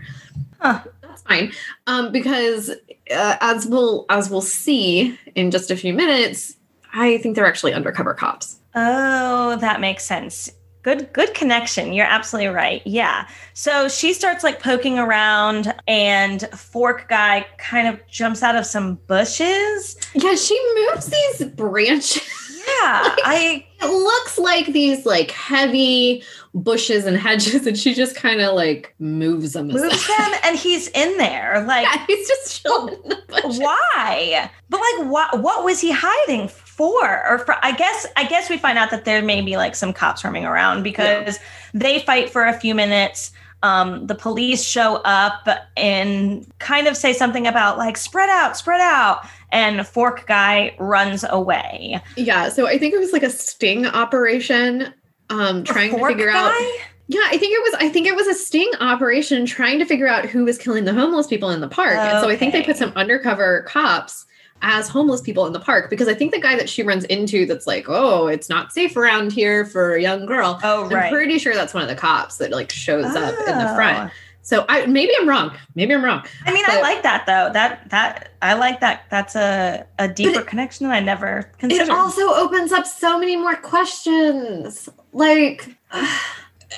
Huh. 0.59 0.81
That's 1.01 1.21
fine, 1.23 1.51
um, 1.85 2.11
because 2.11 2.71
uh, 3.11 3.37
as 3.39 3.67
we'll 3.67 4.05
as 4.09 4.31
we'll 4.31 4.41
see 4.41 5.17
in 5.35 5.51
just 5.51 5.69
a 5.69 5.75
few 5.75 5.93
minutes, 5.93 6.55
I 6.93 7.19
think 7.19 7.35
they're 7.35 7.45
actually 7.45 7.73
undercover 7.73 8.13
cops. 8.13 8.57
Oh, 8.73 9.55
that 9.57 9.79
makes 9.79 10.03
sense. 10.03 10.51
Good 10.83 11.11
good 11.13 11.33
connection. 11.33 11.93
You're 11.93 12.05
absolutely 12.05 12.53
right. 12.53 12.81
Yeah. 12.85 13.27
So 13.53 13.87
she 13.87 14.13
starts 14.13 14.43
like 14.43 14.61
poking 14.61 14.99
around 14.99 15.73
and 15.87 16.41
Fork 16.51 17.07
guy 17.09 17.45
kind 17.57 17.87
of 17.87 18.05
jumps 18.07 18.43
out 18.43 18.55
of 18.55 18.65
some 18.65 18.95
bushes. 19.07 19.95
Yeah, 20.13 20.35
she 20.35 20.59
moves 20.91 21.07
these 21.07 21.47
branches. 21.51 22.21
Yeah. 22.59 23.15
I 23.25 23.65
It 23.81 23.85
looks 23.85 24.37
like 24.37 24.67
these 24.67 25.05
like 25.05 25.31
heavy 25.31 26.23
bushes 26.53 27.05
and 27.05 27.17
hedges, 27.17 27.65
and 27.65 27.77
she 27.77 27.93
just 27.93 28.15
kind 28.15 28.39
of 28.41 28.53
like 28.55 28.93
moves 28.99 29.53
them. 29.53 29.67
moves 29.67 29.81
aside. 29.93 30.33
him 30.33 30.39
and 30.43 30.57
he's 30.57 30.87
in 30.89 31.17
there. 31.17 31.63
Like 31.65 31.85
Yeah, 31.85 32.05
he's 32.07 32.27
just 32.27 32.61
chilling 32.61 32.93
in 33.03 33.09
the 33.09 33.23
bushes. 33.27 33.59
why? 33.59 34.49
But 34.69 34.79
like 34.99 35.09
what 35.11 35.41
what 35.41 35.63
was 35.63 35.79
he 35.81 35.91
hiding 35.93 36.49
for? 36.75 37.27
Or 37.29 37.39
for 37.39 37.55
I 37.63 37.71
guess 37.71 38.07
I 38.17 38.25
guess 38.25 38.49
we 38.49 38.57
find 38.57 38.77
out 38.77 38.89
that 38.91 39.05
there 39.05 39.21
may 39.21 39.41
be 39.41 39.57
like 39.57 39.75
some 39.75 39.93
cops 39.93 40.23
roaming 40.23 40.45
around 40.45 40.83
because 40.83 41.39
they 41.73 41.99
fight 41.99 42.29
for 42.29 42.45
a 42.45 42.53
few 42.53 42.73
minutes. 42.73 43.31
Um, 43.61 44.07
the 44.07 44.15
police 44.15 44.61
show 44.61 44.95
up 45.05 45.47
and 45.77 46.45
kind 46.59 46.85
of 46.85 46.97
say 46.97 47.13
something 47.13 47.47
about 47.47 47.77
like 47.77 47.95
spread 47.95 48.29
out, 48.29 48.57
spread 48.57 48.81
out, 48.81 49.25
and 49.53 49.87
Fork 49.87 50.27
guy 50.27 50.75
runs 50.79 51.23
away. 51.29 52.01
Yeah, 52.17 52.49
so 52.49 52.67
I 52.67 52.77
think 52.77 52.93
it 52.93 52.99
was 52.99 53.13
like 53.13 53.23
a 53.23 53.29
sting 53.29 53.85
operation, 53.85 54.93
um, 55.29 55.63
trying 55.63 55.91
to 55.91 56.07
figure 56.07 56.29
guy? 56.29 56.49
out. 56.49 56.87
Yeah, 57.07 57.21
I 57.25 57.37
think 57.37 57.53
it 57.53 57.61
was. 57.61 57.73
I 57.79 57.87
think 57.87 58.07
it 58.07 58.15
was 58.15 58.27
a 58.27 58.33
sting 58.33 58.71
operation 58.81 59.45
trying 59.45 59.79
to 59.79 59.85
figure 59.85 60.07
out 60.07 60.25
who 60.25 60.43
was 60.43 60.57
killing 60.57 60.83
the 60.83 60.93
homeless 60.93 61.27
people 61.27 61.49
in 61.49 61.61
the 61.61 61.69
park. 61.69 61.95
And 61.95 62.19
so 62.19 62.29
I 62.29 62.35
think 62.35 62.51
they 62.51 62.63
put 62.63 62.75
some 62.75 62.91
undercover 62.95 63.61
cops 63.61 64.25
as 64.63 64.87
homeless 64.87 65.21
people 65.21 65.45
in 65.45 65.53
the 65.53 65.59
park 65.59 65.89
because 65.89 66.07
I 66.07 66.13
think 66.15 66.33
the 66.33 66.39
guy 66.41 66.55
that 66.55 66.69
she 66.69 66.81
runs 66.81 67.03
into 67.05 67.45
that's 67.45 67.67
like, 67.67 67.85
oh, 67.89 68.27
it's 68.27 68.49
not 68.49 68.71
safe 68.71 68.95
around 68.97 69.31
here 69.33 69.65
for 69.65 69.93
a 69.93 70.01
young 70.01 70.25
girl. 70.25 70.59
Oh 70.63 70.89
right. 70.89 71.05
I'm 71.05 71.11
pretty 71.13 71.37
sure 71.37 71.53
that's 71.53 71.73
one 71.73 71.83
of 71.83 71.89
the 71.89 71.95
cops 71.95 72.37
that 72.37 72.49
like 72.51 72.71
shows 72.71 73.05
up 73.05 73.37
in 73.47 73.57
the 73.57 73.71
Oh. 73.71 73.75
front. 73.75 74.11
So 74.45 74.65
I 74.67 74.85
maybe 74.87 75.13
I'm 75.19 75.27
wrong. 75.29 75.55
Maybe 75.75 75.93
I'm 75.93 76.03
wrong. 76.03 76.25
I 76.45 76.51
mean, 76.53 76.65
I 76.67 76.81
like 76.81 77.03
that 77.03 77.25
though. 77.25 77.49
That 77.53 77.89
that 77.91 78.33
I 78.41 78.53
like 78.55 78.79
that. 78.81 79.03
That's 79.09 79.35
a 79.35 79.85
a 79.99 80.07
deeper 80.09 80.39
it- 80.41 80.47
connection 80.47 80.87
that 80.87 80.93
I 80.93 80.99
never 80.99 81.49
considered. 81.59 81.83
It 81.83 81.89
also 81.89 82.21
opens 82.33 82.71
up 82.73 82.85
so 82.85 83.17
many 83.19 83.35
more 83.37 83.55
questions. 83.55 84.89
Like, 85.13 85.69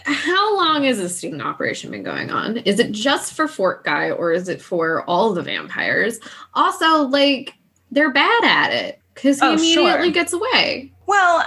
how 0.05 0.55
long 0.57 0.83
has 0.83 0.97
this 0.97 1.17
sting 1.17 1.41
operation 1.41 1.89
been 1.91 2.03
going 2.03 2.29
on? 2.29 2.57
Is 2.57 2.79
it 2.79 2.91
just 2.91 3.33
for 3.33 3.47
Fork 3.47 3.83
Guy 3.83 4.11
or 4.11 4.31
is 4.31 4.47
it 4.49 4.61
for 4.61 5.03
all 5.05 5.33
the 5.33 5.41
vampires? 5.41 6.19
Also, 6.53 7.03
like, 7.07 7.53
they're 7.91 8.11
bad 8.11 8.43
at 8.43 8.71
it 8.73 8.99
because 9.13 9.39
he 9.39 9.45
Oh, 9.45 9.53
immediately 9.53 10.03
sure. 10.07 10.11
gets 10.11 10.33
away. 10.33 10.91
Well, 11.05 11.45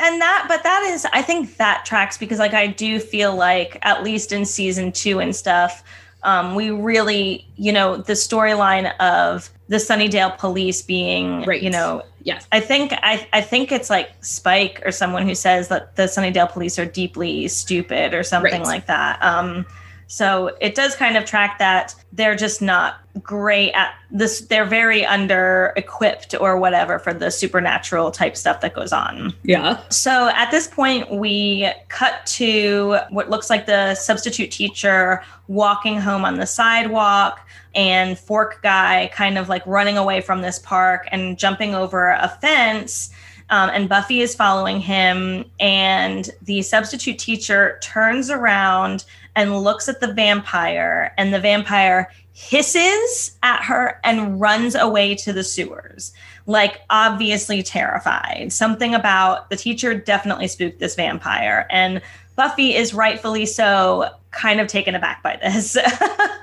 and 0.00 0.20
that, 0.20 0.46
but 0.48 0.62
that 0.62 0.82
is, 0.92 1.06
I 1.12 1.22
think 1.22 1.56
that 1.56 1.84
tracks 1.84 2.18
because, 2.18 2.38
like, 2.38 2.54
I 2.54 2.66
do 2.66 2.98
feel 2.98 3.34
like, 3.34 3.78
at 3.82 4.02
least 4.02 4.32
in 4.32 4.44
season 4.44 4.92
two 4.92 5.20
and 5.20 5.34
stuff, 5.34 5.82
um, 6.24 6.54
we 6.54 6.70
really, 6.70 7.46
you 7.56 7.72
know, 7.72 7.96
the 7.96 8.12
storyline 8.12 8.96
of 8.98 9.50
the 9.68 9.76
Sunnydale 9.76 10.36
police 10.38 10.82
being, 10.82 11.42
Right. 11.42 11.62
you 11.62 11.70
know, 11.70 12.02
Yes. 12.24 12.46
I 12.52 12.60
think 12.60 12.92
I, 13.02 13.26
I 13.32 13.40
think 13.40 13.72
it's 13.72 13.90
like 13.90 14.12
Spike 14.20 14.80
or 14.84 14.92
someone 14.92 15.26
who 15.26 15.34
says 15.34 15.66
that 15.68 15.96
the 15.96 16.04
Sunnydale 16.04 16.48
police 16.52 16.78
are 16.78 16.84
deeply 16.86 17.48
stupid 17.48 18.14
or 18.14 18.22
something 18.22 18.52
Right. 18.60 18.62
like 18.62 18.86
that. 18.86 19.20
Um, 19.20 19.66
so 20.12 20.54
it 20.60 20.74
does 20.74 20.94
kind 20.94 21.16
of 21.16 21.24
track 21.24 21.58
that 21.58 21.94
they're 22.12 22.36
just 22.36 22.60
not 22.60 23.00
great 23.22 23.72
at 23.72 23.94
this. 24.10 24.42
They're 24.42 24.66
very 24.66 25.06
under 25.06 25.72
equipped 25.74 26.34
or 26.38 26.58
whatever 26.58 26.98
for 26.98 27.14
the 27.14 27.30
supernatural 27.30 28.10
type 28.10 28.36
stuff 28.36 28.60
that 28.60 28.74
goes 28.74 28.92
on. 28.92 29.32
Yeah. 29.42 29.80
So 29.88 30.28
at 30.34 30.50
this 30.50 30.68
point, 30.68 31.10
we 31.10 31.72
cut 31.88 32.26
to 32.26 32.98
what 33.08 33.30
looks 33.30 33.48
like 33.48 33.64
the 33.64 33.94
substitute 33.94 34.50
teacher 34.50 35.24
walking 35.48 35.98
home 35.98 36.26
on 36.26 36.36
the 36.36 36.46
sidewalk 36.46 37.40
and 37.74 38.18
Fork 38.18 38.60
Guy 38.62 39.10
kind 39.14 39.38
of 39.38 39.48
like 39.48 39.66
running 39.66 39.96
away 39.96 40.20
from 40.20 40.42
this 40.42 40.58
park 40.58 41.08
and 41.10 41.38
jumping 41.38 41.74
over 41.74 42.10
a 42.10 42.28
fence. 42.42 43.08
Um, 43.48 43.70
and 43.70 43.88
Buffy 43.88 44.20
is 44.20 44.34
following 44.34 44.78
him. 44.78 45.46
And 45.58 46.28
the 46.42 46.60
substitute 46.60 47.18
teacher 47.18 47.78
turns 47.82 48.28
around 48.28 49.06
and 49.34 49.62
looks 49.62 49.88
at 49.88 50.00
the 50.00 50.12
vampire, 50.12 51.14
and 51.16 51.32
the 51.32 51.40
vampire 51.40 52.10
hisses 52.32 53.36
at 53.42 53.62
her 53.62 54.00
and 54.04 54.40
runs 54.40 54.74
away 54.74 55.14
to 55.14 55.32
the 55.32 55.44
sewers 55.44 56.12
like 56.46 56.80
obviously 56.90 57.62
terrified. 57.62 58.52
Something 58.52 58.94
about 58.94 59.50
the 59.50 59.56
teacher 59.56 59.94
definitely 59.94 60.48
spooked 60.48 60.78
this 60.78 60.94
vampire. 60.94 61.66
And 61.70 62.00
Buffy 62.36 62.74
is 62.74 62.94
rightfully 62.94 63.46
so 63.46 64.10
kind 64.30 64.60
of 64.60 64.66
taken 64.66 64.94
aback 64.94 65.22
by 65.22 65.38
this. 65.42 65.76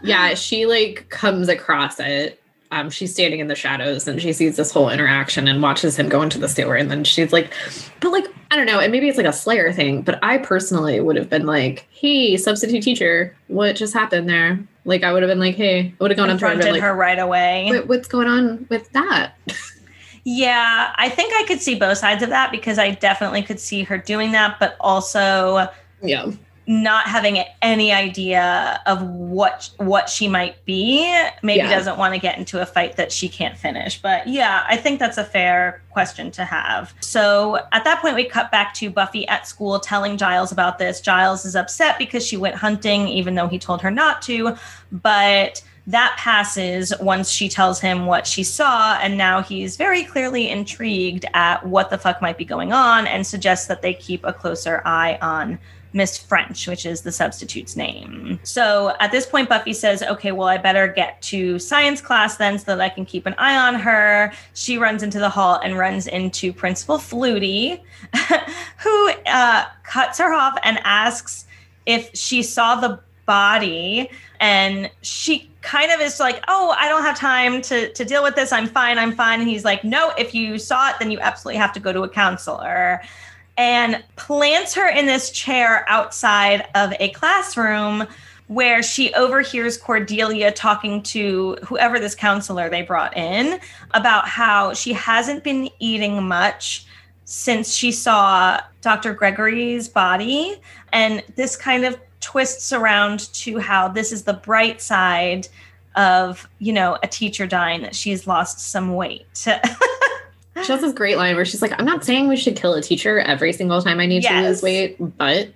Yeah. 0.02 0.34
She 0.34 0.66
like 0.66 1.10
comes 1.10 1.50
across 1.50 2.00
it. 2.00 2.39
Um, 2.72 2.90
she's 2.92 3.12
standing 3.12 3.40
in 3.40 3.48
the 3.48 3.56
shadows 3.56 4.08
and 4.08 4.22
she 4.22 4.32
sees 4.32 4.56
this 4.56 4.72
whole 4.72 4.90
interaction 4.92 5.48
and 5.48 5.60
watches 5.62 5.98
him 5.98 6.08
go 6.08 6.22
into 6.22 6.38
the 6.38 6.48
sewer. 6.48 6.76
And 6.76 6.92
then 6.92 7.04
she's 7.04 7.34
like, 7.34 7.52
but 8.00 8.12
like, 8.12 8.26
I 8.52 8.56
don't 8.56 8.68
know. 8.68 8.80
And 8.80 8.92
maybe 8.92 9.08
it's 9.10 9.18
like 9.18 9.26
a 9.26 9.34
Slayer 9.34 9.74
thing, 9.74 10.04
but 10.04 10.20
I 10.24 10.38
personally 10.38 11.00
would 11.00 11.16
have 11.16 11.30
been 11.32 11.48
like, 11.48 11.88
hey, 11.90 12.38
substitute 12.38 12.84
teacher, 12.84 13.36
what 13.48 13.76
just 13.76 13.94
happened 13.96 14.30
there? 14.30 14.60
Like, 14.86 15.04
I 15.04 15.12
would 15.12 15.24
have 15.24 15.30
been 15.30 15.40
like, 15.40 15.56
hey, 15.56 15.88
I 16.00 16.04
would 16.04 16.12
have 16.12 16.18
gone 16.18 16.30
up 16.30 16.38
to 16.40 16.46
her 16.46 16.52
and 16.52 16.62
been 16.62 16.74
like, 16.74 16.82
her 16.82 16.94
right 16.96 17.18
away. 17.20 17.66
"What- 17.70 17.88
what's 17.88 18.08
going 18.08 18.28
on 18.28 18.68
with 18.70 18.92
that? 18.92 19.34
Yeah, 20.26 20.94
I 20.96 21.10
think 21.10 21.34
I 21.34 21.46
could 21.48 21.62
see 21.62 21.76
both 21.76 21.98
sides 21.98 22.22
of 22.22 22.30
that 22.30 22.52
because 22.52 22.78
I 22.78 22.92
definitely 22.92 23.42
could 23.42 23.60
see 23.60 23.84
her 23.84 23.98
doing 23.98 24.32
that, 24.34 24.60
but 24.60 24.76
also 24.80 25.68
Yeah. 26.04 26.32
Not 26.70 27.08
having 27.08 27.44
any 27.64 27.92
idea 27.92 28.80
of 28.86 29.02
what 29.02 29.72
what 29.78 30.08
she 30.08 30.28
might 30.28 30.64
be 30.66 31.02
maybe 31.42 31.58
yeah. 31.58 31.68
doesn't 31.68 31.98
want 31.98 32.14
to 32.14 32.20
get 32.20 32.38
into 32.38 32.62
a 32.62 32.66
fight 32.66 32.96
that 32.96 33.12
she 33.12 33.28
can't 33.28 33.58
finish. 33.58 34.00
But 34.00 34.28
yeah 34.28 34.64
i 34.68 34.78
think 34.78 35.00
that's 35.00 35.18
a 35.18 35.24
fair 35.24 35.82
question 35.90 36.30
to 36.30 36.46
have. 36.46 36.94
So 37.00 37.58
at 37.72 37.84
that 37.86 38.02
point 38.02 38.16
we 38.16 38.24
cut 38.24 38.52
back 38.52 38.76
to 38.76 38.92
buffy 38.92 39.28
at 39.28 39.48
school 39.48 39.80
telling 39.80 40.16
giles 40.16 40.52
about 40.52 40.78
this. 40.78 41.02
Giles 41.02 41.44
is 41.44 41.56
upset 41.56 41.98
because 41.98 42.24
she 42.24 42.38
went 42.38 42.54
hunting 42.56 43.08
even 43.08 43.34
though 43.34 43.48
he 43.48 43.58
told 43.58 43.82
her 43.82 43.90
not 43.90 44.22
to. 44.24 44.56
But 44.92 45.64
that 45.88 46.16
passes 46.20 46.94
once 47.02 47.32
she 47.32 47.50
tells 47.50 47.80
him 47.80 48.06
what 48.06 48.28
she 48.28 48.44
saw 48.44 48.94
and 49.00 49.18
now 49.18 49.42
he's 49.42 49.76
very 49.76 50.04
clearly 50.04 50.48
intrigued 50.48 51.26
at 51.34 51.66
what 51.66 51.90
the 51.90 51.98
fuck 51.98 52.22
might 52.22 52.38
be 52.38 52.46
going 52.46 52.72
on 52.72 53.08
and 53.08 53.26
suggests 53.26 53.66
that 53.66 53.82
they 53.82 53.96
keep 53.96 54.24
a 54.24 54.32
closer 54.32 54.84
eye 54.86 55.18
on 55.20 55.58
Miss 55.94 56.18
French, 56.18 56.68
which 56.68 56.86
is 56.86 57.02
the 57.02 57.12
substitute's 57.12 57.76
name. 57.76 58.40
So 58.44 58.96
at 59.00 59.12
this 59.12 59.26
point, 59.26 59.50
Buffy 59.50 59.74
says, 59.74 60.04
okay, 60.04 60.32
well, 60.32 60.48
I 60.48 60.58
better 60.58 60.88
get 60.88 61.22
to 61.24 61.58
science 61.58 62.02
class 62.02 62.38
then 62.38 62.60
so 62.60 62.76
that 62.76 62.82
I 62.82 62.90
can 62.90 63.06
keep 63.06 63.26
an 63.26 63.36
eye 63.38 63.58
on 63.58 63.76
her. 63.76 64.32
She 64.54 64.78
runs 64.78 65.04
into 65.04 65.20
the 65.20 65.30
hall 65.30 65.60
and 65.64 65.78
runs 65.78 66.08
into 66.08 66.54
Principal 66.54 66.98
Flutie, 66.98 67.82
who 68.78 69.12
uh, 69.26 69.66
cuts 69.84 70.20
her 70.20 70.34
off 70.34 70.58
and 70.64 70.80
asks 70.84 71.46
if 71.86 72.12
she 72.14 72.44
saw 72.44 72.76
the 72.76 73.00
body. 73.26 74.10
And 74.40 74.90
she 75.02 75.50
kind 75.62 75.92
of 75.92 76.00
is 76.02 76.20
like, 76.20 76.44
oh, 76.48 76.74
I 76.78 76.88
don't 76.88 77.04
have 77.04 77.18
time 77.18 77.62
to, 77.64 77.92
to 77.94 78.06
deal 78.06 78.24
with 78.24 78.36
this. 78.36 78.52
I'm 78.52 78.68
fine. 78.68 78.98
I'm 78.98 79.12
fine. 79.12 79.40
And 79.40 79.50
he's 79.50 79.66
like, 79.66 79.84
no, 79.84 80.14
if 80.18 80.34
you 80.34 80.58
saw 80.58 80.90
it, 80.90 80.96
then 81.00 81.12
you 81.12 81.20
absolutely 81.20 81.58
have 81.58 81.74
to 81.74 81.80
go 81.80 81.92
to 81.92 82.04
a 82.04 82.10
counselor 82.10 83.02
and 83.60 84.02
plants 84.16 84.74
her 84.74 84.88
in 84.88 85.06
this 85.06 85.32
chair 85.32 85.84
outside 85.90 86.66
of 86.76 86.94
a 87.02 87.10
classroom 87.10 88.08
where 88.48 88.82
she 88.82 89.14
overhears 89.16 89.78
Cordelia 89.78 90.50
talking 90.50 91.04
to 91.04 91.58
whoever 91.66 92.00
this 92.00 92.16
counselor 92.16 92.70
they 92.70 92.84
brought 92.84 93.16
in 93.18 93.60
about 93.94 94.30
how 94.30 94.74
she 94.74 94.94
hasn't 94.94 95.44
been 95.44 95.70
eating 95.80 96.24
much 96.24 96.86
since 97.26 97.74
she 97.74 97.92
saw 97.92 98.62
Dr. 98.80 99.14
Gregory's 99.14 99.90
body. 99.90 100.56
And 100.94 101.22
this 101.36 101.58
kind 101.58 101.84
of 101.84 102.00
twists 102.22 102.72
around 102.72 103.32
to 103.34 103.60
how 103.60 103.90
this 103.90 104.14
is 104.14 104.24
the 104.24 104.34
bright 104.36 104.82
side 104.82 105.50
of, 105.98 106.48
you 106.60 106.72
know, 106.72 106.98
a 107.04 107.08
teacher 107.08 107.46
dying, 107.46 107.82
that 107.82 107.94
she's 107.94 108.26
lost 108.26 108.62
some 108.62 108.96
weight. 108.96 109.48
She 110.64 110.72
has 110.72 110.82
this 110.82 110.94
great 110.94 111.18
line 111.18 111.36
where 111.36 111.46
she's 111.46 111.62
like, 111.62 111.74
I'm 111.78 111.86
not 111.86 112.04
saying 112.04 112.28
we 112.28 112.36
should 112.36 112.56
kill 112.56 112.74
a 112.74 112.82
teacher 112.82 113.20
every 113.20 113.54
single 113.54 113.82
time 113.82 114.00
I 114.00 114.06
need 114.06 114.24
yes. 114.24 114.32
to 114.32 114.48
lose 114.48 114.62
weight, 114.62 115.18
but 115.18 115.50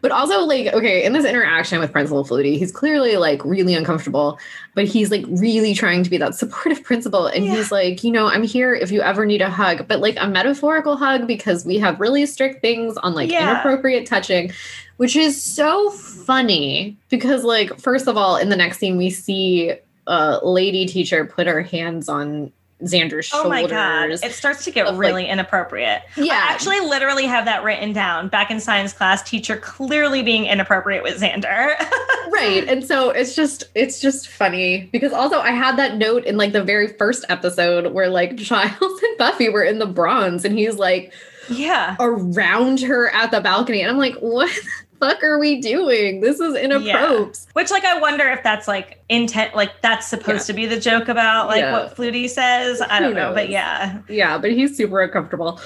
but 0.00 0.10
also 0.10 0.40
like, 0.40 0.72
okay, 0.74 1.04
in 1.04 1.12
this 1.12 1.24
interaction 1.24 1.80
with 1.80 1.92
Principal 1.92 2.24
Flutie, 2.24 2.58
he's 2.58 2.72
clearly 2.72 3.16
like 3.16 3.44
really 3.44 3.74
uncomfortable, 3.74 4.38
but 4.74 4.86
he's 4.86 5.10
like 5.10 5.24
really 5.28 5.74
trying 5.74 6.02
to 6.02 6.10
be 6.10 6.18
that 6.18 6.34
supportive 6.34 6.82
principal. 6.84 7.26
And 7.26 7.44
yeah. 7.44 7.56
he's 7.56 7.72
like, 7.72 8.04
you 8.04 8.10
know, 8.10 8.26
I'm 8.26 8.42
here 8.42 8.74
if 8.74 8.90
you 8.90 9.00
ever 9.00 9.26
need 9.26 9.42
a 9.42 9.50
hug, 9.50 9.88
but 9.88 10.00
like 10.00 10.16
a 10.20 10.28
metaphorical 10.28 10.96
hug 10.96 11.26
because 11.26 11.64
we 11.64 11.78
have 11.78 12.00
really 12.00 12.26
strict 12.26 12.60
things 12.60 12.96
on 12.98 13.14
like 13.14 13.30
yeah. 13.30 13.50
inappropriate 13.50 14.06
touching, 14.06 14.52
which 14.96 15.16
is 15.16 15.42
so 15.42 15.90
funny 15.90 16.96
because 17.08 17.44
like, 17.44 17.78
first 17.80 18.06
of 18.06 18.16
all, 18.16 18.36
in 18.36 18.48
the 18.48 18.56
next 18.56 18.78
scene, 18.78 18.96
we 18.96 19.10
see 19.10 19.74
a 20.06 20.40
lady 20.42 20.86
teacher 20.86 21.24
put 21.24 21.46
her 21.46 21.62
hands 21.62 22.08
on 22.08 22.52
Xander's 22.82 23.26
shoulders. 23.26 23.46
Oh 23.46 23.48
my 23.48 23.66
god, 23.66 24.10
it 24.10 24.32
starts 24.32 24.64
to 24.64 24.70
get 24.70 24.94
really 24.94 25.24
like, 25.24 25.32
inappropriate. 25.32 26.02
Yeah, 26.16 26.34
I 26.34 26.52
actually 26.52 26.80
literally 26.80 27.26
have 27.26 27.44
that 27.46 27.64
written 27.64 27.92
down 27.92 28.28
back 28.28 28.50
in 28.50 28.60
science 28.60 28.92
class. 28.92 29.22
Teacher 29.22 29.56
clearly 29.56 30.22
being 30.22 30.46
inappropriate 30.46 31.02
with 31.02 31.20
Xander. 31.20 31.76
right, 32.30 32.64
and 32.68 32.84
so 32.84 33.10
it's 33.10 33.34
just 33.34 33.64
it's 33.74 34.00
just 34.00 34.28
funny 34.28 34.88
because 34.92 35.12
also 35.12 35.40
I 35.40 35.50
had 35.50 35.76
that 35.78 35.96
note 35.96 36.24
in 36.24 36.36
like 36.36 36.52
the 36.52 36.62
very 36.62 36.88
first 36.88 37.24
episode 37.28 37.92
where 37.92 38.08
like 38.08 38.36
Giles 38.36 39.02
and 39.02 39.18
Buffy 39.18 39.48
were 39.48 39.64
in 39.64 39.80
the 39.80 39.86
bronze, 39.86 40.44
and 40.44 40.56
he's 40.56 40.76
like, 40.76 41.12
yeah, 41.50 41.96
around 41.98 42.80
her 42.82 43.08
at 43.10 43.32
the 43.32 43.40
balcony, 43.40 43.80
and 43.80 43.90
I'm 43.90 43.98
like, 43.98 44.14
what? 44.16 44.56
Fuck 44.98 45.22
are 45.22 45.38
we 45.38 45.60
doing? 45.60 46.20
This 46.20 46.40
is 46.40 46.56
inappropriate. 46.56 47.38
Yeah. 47.38 47.52
Which, 47.52 47.70
like, 47.70 47.84
I 47.84 47.98
wonder 47.98 48.28
if 48.28 48.42
that's 48.42 48.68
like 48.68 49.02
intent, 49.08 49.54
like 49.54 49.80
that's 49.82 50.06
supposed 50.06 50.48
yeah. 50.48 50.52
to 50.52 50.52
be 50.54 50.66
the 50.66 50.80
joke 50.80 51.08
about 51.08 51.48
like 51.48 51.60
yeah. 51.60 51.72
what 51.72 51.96
Flutie 51.96 52.28
says. 52.28 52.80
I 52.80 53.00
don't 53.00 53.14
know, 53.14 53.32
but 53.32 53.48
yeah, 53.48 54.00
yeah, 54.08 54.38
but 54.38 54.52
he's 54.52 54.76
super 54.76 55.00
uncomfortable. 55.02 55.60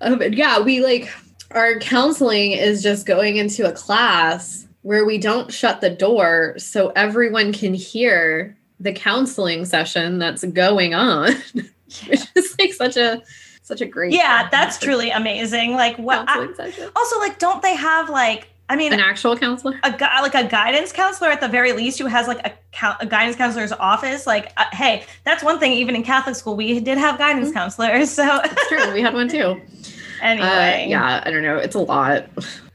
Um, 0.00 0.22
yeah, 0.32 0.60
we 0.60 0.80
like 0.80 1.10
our 1.52 1.78
counseling 1.78 2.52
is 2.52 2.82
just 2.82 3.06
going 3.06 3.36
into 3.36 3.68
a 3.68 3.72
class 3.72 4.66
where 4.82 5.04
we 5.04 5.18
don't 5.18 5.52
shut 5.52 5.80
the 5.80 5.90
door 5.90 6.54
so 6.58 6.90
everyone 6.90 7.52
can 7.52 7.72
hear 7.72 8.56
the 8.80 8.92
counseling 8.92 9.64
session 9.64 10.18
that's 10.18 10.44
going 10.44 10.94
on. 10.94 11.32
Which 12.08 12.26
is 12.34 12.56
like 12.58 12.72
such 12.72 12.96
a 12.96 13.22
such 13.62 13.80
a 13.80 13.86
great 13.86 14.12
yeah 14.12 14.48
that's 14.50 14.78
truly 14.78 15.10
amazing 15.10 15.72
like 15.72 15.96
what 15.96 16.22
I, 16.28 16.46
also 16.94 17.18
like 17.18 17.38
don't 17.38 17.62
they 17.62 17.74
have 17.74 18.10
like 18.10 18.48
I 18.68 18.76
mean, 18.76 18.92
an 18.92 19.00
actual 19.00 19.36
counselor, 19.36 19.78
a 19.82 19.92
guy 19.92 20.20
like 20.22 20.34
a 20.34 20.44
guidance 20.44 20.92
counselor 20.92 21.30
at 21.30 21.40
the 21.40 21.48
very 21.48 21.72
least, 21.72 21.98
who 21.98 22.06
has 22.06 22.26
like 22.26 22.46
a, 22.46 22.96
a 23.00 23.06
guidance 23.06 23.36
counselor's 23.36 23.72
office. 23.72 24.26
Like, 24.26 24.52
uh, 24.56 24.64
hey, 24.72 25.04
that's 25.24 25.42
one 25.44 25.58
thing. 25.58 25.72
Even 25.72 25.94
in 25.94 26.02
Catholic 26.02 26.34
school, 26.34 26.56
we 26.56 26.80
did 26.80 26.96
have 26.96 27.18
guidance 27.18 27.48
mm-hmm. 27.48 27.58
counselors. 27.58 28.18
So 28.24 28.40
it's 28.42 28.68
true, 28.68 28.92
we 28.94 29.02
had 29.02 29.12
one 29.12 29.28
too. 29.28 29.60
Anyway, 30.22 30.46
uh, 30.46 30.88
yeah, 30.88 31.22
I 31.26 31.30
don't 31.30 31.42
know. 31.42 31.58
It's 31.58 31.74
a 31.74 31.80
lot. 31.80 32.26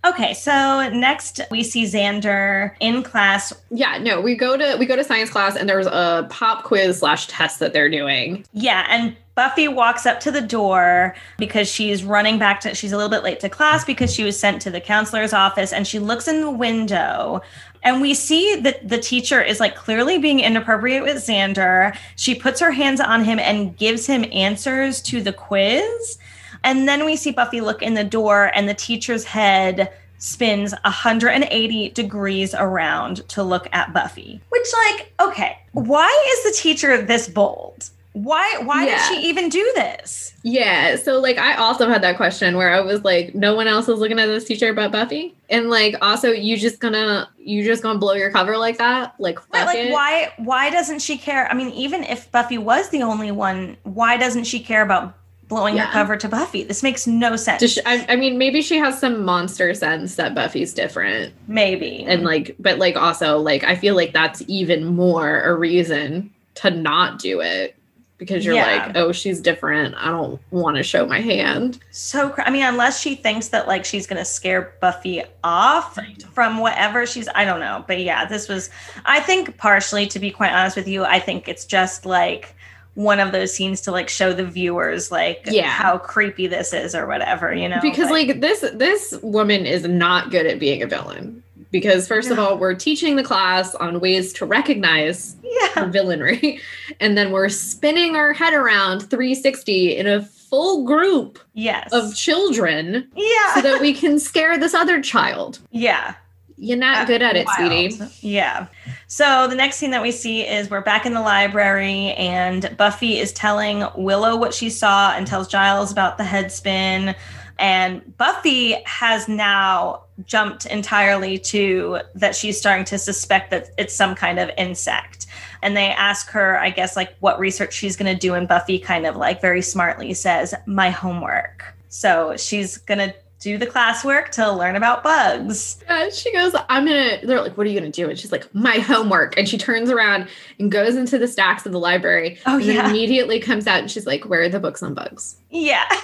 Okay, 0.06 0.34
so 0.34 0.90
next 0.90 1.42
we 1.50 1.64
see 1.64 1.84
Xander 1.86 2.74
in 2.80 3.02
class. 3.02 3.54
Yeah, 3.72 3.98
no, 3.98 4.22
we 4.22 4.36
go 4.36 4.56
to 4.56 4.78
we 4.78 4.86
go 4.86 4.96
to 4.96 5.04
science 5.04 5.32
class 5.32 5.56
and 5.56 5.68
there's 5.68 5.88
a 5.88 6.28
pop 6.30 6.64
quiz 6.64 7.00
slash 7.00 7.28
test 7.28 7.60
that 7.60 7.74
they're 7.74 7.90
doing. 7.90 8.46
Yeah, 8.54 8.86
and 8.90 9.16
Buffy 9.40 9.70
walks 9.70 10.06
up 10.06 10.20
to 10.20 10.32
the 10.32 10.42
door 10.42 11.16
because 11.38 11.66
she's 11.66 12.04
running 12.04 12.38
back 12.38 12.60
to 12.60 12.76
she's 12.76 12.92
a 12.92 12.98
little 12.98 13.10
bit 13.10 13.24
late 13.24 13.40
to 13.40 13.48
class 13.48 13.86
because 13.86 14.14
she 14.14 14.26
was 14.26 14.38
sent 14.38 14.62
to 14.64 14.70
the 14.70 14.82
counselor's 14.82 15.32
office 15.32 15.72
and 15.72 15.88
she 15.88 15.98
looks 15.98 16.28
in 16.28 16.42
the 16.42 16.52
window 16.52 17.42
and 17.82 18.02
we 18.02 18.14
see 18.14 18.58
that 18.58 18.90
the 18.90 18.98
teacher 18.98 19.42
is 19.42 19.62
like 19.62 19.78
clearly 19.78 20.18
being 20.18 20.42
inappropriate 20.42 21.04
with 21.04 21.16
Xander. 21.16 21.96
She 22.18 22.36
puts 22.36 22.60
her 22.60 22.72
hands 22.72 23.00
on 23.00 23.24
him 23.24 23.40
and 23.40 23.78
gives 23.78 24.06
him 24.06 24.26
answers 24.34 25.02
to 25.04 25.22
the 25.22 25.32
quiz. 25.32 26.18
And 26.66 26.86
then 26.86 27.06
we 27.06 27.16
see 27.16 27.32
Buffy 27.32 27.62
look 27.62 27.82
in 27.82 27.94
the 27.94 28.04
door, 28.04 28.52
and 28.54 28.68
the 28.68 28.74
teacher's 28.74 29.24
head 29.24 29.94
spins 30.18 30.74
180 30.84 31.92
degrees 31.92 32.54
around 32.54 33.26
to 33.30 33.44
look 33.44 33.70
at 33.72 33.94
Buffy. 33.94 34.42
Which, 34.50 34.68
like, 34.86 35.14
okay, 35.22 35.60
why 35.72 36.34
is 36.34 36.44
the 36.44 36.62
teacher 36.62 37.02
this 37.02 37.30
bold? 37.30 37.90
Why 38.14 38.58
why 38.64 38.88
yeah. 38.88 39.10
did 39.10 39.22
she 39.22 39.30
even 39.30 39.50
do 39.50 39.72
this? 39.76 40.34
Yeah. 40.44 40.96
So 40.96 41.20
like 41.20 41.38
I 41.38 41.56
also 41.56 41.88
had 41.88 42.02
that 42.02 42.18
question 42.18 42.58
where 42.58 42.74
I 42.74 42.82
was 42.82 43.04
like, 43.04 43.36
no 43.36 43.54
one 43.54 43.68
else 43.68 43.88
is 43.88 44.00
looking 44.00 44.20
at 44.20 44.26
this 44.26 44.46
teacher 44.46 44.74
but 44.74 44.92
Buffy. 44.92 45.36
And 45.50 45.70
like 45.70 45.96
also 46.02 46.32
you 46.32 46.58
just 46.58 46.80
gonna 46.80 47.30
you 47.38 47.64
just 47.64 47.84
gonna 47.84 48.00
blow 48.00 48.14
your 48.14 48.32
cover 48.32 48.58
like 48.58 48.78
that? 48.80 49.16
Like 49.20 49.40
but 49.52 49.68
like 49.68 49.78
it? 49.78 49.92
why 49.92 50.34
why 50.38 50.70
doesn't 50.70 51.00
she 51.00 51.18
care? 51.18 51.48
I 51.50 51.54
mean, 51.54 51.70
even 51.70 52.04
if 52.04 52.32
Buffy 52.32 52.58
was 52.58 52.90
the 52.90 53.04
only 53.04 53.32
one, 53.32 53.78
why 53.84 54.18
doesn't 54.18 54.46
she 54.46 54.60
care 54.60 54.82
about 54.82 55.16
blowing 55.48 55.76
yeah. 55.76 55.88
her 55.88 55.92
cover 55.92 56.16
to 56.16 56.30
Buffy. 56.30 56.64
This 56.64 56.84
makes 56.84 57.08
no 57.08 57.36
sense. 57.36 57.68
She, 57.68 57.82
I, 57.84 58.06
I, 58.08 58.16
mean, 58.16 58.38
maybe 58.38 58.62
she 58.62 58.78
has 58.78 59.00
some 59.00 59.26
monster 59.26 59.74
sense 59.74 60.16
that 60.16 60.36
Buffy's 60.36 60.76
different. 60.76 61.34
Maybe. 61.48 62.06
And 62.08 62.24
like, 62.24 62.56
but 62.60 62.78
like 62.78 62.96
also, 62.96 63.40
like, 63.40 63.64
I 63.64 63.76
feel 63.76 63.96
like 63.96 64.14
that's 64.14 64.44
even 64.48 64.86
more 64.86 65.42
a 65.42 65.56
reason 65.56 66.32
to 66.56 66.70
not 66.70 67.18
do 67.18 67.42
it 67.42 67.76
because 68.20 68.46
you're 68.46 68.54
yeah. 68.54 68.86
like, 68.86 68.96
oh, 68.96 69.12
she's 69.12 69.42
different. 69.42 69.96
I 69.96 70.12
don't 70.12 70.40
want 70.52 70.78
to 70.78 70.84
show 70.84 71.08
my 71.08 71.22
hand. 71.22 71.80
So, 71.90 72.36
I 72.38 72.52
mean, 72.52 72.64
unless 72.64 73.00
she 73.00 73.16
thinks 73.16 73.48
that 73.48 73.68
like 73.68 73.86
she's 73.86 74.06
going 74.06 74.20
to 74.20 74.26
scare 74.26 74.76
Buffy 74.80 75.24
off 75.44 75.98
from 76.34 76.60
whatever 76.60 77.08
she's, 77.08 77.28
I 77.34 77.46
don't 77.46 77.62
know. 77.62 77.84
But 77.88 78.02
yeah, 78.02 78.26
this 78.26 78.48
was, 78.48 78.70
I 79.06 79.22
think 79.22 79.58
partially, 79.58 80.06
to 80.08 80.20
be 80.20 80.30
quite 80.30 80.52
honest 80.52 80.76
with 80.76 80.88
you, 80.88 81.04
I 81.04 81.20
think 81.20 81.48
it's 81.48 81.66
just 81.66 82.06
like, 82.06 82.56
one 82.96 83.22
of 83.22 83.32
those 83.32 83.54
scenes 83.54 83.80
to 83.80 83.92
like 83.92 84.10
show 84.10 84.34
the 84.34 84.44
viewers 84.44 85.10
like 85.10 85.44
yeah. 85.46 85.70
how 85.70 85.98
creepy 85.98 86.48
this 86.48 86.74
is 86.74 86.94
or 86.94 87.08
whatever, 87.08 87.54
you 87.54 87.70
know. 87.70 87.80
Because 87.82 88.10
like, 88.10 88.28
like 88.28 88.42
this 88.42 88.60
this 88.74 89.18
woman 89.22 89.66
is 89.66 89.88
not 89.88 90.32
good 90.32 90.46
at 90.46 90.60
being 90.60 90.84
a 90.84 90.88
villain. 90.88 91.42
Because 91.72 92.08
first 92.08 92.30
no. 92.30 92.34
of 92.34 92.40
all, 92.40 92.58
we're 92.58 92.74
teaching 92.74 93.16
the 93.16 93.24
class 93.24 93.76
on 93.76 94.00
ways 94.00 94.34
to 94.34 94.46
recognize 94.46 95.36
yeah. 95.44 95.86
villainry. 95.86 96.60
And 97.02 97.18
then 97.18 97.32
we're 97.32 97.50
spinning 97.50 98.18
our 98.18 98.34
head 98.34 98.54
around 98.54 99.02
360 99.02 99.96
in 99.96 100.06
a 100.06 100.22
full 100.22 100.84
group 100.84 101.40
yes. 101.54 101.88
of 101.94 102.14
children. 102.14 103.10
Yeah. 103.16 103.54
So 103.54 103.62
that 103.62 103.80
we 103.80 103.94
can 104.02 104.20
scare 104.20 104.58
this 104.58 104.74
other 104.74 105.02
child. 105.02 105.60
Yeah. 105.72 106.16
You're 106.58 106.78
not 106.78 107.08
good 107.08 107.22
at 107.22 107.38
it, 107.38 107.48
wild. 107.48 107.94
sweetie. 107.94 108.12
Yeah. 108.20 108.68
So 109.08 109.48
the 109.48 109.56
next 109.56 109.78
scene 109.78 109.92
that 109.92 110.02
we 110.02 110.12
see 110.12 110.46
is 110.46 110.70
we're 110.70 110.82
back 110.82 111.06
in 111.06 111.14
the 111.14 111.22
library 111.22 112.12
and 112.14 112.76
Buffy 112.76 113.18
is 113.18 113.32
telling 113.32 113.86
Willow 113.96 114.36
what 114.36 114.54
she 114.54 114.70
saw 114.70 115.14
and 115.14 115.26
tells 115.26 115.48
Giles 115.48 115.90
about 115.90 116.18
the 116.18 116.26
head 116.26 116.52
spin. 116.52 117.16
And 117.58 118.18
Buffy 118.18 118.74
has 118.86 119.30
now 119.30 120.04
jumped 120.26 120.66
entirely 120.66 121.38
to 121.38 122.00
that 122.16 122.36
she's 122.36 122.58
starting 122.58 122.86
to 122.86 122.98
suspect 122.98 123.52
that 123.52 123.70
it's 123.78 123.94
some 123.94 124.16
kind 124.16 124.40
of 124.40 124.50
insect. 124.58 125.28
And 125.62 125.76
they 125.76 125.88
ask 125.88 126.30
her, 126.30 126.60
I 126.60 126.70
guess, 126.70 126.96
like 126.96 127.16
what 127.20 127.40
research 127.40 127.74
she's 127.74 127.96
going 127.96 128.14
to 128.14 128.20
do. 128.20 128.34
And 128.34 128.48
Buffy 128.48 128.80
kind 128.80 129.06
of 129.06 129.16
like 129.16 129.42
very 129.42 129.62
smartly 129.62 130.14
says, 130.14 130.54
my 130.66 130.90
homework. 130.90 131.74
So 131.90 132.36
she's 132.38 132.78
going 132.78 133.00
to 133.00 133.14
do 133.40 133.58
the 133.58 133.68
classwork 133.68 134.30
to 134.30 134.52
learn 134.52 134.76
about 134.76 135.02
bugs. 135.02 135.84
She 136.14 136.32
goes, 136.34 136.54
I'm 136.68 136.86
gonna, 136.86 137.20
they're 137.24 137.42
like, 137.42 137.58
what 137.58 137.66
are 137.66 137.70
you 137.70 137.80
gonna 137.80 137.92
do? 137.92 138.10
And 138.10 138.20
she's 138.20 138.32
like, 138.32 138.54
my 138.54 138.76
homework. 138.80 139.38
And 139.38 139.48
she 139.48 139.58
turns 139.58 139.90
around 139.90 140.28
and 140.60 140.72
goes 140.72 140.96
into 140.96 141.18
the 141.18 141.28
stacks 141.28 141.66
of 141.66 141.72
the 141.72 141.80
library. 141.80 142.38
Oh, 142.46 142.56
and 142.56 142.66
yeah. 142.66 142.90
immediately 142.90 143.40
comes 143.40 143.66
out 143.66 143.80
and 143.80 143.90
she's 143.90 144.06
like, 144.06 144.26
where 144.26 144.42
are 144.42 144.50
the 144.50 144.60
books 144.60 144.84
on 144.84 144.94
bugs? 144.94 145.38
Yeah. 145.50 145.88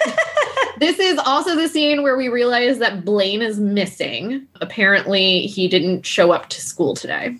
this 0.79 0.99
is 0.99 1.17
also 1.19 1.55
the 1.55 1.67
scene 1.67 2.03
where 2.03 2.17
we 2.17 2.27
realize 2.27 2.79
that 2.79 3.03
Blayne 3.03 3.41
is 3.41 3.59
missing. 3.59 4.47
Apparently, 4.61 5.47
he 5.47 5.67
didn't 5.67 6.05
show 6.05 6.31
up 6.31 6.49
to 6.49 6.61
school 6.61 6.95
today. 6.95 7.37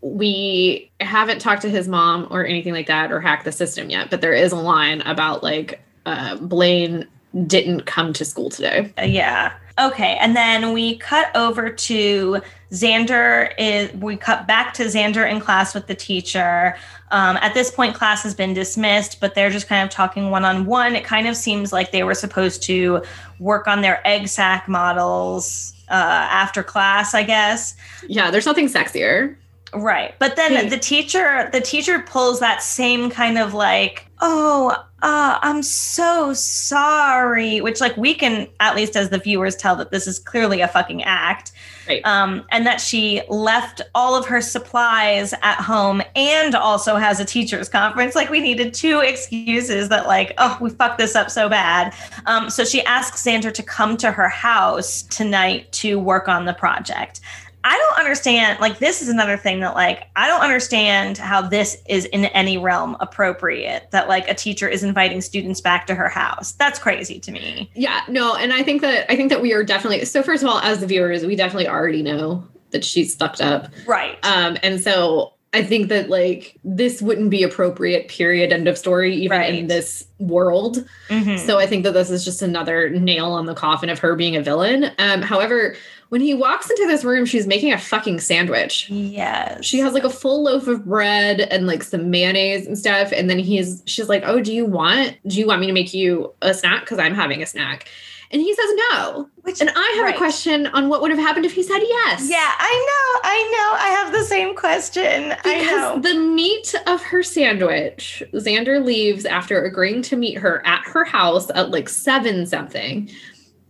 We 0.00 0.90
haven't 1.00 1.40
talked 1.40 1.62
to 1.62 1.70
his 1.70 1.88
mom 1.88 2.28
or 2.30 2.44
anything 2.44 2.72
like 2.72 2.86
that 2.88 3.10
or 3.10 3.20
hacked 3.20 3.44
the 3.44 3.52
system 3.52 3.90
yet, 3.90 4.10
but 4.10 4.20
there 4.20 4.34
is 4.34 4.52
a 4.52 4.56
line 4.56 5.00
about 5.02 5.42
like 5.42 5.80
uh, 6.04 6.36
Blayne 6.36 7.08
didn't 7.46 7.82
come 7.82 8.12
to 8.12 8.24
school 8.24 8.50
today. 8.50 8.92
Uh, 8.98 9.02
yeah. 9.02 9.52
Okay. 9.78 10.16
And 10.20 10.36
then 10.36 10.72
we 10.72 10.96
cut 10.98 11.34
over 11.34 11.68
to 11.68 12.40
Xander 12.70 13.52
is 13.58 13.92
we 13.94 14.16
cut 14.16 14.46
back 14.46 14.72
to 14.74 14.84
Xander 14.84 15.28
in 15.28 15.40
class 15.40 15.74
with 15.74 15.88
the 15.88 15.94
teacher. 15.94 16.76
Um, 17.10 17.36
at 17.38 17.54
this 17.54 17.70
point, 17.70 17.94
class 17.94 18.22
has 18.22 18.34
been 18.34 18.54
dismissed, 18.54 19.20
but 19.20 19.34
they're 19.34 19.50
just 19.50 19.68
kind 19.68 19.84
of 19.84 19.90
talking 19.90 20.30
one 20.30 20.44
on 20.44 20.66
one. 20.66 20.94
It 20.94 21.04
kind 21.04 21.26
of 21.26 21.36
seems 21.36 21.72
like 21.72 21.90
they 21.92 22.02
were 22.04 22.14
supposed 22.14 22.62
to 22.64 23.02
work 23.40 23.66
on 23.66 23.80
their 23.80 24.04
egg 24.06 24.28
sac 24.28 24.68
models 24.68 25.72
uh, 25.90 25.94
after 25.94 26.62
class, 26.62 27.14
I 27.14 27.22
guess. 27.24 27.74
Yeah, 28.08 28.30
there's 28.30 28.46
nothing 28.46 28.68
sexier. 28.68 29.36
Right. 29.72 30.14
But 30.20 30.36
then 30.36 30.52
Hey. 30.52 30.68
the 30.68 30.78
teacher 30.78 31.48
the 31.52 31.60
teacher 31.60 31.98
pulls 32.00 32.38
that 32.40 32.62
same 32.62 33.10
kind 33.10 33.38
of 33.38 33.54
like, 33.54 34.06
"Oh, 34.26 34.70
uh, 35.02 35.38
I'm 35.42 35.62
so 35.62 36.32
sorry," 36.32 37.60
which 37.60 37.78
like 37.78 37.94
we 37.98 38.14
can 38.14 38.48
at 38.58 38.74
least 38.74 38.96
as 38.96 39.10
the 39.10 39.18
viewers 39.18 39.54
tell 39.54 39.76
that 39.76 39.90
this 39.90 40.06
is 40.06 40.18
clearly 40.18 40.62
a 40.62 40.68
fucking 40.68 41.02
act. 41.04 41.52
Right. 41.86 42.00
Um 42.06 42.46
and 42.50 42.66
that 42.66 42.80
she 42.80 43.20
left 43.28 43.82
all 43.94 44.14
of 44.16 44.24
her 44.26 44.40
supplies 44.40 45.34
at 45.42 45.56
home 45.60 46.00
and 46.16 46.54
also 46.54 46.96
has 46.96 47.20
a 47.20 47.26
teachers 47.26 47.68
conference. 47.68 48.14
Like 48.14 48.30
we 48.30 48.40
needed 48.40 48.72
two 48.72 49.00
excuses 49.00 49.90
that 49.90 50.06
like, 50.06 50.32
"Oh, 50.38 50.56
we 50.58 50.70
fucked 50.70 50.96
this 50.96 51.14
up 51.14 51.30
so 51.30 51.50
bad." 51.50 51.92
Um 52.24 52.48
so 52.48 52.64
she 52.64 52.82
asks 52.86 53.22
Xander 53.22 53.52
to 53.52 53.62
come 53.62 53.98
to 53.98 54.10
her 54.10 54.30
house 54.30 55.02
tonight 55.02 55.70
to 55.72 55.98
work 56.00 56.28
on 56.28 56.46
the 56.46 56.54
project. 56.54 57.20
I 57.64 57.76
don't 57.78 57.98
understand. 57.98 58.60
Like, 58.60 58.78
this 58.78 59.00
is 59.00 59.08
another 59.08 59.36
thing 59.38 59.60
that, 59.60 59.74
like, 59.74 60.06
I 60.14 60.28
don't 60.28 60.42
understand 60.42 61.16
how 61.18 61.40
this 61.40 61.78
is 61.88 62.04
in 62.06 62.26
any 62.26 62.58
realm 62.58 62.96
appropriate 63.00 63.90
that, 63.90 64.06
like, 64.06 64.28
a 64.28 64.34
teacher 64.34 64.68
is 64.68 64.82
inviting 64.82 65.22
students 65.22 65.62
back 65.62 65.86
to 65.86 65.94
her 65.94 66.10
house. 66.10 66.52
That's 66.52 66.78
crazy 66.78 67.18
to 67.20 67.32
me. 67.32 67.70
Yeah, 67.74 68.02
no, 68.06 68.36
and 68.36 68.52
I 68.52 68.62
think 68.62 68.82
that 68.82 69.10
I 69.10 69.16
think 69.16 69.30
that 69.30 69.40
we 69.40 69.54
are 69.54 69.64
definitely 69.64 70.04
so 70.04 70.22
first 70.22 70.42
of 70.42 70.48
all, 70.48 70.58
as 70.58 70.80
the 70.80 70.86
viewers, 70.86 71.24
we 71.24 71.36
definitely 71.36 71.68
already 71.68 72.02
know 72.02 72.46
that 72.70 72.84
she's 72.84 73.14
fucked 73.14 73.40
up. 73.40 73.68
Right. 73.86 74.18
Um, 74.24 74.58
and 74.62 74.80
so 74.80 75.32
I 75.54 75.62
think 75.62 75.88
that 75.88 76.10
like 76.10 76.58
this 76.64 77.00
wouldn't 77.00 77.30
be 77.30 77.44
appropriate, 77.44 78.08
period, 78.08 78.52
end 78.52 78.66
of 78.66 78.76
story, 78.76 79.14
even 79.14 79.40
in 79.42 79.66
this 79.68 80.04
world. 80.18 80.84
Mhm. 81.08 81.38
So 81.38 81.58
I 81.58 81.66
think 81.66 81.84
that 81.84 81.94
this 81.94 82.10
is 82.10 82.24
just 82.24 82.42
another 82.42 82.90
nail 82.90 83.26
on 83.26 83.46
the 83.46 83.54
coffin 83.54 83.88
of 83.88 84.00
her 84.00 84.16
being 84.16 84.34
a 84.34 84.42
villain. 84.42 84.90
Um, 84.98 85.22
however, 85.22 85.76
when 86.14 86.20
he 86.20 86.32
walks 86.32 86.70
into 86.70 86.86
this 86.86 87.02
room, 87.02 87.26
she's 87.26 87.44
making 87.44 87.72
a 87.72 87.78
fucking 87.78 88.20
sandwich. 88.20 88.88
yes. 88.88 89.64
She 89.64 89.80
has 89.80 89.94
like 89.94 90.04
a 90.04 90.10
full 90.10 90.44
loaf 90.44 90.68
of 90.68 90.84
bread 90.84 91.40
and 91.40 91.66
like 91.66 91.82
some 91.82 92.08
mayonnaise 92.08 92.68
and 92.68 92.78
stuff. 92.78 93.10
And 93.10 93.28
then 93.28 93.40
he's 93.40 93.82
she's 93.86 94.08
like, 94.08 94.22
Oh, 94.24 94.40
do 94.40 94.52
you 94.54 94.64
want 94.64 95.16
do 95.26 95.40
you 95.40 95.46
want 95.48 95.60
me 95.60 95.66
to 95.66 95.72
make 95.72 95.92
you 95.92 96.32
a 96.40 96.54
snack? 96.54 96.82
Because 96.82 97.00
I'm 97.00 97.14
having 97.16 97.42
a 97.42 97.46
snack. 97.46 97.88
And 98.30 98.40
he 98.40 98.54
says 98.54 98.70
no. 98.90 99.28
Which, 99.42 99.60
And 99.60 99.70
I 99.74 99.92
have 99.96 100.04
Right. 100.04 100.14
a 100.14 100.18
question 100.18 100.66
on 100.68 100.88
what 100.88 101.00
would 101.02 101.10
have 101.10 101.20
happened 101.20 101.46
if 101.46 101.52
he 101.52 101.62
said 101.64 101.80
yes. 101.80 102.28
yeah, 102.30 102.50
I 102.58 102.72
know. 102.88 103.20
I 103.30 103.38
know. 103.52 103.78
I 103.78 103.88
have 104.02 104.12
the 104.12 104.22
same 104.24 104.54
question. 104.56 105.34
I 105.44 105.62
know. 105.64 105.98
Because 105.98 106.14
the 106.14 106.20
meat 106.20 106.74
of 106.86 107.02
her 107.02 107.22
sandwich, 107.22 108.22
Xander 108.32 108.84
leaves 108.84 109.24
after 109.24 109.62
agreeing 109.64 110.02
to 110.02 110.16
meet 110.16 110.38
her 110.38 110.66
at 110.66 110.82
her 110.86 111.04
house 111.04 111.50
at 111.54 111.70
like 111.70 111.88
seven 111.88 112.46
something. 112.46 113.10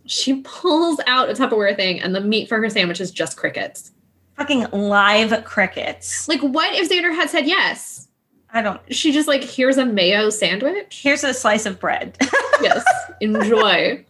She 0.05 0.41
pulls 0.41 0.99
out 1.07 1.29
a 1.29 1.33
Tupperware 1.33 1.75
thing, 1.75 1.99
and 1.99 2.13
the 2.13 2.21
meat 2.21 2.47
for 2.49 2.61
her 2.61 2.69
sandwich 2.69 3.01
is 3.01 3.11
just 3.11 3.37
crickets. 3.37 3.91
Fucking 4.37 4.67
live 4.71 5.43
crickets. 5.45 6.27
Like, 6.27 6.41
what 6.41 6.73
if 6.75 6.89
Xander 6.89 7.13
had 7.15 7.29
said 7.29 7.47
yes? 7.47 8.07
I 8.53 8.61
don't. 8.61 8.79
She 8.93 9.11
just 9.11 9.27
like, 9.27 9.43
here's 9.43 9.77
a 9.77 9.85
mayo 9.85 10.29
sandwich. 10.29 10.99
Here's 11.01 11.23
a 11.23 11.33
slice 11.33 11.65
of 11.65 11.79
bread. 11.79 12.17
yes, 12.61 12.83
enjoy. 13.21 14.05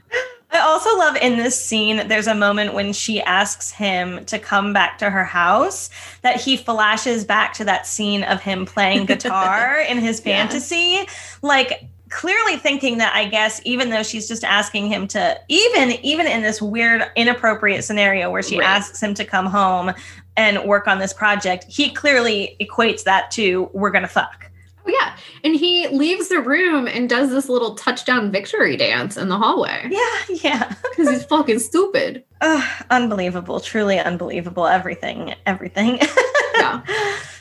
I 0.52 0.60
also 0.60 0.96
love 0.98 1.16
in 1.18 1.38
this 1.38 1.60
scene, 1.60 2.08
there's 2.08 2.28
a 2.28 2.36
moment 2.36 2.74
when 2.74 2.94
she 2.94 3.22
asks 3.22 3.72
him 3.72 4.24
to 4.26 4.40
come 4.40 4.72
back 4.72 4.98
to 5.00 5.10
her 5.10 5.26
house 5.26 5.90
that 6.22 6.40
he 6.40 6.56
flashes 6.58 7.26
back 7.26 7.54
to 7.56 7.66
that 7.66 7.86
scene 7.88 8.24
of 8.24 8.42
him 8.42 8.66
playing 8.66 9.06
guitar 9.08 9.80
in 9.82 9.98
his 9.98 10.22
Yeah. 10.24 10.48
fantasy. 10.48 11.08
Like, 11.42 11.86
clearly 12.16 12.56
thinking 12.58 12.98
that 13.00 13.14
I 13.14 13.26
guess 13.26 13.60
even 13.66 13.90
though 13.90 14.02
she's 14.04 14.26
just 14.28 14.46
asking 14.46 14.88
him 14.88 15.06
to 15.10 15.38
even 15.50 15.92
even 16.06 16.26
in 16.28 16.42
this 16.44 16.62
weird 16.62 17.04
inappropriate 17.18 17.84
scenario 17.84 18.32
where 18.32 18.42
she 18.42 18.58
Right. 18.58 18.68
asks 18.70 19.04
him 19.04 19.14
to 19.16 19.26
come 19.26 19.46
home 19.46 19.92
and 20.38 20.64
work 20.64 20.88
on 20.88 20.98
this 21.00 21.12
project, 21.14 21.66
he 21.68 21.92
clearly 21.92 22.56
equates 22.62 23.04
that 23.04 23.32
to 23.32 23.70
we're 23.74 23.92
gonna 23.92 24.08
fuck. 24.08 24.50
Oh, 24.88 24.92
yeah. 24.92 25.18
And 25.44 25.56
he 25.56 25.88
leaves 25.88 26.30
the 26.30 26.40
room 26.42 26.88
and 26.88 27.10
does 27.10 27.32
this 27.32 27.50
little 27.50 27.74
touchdown 27.76 28.32
victory 28.32 28.78
dance 28.78 29.18
in 29.18 29.30
the 29.30 29.38
hallway 29.38 29.88
Yeah, 29.90 30.36
yeah. 30.44 30.74
because 30.92 31.10
he's 31.10 31.26
fucking 31.26 31.60
stupid. 31.60 32.24
Ugh, 32.42 32.84
unbelievable, 32.92 33.60
truly 33.60 34.00
unbelievable. 34.00 34.68
Everything, 34.68 35.36
everything. 35.46 36.00
Yeah. 36.58 36.82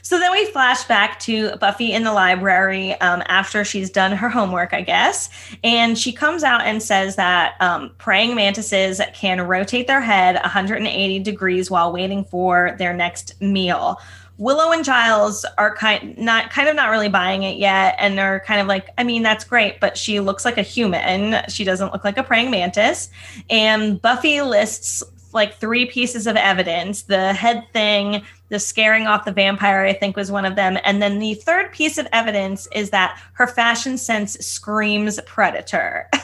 So 0.05 0.19
then 0.19 0.33
we 0.33 0.45
flash 0.45 0.85
back 0.85 1.19
to 1.21 1.57
Buffy 1.57 1.95
in 1.95 2.05
the 2.05 2.13
library 2.13 2.93
um, 3.01 3.23
after 3.25 3.65
she's 3.65 3.89
done 3.89 4.13
her 4.13 4.29
homework, 4.29 4.75
I 4.75 4.83
guess. 4.83 5.31
And 5.65 5.97
she 5.99 6.13
comes 6.13 6.45
out 6.45 6.61
and 6.61 6.83
says 6.83 7.17
that 7.17 7.55
um, 7.61 7.91
praying 7.97 8.35
mantises 8.37 9.01
can 9.15 9.41
rotate 9.41 9.87
their 9.87 10.03
head 10.03 10.35
180 10.35 11.21
degrees 11.21 11.71
while 11.71 11.91
waiting 11.91 12.23
for 12.23 12.77
their 12.79 12.93
next 12.93 13.41
meal. 13.41 13.99
Willow 14.37 14.73
and 14.73 14.85
Giles 14.85 15.47
are 15.57 15.75
kind 15.75 16.19
not 16.19 16.51
kind 16.51 16.69
of 16.69 16.75
not 16.75 16.91
really 16.91 17.09
buying 17.09 17.45
it 17.45 17.57
yet, 17.57 17.95
and 17.99 18.19
they're 18.19 18.41
kind 18.41 18.61
of 18.61 18.67
like, 18.67 18.89
I 18.99 19.05
mean, 19.05 19.23
that's 19.23 19.45
great, 19.45 19.81
but 19.81 19.97
she 19.97 20.21
looks 20.21 20.45
like 20.45 20.59
a 20.59 20.63
human. 20.63 21.41
She 21.49 21.65
doesn't 21.65 21.93
look 21.93 22.05
like 22.05 22.19
a 22.19 22.23
praying 22.23 22.51
mantis. 22.51 23.09
And 23.49 24.03
Buffy 24.03 24.43
lists 24.43 25.03
like 25.35 25.55
three 25.55 25.87
pieces 25.87 26.27
of 26.27 26.37
evidence: 26.37 27.03
the 27.03 27.33
head 27.33 27.67
thing, 27.73 28.23
the 28.49 28.59
scaring 28.59 29.07
off 29.07 29.25
the 29.25 29.33
vampire, 29.33 29.85
I 29.85 29.93
think 29.93 30.17
was 30.17 30.31
one 30.31 30.45
of 30.45 30.57
them, 30.57 30.79
and 30.85 31.03
then 31.03 31.19
the 31.19 31.35
third 31.35 31.73
piece 31.73 31.99
of 31.99 32.07
evidence 32.13 32.69
is 32.75 32.91
that 32.91 33.21
her 33.35 33.47
fashion 33.47 33.99
sense 33.99 34.35
screams 34.35 35.21
predator. 35.27 36.09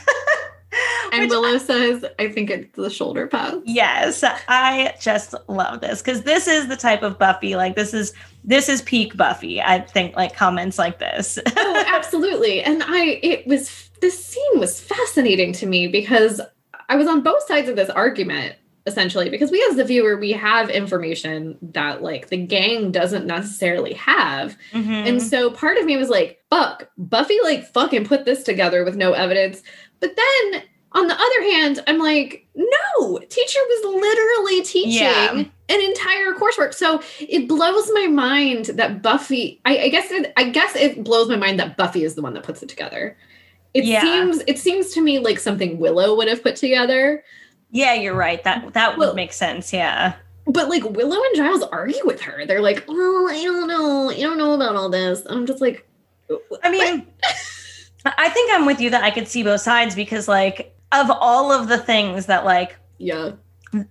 And 1.13 1.29
Willow 1.29 1.59
says, 1.59 2.05
I 2.19 2.29
think 2.29 2.51
it's 2.51 2.77
the 2.77 2.91
shoulder 2.91 3.27
pads. 3.27 3.57
Yes, 3.65 4.23
I 4.49 4.95
just 5.01 5.35
love 5.49 5.81
this 5.81 6.01
because 6.01 6.23
this 6.23 6.47
is 6.47 6.69
the 6.69 6.77
type 6.77 7.03
of 7.03 7.19
Buffy. 7.19 7.57
Like 7.57 7.75
this 7.75 7.93
is 7.93 8.13
this 8.45 8.69
is 8.69 8.83
peak 8.83 9.17
Buffy. 9.17 9.61
I 9.61 9.81
think 9.81 10.17
like 10.17 10.35
comments 10.35 10.79
like 10.79 10.99
this. 10.99 11.39
oh, 11.57 11.85
absolutely. 11.89 12.63
And 12.63 12.83
I, 12.85 13.21
it 13.23 13.47
was, 13.47 13.91
this 14.01 14.25
scene 14.25 14.59
was 14.59 14.81
fascinating 14.81 15.53
to 15.55 15.67
me 15.67 15.89
because 15.89 16.41
I 16.89 16.97
was 16.97 17.07
on 17.07 17.23
both 17.23 17.47
sides 17.47 17.69
of 17.69 17.77
this 17.77 17.91
argument, 17.91 18.57
essentially, 18.87 19.29
because 19.31 19.51
we 19.51 19.65
as 19.71 19.77
the 19.77 19.85
viewer, 19.85 20.17
we 20.17 20.33
have 20.33 20.71
information 20.71 21.59
that 21.61 22.03
like 22.03 22.29
the 22.29 22.37
gang 22.37 22.91
doesn't 22.91 23.27
necessarily 23.27 23.93
have. 23.95 24.57
Mhm. 24.73 25.09
And 25.09 25.23
so 25.23 25.51
part 25.51 25.77
of 25.79 25.85
me 25.85 25.97
was 25.97 26.09
like, 26.09 26.41
fuck, 26.51 26.89
Buffy 26.97 27.39
like 27.43 27.67
fucking 27.73 28.05
put 28.07 28.25
this 28.25 28.43
together 28.43 28.85
with 28.85 28.97
no 28.97 29.13
evidence. 29.13 29.63
But 30.01 30.17
then 30.17 30.63
on 30.93 31.07
the 31.07 31.15
other 31.15 31.43
hand, 31.53 31.81
I'm 31.87 31.99
like, 31.99 32.47
no, 32.57 33.19
teacher 33.19 33.61
was 33.69 33.95
literally 34.03 34.63
teaching 34.63 35.05
Yeah. 35.05 35.33
an 35.35 35.81
entire 35.81 36.33
coursework. 36.33 36.75
So 36.75 37.01
it 37.21 37.47
blows 37.47 37.89
my 37.95 38.07
mind 38.09 38.67
that 38.75 39.01
Buffy, 39.03 39.61
I, 39.65 39.79
I 39.79 39.89
guess 39.91 40.11
it, 40.11 40.33
I 40.37 40.49
guess 40.51 40.75
it 40.75 41.05
blows 41.05 41.29
my 41.29 41.37
mind 41.37 41.61
that 41.61 41.77
Buffy 41.77 42.03
is 42.03 42.15
the 42.17 42.23
one 42.23 42.35
that 42.35 42.43
puts 42.43 42.63
it 42.63 42.69
together. 42.69 43.17
It 43.73 43.85
Yeah. 43.85 44.01
seems 44.03 44.43
it 44.49 44.59
seems 44.59 44.93
to 44.95 45.01
me 45.01 45.21
like 45.21 45.39
something 45.39 45.79
Willow 45.79 46.17
would 46.17 46.27
have 46.27 46.43
put 46.43 46.57
together. 46.57 47.23
Yeah, 47.71 47.95
you're 47.95 48.15
right. 48.15 48.43
That 48.45 48.73
that 48.75 48.97
Well- 48.97 49.09
would 49.09 49.17
make 49.17 49.33
sense. 49.33 49.73
Yeah. 49.73 50.15
But 50.47 50.69
like 50.69 50.83
Willow 50.85 51.17
and 51.17 51.37
Giles 51.37 51.63
argue 51.65 52.05
with 52.05 52.21
her. 52.23 52.45
They're 52.45 52.63
like, 52.63 52.85
well, 52.89 53.29
I 53.29 53.41
don't 53.45 53.69
know. 53.69 54.11
You 54.11 54.27
don't 54.27 54.39
know 54.39 54.55
about 54.55 54.75
all 54.75 54.89
this. 54.89 55.23
I'm 55.27 55.47
just 55.47 55.61
like, 55.61 55.87
I 56.65 56.71
mean, 56.71 57.07
I 58.05 58.29
think 58.31 58.51
I'm 58.53 58.67
with 58.67 58.81
you 58.81 58.91
that 58.91 59.05
I 59.05 59.11
could 59.11 59.29
see 59.29 59.43
both 59.43 59.61
sides 59.61 59.95
because 59.95 60.27
like 60.29 60.75
of 60.93 61.11
all 61.11 61.53
of 61.53 61.69
the 61.69 61.79
things 61.79 62.27
that 62.27 62.45
like 62.45 62.77
yeah. 62.99 63.33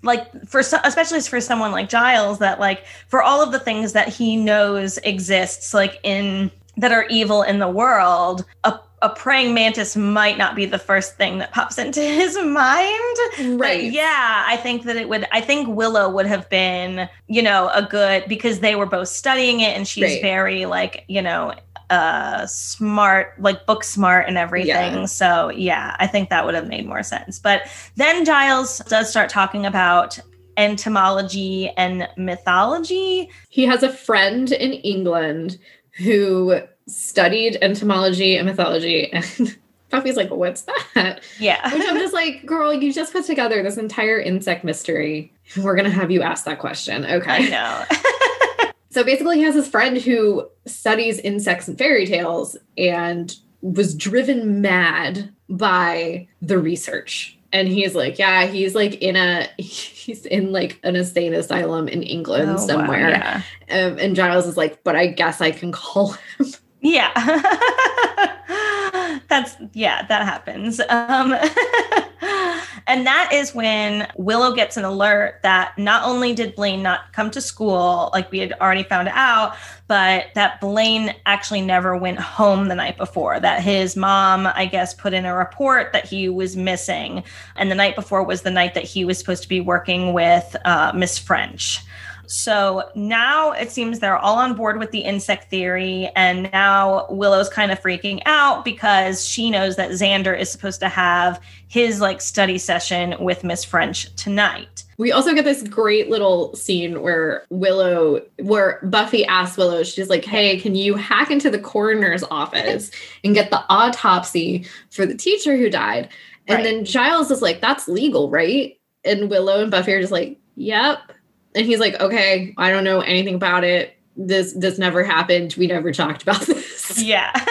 like 0.04 0.46
for 0.48 0.60
especially 0.60 1.22
for 1.22 1.40
someone 1.40 1.72
like 1.72 1.90
Giles 1.90 2.40
that 2.40 2.60
like 2.60 2.86
for 3.08 3.22
all 3.22 3.42
of 3.42 3.52
the 3.52 3.60
things 3.60 3.94
that 3.94 4.10
he 4.10 4.36
knows 4.36 4.98
exists 5.00 5.74
like 5.74 6.00
in 6.04 6.52
that 6.78 6.92
are 6.92 7.06
evil 7.10 7.44
in 7.44 7.60
the 7.60 7.68
world 7.68 8.46
a 8.64 8.80
a 9.02 9.10
praying 9.10 9.54
mantis 9.54 9.96
might 9.96 10.38
not 10.38 10.56
be 10.56 10.66
the 10.66 10.80
first 10.80 11.16
thing 11.16 11.38
that 11.40 11.52
pops 11.52 11.78
into 11.78 12.02
his 12.20 12.38
mind. 12.38 13.18
Right. 13.40 13.58
But 13.58 13.84
yeah, 13.86 14.44
I 14.48 14.58
think 14.58 14.84
that 14.84 14.96
it 14.96 15.10
would 15.10 15.28
I 15.32 15.42
think 15.42 15.68
Willow 15.68 16.10
would 16.10 16.26
have 16.26 16.50
been, 16.50 17.10
you 17.28 17.42
know, 17.42 17.70
a 17.74 17.82
good 17.84 18.26
because 18.28 18.60
they 18.60 18.76
were 18.76 18.86
both 18.86 19.08
studying 19.08 19.62
it 19.62 19.76
and 19.76 19.88
she's 19.88 20.04
right. 20.04 20.22
very 20.22 20.66
like, 20.66 21.06
you 21.08 21.22
know, 21.22 21.54
uh 21.90 22.46
smart 22.46 23.34
like 23.40 23.66
book 23.66 23.84
smart 23.84 24.28
and 24.28 24.38
everything 24.38 24.68
yeah. 24.68 25.06
so 25.06 25.50
yeah 25.50 25.96
i 25.98 26.06
think 26.06 26.30
that 26.30 26.46
would 26.46 26.54
have 26.54 26.68
made 26.68 26.86
more 26.86 27.02
sense 27.02 27.40
but 27.40 27.64
then 27.96 28.24
giles 28.24 28.78
does 28.90 29.10
start 29.10 29.28
talking 29.28 29.66
about 29.66 30.20
entomology 30.58 31.70
and 31.78 32.08
mythology 32.16 33.28
he 33.50 33.66
has 33.66 33.82
a 33.82 33.92
friend 33.92 34.52
in 34.52 34.74
england 34.74 35.58
who 35.98 36.62
studied 36.90 37.58
entomology 37.62 38.36
and 38.38 38.48
mythology 38.48 39.12
and 39.12 39.58
Buffy's 39.90 40.18
like, 40.18 40.30
what's 40.30 40.62
that? 40.62 41.22
Yeah. 41.40 41.74
Which 41.74 41.88
I'm 41.88 41.98
just 41.98 42.14
like, 42.14 42.46
girl, 42.46 42.74
you 42.74 42.94
just 42.94 43.12
put 43.12 43.26
together 43.26 43.64
this 43.64 43.78
entire 43.78 44.20
insect 44.20 44.64
mystery. 44.64 45.34
We're 45.58 45.76
going 45.76 45.90
to 45.90 45.96
have 45.96 46.12
you 46.12 46.22
ask 46.22 46.46
that 46.46 46.60
question. 46.60 47.06
Okay. 47.06 47.50
I 47.50 47.50
know. 47.50 48.72
so 48.92 49.04
basically, 49.04 49.38
he 49.38 49.44
has 49.44 49.56
this 49.56 49.68
friend 49.68 49.98
who 49.98 50.48
studies 50.66 51.20
insects 51.20 51.68
and 51.68 51.78
fairy 51.78 52.06
tales 52.06 52.56
and 52.78 53.36
was 53.62 53.96
driven 53.96 54.62
mad 54.62 55.34
by 55.50 56.28
the 56.42 56.60
research. 56.60 57.36
And 57.52 57.68
he's 57.68 57.96
like, 57.96 58.20
yeah, 58.20 58.46
he's 58.46 58.76
like 58.76 59.02
in 59.02 59.16
a, 59.16 59.50
he's 59.58 60.28
in 60.28 60.52
like 60.52 60.80
an 60.84 60.96
insane 60.96 61.34
asylum 61.34 61.88
in 61.88 62.04
England 62.04 62.52
oh, 62.52 62.58
somewhere. 62.58 63.10
Wow, 63.10 63.42
yeah. 63.68 63.86
um, 63.88 63.98
and 63.98 64.16
Giles 64.16 64.46
is 64.46 64.56
like, 64.56 64.84
but 64.84 64.96
I 64.96 65.08
guess 65.08 65.42
I 65.42 65.50
can 65.50 65.72
call 65.72 66.12
him. 66.38 66.54
Yeah. 66.82 67.12
That's 69.28 69.56
yeah, 69.74 70.06
that 70.08 70.26
happens. 70.26 70.80
Um, 70.90 71.34
and 72.88 73.06
that 73.06 73.30
is 73.32 73.54
when 73.54 74.08
Willow 74.16 74.54
gets 74.54 74.78
an 74.78 74.86
alert 74.86 75.40
that 75.44 75.78
not 75.78 76.04
only 76.04 76.34
did 76.34 76.56
Blayne 76.56 76.82
not 76.82 77.14
come 77.14 77.30
to 77.32 77.42
school 77.42 78.10
like 78.14 78.32
we 78.32 78.40
had 78.40 78.54
already 78.54 78.84
found 78.84 79.08
out, 79.10 79.56
but 79.88 80.28
that 80.36 80.60
Blayne 80.60 81.14
actually 81.26 81.62
never 81.62 81.96
went 81.96 82.20
home 82.20 82.68
the 82.68 82.76
night 82.76 82.98
before. 82.98 83.40
That 83.40 83.62
his 83.62 83.96
mom, 83.96 84.48
I 84.48 84.66
guess, 84.66 84.94
put 84.94 85.14
in 85.14 85.26
a 85.26 85.36
report 85.36 85.94
that 85.94 86.08
he 86.08 86.30
was 86.30 86.56
missing, 86.56 87.24
and 87.56 87.70
the 87.70 87.76
night 87.76 87.96
before 87.96 88.24
was 88.24 88.42
the 88.42 88.52
night 88.52 88.74
that 88.74 88.84
he 88.84 89.06
was 89.06 89.20
supposed 89.20 89.44
to 89.44 89.50
be 89.50 89.62
working 89.62 90.14
with 90.14 90.56
uh, 90.66 90.92
Miss 90.96 91.18
French. 91.18 91.82
So 92.30 92.88
now 92.94 93.54
it 93.54 93.72
seems 93.72 93.98
they're 93.98 94.16
all 94.16 94.38
on 94.38 94.54
board 94.54 94.78
with 94.78 94.92
the 94.92 95.00
insect 95.00 95.50
theory. 95.50 96.12
And 96.16 96.44
now 96.52 97.08
Willow's 97.10 97.50
kind 97.50 97.72
of 97.72 97.82
freaking 97.82 98.22
out 98.28 98.64
because 98.64 99.26
she 99.26 99.50
knows 99.50 99.78
that 99.78 99.90
Xander 99.90 100.40
is 100.40 100.52
supposed 100.52 100.80
to 100.82 100.90
have 100.90 101.42
his 101.70 102.00
like 102.02 102.22
study 102.22 102.60
session 102.60 103.16
with 103.20 103.44
Miss 103.44 103.64
French 103.64 104.14
tonight. 104.16 104.84
We 105.00 105.12
also 105.12 105.34
get 105.34 105.44
this 105.44 105.64
great 105.64 106.12
little 106.12 106.56
scene 106.56 107.02
where 107.02 107.48
Willow, 107.50 108.22
where 108.38 108.80
Buffy 108.84 109.26
asks 109.26 109.58
Willow, 109.58 109.82
she's 109.82 110.10
like, 110.10 110.24
Hey, 110.24 110.60
can 110.60 110.76
you 110.76 110.94
hack 110.94 111.32
into 111.32 111.50
the 111.50 111.60
coroner's 111.60 112.24
office 112.30 112.92
and 113.24 113.34
get 113.34 113.50
the 113.50 113.64
autopsy 113.70 114.68
for 114.92 115.08
the 115.08 115.16
teacher 115.16 115.58
who 115.58 115.72
died? 115.72 116.10
And 116.48 116.58
right. 116.58 116.64
then 116.64 116.86
Giles 116.86 117.32
is 117.32 117.42
like, 117.42 117.60
That's 117.60 117.88
legal, 117.88 118.30
right? 118.30 118.78
And 119.04 119.32
Willow 119.32 119.64
and 119.64 119.72
Buffy 119.72 119.94
are 119.94 120.02
just 120.02 120.12
like, 120.12 120.38
Yep 120.56 121.12
and 121.56 121.66
he's 121.66 121.80
like, 121.80 122.00
okay, 122.00 122.54
I 122.58 122.72
don't 122.72 122.84
know 122.84 123.02
anything 123.02 123.36
about 123.36 123.64
it. 123.64 123.96
This 124.16 124.54
this 124.54 124.78
never 124.78 125.04
happened. 125.04 125.56
We 125.58 125.68
never 125.68 125.92
talked 125.92 126.24
about 126.24 126.42
this. 126.46 127.02
Yeah. 127.02 127.32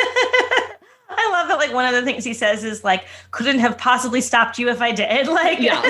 I 1.11 1.31
love 1.33 1.49
that. 1.49 1.59
Like 1.59 1.73
one 1.73 1.85
of 1.85 1.95
the 1.95 2.03
things 2.03 2.25
he 2.25 2.35
says 2.35 2.63
is 2.63 2.85
like, 2.85 3.05
couldn't 3.33 3.59
have 3.59 3.77
possibly 3.77 4.21
stopped 4.21 4.59
you 4.59 4.69
if 4.69 4.81
I 4.81 4.93
did. 4.93 5.29
Like, 5.39 5.61
yeah. 5.61 5.81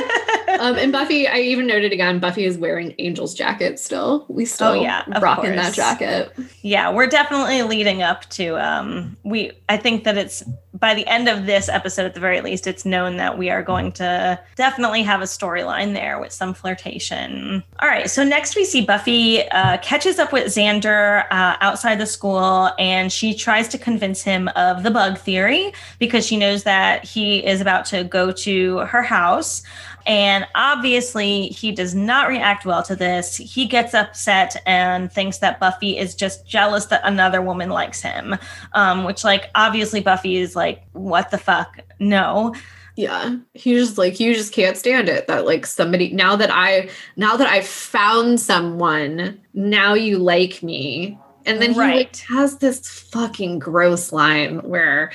Um, 0.60 0.76
and 0.76 0.92
Buffy, 0.92 1.26
I 1.26 1.38
even 1.38 1.66
noted 1.66 1.92
again, 1.92 2.18
Buffy 2.18 2.44
is 2.44 2.58
wearing 2.58 2.92
Angel's 2.98 3.34
jacket 3.34 3.78
still. 3.78 4.26
We 4.28 4.44
still, 4.44 4.68
oh, 4.68 4.82
yeah, 4.82 5.04
rocking 5.20 5.54
that 5.56 5.74
jacket. 5.74 6.32
Yeah, 6.62 6.92
we're 6.92 7.06
definitely 7.06 7.62
leading 7.62 8.02
up 8.02 8.28
to. 8.30 8.56
Um, 8.56 9.16
we, 9.22 9.52
I 9.68 9.76
think 9.76 10.04
that 10.04 10.18
it's 10.18 10.42
by 10.78 10.94
the 10.94 11.06
end 11.06 11.28
of 11.28 11.46
this 11.46 11.68
episode, 11.68 12.06
at 12.06 12.14
the 12.14 12.20
very 12.20 12.40
least, 12.40 12.66
it's 12.66 12.84
known 12.84 13.16
that 13.16 13.38
we 13.38 13.50
are 13.50 13.62
going 13.62 13.92
to 13.92 14.38
definitely 14.56 15.02
have 15.02 15.20
a 15.20 15.24
storyline 15.24 15.94
there 15.94 16.18
with 16.18 16.32
some 16.32 16.54
flirtation. 16.54 17.62
All 17.80 17.88
right. 17.88 18.10
So 18.10 18.24
next 18.24 18.56
we 18.56 18.64
see 18.64 18.84
Buffy 18.84 19.48
uh, 19.50 19.78
catches 19.78 20.18
up 20.18 20.32
with 20.32 20.46
Xander 20.46 21.24
uh, 21.30 21.56
outside 21.60 21.98
the 21.98 22.06
school 22.06 22.70
and 22.78 23.12
she 23.12 23.34
tries 23.34 23.68
to 23.68 23.78
convince 23.78 24.22
him 24.22 24.48
of 24.48 24.82
the 24.82 24.90
bug 24.90 25.18
theory 25.18 25.72
because 25.98 26.26
she 26.26 26.36
knows 26.36 26.62
that 26.64 27.04
he 27.04 27.44
is 27.44 27.60
about 27.60 27.84
to 27.86 28.04
go 28.04 28.30
to 28.32 28.78
her 28.78 29.02
house. 29.02 29.62
And 30.08 30.46
obviously, 30.54 31.48
he 31.48 31.70
does 31.70 31.94
not 31.94 32.28
react 32.28 32.64
well 32.64 32.82
to 32.84 32.96
this. 32.96 33.36
He 33.36 33.66
gets 33.66 33.92
upset 33.92 34.56
and 34.64 35.12
thinks 35.12 35.38
that 35.38 35.60
Buffy 35.60 35.98
is 35.98 36.14
just 36.14 36.46
jealous 36.46 36.86
that 36.86 37.02
another 37.04 37.42
woman 37.42 37.68
likes 37.68 38.00
him, 38.00 38.34
um, 38.72 39.04
which, 39.04 39.22
like, 39.22 39.50
obviously, 39.54 40.00
Buffy 40.00 40.36
is 40.36 40.56
like, 40.56 40.82
what 40.92 41.30
the 41.30 41.36
fuck? 41.36 41.80
No. 42.00 42.54
Yeah. 42.96 43.36
He's 43.52 43.86
just 43.86 43.98
like, 43.98 44.18
you 44.18 44.34
just 44.34 44.54
can't 44.54 44.78
stand 44.78 45.10
it 45.10 45.26
that, 45.26 45.44
like, 45.44 45.66
somebody, 45.66 46.10
now 46.10 46.36
that 46.36 46.50
I, 46.50 46.88
now 47.16 47.36
that 47.36 47.46
I've 47.46 47.68
found 47.68 48.40
someone, 48.40 49.38
now 49.52 49.92
you 49.92 50.16
like 50.16 50.62
me. 50.62 51.18
And 51.44 51.60
then 51.60 51.74
he 51.74 51.78
right. 51.78 51.96
like, 51.96 52.16
has 52.28 52.56
this 52.56 52.88
fucking 52.88 53.58
gross 53.58 54.10
line 54.10 54.60
where, 54.62 55.12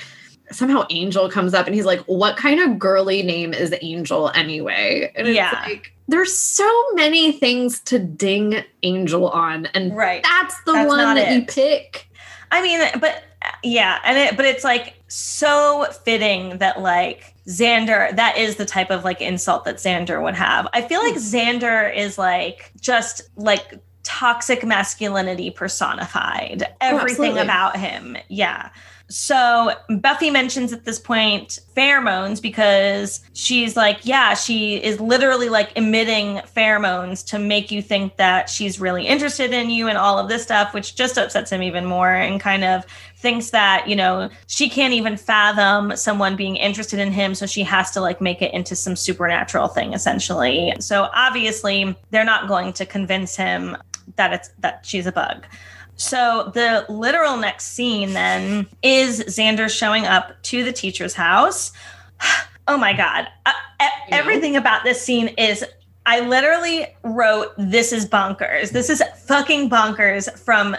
somehow 0.50 0.86
Angel 0.90 1.30
comes 1.30 1.54
up 1.54 1.66
and 1.66 1.74
he's 1.74 1.84
like, 1.84 2.00
What 2.00 2.36
kind 2.36 2.60
of 2.60 2.78
girly 2.78 3.22
name 3.22 3.52
is 3.52 3.74
Angel 3.82 4.30
anyway? 4.34 5.12
And 5.14 5.28
it's 5.28 5.36
yeah. 5.36 5.62
like, 5.66 5.92
there's 6.08 6.36
so 6.36 6.68
many 6.92 7.32
things 7.32 7.80
to 7.80 7.98
ding 7.98 8.62
Angel 8.82 9.28
on. 9.28 9.66
And 9.66 9.96
right. 9.96 10.22
that's 10.22 10.60
the 10.62 10.72
that's 10.72 10.88
one 10.88 11.14
that 11.14 11.32
it. 11.32 11.34
you 11.34 11.46
pick. 11.46 12.08
I 12.50 12.62
mean, 12.62 12.80
but 13.00 13.24
yeah, 13.62 13.98
and 14.04 14.18
it, 14.18 14.36
but 14.36 14.44
it's 14.44 14.64
like 14.64 14.94
so 15.08 15.86
fitting 16.04 16.58
that 16.58 16.80
like 16.80 17.34
Xander, 17.46 18.14
that 18.16 18.38
is 18.38 18.56
the 18.56 18.64
type 18.64 18.90
of 18.90 19.04
like 19.04 19.20
insult 19.20 19.64
that 19.64 19.76
Xander 19.76 20.22
would 20.22 20.34
have. 20.34 20.68
I 20.72 20.82
feel 20.82 21.00
like 21.00 21.14
hmm. 21.14 21.20
Xander 21.20 21.94
is 21.94 22.18
like 22.18 22.72
just 22.80 23.22
like 23.36 23.80
toxic 24.04 24.64
masculinity 24.64 25.50
personified. 25.50 26.64
Everything 26.80 27.38
oh, 27.38 27.42
about 27.42 27.76
him. 27.76 28.16
Yeah. 28.28 28.70
So 29.08 29.72
Buffy 30.00 30.30
mentions 30.30 30.72
at 30.72 30.84
this 30.84 30.98
point 30.98 31.58
pheromones 31.76 32.40
because 32.40 33.20
she's 33.34 33.76
like, 33.76 34.00
yeah, 34.02 34.34
she 34.34 34.82
is 34.82 34.98
literally 34.98 35.50
like 35.50 35.72
emitting 35.76 36.36
pheromones 36.56 37.24
to 37.26 37.38
make 37.38 37.70
you 37.70 37.82
think 37.82 38.16
that 38.16 38.48
she's 38.48 38.80
really 38.80 39.06
interested 39.06 39.52
in 39.52 39.68
you 39.68 39.88
and 39.88 39.98
all 39.98 40.18
of 40.18 40.28
this 40.28 40.42
stuff, 40.42 40.72
which 40.72 40.96
just 40.96 41.18
upsets 41.18 41.50
him 41.52 41.62
even 41.62 41.84
more 41.84 42.12
and 42.12 42.40
kind 42.40 42.64
of 42.64 42.86
thinks 43.16 43.50
that, 43.50 43.88
you 43.88 43.96
know, 43.96 44.30
she 44.46 44.70
can't 44.70 44.94
even 44.94 45.16
fathom 45.18 45.94
someone 45.96 46.34
being 46.34 46.56
interested 46.56 46.98
in 46.98 47.12
him. 47.12 47.34
So 47.34 47.44
she 47.46 47.62
has 47.62 47.90
to 47.92 48.00
like 48.00 48.20
make 48.22 48.40
it 48.40 48.54
into 48.54 48.74
some 48.74 48.96
supernatural 48.96 49.68
thing 49.68 49.92
essentially. 49.92 50.72
So 50.80 51.10
obviously 51.12 51.94
they're 52.10 52.24
not 52.24 52.48
going 52.48 52.72
to 52.74 52.86
convince 52.86 53.36
him 53.36 53.76
that 54.16 54.32
it's 54.32 54.50
that 54.60 54.84
she's 54.84 55.06
a 55.06 55.12
bug. 55.12 55.46
So 55.96 56.50
the 56.54 56.84
literal 56.88 57.36
next 57.36 57.68
scene 57.68 58.12
then 58.14 58.66
is 58.82 59.22
Xander 59.24 59.70
showing 59.70 60.06
up 60.06 60.42
to 60.44 60.64
the 60.64 60.72
teacher's 60.72 61.14
house. 61.14 61.72
oh 62.68 62.76
my 62.76 62.92
god. 62.92 63.28
Uh, 63.46 63.52
everything 64.10 64.56
about 64.56 64.84
this 64.84 65.00
scene 65.00 65.28
is 65.38 65.64
I 66.06 66.20
literally 66.20 66.86
wrote 67.02 67.52
this 67.56 67.92
is 67.92 68.06
bonkers. 68.06 68.70
This 68.70 68.90
is 68.90 69.02
fucking 69.26 69.70
bonkers 69.70 70.30
from 70.38 70.76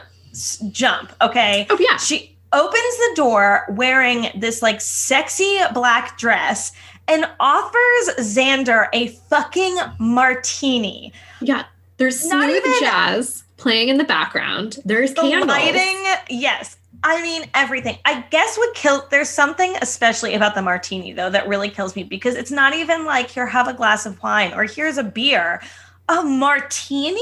jump, 0.72 1.14
okay? 1.22 1.66
Oh 1.70 1.78
yeah. 1.80 1.98
She 1.98 2.38
opens 2.54 2.98
the 2.98 3.14
door 3.16 3.66
wearing 3.70 4.28
this 4.36 4.62
like 4.62 4.82
sexy 4.82 5.60
black 5.74 6.18
dress 6.18 6.72
and 7.08 7.26
offers 7.40 8.10
Xander 8.20 8.88
a 8.94 9.08
fucking 9.30 9.78
martini. 10.00 11.12
Yeah. 11.42 11.66
There's 11.98 12.20
smooth 12.20 12.56
even, 12.56 12.74
jazz 12.80 13.44
playing 13.58 13.90
in 13.90 13.98
the 13.98 14.04
background. 14.04 14.80
There's 14.86 15.14
the 15.14 15.22
candles. 15.22 15.48
lighting. 15.48 16.04
Yes. 16.30 16.78
I 17.04 17.22
mean 17.22 17.46
everything. 17.54 17.98
I 18.06 18.22
guess 18.32 18.58
what 18.58 18.74
kills 18.74 19.04
there's 19.12 19.30
something 19.30 19.76
especially 19.82 20.34
about 20.34 20.56
the 20.56 20.62
martini 20.62 21.14
though 21.14 21.30
that 21.30 21.48
really 21.48 21.70
kills 21.70 21.96
me 21.96 22.04
because 22.04 22.36
it's 22.36 22.52
not 22.52 22.74
even 22.74 23.06
like 23.06 23.30
here 23.30 23.46
have 23.46 23.68
a 23.68 23.74
glass 23.74 24.06
of 24.06 24.22
wine 24.24 24.54
or 24.54 24.64
here's 24.64 24.98
a 24.98 25.04
beer. 25.04 25.62
A 26.10 26.24
martini? 26.24 27.22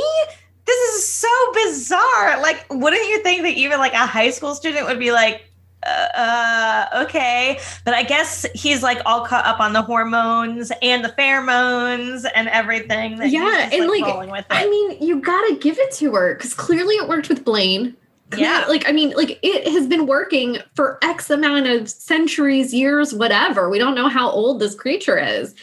This 0.66 0.96
is 0.96 1.08
so 1.08 1.28
bizarre. 1.54 2.42
Like 2.42 2.66
wouldn't 2.70 3.08
you 3.10 3.22
think 3.24 3.42
that 3.44 3.54
even 3.54 3.80
like 3.80 3.94
a 3.94 4.08
high 4.08 4.30
school 4.30 4.56
student 4.56 4.88
would 4.88 5.00
be 5.00 5.12
like 5.12 5.50
uh, 5.86 7.04
okay. 7.04 7.60
But 7.86 7.94
I 7.94 8.04
guess 8.04 8.46
he's 8.54 8.84
like 8.84 9.02
all 9.06 9.26
caught 9.26 9.46
up 9.46 9.60
on 9.60 9.74
the 9.74 9.82
hormones 9.82 10.72
and 10.82 11.04
the 11.04 11.10
pheromones 11.10 12.26
and 12.36 12.48
everything. 12.50 13.20
yeah, 13.24 13.70
and 13.72 13.88
like, 13.88 14.46
I 14.50 14.68
mean, 14.68 15.02
you 15.02 15.20
gotta 15.20 15.56
give 15.56 15.78
it 15.78 15.92
to 15.94 16.14
her 16.14 16.36
because 16.36 16.54
clearly 16.54 16.96
it 16.96 17.08
worked 17.08 17.30
with 17.30 17.44
Blayne. 17.44 17.96
Yeah. 18.38 18.66
Like, 18.68 18.88
I 18.88 18.92
mean, 18.92 19.12
like 19.12 19.40
it 19.44 19.68
has 19.72 19.88
been 19.88 20.08
working 20.08 20.58
for 20.76 20.98
X 21.04 21.30
amount 21.30 21.68
of 21.68 21.90
centuries, 21.90 22.74
years, 22.74 23.14
whatever. 23.14 23.70
We 23.70 23.80
don't 23.80 23.96
know 23.96 24.10
how 24.10 24.30
old 24.30 24.60
this 24.60 24.76
creature 24.76 25.18
is. 25.18 25.54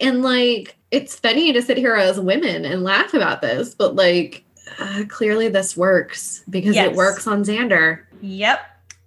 And 0.00 0.22
like, 0.22 0.76
it's 0.90 1.18
funny 1.18 1.52
to 1.52 1.62
sit 1.62 1.76
here 1.76 1.94
as 1.94 2.18
women 2.20 2.64
and 2.64 2.84
laugh 2.84 3.14
about 3.14 3.42
this, 3.42 3.74
but 3.74 3.96
like, 3.96 4.44
uh, 4.78 5.04
clearly 5.08 5.48
this 5.48 5.76
works 5.76 6.42
because 6.48 6.74
yes. 6.74 6.90
it 6.90 6.96
works 6.96 7.26
on 7.26 7.44
Xander. 7.44 8.02
Yep. 8.20 8.60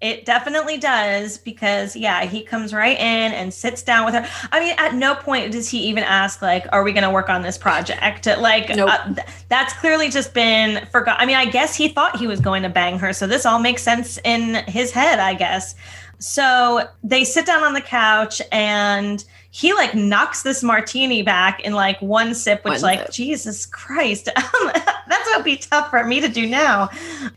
It 0.04 0.26
definitely 0.26 0.78
does 0.78 1.38
because 1.38 1.96
yeah, 1.96 2.26
he 2.26 2.44
comes 2.44 2.74
right 2.74 2.98
in 2.98 3.32
and 3.32 3.54
sits 3.54 3.82
down 3.82 4.04
with 4.04 4.16
her. 4.16 4.28
I 4.52 4.60
mean, 4.60 4.76
at 4.78 4.96
no 4.96 5.16
point 5.16 5.54
does 5.54 5.70
he 5.70 5.80
even 5.88 6.04
ask 6.04 6.42
like, 6.42 6.66
"Are 6.74 6.84
we 6.84 6.92
going 6.92 7.06
to 7.06 7.10
work 7.10 7.30
on 7.30 7.42
this 7.42 7.58
project?" 7.58 8.26
Like, 8.26 8.68
nope. 8.76 8.90
uh, 8.90 9.14
th- 9.14 9.28
that's 9.48 9.72
clearly 9.72 10.10
just 10.10 10.34
been 10.34 10.86
forgot. 10.88 11.22
I 11.22 11.26
mean, 11.26 11.38
I 11.38 11.46
guess 11.46 11.74
he 11.74 11.88
thought 11.88 12.18
he 12.18 12.28
was 12.28 12.42
going 12.42 12.64
to 12.64 12.70
bang 12.70 13.00
her, 13.00 13.14
so 13.14 13.28
this 13.28 13.46
all 13.46 13.60
makes 13.60 13.82
sense 13.82 14.20
in 14.26 14.56
his 14.68 14.92
head, 14.92 15.20
I 15.20 15.36
guess. 15.36 15.74
So 16.24 16.88
they 17.04 17.26
sit 17.26 17.46
down 17.46 17.64
on 17.64 17.74
the 17.74 17.82
couch 17.82 18.42
and 18.50 19.24
he 19.52 19.74
like 19.74 19.94
knocks 19.94 20.42
this 20.42 20.64
martini 20.64 21.22
back 21.22 21.60
in 21.60 21.74
like 21.74 22.02
one 22.02 22.34
sip, 22.34 22.64
which 22.64 22.76
one 22.76 22.82
like 22.82 23.00
sip. 23.02 23.12
Jesus 23.12 23.66
Christ, 23.66 24.28
um, 24.36 24.72
that's 24.74 25.28
what 25.28 25.38
would 25.40 25.46
be 25.46 25.58
tough 25.58 25.90
for 25.90 26.04
me 26.06 26.22
to 26.22 26.30
do 26.30 26.48
now. 26.48 26.90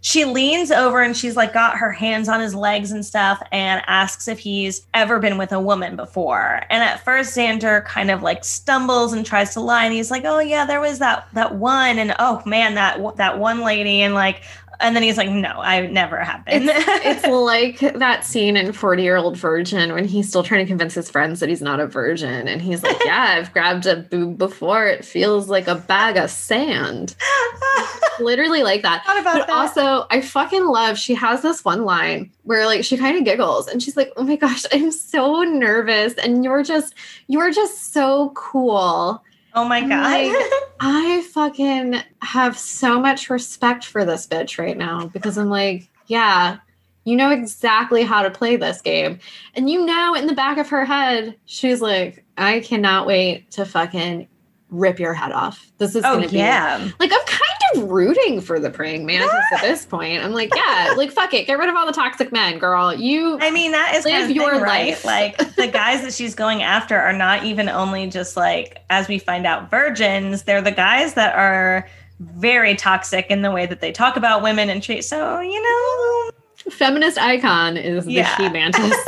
She 0.03 0.25
leans 0.25 0.71
over 0.71 1.03
and 1.03 1.17
she's 1.17 1.37
like 1.37 1.53
got 1.53 1.77
her 1.77 1.91
hands 1.91 2.29
on 2.29 2.41
his 2.41 2.55
legs 2.55 2.93
and 2.93 3.05
stuff 3.05 3.43
and 3.51 3.83
asks 3.89 4.29
if 4.29 4.39
he's 4.39 4.87
ever 4.95 5.19
been 5.19 5.37
with 5.37 5.51
a 5.51 5.61
woman 5.61 5.97
before. 5.97 6.63
And 6.71 6.83
at 6.85 7.05
first 7.05 7.37
Xander 7.37 7.85
kind 7.85 8.11
of 8.11 8.23
like 8.23 8.45
stumbles 8.45 9.13
and 9.13 9.27
tries 9.27 9.53
to 9.55 9.61
lie 9.61 9.85
and 9.85 9.93
he's 9.93 10.13
like, 10.13 10.25
"Oh 10.25 10.39
yeah, 10.39 10.65
there 10.65 10.81
was 10.81 11.01
that 11.01 11.27
that 11.35 11.57
one 11.57 11.99
and 11.99 12.15
oh 12.21 12.41
man, 12.47 12.75
that 12.77 13.17
that 13.17 13.41
one 13.41 13.61
lady 13.61 14.01
and 14.01 14.15
like 14.15 14.43
and 14.81 14.95
then 14.95 15.03
he's 15.03 15.17
like, 15.17 15.31
no, 15.31 15.53
I 15.61 15.87
never 15.87 16.19
have 16.19 16.45
been. 16.45 16.69
It's, 16.69 17.23
it's 17.23 17.27
like 17.27 17.81
that 17.95 18.25
scene 18.25 18.57
in 18.57 18.73
40 18.73 19.03
Year 19.03 19.17
Old 19.17 19.37
Virgin 19.37 19.93
when 19.93 20.05
he's 20.05 20.29
still 20.29 20.43
trying 20.43 20.65
to 20.65 20.69
convince 20.69 20.95
his 20.95 21.11
friends 21.11 21.41
that 21.41 21.49
he's 21.49 21.63
not 21.63 21.81
a 21.81 21.87
virgin. 21.87 22.49
And 22.49 22.61
he's 22.61 22.83
like, 22.83 22.97
yeah, 23.05 23.37
I've 23.39 23.53
grabbed 23.53 23.87
a 23.87 23.97
boob 23.97 24.39
before. 24.39 24.87
It 24.87 25.05
feels 25.05 25.49
like 25.49 25.67
a 25.67 25.75
bag 25.75 26.17
of 26.17 26.31
sand. 26.31 27.17
Literally 28.21 28.63
like 28.63 28.83
that. 28.83 29.03
but 29.07 29.25
that. 29.25 29.51
also, 29.51 30.07
I 30.11 30.21
fucking 30.21 30.67
love, 30.67 30.99
she 30.99 31.15
has 31.15 31.43
this 31.43 31.65
one 31.65 31.85
line 31.85 32.31
where 32.45 32.67
like 32.67 32.85
she 32.85 32.97
kind 32.97 33.17
of 33.17 33.25
giggles 33.25 33.69
and 33.69 33.83
she's 33.83 33.97
like, 33.97 34.13
oh 34.17 34.25
my 34.25 34.37
gosh, 34.37 34.65
I'm 34.73 34.93
so 34.93 35.43
nervous. 35.43 36.15
And 36.15 36.45
you're 36.45 36.63
just, 36.63 36.95
you're 37.27 37.51
just 37.51 37.93
so 37.93 38.33
cool. 38.35 39.23
Oh 39.57 39.65
my 39.65 39.81
god. 39.81 39.91
Like, 39.91 40.37
I 40.81 41.23
fucking 41.33 41.97
have 42.21 42.59
so 42.59 43.01
much 43.01 43.31
respect 43.31 43.87
for 43.87 44.05
this 44.05 44.27
bitch 44.27 44.59
right 44.59 44.77
now 44.77 45.07
because 45.07 45.39
I'm 45.39 45.49
like, 45.49 45.89
yeah, 46.07 46.59
you 47.05 47.17
know 47.17 47.31
exactly 47.31 48.03
how 48.03 48.23
to 48.23 48.31
play 48.31 48.57
this 48.57 48.83
game. 48.83 49.19
And 49.55 49.71
you 49.71 49.87
know 49.87 50.15
in 50.15 50.27
the 50.27 50.35
back 50.35 50.59
of 50.59 50.69
her 50.69 50.85
head, 50.85 51.37
she's 51.47 51.81
like, 51.81 52.25
I 52.37 52.61
cannot 52.61 53.07
wait 53.07 53.51
to 53.53 53.65
fucking 53.65 54.29
rip 54.71 54.99
your 54.99 55.15
head 55.15 55.33
off. 55.33 55.73
This 55.79 55.95
is 55.95 56.05
oh, 56.05 56.17
gonna 56.17 56.29
be 56.29 56.37
yeah. 56.37 56.91
like 56.99 57.11
I'm 57.13 57.27
kind 57.27 57.46
of 57.75 57.91
rooting 57.91 58.41
for 58.41 58.61
the 58.61 58.71
praying 58.71 59.07
mantis 59.07 59.31
at 59.53 59.61
this 59.61 59.85
point. 59.85 60.23
I'm 60.23 60.33
like, 60.33 60.51
yeah, 60.55 60.95
like 60.97 61.11
fuck 61.11 61.35
it, 61.35 61.47
get 61.47 61.59
rid 61.59 61.69
of 61.69 61.77
all 61.77 61.87
the 61.87 61.93
toxic 61.93 62.33
men, 62.33 62.59
girl. 62.59 62.95
You 62.95 63.39
I 63.41 63.51
mean 63.51 63.73
that 63.73 63.95
is 63.95 64.05
live 64.05 64.15
kind 64.15 64.31
of 64.31 64.37
your 64.37 64.53
thing, 64.53 64.61
life. 64.61 65.05
Right? 65.05 65.39
Like 65.39 65.55
the 65.57 65.69
guys 65.69 66.03
that 66.03 66.13
she's 66.13 66.35
going 66.35 66.63
after 66.63 66.99
are 66.99 67.13
not 67.13 67.45
even 67.45 67.69
only 67.69 68.09
just 68.09 68.37
like 68.37 68.83
as 68.91 69.09
we 69.09 69.19
find 69.19 69.47
out 69.47 69.71
virgins, 69.71 70.43
they're 70.43 70.63
the 70.63 70.73
guys 70.73 71.15
that 71.15 71.35
are 71.35 71.89
very 72.21 72.75
toxic 72.75 73.27
in 73.31 73.43
the 73.43 73.51
way 73.51 73.67
that 73.67 73.81
they 73.81 73.93
talk 73.93 74.17
about 74.17 74.43
women 74.43 74.71
and 74.71 74.83
treat 74.83 75.05
so, 75.05 75.41
you 75.41 75.63
know, 75.63 76.71
feminist 76.71 77.19
icon 77.19 77.77
is 77.77 78.05
the 78.07 78.15
yeah. 78.15 78.37
she 78.37 78.49
mantis. 78.49 78.97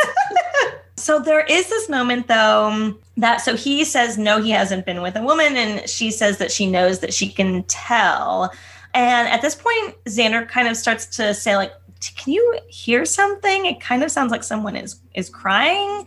So 0.99 1.19
there 1.21 1.45
is 1.45 1.69
this 1.69 1.89
moment 1.89 2.29
though 2.29 2.95
that 3.17 3.39
so 3.39 3.57
he 3.57 3.85
says 3.85 4.19
no 4.19 4.41
he 4.41 4.51
hasn't 4.51 4.87
been 4.87 5.03
with 5.03 5.17
a 5.17 5.23
woman 5.23 5.57
and 5.57 5.89
she 5.89 6.11
says 6.11 6.39
that 6.39 6.53
she 6.53 6.67
knows 6.67 7.01
that 7.01 7.15
she 7.15 7.29
can 7.29 7.63
tell. 7.65 8.53
And 8.95 9.29
at 9.29 9.43
this 9.43 9.55
point 9.55 9.97
Xander 10.05 10.49
kind 10.49 10.69
of 10.69 10.77
starts 10.77 11.07
to 11.17 11.35
say 11.35 11.57
like 11.57 11.73
can 12.17 12.33
you 12.33 12.61
hear 12.69 13.05
something? 13.05 13.67
It 13.67 13.81
kind 13.81 14.05
of 14.05 14.11
sounds 14.11 14.31
like 14.31 14.45
someone 14.45 14.77
is 14.77 15.01
is 15.15 15.29
crying. 15.29 16.07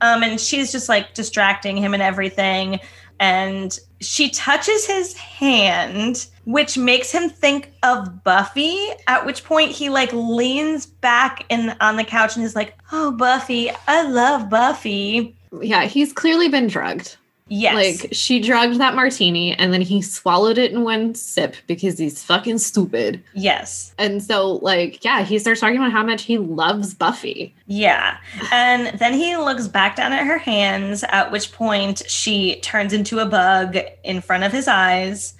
Um, 0.00 0.22
and 0.22 0.40
she's 0.40 0.72
just 0.72 0.88
like 0.88 1.14
distracting 1.14 1.76
him 1.76 1.94
and 1.94 2.02
everything 2.02 2.80
and 3.22 3.78
she 4.00 4.30
touches 4.30 4.84
his 4.84 5.16
hand 5.16 6.26
which 6.44 6.76
makes 6.76 7.12
him 7.12 7.28
think 7.28 7.72
of 7.82 8.24
buffy 8.24 8.88
at 9.06 9.24
which 9.24 9.44
point 9.44 9.70
he 9.70 9.88
like 9.88 10.12
leans 10.12 10.86
back 10.86 11.44
in 11.48 11.74
on 11.80 11.96
the 11.96 12.04
couch 12.04 12.36
and 12.36 12.44
is 12.44 12.56
like 12.56 12.76
oh 12.92 13.12
buffy 13.12 13.70
i 13.86 14.02
love 14.02 14.48
buffy 14.50 15.36
yeah 15.60 15.84
he's 15.84 16.12
clearly 16.12 16.48
been 16.48 16.66
drugged 16.66 17.16
Yes. 17.54 17.74
Like 18.02 18.08
she 18.12 18.40
drugged 18.40 18.78
that 18.78 18.94
martini 18.94 19.54
and 19.54 19.74
then 19.74 19.82
he 19.82 20.00
swallowed 20.00 20.56
it 20.56 20.72
in 20.72 20.84
one 20.84 21.14
sip 21.14 21.54
because 21.66 21.98
he's 21.98 22.24
fucking 22.24 22.56
stupid. 22.56 23.22
Yes. 23.34 23.94
And 23.98 24.22
so, 24.22 24.54
like, 24.62 25.04
yeah, 25.04 25.22
he 25.22 25.38
starts 25.38 25.60
talking 25.60 25.76
about 25.76 25.92
how 25.92 26.02
much 26.02 26.22
he 26.22 26.38
loves 26.38 26.94
Buffy. 26.94 27.54
Yeah. 27.66 28.16
And 28.52 28.98
then 28.98 29.12
he 29.12 29.36
looks 29.36 29.68
back 29.68 29.96
down 29.96 30.12
at 30.12 30.26
her 30.26 30.38
hands, 30.38 31.04
at 31.10 31.30
which 31.30 31.52
point 31.52 32.02
she 32.08 32.58
turns 32.60 32.94
into 32.94 33.18
a 33.18 33.26
bug 33.26 33.76
in 34.02 34.22
front 34.22 34.44
of 34.44 34.52
his 34.52 34.66
eyes. 34.66 35.34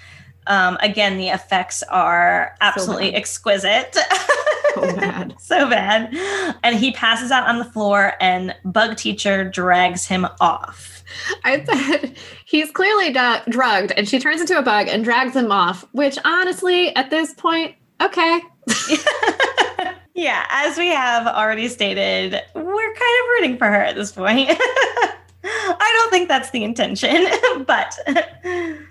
Um, 0.47 0.76
again, 0.80 1.18
the 1.18 1.28
effects 1.28 1.82
are 1.84 2.57
absolutely 2.61 3.11
so 3.11 3.16
exquisite. 3.16 3.95
so 4.74 4.97
bad. 4.97 5.34
so 5.38 5.70
bad. 5.70 6.14
And 6.62 6.76
he 6.76 6.93
passes 6.93 7.30
out 7.30 7.49
on 7.49 7.59
the 7.59 7.64
floor, 7.64 8.14
and 8.20 8.55
Bug 8.64 8.97
Teacher 8.97 9.49
drags 9.49 10.07
him 10.07 10.26
off. 10.40 11.05
I 11.45 11.64
said 11.64 12.16
he's 12.45 12.70
clearly 12.70 13.12
d- 13.12 13.51
drugged, 13.51 13.93
and 13.93 14.09
she 14.09 14.18
turns 14.18 14.40
into 14.40 14.59
a 14.59 14.62
bug 14.62 14.88
and 14.88 15.05
drags 15.05 15.36
him 15.36 15.53
off. 15.53 15.86
Which, 15.93 16.18
honestly, 16.24 16.95
at 16.97 17.11
this 17.11 17.34
point, 17.34 17.74
okay. 18.01 18.40
yeah, 20.14 20.47
as 20.49 20.76
we 20.78 20.88
have 20.88 21.26
already 21.26 21.68
stated, 21.68 22.32
we're 22.55 22.95
kind 22.95 23.20
of 23.20 23.28
rooting 23.30 23.59
for 23.59 23.66
her 23.66 23.82
at 23.82 23.95
this 23.95 24.12
point. 24.12 24.51
I 25.45 25.93
don't 25.97 26.11
think 26.11 26.28
that's 26.28 26.51
the 26.51 26.62
intention, 26.62 27.26
but 27.66 27.99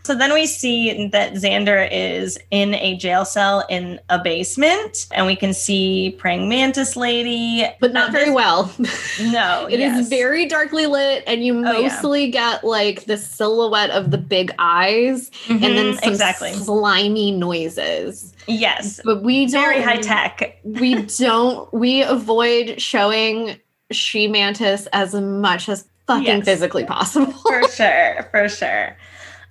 so 0.03 0.15
then 0.15 0.33
we 0.33 0.45
see 0.45 1.07
that 1.07 1.33
Xander 1.33 1.87
is 1.91 2.37
in 2.51 2.75
a 2.75 2.97
jail 2.97 3.23
cell 3.23 3.65
in 3.69 3.99
a 4.09 4.19
basement, 4.19 5.07
and 5.11 5.25
we 5.25 5.35
can 5.35 5.53
see 5.53 6.15
praying 6.19 6.49
mantis 6.49 6.95
lady, 6.95 7.65
but 7.79 7.93
not 7.93 8.11
very 8.11 8.31
well. 8.31 8.73
No, 9.21 9.65
it 9.69 9.79
yes. 9.79 9.99
is 9.99 10.09
very 10.09 10.45
darkly 10.45 10.87
lit, 10.87 11.23
and 11.25 11.45
you 11.45 11.53
mostly 11.53 12.23
oh, 12.23 12.25
yeah. 12.25 12.31
get 12.31 12.63
like 12.63 13.05
the 13.05 13.17
silhouette 13.17 13.91
of 13.91 14.11
the 14.11 14.17
big 14.17 14.51
eyes, 14.59 15.29
mm-hmm, 15.45 15.63
and 15.63 15.77
then 15.77 15.97
some 15.97 16.11
exactly. 16.11 16.51
slimy 16.53 17.31
noises. 17.31 18.33
Yes, 18.47 18.99
but 19.05 19.23
we 19.23 19.45
don't, 19.45 19.61
very 19.61 19.81
high 19.81 19.97
tech. 19.97 20.59
we 20.63 21.03
don't. 21.03 21.71
We 21.73 22.01
avoid 22.01 22.81
showing 22.81 23.57
she 23.91 24.27
mantis 24.27 24.87
as 24.93 25.13
much 25.13 25.69
as 25.69 25.87
fucking 26.17 26.37
yes. 26.37 26.45
physically 26.45 26.85
possible. 26.85 27.31
for 27.31 27.67
sure, 27.69 28.27
for 28.31 28.49
sure. 28.49 28.95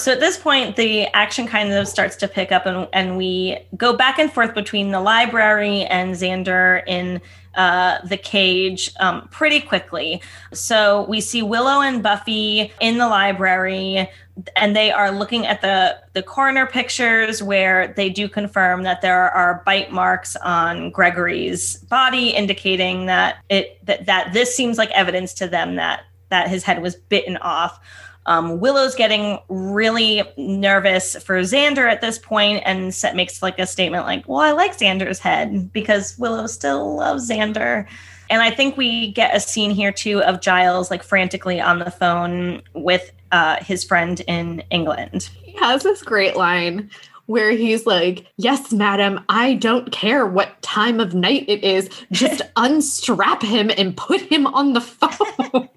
So 0.00 0.12
at 0.12 0.20
this 0.20 0.38
point, 0.38 0.76
the 0.76 1.06
action 1.08 1.46
kind 1.46 1.72
of 1.72 1.86
starts 1.86 2.16
to 2.16 2.28
pick 2.28 2.52
up, 2.52 2.64
and, 2.64 2.88
and 2.94 3.18
we 3.18 3.58
go 3.76 3.94
back 3.94 4.18
and 4.18 4.32
forth 4.32 4.54
between 4.54 4.92
the 4.92 5.00
library 5.00 5.82
and 5.84 6.14
Xander 6.14 6.82
in 6.86 7.20
uh, 7.54 7.98
the 8.06 8.16
cage 8.16 8.92
um, 9.00 9.28
pretty 9.28 9.60
quickly. 9.60 10.22
So 10.54 11.04
we 11.08 11.20
see 11.20 11.42
Willow 11.42 11.82
and 11.82 12.02
Buffy 12.02 12.72
in 12.80 12.96
the 12.96 13.08
library, 13.08 14.08
and 14.56 14.74
they 14.74 14.90
are 14.90 15.10
looking 15.10 15.46
at 15.46 15.60
the 15.60 15.98
the 16.12 16.22
coroner 16.22 16.64
pictures 16.66 17.42
where 17.42 17.92
they 17.94 18.08
do 18.08 18.28
confirm 18.28 18.84
that 18.84 19.02
there 19.02 19.30
are 19.30 19.62
bite 19.66 19.92
marks 19.92 20.34
on 20.36 20.90
Gregory's 20.90 21.76
body, 21.76 22.30
indicating 22.30 23.06
that 23.06 23.36
it 23.50 23.84
that 23.84 24.06
that 24.06 24.32
this 24.32 24.54
seems 24.54 24.78
like 24.78 24.90
evidence 24.92 25.34
to 25.34 25.46
them 25.46 25.76
that 25.76 26.04
that 26.30 26.48
his 26.48 26.64
head 26.64 26.82
was 26.82 26.96
bitten 26.96 27.36
off. 27.38 27.80
Um, 28.26 28.60
Willow's 28.60 28.94
getting 28.94 29.38
really 29.48 30.22
nervous 30.36 31.16
for 31.16 31.40
Xander 31.40 31.90
at 31.90 32.00
this 32.00 32.18
point 32.18 32.62
and 32.66 32.94
set, 32.94 33.16
makes 33.16 33.42
like 33.42 33.58
a 33.58 33.66
statement 33.66 34.04
like, 34.04 34.28
Well, 34.28 34.40
I 34.40 34.52
like 34.52 34.76
Xander's 34.76 35.18
head 35.18 35.72
because 35.72 36.18
Willow 36.18 36.46
still 36.46 36.96
loves 36.96 37.28
Xander. 37.28 37.86
And 38.28 38.42
I 38.42 38.50
think 38.50 38.76
we 38.76 39.10
get 39.12 39.34
a 39.34 39.40
scene 39.40 39.70
here 39.72 39.90
too 39.90 40.22
of 40.22 40.40
Giles 40.40 40.90
like 40.90 41.02
frantically 41.02 41.60
on 41.60 41.80
the 41.80 41.90
phone 41.90 42.62
with 42.74 43.10
uh, 43.32 43.56
his 43.62 43.82
friend 43.84 44.20
in 44.28 44.62
England. 44.70 45.30
He 45.42 45.52
has 45.58 45.82
this 45.82 46.02
great 46.02 46.36
line 46.36 46.90
where 47.26 47.52
he's 47.52 47.86
like, 47.86 48.26
Yes, 48.36 48.72
madam, 48.72 49.24
I 49.28 49.54
don't 49.54 49.90
care 49.92 50.26
what 50.26 50.60
time 50.62 51.00
of 51.00 51.14
night 51.14 51.46
it 51.48 51.64
is. 51.64 51.88
Just 52.12 52.42
unstrap 52.56 53.42
him 53.42 53.70
and 53.76 53.96
put 53.96 54.20
him 54.20 54.46
on 54.46 54.74
the 54.74 54.80
phone. 54.80 55.68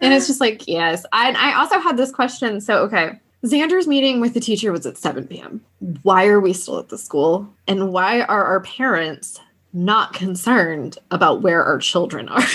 And 0.00 0.12
it's 0.12 0.26
just 0.26 0.40
like, 0.40 0.66
Yes. 0.66 1.04
I, 1.12 1.32
I 1.32 1.58
also 1.58 1.78
had 1.78 1.96
this 1.96 2.12
question. 2.12 2.60
So, 2.60 2.78
okay. 2.84 3.18
Xander's 3.44 3.86
meeting 3.86 4.20
with 4.20 4.34
the 4.34 4.40
teacher 4.40 4.72
was 4.72 4.86
at 4.86 4.98
7 4.98 5.26
p.m. 5.26 5.60
Why 6.02 6.26
are 6.26 6.40
we 6.40 6.52
still 6.52 6.78
at 6.78 6.88
the 6.88 6.98
school? 6.98 7.48
And 7.68 7.92
why 7.92 8.22
are 8.22 8.44
our 8.44 8.60
parents 8.60 9.38
not 9.72 10.14
concerned 10.14 10.98
about 11.10 11.42
where 11.42 11.62
our 11.62 11.78
children 11.78 12.28
are? 12.28 12.42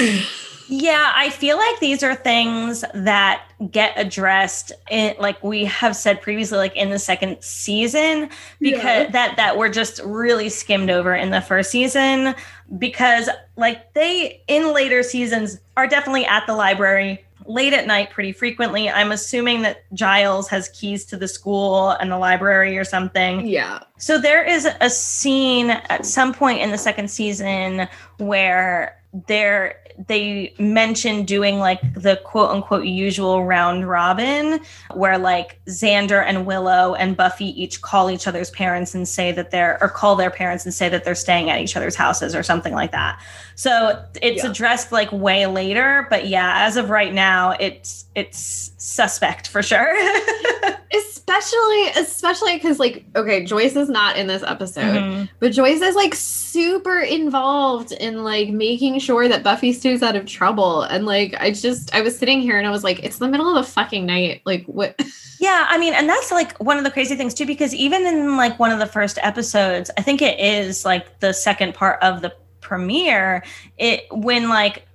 Yeah, 0.74 1.12
I 1.14 1.32
feel 1.32 1.58
like 1.58 1.80
these 1.82 2.02
are 2.02 2.16
things 2.16 2.86
that 2.94 3.44
get 3.72 3.92
addressed 3.98 4.72
in 4.90 5.14
like 5.20 5.44
we 5.44 5.66
have 5.66 5.98
said 5.98 6.22
previously 6.22 6.58
like 6.58 6.76
in 6.78 6.90
the 6.90 6.98
second 6.98 7.44
season 7.44 8.30
because 8.62 9.04
yeah. 9.04 9.10
that 9.12 9.36
that 9.36 9.58
were 9.58 9.68
just 9.68 10.00
really 10.06 10.48
skimmed 10.48 10.90
over 10.90 11.14
in 11.14 11.32
the 11.32 11.42
first 11.42 11.72
season 11.72 12.34
because 12.78 13.30
like 13.58 13.94
they 13.94 14.42
in 14.48 14.74
later 14.74 15.04
seasons 15.04 15.60
are 15.78 15.88
definitely 15.88 16.26
at 16.26 16.46
the 16.48 16.56
library 16.56 17.24
late 17.46 17.74
at 17.74 17.88
night 17.88 18.10
pretty 18.12 18.32
frequently. 18.32 18.90
I'm 18.90 19.12
assuming 19.12 19.62
that 19.64 19.84
Giles 19.94 20.48
has 20.50 20.70
keys 20.70 21.06
to 21.06 21.18
the 21.18 21.28
school 21.28 21.92
and 21.92 22.12
the 22.12 22.18
library 22.18 22.78
or 22.78 22.84
something. 22.84 23.46
Yeah. 23.48 23.80
So 23.98 24.20
there 24.20 24.44
is 24.44 24.68
a 24.80 24.90
scene 24.90 25.72
at 25.72 26.06
some 26.06 26.34
point 26.34 26.62
in 26.62 26.72
the 26.72 26.78
second 26.78 27.10
season 27.10 27.88
where 28.18 29.02
there 29.28 29.78
they 30.08 30.54
mentioned 30.60 31.28
doing 31.28 31.60
like 31.60 31.82
the 31.94 32.20
quote 32.24 32.50
unquote 32.50 32.86
usual 32.86 33.44
round 33.44 33.88
robin 33.88 34.60
where 34.94 35.18
like 35.18 35.60
Xander 35.66 36.24
and 36.26 36.46
Willow 36.46 36.96
and 36.96 37.16
Buffy 37.16 37.62
each 37.62 37.82
call 37.82 38.10
each 38.10 38.28
other's 38.28 38.50
parents 38.52 38.94
and 38.96 39.08
say 39.08 39.32
that 39.32 39.52
they're 39.52 39.78
or 39.82 39.90
call 39.90 40.16
their 40.16 40.30
parents 40.30 40.66
and 40.66 40.74
say 40.74 40.90
that 40.90 41.04
they're 41.04 41.16
staying 41.16 41.50
at 41.50 41.60
each 41.60 41.76
other's 41.76 41.96
houses 41.96 42.36
or 42.36 42.44
something 42.44 42.74
like 42.74 42.92
that. 42.92 43.22
So 43.62 44.04
it's 44.24 44.44
yeah. 44.44 44.50
addressed 44.50 44.92
like 44.92 45.12
way 45.12 45.46
later, 45.46 46.08
but 46.10 46.26
yeah, 46.26 46.66
as 46.66 46.78
of 46.78 46.90
right 46.90 47.14
now 47.14 47.52
it's 47.60 48.06
it's 48.16 48.72
suspect 48.78 49.50
for 49.50 49.62
sure. 49.62 49.96
especially 50.94 51.88
especially 51.96 52.56
because 52.56 52.78
like 52.78 53.06
okay 53.16 53.46
joyce 53.46 53.78
is 53.78 53.88
not 53.88 54.18
in 54.18 54.28
this 54.28 54.44
episode 54.44 54.82
mm-hmm. 54.82 55.24
but 55.40 55.54
joyce 55.54 55.80
is 55.80 55.96
like 55.96 56.14
super 56.14 57.00
involved 57.00 57.94
in 57.94 58.26
like 58.26 58.50
making 58.50 59.00
sure 59.00 59.30
that 59.30 59.42
buffy 59.42 59.72
stays 59.72 60.04
out 60.04 60.18
of 60.18 60.26
trouble 60.26 60.82
and 60.82 61.06
like 61.06 61.34
i 61.40 61.50
just 61.50 61.94
i 61.96 62.02
was 62.02 62.18
sitting 62.18 62.42
here 62.42 62.58
and 62.58 62.68
i 62.68 62.70
was 62.70 62.84
like 62.84 63.02
it's 63.04 63.20
the 63.20 63.28
middle 63.30 63.48
of 63.48 63.64
the 63.64 63.72
fucking 63.72 64.06
night 64.06 64.42
like 64.44 64.66
what 64.66 65.00
yeah 65.40 65.66
i 65.70 65.78
mean 65.78 65.94
and 65.94 66.10
that's 66.10 66.30
like 66.30 66.58
one 66.58 66.78
of 66.78 66.84
the 66.84 66.92
crazy 66.92 67.16
things 67.16 67.34
too 67.34 67.46
because 67.46 67.74
even 67.74 68.06
in 68.06 68.36
like 68.36 68.60
one 68.60 68.72
of 68.72 68.80
the 68.80 68.86
first 68.86 69.18
episodes 69.22 69.90
i 69.98 70.02
think 70.02 70.22
it 70.22 70.38
is 70.42 70.84
like 70.84 71.22
the 71.22 71.32
second 71.32 71.74
part 71.74 72.04
of 72.04 72.22
the 72.22 72.34
premiere 72.72 73.44
it 73.78 74.06
when 74.12 74.48
like 74.48 74.88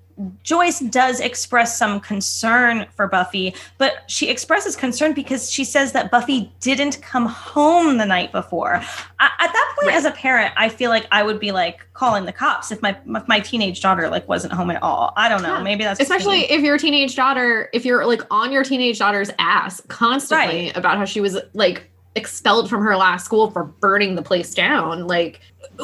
Joyce 0.42 0.80
does 0.80 1.20
express 1.20 1.76
some 1.76 2.00
concern 2.00 2.86
for 2.96 3.06
Buffy, 3.06 3.54
but 3.76 4.10
she 4.10 4.30
expresses 4.30 4.74
concern 4.74 5.12
because 5.12 5.50
she 5.50 5.62
says 5.62 5.92
that 5.92 6.10
Buffy 6.10 6.50
didn't 6.60 7.02
come 7.02 7.26
home 7.26 7.98
the 7.98 8.06
night 8.06 8.32
before. 8.32 8.76
I, 9.20 9.30
at 9.40 9.52
that 9.52 9.74
point, 9.76 9.88
right. 9.88 9.96
as 9.96 10.06
a 10.06 10.12
parent, 10.12 10.54
I 10.56 10.70
feel 10.70 10.88
like 10.88 11.06
I 11.12 11.22
would 11.22 11.38
be 11.38 11.52
like 11.52 11.86
calling 11.92 12.24
the 12.24 12.32
cops 12.32 12.72
if 12.72 12.80
my 12.80 12.96
if 13.08 13.28
my 13.28 13.40
teenage 13.40 13.82
daughter 13.82 14.08
like 14.08 14.26
wasn't 14.26 14.54
home 14.54 14.70
at 14.70 14.82
all. 14.82 15.12
I 15.18 15.28
don't 15.28 15.42
know. 15.42 15.58
Yeah. 15.58 15.62
Maybe 15.62 15.84
that's 15.84 16.00
especially 16.00 16.50
if 16.50 16.62
your 16.62 16.78
teenage 16.78 17.14
daughter, 17.14 17.68
if 17.74 17.84
you're 17.84 18.06
like 18.06 18.22
on 18.30 18.52
your 18.52 18.64
teenage 18.64 18.98
daughter's 18.98 19.30
ass 19.38 19.82
constantly 19.88 20.68
right. 20.68 20.76
about 20.78 20.96
how 20.96 21.04
she 21.04 21.20
was 21.20 21.36
like 21.52 21.90
expelled 22.14 22.70
from 22.70 22.82
her 22.82 22.96
last 22.96 23.26
school 23.26 23.50
for 23.50 23.64
burning 23.64 24.14
the 24.14 24.22
place 24.22 24.54
down. 24.54 25.06
Like, 25.06 25.40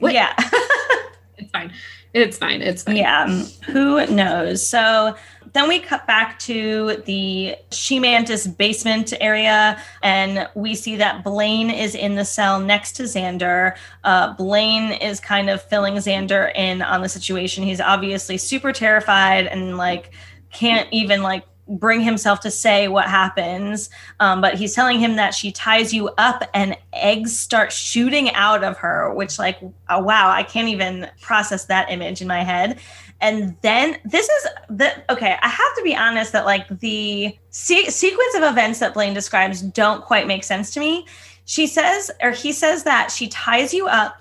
yeah, 0.00 0.34
it's 0.38 0.69
fine. 1.50 1.72
It's 2.12 2.38
fine. 2.38 2.62
It's 2.62 2.82
fine. 2.82 2.96
Yeah. 2.96 3.28
Who 3.66 4.04
knows? 4.06 4.66
So 4.66 5.16
then 5.52 5.68
we 5.68 5.80
cut 5.80 6.06
back 6.06 6.38
to 6.40 7.02
the 7.06 7.56
She 7.70 7.98
Mantis 7.98 8.46
basement 8.46 9.12
area, 9.20 9.80
and 10.02 10.48
we 10.54 10.74
see 10.74 10.96
that 10.96 11.24
Blayne 11.24 11.70
is 11.70 11.94
in 11.94 12.14
the 12.14 12.24
cell 12.24 12.60
next 12.60 12.92
to 12.92 13.04
Xander. 13.04 13.76
Uh, 14.04 14.34
Blayne 14.34 14.92
is 15.00 15.20
kind 15.20 15.50
of 15.50 15.62
filling 15.62 15.94
Xander 15.94 16.54
in 16.54 16.82
on 16.82 17.02
the 17.02 17.08
situation. 17.08 17.64
He's 17.64 17.80
obviously 17.80 18.38
super 18.38 18.72
terrified 18.72 19.46
and 19.46 19.76
like 19.76 20.12
can't 20.52 20.88
even 20.92 21.22
like 21.22 21.44
bring 21.70 22.00
himself 22.00 22.40
to 22.40 22.50
say 22.50 22.88
what 22.88 23.06
happens. 23.06 23.90
Um, 24.18 24.40
but 24.40 24.54
he's 24.54 24.74
telling 24.74 24.98
him 24.98 25.16
that 25.16 25.34
she 25.34 25.52
ties 25.52 25.94
you 25.94 26.08
up 26.18 26.42
and 26.52 26.76
eggs 26.92 27.38
start 27.38 27.72
shooting 27.72 28.32
out 28.34 28.64
of 28.64 28.76
her, 28.78 29.12
which, 29.14 29.38
like, 29.38 29.58
oh, 29.88 30.00
wow, 30.00 30.30
I 30.30 30.42
can't 30.42 30.68
even 30.68 31.08
process 31.20 31.66
that 31.66 31.90
image 31.90 32.20
in 32.20 32.28
my 32.28 32.42
head. 32.42 32.78
And 33.20 33.56
then 33.62 33.98
this 34.04 34.28
is 34.28 34.46
the 34.70 34.92
okay. 35.12 35.36
I 35.42 35.48
have 35.48 35.76
to 35.76 35.82
be 35.82 35.94
honest 35.94 36.32
that 36.32 36.46
like 36.46 36.66
the 36.80 37.36
se- 37.50 37.90
sequence 37.90 38.34
of 38.34 38.42
events 38.44 38.78
that 38.78 38.94
Blayne 38.94 39.12
describes 39.12 39.60
don't 39.60 40.02
quite 40.02 40.26
make 40.26 40.42
sense 40.42 40.72
to 40.72 40.80
me. 40.80 41.06
She 41.44 41.66
says, 41.66 42.10
or 42.22 42.30
he 42.30 42.52
says 42.52 42.84
that 42.84 43.10
she 43.10 43.28
ties 43.28 43.74
you 43.74 43.88
up 43.88 44.16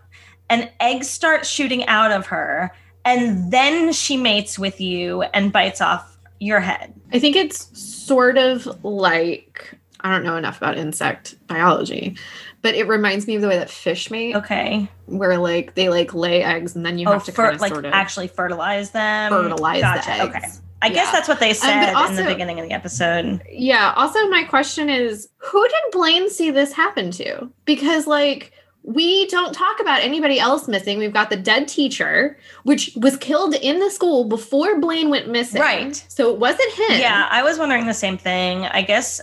and 0.50 0.70
eggs 0.82 1.10
start 1.10 1.46
shooting 1.46 1.86
out 1.86 2.12
of 2.12 2.26
her 2.28 2.74
and 3.06 3.52
then 3.52 3.94
she 3.94 4.18
mates 4.18 4.60
with 4.60 4.82
you 4.82 5.22
and 5.34 5.54
bites 5.54 5.82
off 5.82 6.09
your 6.40 6.60
head. 6.60 6.94
I 7.12 7.20
think 7.20 7.36
it's 7.36 7.78
sort 7.80 8.38
of 8.38 8.84
like 8.84 9.78
I 10.02 10.10
don't 10.10 10.24
know 10.24 10.38
enough 10.38 10.58
about 10.58 10.78
insect 10.78 11.36
biology, 11.48 12.18
but 12.62 12.74
it 12.76 12.88
reminds 12.88 13.28
me 13.28 13.36
of 13.36 13.42
the 13.42 13.48
way 13.48 13.58
that 13.58 13.70
fish 13.70 14.10
mate. 14.10 14.36
Okay. 14.36 14.88
Where 15.08 15.38
like 15.38 15.76
they 15.76 15.90
like 15.90 16.14
lay 16.14 16.44
eggs 16.44 16.76
and 16.76 16.86
then 16.86 16.98
you 16.98 17.08
oh, 17.08 17.14
have 17.14 17.26
to 17.26 17.32
fer- 17.32 17.44
kind 17.44 17.56
of 17.56 17.62
like 17.62 17.74
sort 17.74 17.86
of 17.86 17.94
actually 17.94 18.28
fertilize 18.28 18.92
them. 18.92 19.32
Fertilize 19.32 19.82
gotcha. 19.82 20.06
the 20.06 20.14
eggs. 20.14 20.36
Okay. 20.36 20.48
I 20.82 20.88
yeah. 20.88 20.94
guess 20.94 21.12
that's 21.12 21.28
what 21.28 21.42
they 21.42 21.54
said 21.54 21.90
um, 21.90 21.96
also, 21.98 22.12
in 22.12 22.26
the 22.26 22.32
beginning 22.32 22.60
of 22.60 22.66
the 22.66 22.74
episode. 22.74 23.42
Yeah. 23.50 23.94
Also, 23.98 24.30
my 24.30 24.44
question 24.44 24.90
is 24.90 25.28
who 25.38 25.62
did 25.62 25.92
Blayne 25.92 26.30
see 26.30 26.52
this 26.52 26.72
happen 26.72 27.12
to? 27.12 27.50
Because, 27.66 28.08
like, 28.08 28.54
we 28.90 29.28
don't 29.28 29.54
talk 29.54 29.80
about 29.80 30.02
anybody 30.02 30.40
else 30.40 30.68
missing. 30.68 30.98
We've 30.98 31.14
got 31.14 31.30
the 31.30 31.38
dead 31.38 31.68
teacher, 31.68 32.38
which 32.64 32.92
was 32.96 33.18
killed 33.18 33.54
in 33.54 33.80
the 33.80 33.92
school 33.92 34.24
before 34.26 34.80
Blayne 34.80 35.10
went 35.10 35.30
missing. 35.30 35.62
Right. 35.62 36.04
So 36.08 36.34
it 36.34 36.40
wasn't 36.40 36.72
him. 36.74 37.00
Yeah, 37.00 37.28
I 37.30 37.44
was 37.44 37.60
wondering 37.60 37.86
the 37.86 37.94
same 37.94 38.18
thing. 38.18 38.66
I 38.66 38.82
guess 38.82 39.22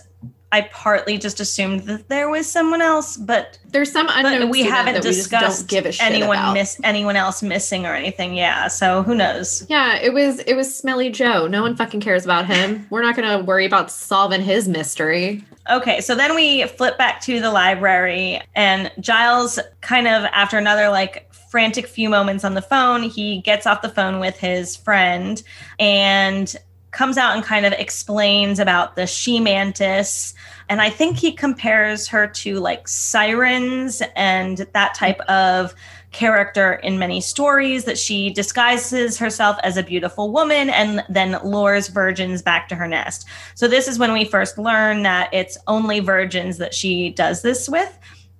I 0.51 0.61
partly 0.61 1.17
just 1.17 1.39
assumed 1.39 1.81
that 1.83 2.07
there 2.07 2.29
was 2.29 2.49
someone 2.49 2.81
else, 2.81 3.17
but 3.17 3.59
there's 3.67 3.91
some 3.91 4.07
unknown. 4.09 4.49
we 4.49 4.63
haven't 4.63 5.01
discussed 5.01 5.73
anyone 5.99 6.37
about. 6.37 6.53
miss 6.53 6.79
anyone 6.83 7.17
else 7.17 7.43
missing 7.43 7.85
or 7.85 7.93
anything. 7.93 8.33
Yeah, 8.33 8.69
so 8.69 9.03
who 9.03 9.13
knows? 9.13 9.65
Yeah, 9.67 9.97
it 9.97 10.13
was 10.13 10.39
it 10.39 10.55
was 10.55 10.73
Smelly 10.73 11.09
Joe. 11.09 11.47
No 11.47 11.61
one 11.61 11.75
fucking 11.75 11.99
cares 11.99 12.23
about 12.23 12.45
him. 12.45 12.87
We're 12.89 13.01
not 13.01 13.15
going 13.15 13.37
to 13.37 13.43
worry 13.43 13.65
about 13.65 13.91
solving 13.91 14.41
his 14.41 14.67
mystery. 14.69 15.43
Okay, 15.69 15.99
so 15.99 16.15
then 16.15 16.33
we 16.33 16.65
flip 16.67 16.97
back 16.97 17.19
to 17.21 17.41
the 17.41 17.51
library, 17.51 18.41
and 18.55 18.89
Giles, 19.01 19.59
kind 19.81 20.07
of 20.07 20.23
after 20.31 20.57
another 20.57 20.87
like 20.87 21.29
frantic 21.51 21.87
few 21.87 22.09
moments 22.09 22.45
on 22.45 22.53
the 22.53 22.61
phone, 22.61 23.03
he 23.03 23.41
gets 23.41 23.65
off 23.67 23.81
the 23.81 23.89
phone 23.89 24.19
with 24.19 24.37
his 24.37 24.75
friend 24.77 25.43
and 25.79 26.55
comes 26.97 27.15
out 27.15 27.35
and 27.35 27.45
kind 27.45 27.63
of 27.63 27.73
explains 27.73 28.57
about 28.57 28.95
the 28.95 29.05
she 29.05 29.39
mantis. 29.39 30.33
And 30.67 30.81
I 30.81 30.89
think 30.89 31.15
he 31.15 31.31
compares 31.31 32.07
her 32.07 32.25
to 32.27 32.55
like 32.55 32.87
sirens 32.87 34.01
and 34.15 34.65
that 34.73 34.95
type 34.95 35.19
of 35.29 35.75
character 36.11 36.73
in 36.73 36.97
many 36.97 37.21
stories 37.21 37.83
that 37.85 37.99
she 37.99 38.31
disguises 38.31 39.19
herself 39.19 39.57
as 39.61 39.77
a 39.77 39.83
beautiful 39.83 40.31
woman 40.31 40.71
and 40.71 41.03
then 41.07 41.39
lures 41.43 41.87
virgins 41.87 42.41
back 42.41 42.67
to 42.69 42.75
her 42.75 42.87
nest. 42.87 43.27
So 43.53 43.67
this 43.67 43.87
is 43.87 43.99
when 43.99 44.11
we 44.11 44.25
first 44.25 44.57
learn 44.57 45.03
that 45.03 45.31
it's 45.31 45.55
only 45.67 45.99
virgins 45.99 46.57
that 46.57 46.73
she 46.73 47.11
does 47.11 47.43
this 47.43 47.69
with. 47.69 47.95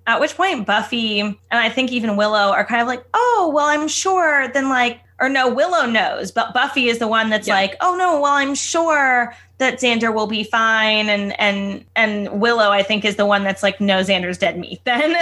At 0.08 0.20
which 0.20 0.36
point 0.36 0.66
Buffy 0.66 1.20
and 1.20 1.36
I 1.52 1.68
think 1.68 1.92
even 1.92 2.16
Willow 2.16 2.50
are 2.50 2.64
kind 2.64 2.82
of 2.82 2.88
like, 2.88 3.04
"Oh, 3.14 3.52
well, 3.54 3.66
I'm 3.66 3.86
sure 3.86 4.48
then 4.48 4.68
like 4.68 5.00
or 5.20 5.28
no, 5.28 5.52
Willow 5.52 5.86
knows, 5.86 6.30
but 6.30 6.54
Buffy 6.54 6.88
is 6.88 6.98
the 6.98 7.08
one 7.08 7.28
that's 7.30 7.48
yeah. 7.48 7.54
like, 7.54 7.76
"Oh 7.80 7.96
no, 7.96 8.20
well, 8.20 8.34
I'm 8.34 8.54
sure 8.54 9.34
that 9.58 9.80
Xander 9.80 10.14
will 10.14 10.26
be 10.26 10.44
fine 10.44 11.08
and 11.08 11.38
and 11.40 11.84
and 11.96 12.40
Willow 12.40 12.70
I 12.70 12.82
think 12.82 13.04
is 13.04 13.16
the 13.16 13.26
one 13.26 13.42
that's 13.42 13.62
like 13.62 13.80
no 13.80 14.00
Xander's 14.00 14.38
dead 14.38 14.58
meat 14.58 14.80
then. 14.84 15.16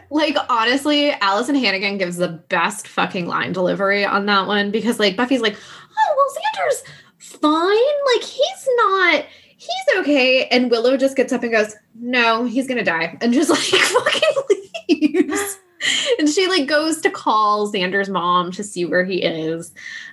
like 0.10 0.36
honestly, 0.48 1.10
Alyson 1.10 1.58
Hannigan 1.58 1.98
gives 1.98 2.16
the 2.16 2.28
best 2.28 2.86
fucking 2.86 3.26
line 3.26 3.52
delivery 3.52 4.04
on 4.04 4.26
that 4.26 4.46
one 4.46 4.70
because 4.70 5.00
like 5.00 5.16
Buffy's 5.16 5.40
like, 5.40 5.56
"Oh, 5.56 6.14
well 6.16 6.68
Xander's 6.68 6.82
fine. 7.18 8.14
Like 8.14 8.22
he's 8.22 8.68
not 8.76 9.24
he's 9.56 10.00
okay." 10.00 10.46
And 10.48 10.70
Willow 10.70 10.96
just 10.98 11.16
gets 11.16 11.32
up 11.32 11.42
and 11.42 11.52
goes, 11.52 11.74
"No, 11.94 12.44
he's 12.44 12.66
going 12.66 12.78
to 12.78 12.84
die." 12.84 13.16
And 13.22 13.32
just 13.32 13.50
like 13.50 13.60
fucking 13.60 14.42
leaves. 14.88 15.58
and 16.18 16.28
she 16.28 16.46
like 16.48 16.66
goes 16.66 17.00
to 17.00 17.10
call 17.10 17.72
Xander's 17.72 18.08
mom 18.08 18.52
to 18.52 18.64
see 18.64 18.84
where 18.84 19.04
he 19.04 19.22
is. 19.22 19.72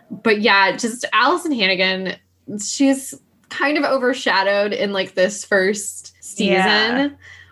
But 0.10 0.42
yeah, 0.42 0.76
just 0.76 1.06
Alyson 1.14 1.56
Hannigan, 1.56 2.16
she's 2.62 3.14
kind 3.50 3.78
of 3.78 3.84
overshadowed 3.84 4.74
in 4.74 4.94
like 4.94 5.16
this 5.16 5.46
first 5.46 6.16
season. 6.24 6.56
Yeah. 6.56 7.10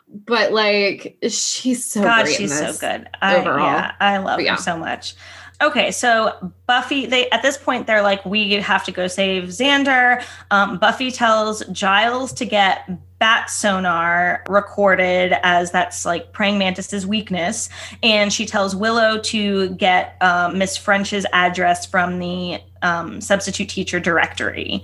but 0.07 0.51
like 0.51 1.17
she's 1.29 1.85
so 1.85 2.03
God, 2.03 2.27
she's 2.27 2.57
so 2.57 2.73
good. 2.73 3.09
I, 3.21 3.37
overall. 3.37 3.65
Yeah, 3.65 3.93
I 3.99 4.17
love 4.17 4.39
yeah. 4.41 4.55
her 4.55 4.61
so 4.61 4.77
much. 4.77 5.15
Okay, 5.59 5.89
so 5.89 6.53
Buffy, 6.67 7.07
they 7.07 7.29
at 7.31 7.41
this 7.41 7.57
point 7.57 7.87
they're 7.87 8.03
like, 8.03 8.23
we 8.25 8.53
have 8.53 8.83
to 8.85 8.91
go 8.91 9.07
save 9.07 9.45
Xander. 9.45 10.23
Um, 10.51 10.77
Buffy 10.77 11.09
tells 11.09 11.65
Giles 11.67 12.31
to 12.33 12.45
get 12.45 12.87
bat 13.17 13.49
sonar 13.49 14.43
recorded 14.47 15.33
as 15.41 15.71
that's 15.71 16.05
like 16.05 16.31
praying 16.31 16.59
mantis's 16.59 17.07
weakness, 17.07 17.69
and 18.03 18.31
she 18.31 18.45
tells 18.45 18.75
Willow 18.75 19.17
to 19.19 19.69
get 19.69 20.15
uh, 20.21 20.51
Miss 20.53 20.77
French's 20.77 21.25
address 21.33 21.87
from 21.87 22.19
the 22.19 22.59
um, 22.83 23.19
substitute 23.19 23.69
teacher 23.69 23.99
directory. 23.99 24.83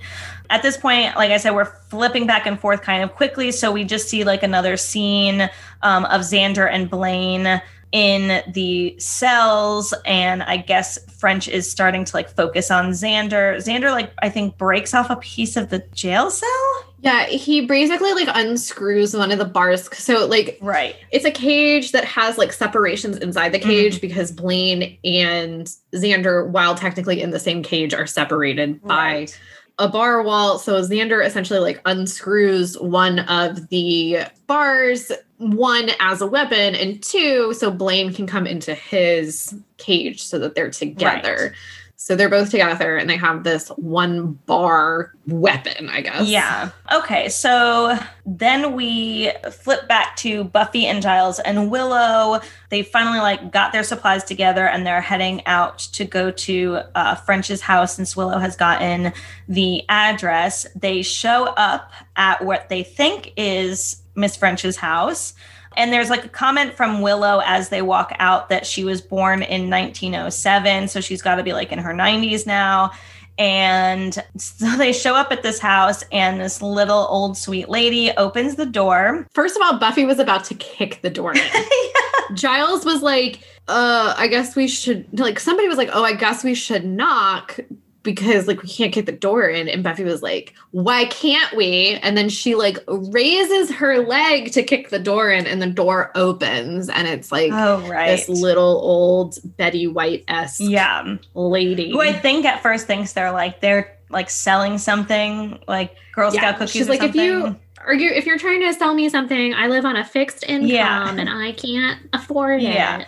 At 0.50 0.62
this 0.62 0.76
point, 0.76 1.14
like 1.16 1.30
I 1.30 1.36
said, 1.36 1.54
we're 1.54 1.64
flipping 1.64 2.26
back 2.26 2.46
and 2.46 2.58
forth 2.58 2.82
kind 2.82 3.04
of 3.04 3.14
quickly, 3.14 3.52
so 3.52 3.70
we 3.70 3.84
just 3.84 4.08
see 4.08 4.24
like 4.24 4.42
another 4.42 4.76
scene 4.76 5.48
um, 5.82 6.04
of 6.06 6.22
Xander 6.22 6.68
and 6.68 6.90
Blayne 6.90 7.62
in 7.94 8.42
the 8.52 8.92
cells 8.98 9.94
and 10.04 10.42
i 10.42 10.56
guess 10.56 10.98
french 11.12 11.46
is 11.46 11.70
starting 11.70 12.04
to 12.04 12.16
like 12.16 12.28
focus 12.28 12.68
on 12.68 12.86
xander 12.90 13.56
xander 13.58 13.92
like 13.92 14.12
i 14.18 14.28
think 14.28 14.58
breaks 14.58 14.92
off 14.92 15.10
a 15.10 15.16
piece 15.16 15.56
of 15.56 15.70
the 15.70 15.78
jail 15.94 16.28
cell 16.28 16.84
yeah 17.02 17.24
he 17.26 17.64
basically 17.64 18.12
like 18.12 18.28
unscrews 18.34 19.14
one 19.14 19.30
of 19.30 19.38
the 19.38 19.44
bars 19.44 19.88
so 19.96 20.26
like 20.26 20.58
right 20.60 20.96
it's 21.12 21.24
a 21.24 21.30
cage 21.30 21.92
that 21.92 22.04
has 22.04 22.36
like 22.36 22.52
separations 22.52 23.16
inside 23.18 23.52
the 23.52 23.60
cage 23.60 23.94
mm-hmm. 23.94 24.08
because 24.08 24.32
blayne 24.32 24.98
and 25.04 25.72
xander 25.94 26.48
while 26.48 26.74
technically 26.74 27.22
in 27.22 27.30
the 27.30 27.38
same 27.38 27.62
cage 27.62 27.94
are 27.94 28.08
separated 28.08 28.80
right. 28.82 29.28
by 29.28 29.34
a 29.78 29.88
bar 29.88 30.22
wall. 30.22 30.58
So 30.58 30.80
Xander 30.82 31.24
essentially 31.24 31.58
like 31.58 31.80
unscrews 31.84 32.78
one 32.78 33.20
of 33.20 33.68
the 33.70 34.18
bars, 34.46 35.10
one 35.50 35.90
as 36.00 36.20
a 36.20 36.26
weapon, 36.26 36.74
and 36.74 37.02
two, 37.02 37.54
so 37.54 37.70
Blayne 37.70 38.14
can 38.14 38.26
come 38.26 38.46
into 38.46 38.74
his 38.74 39.54
cage 39.76 40.22
so 40.22 40.38
that 40.38 40.54
they're 40.54 40.70
together. 40.70 41.36
Right. 41.50 41.52
So 41.96 42.16
they're 42.16 42.28
both 42.28 42.50
together 42.50 42.98
and 42.98 43.08
they 43.08 43.16
have 43.16 43.44
this 43.44 43.68
one 43.68 44.32
bar 44.44 45.14
weapon, 45.26 45.88
I 45.88 46.02
guess. 46.02 46.28
Yeah. 46.28 46.70
Okay. 46.92 47.30
So 47.30 47.96
then 48.26 48.74
we 48.74 49.30
flip 49.50 49.88
back 49.88 50.14
to 50.16 50.44
Buffy 50.44 50.84
and 50.84 51.00
Giles 51.00 51.38
and 51.38 51.70
Willow. 51.70 52.40
They 52.68 52.82
finally 52.82 53.20
like 53.20 53.52
got 53.52 53.72
their 53.72 53.84
supplies 53.84 54.22
together 54.22 54.68
and 54.68 54.86
they're 54.86 55.00
heading 55.00 55.46
out 55.46 55.78
to 55.92 56.04
go 56.04 56.30
to 56.30 56.80
uh, 56.94 57.14
French's 57.14 57.62
house 57.62 57.94
since 57.94 58.14
Willow 58.14 58.38
has 58.38 58.54
gotten 58.54 59.12
the 59.48 59.82
address. 59.88 60.66
They 60.76 61.00
show 61.00 61.44
up 61.56 61.90
at 62.16 62.44
what 62.44 62.68
they 62.68 62.82
think 62.82 63.32
is 63.38 64.02
Miss 64.14 64.36
French's 64.36 64.76
house 64.76 65.34
and 65.76 65.92
there's 65.92 66.10
like 66.10 66.24
a 66.24 66.28
comment 66.28 66.74
from 66.74 67.00
Willow 67.00 67.42
as 67.44 67.68
they 67.68 67.82
walk 67.82 68.12
out 68.18 68.48
that 68.48 68.66
she 68.66 68.84
was 68.84 69.00
born 69.00 69.42
in 69.42 69.70
1907. 69.70 70.88
So 70.88 71.00
she's 71.00 71.22
got 71.22 71.36
to 71.36 71.42
be 71.42 71.52
like 71.52 71.72
in 71.72 71.78
her 71.78 71.92
90s 71.92 72.46
now. 72.46 72.92
And 73.36 74.14
so 74.36 74.76
they 74.76 74.92
show 74.92 75.16
up 75.16 75.32
at 75.32 75.42
this 75.42 75.58
house, 75.58 76.04
and 76.12 76.40
this 76.40 76.62
little 76.62 77.08
old 77.10 77.36
sweet 77.36 77.68
lady 77.68 78.12
opens 78.12 78.54
the 78.54 78.66
door. 78.66 79.26
First 79.32 79.56
of 79.56 79.62
all, 79.62 79.76
Buffy 79.76 80.04
was 80.04 80.20
about 80.20 80.44
to 80.44 80.54
kick 80.54 81.02
the 81.02 81.10
door 81.10 81.32
in. 81.32 81.38
yeah. 81.54 82.34
Giles 82.34 82.84
was 82.84 83.02
like, 83.02 83.40
uh, 83.66 84.14
I 84.16 84.28
guess 84.28 84.54
we 84.54 84.68
should, 84.68 85.18
like, 85.18 85.40
somebody 85.40 85.66
was 85.66 85.78
like, 85.78 85.90
oh, 85.92 86.04
I 86.04 86.12
guess 86.12 86.44
we 86.44 86.54
should 86.54 86.84
knock 86.84 87.58
because 88.04 88.46
like 88.46 88.62
we 88.62 88.68
can't 88.68 88.94
get 88.94 89.06
the 89.06 89.12
door 89.12 89.48
in. 89.48 89.68
And 89.68 89.82
buffy 89.82 90.04
was 90.04 90.22
like 90.22 90.54
why 90.70 91.06
can't 91.06 91.56
we? 91.56 91.98
And 92.02 92.16
then 92.16 92.28
she 92.28 92.54
like 92.54 92.78
raises 92.86 93.70
her 93.72 93.98
leg 93.98 94.52
to 94.52 94.62
kick 94.62 94.90
the 94.90 95.00
door 95.00 95.30
in 95.30 95.46
and 95.46 95.60
the 95.60 95.66
door 95.66 96.12
opens 96.14 96.88
and 96.88 97.08
it's 97.08 97.32
like 97.32 97.50
oh 97.52 97.86
right. 97.88 98.16
this 98.16 98.28
little 98.28 98.78
old 98.82 99.38
betty 99.56 99.88
white 99.88 100.24
s 100.28 100.60
yeah. 100.60 101.16
lady. 101.34 101.90
Who 101.90 102.00
i 102.00 102.12
think 102.12 102.44
at 102.44 102.62
first 102.62 102.86
thinks 102.86 103.12
they're 103.12 103.32
like 103.32 103.60
they're 103.60 103.96
like 104.10 104.30
selling 104.30 104.78
something 104.78 105.58
like 105.66 105.94
girl 106.12 106.30
scout 106.30 106.42
yeah, 106.42 106.52
cookies 106.52 106.70
she's 106.70 106.88
like 106.88 107.00
something. 107.00 107.20
if 107.20 107.26
you 107.26 107.56
are 107.84 107.94
you 107.94 108.10
if 108.10 108.26
you're 108.26 108.38
trying 108.38 108.60
to 108.60 108.72
sell 108.74 108.94
me 108.94 109.08
something 109.08 109.54
i 109.54 109.66
live 109.66 109.84
on 109.84 109.96
a 109.96 110.04
fixed 110.04 110.44
income 110.44 110.68
yeah. 110.68 111.10
and 111.10 111.28
i 111.28 111.52
can't 111.52 112.00
afford 112.12 112.62
yeah. 112.62 113.00
it 113.00 113.06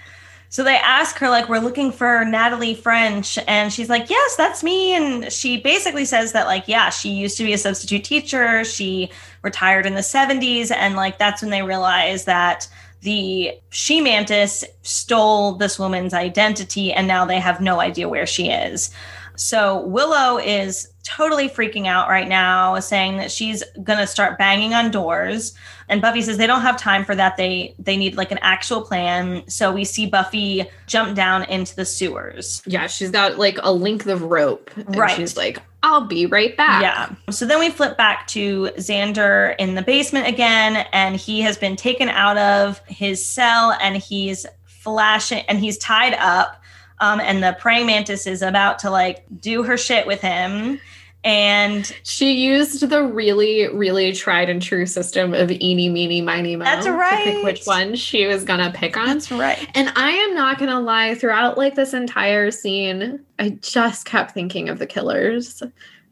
so 0.49 0.63
they 0.63 0.77
ask 0.77 1.17
her, 1.19 1.29
like, 1.29 1.49
we're 1.49 1.59
looking 1.59 1.91
for 1.93 2.25
Natalie 2.25 2.75
French. 2.75 3.39
And 3.47 3.73
she's 3.73 3.89
like, 3.89 4.09
yes, 4.09 4.37
that's 4.37 4.63
me. 4.63 4.95
And 4.95 5.33
she 5.33 5.59
basically 5.59 6.05
says 6.05 6.33
that, 6.33 6.47
like, 6.47 6.69
yeah, 6.69 6.91
she 6.91 7.11
used 7.11 7.37
to 7.39 7.45
be 7.45 7.53
a 7.53 7.59
substitute 7.59 8.05
teacher. 8.05 8.65
She 8.65 9.11
retired 9.43 9.87
in 9.87 9.95
the 9.95 10.01
70s. 10.01 10.71
And, 10.71 10.95
like, 10.95 11.19
that's 11.19 11.43
when 11.43 11.51
they 11.51 11.63
realized 11.63 12.27
that 12.27 12.69
the 13.03 13.53
she 13.71 14.01
mantis 14.01 14.65
stole 14.83 15.53
this 15.53 15.79
woman's 15.79 16.15
identity. 16.15 16.93
And 16.93 17.07
now 17.07 17.25
they 17.25 17.41
have 17.41 17.61
no 17.61 17.81
idea 17.81 18.09
where 18.09 18.27
she 18.27 18.51
is. 18.51 18.91
So 19.37 19.83
Willow 19.83 20.39
is 20.39 20.89
totally 21.03 21.49
freaking 21.49 21.87
out 21.87 22.09
right 22.09 22.29
now, 22.29 22.81
saying 22.81 23.19
that 23.19 23.31
she's 23.31 23.63
going 23.83 23.99
to 23.99 24.07
start 24.07 24.39
banging 24.39 24.75
on 24.75 24.91
doors. 24.91 25.55
And 25.89 26.03
Buffy 26.03 26.21
says 26.21 26.37
they 26.37 26.49
don't 26.49 26.63
have 26.63 26.77
time 26.77 27.05
for 27.05 27.15
that. 27.15 27.37
They 27.37 27.75
they 27.79 27.97
need 27.97 28.17
like 28.17 28.33
an 28.33 28.39
actual 28.43 28.83
plan. 28.83 29.49
So 29.49 29.73
we 29.73 29.85
see 29.85 30.07
Buffy 30.07 30.69
jump 30.87 31.15
down 31.15 31.45
into 31.45 31.77
the 31.77 31.85
sewers. 31.85 32.61
Yeah, 32.67 32.89
she's 32.89 33.11
got 33.11 33.39
like 33.39 33.59
a 33.63 33.73
length 33.73 34.09
of 34.09 34.23
rope. 34.23 34.71
right. 34.89 35.15
She's 35.17 35.37
like, 35.37 35.63
I'll 35.85 36.07
be 36.07 36.27
right 36.27 36.57
back. 36.57 36.83
Yeah. 36.83 37.15
So 37.31 37.47
then 37.47 37.61
we 37.61 37.71
flip 37.71 37.97
back 37.97 38.27
to 38.29 38.71
Xander 38.77 39.55
in 39.61 39.77
the 39.77 39.83
basement 39.83 40.27
again, 40.27 40.85
and 40.93 41.15
he 41.15 41.41
has 41.43 41.57
been 41.57 41.77
taken 41.77 42.09
out 42.09 42.37
of 42.37 42.81
his 42.89 43.25
cell 43.25 43.77
and 43.81 43.97
he's 43.97 44.45
flashing 44.65 45.45
and 45.49 45.61
he's 45.61 45.79
tied 45.79 46.15
up 46.15 46.63
um, 46.99 47.21
and 47.21 47.43
the 47.43 47.57
praying 47.59 47.87
mantis 47.87 48.27
is 48.27 48.43
about 48.43 48.79
to 48.81 48.91
like 48.91 49.25
do 49.41 49.63
her 49.63 49.77
shit 49.77 50.07
with 50.07 50.21
him. 50.21 50.81
And 51.25 51.93
she 52.05 52.35
used 52.35 52.89
the 52.89 53.03
really, 53.03 53.67
really 53.75 54.13
tried 54.13 54.49
and 54.49 54.63
true 54.63 54.87
system 54.87 55.35
of 55.35 55.51
eeny, 55.51 55.89
meeny, 55.89 56.23
miny, 56.23 56.55
mo. 56.55 56.65
That's 56.65 56.87
right. 56.87 57.25
To 57.25 57.31
pick 57.33 57.45
which 57.45 57.65
one 57.65 57.97
she 57.97 58.27
was 58.27 58.45
gonna 58.45 58.71
pick 58.73 58.97
on. 58.97 59.07
That's 59.07 59.33
right. 59.33 59.69
And 59.75 59.93
I 59.97 60.11
am 60.11 60.35
not 60.37 60.59
gonna 60.61 60.81
lie, 60.81 61.17
throughout 61.17 61.59
like 61.59 61.75
this 61.75 61.95
entire 61.95 62.53
scene, 62.53 63.25
I 63.41 63.59
just 63.61 64.07
kept 64.07 64.33
thinking 64.33 64.69
of 64.69 64.79
the 64.79 64.87
killers 64.87 65.65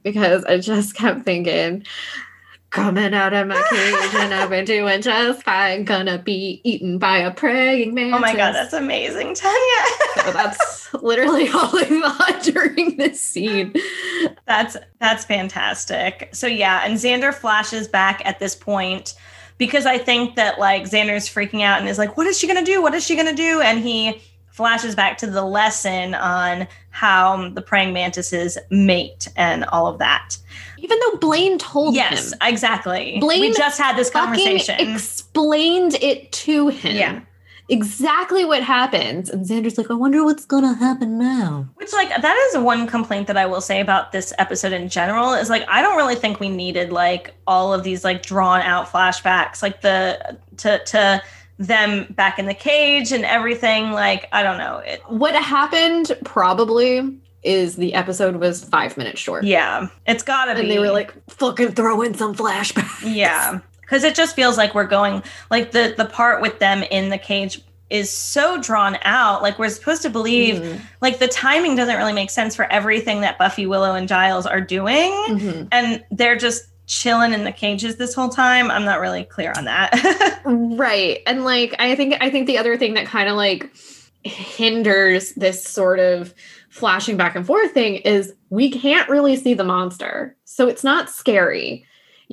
because 0.03 0.45
I 0.47 0.59
just 0.59 0.97
kept 0.97 1.25
thinking, 1.25 1.85
coming 2.75 3.15
out 3.15 3.33
of 3.33 3.47
my 3.47 3.63
cage 3.71 4.15
and 4.15 4.35
I've 4.35 4.51
been 4.51 4.65
doing 4.65 5.01
just 5.01 5.43
fine. 5.45 5.85
Gonna 5.85 6.19
be 6.19 6.61
eaten 6.65 6.99
by 6.99 7.19
a 7.19 7.31
praying 7.31 7.95
mantis. 7.95 8.17
Oh 8.17 8.19
my 8.19 8.35
god, 8.35 8.53
that's 8.53 8.73
amazing, 8.73 9.35
Tanya. 9.35 9.87
so 10.17 10.33
that's 10.33 10.93
literally 11.03 11.49
all 11.49 11.71
I 11.79 11.85
thought 11.85 12.43
during 12.43 12.97
this 12.97 13.21
scene. 13.21 13.75
That's 14.47 14.77
that's 14.99 15.25
fantastic. 15.25 16.31
So 16.33 16.47
yeah, 16.49 16.83
and 16.85 16.97
Xander 16.97 17.33
flashes 17.33 17.87
back 17.87 18.21
at 18.25 18.41
this 18.41 18.57
point 18.57 19.15
because 19.57 19.87
I 19.87 19.97
think 19.97 20.35
that 20.35 20.59
like 20.59 20.83
Xander's 20.83 21.29
freaking 21.29 21.63
out 21.63 21.79
and 21.79 21.89
is 21.89 21.99
like, 21.99 22.17
what 22.17 22.27
is 22.27 22.37
she 22.39 22.49
gonna 22.49 22.65
do? 22.65 22.83
What 22.83 22.95
is 22.95 23.05
she 23.05 23.15
gonna 23.15 23.35
do? 23.35 23.61
And 23.61 23.79
he 23.79 24.21
flashes 24.51 24.95
back 24.95 25.19
to 25.19 25.29
the 25.29 25.43
lesson 25.45 26.15
on 26.15 26.67
how 26.91 27.49
the 27.51 27.63
praying 27.63 27.93
mantises 27.93 28.57
mate 28.71 29.29
and 29.37 29.65
all 29.67 29.85
all 29.85 29.93
of 29.93 29.99
that. 29.99 30.37
Even 30.85 30.99
though 31.01 31.17
Blayne 31.19 31.59
told 31.59 31.95
yes, 31.95 32.11
him. 32.11 32.39
Yes, 32.43 32.53
exactly. 32.53 33.17
Blayne 33.19 33.41
we 33.41 33.53
just 33.53 33.79
had 33.79 33.97
this 33.97 34.11
conversation. 34.11 34.79
Explained 34.79 35.95
it 35.95 36.31
to 36.33 36.69
him. 36.69 36.95
Yeah. 36.95 37.21
Exactly 37.71 38.45
what 38.45 38.63
happens. 38.63 39.31
And 39.31 39.47
Xander's 39.47 39.79
like, 39.79 39.91
I 39.91 39.95
wonder 39.95 40.23
what's 40.23 40.45
gonna 40.45 40.75
happen 40.75 41.17
now. 41.19 41.67
Which 41.77 41.95
like 41.95 42.11
that 42.11 42.51
is 42.51 42.59
one 42.63 42.87
complaint 42.87 43.27
that 43.29 43.39
I 43.39 43.47
will 43.47 43.63
say 43.63 43.81
about 43.81 44.13
this 44.13 44.35
episode 44.37 44.75
in 44.75 44.91
general 44.91 45.33
is 45.33 45.49
like 45.49 45.65
I 45.67 45.81
don't 45.81 45.97
really 45.97 46.17
think 46.17 46.39
we 46.39 46.51
needed 46.51 46.93
like 46.93 47.35
all 47.47 47.73
of 47.73 47.83
these 47.83 48.05
like 48.05 48.23
drawn 48.23 48.61
out 48.61 48.87
flashbacks. 48.87 49.63
Like 49.63 49.81
the 49.81 50.37
to 50.59 50.85
to 50.85 51.23
them 51.59 52.07
back 52.11 52.39
in 52.39 52.45
the 52.45 52.55
cage 52.55 53.13
and 53.13 53.25
everything. 53.25 53.93
Like, 53.93 54.29
I 54.33 54.43
don't 54.43 54.59
know. 54.59 54.79
It, 54.79 55.03
what 55.09 55.35
happened 55.35 56.13
probably 56.25 57.19
is 57.45 57.77
the 57.77 57.95
episode 57.95 58.37
was 58.37 58.65
five 58.65 58.97
minutes 58.97 59.21
short. 59.21 59.45
Yeah, 59.45 59.89
it's 60.07 60.23
gotta 60.23 60.55
be. 60.55 60.61
And 60.63 60.71
they 60.71 60.79
were 60.79 60.91
like, 60.91 61.13
fucking 61.31 61.73
throw 61.73 62.03
in 62.03 62.15
some 62.15 62.35
flashbacks. 62.35 63.15
Yeah. 63.15 63.61
Because 63.81 64.03
it 64.03 64.15
just 64.15 64.35
feels 64.35 64.57
like 64.57 64.75
we're 64.75 64.87
going 64.87 65.23
like 65.51 65.73
the 65.73 65.95
the 65.97 66.07
part 66.07 66.41
with 66.41 66.59
them 66.59 66.83
in 66.85 67.11
the 67.11 67.19
cage 67.19 67.61
is 67.91 68.11
so 68.11 68.61
drawn 68.61 68.97
out. 69.03 69.43
Like 69.43 69.59
we're 69.59 69.69
supposed 69.69 70.03
to 70.03 70.11
believe 70.11 70.57
mm-hmm. 70.57 70.83
like 71.01 71.19
the 71.19 71.29
timing 71.29 71.77
doesn't 71.77 71.97
really 71.97 72.15
make 72.15 72.31
sense 72.31 72.57
for 72.57 72.65
everything 72.73 73.21
that 73.21 73.39
Buffy, 73.39 73.67
Willow, 73.67 73.95
and 73.95 74.09
Giles 74.09 74.47
are 74.47 74.61
doing. 74.61 75.13
Mm-hmm. 75.29 75.69
And 75.71 76.05
they're 76.11 76.37
just 76.37 76.65
chilling 76.87 77.33
in 77.33 77.45
the 77.45 77.53
cages 77.53 77.97
this 77.97 78.15
whole 78.15 78.29
time 78.29 78.71
i'm 78.71 78.85
not 78.85 79.01
really 79.01 79.25
clear 79.25 79.55
on 79.57 79.65
that 79.65 80.43
right 80.45 81.21
and 81.27 81.43
like 81.43 81.75
i 81.79 81.95
think 81.95 82.15
i 82.21 82.29
think 82.29 82.47
the 82.47 82.59
other 82.59 82.77
thing 82.77 82.93
that 82.93 83.07
kind 83.07 83.27
of 83.27 83.37
like 83.37 83.75
hinders 84.23 85.33
this 85.33 85.65
sort 85.65 85.99
of 85.99 86.35
flashing 86.75 87.17
back 87.17 87.37
and 87.37 87.47
forth 87.47 87.73
thing 87.73 87.97
is 87.97 88.35
we 88.51 88.71
can't 88.71 89.09
really 89.09 89.37
see 89.37 89.55
the 89.55 89.65
monster 89.65 90.37
so 90.45 90.67
it's 90.67 90.83
not 90.83 91.09
scary 91.09 91.87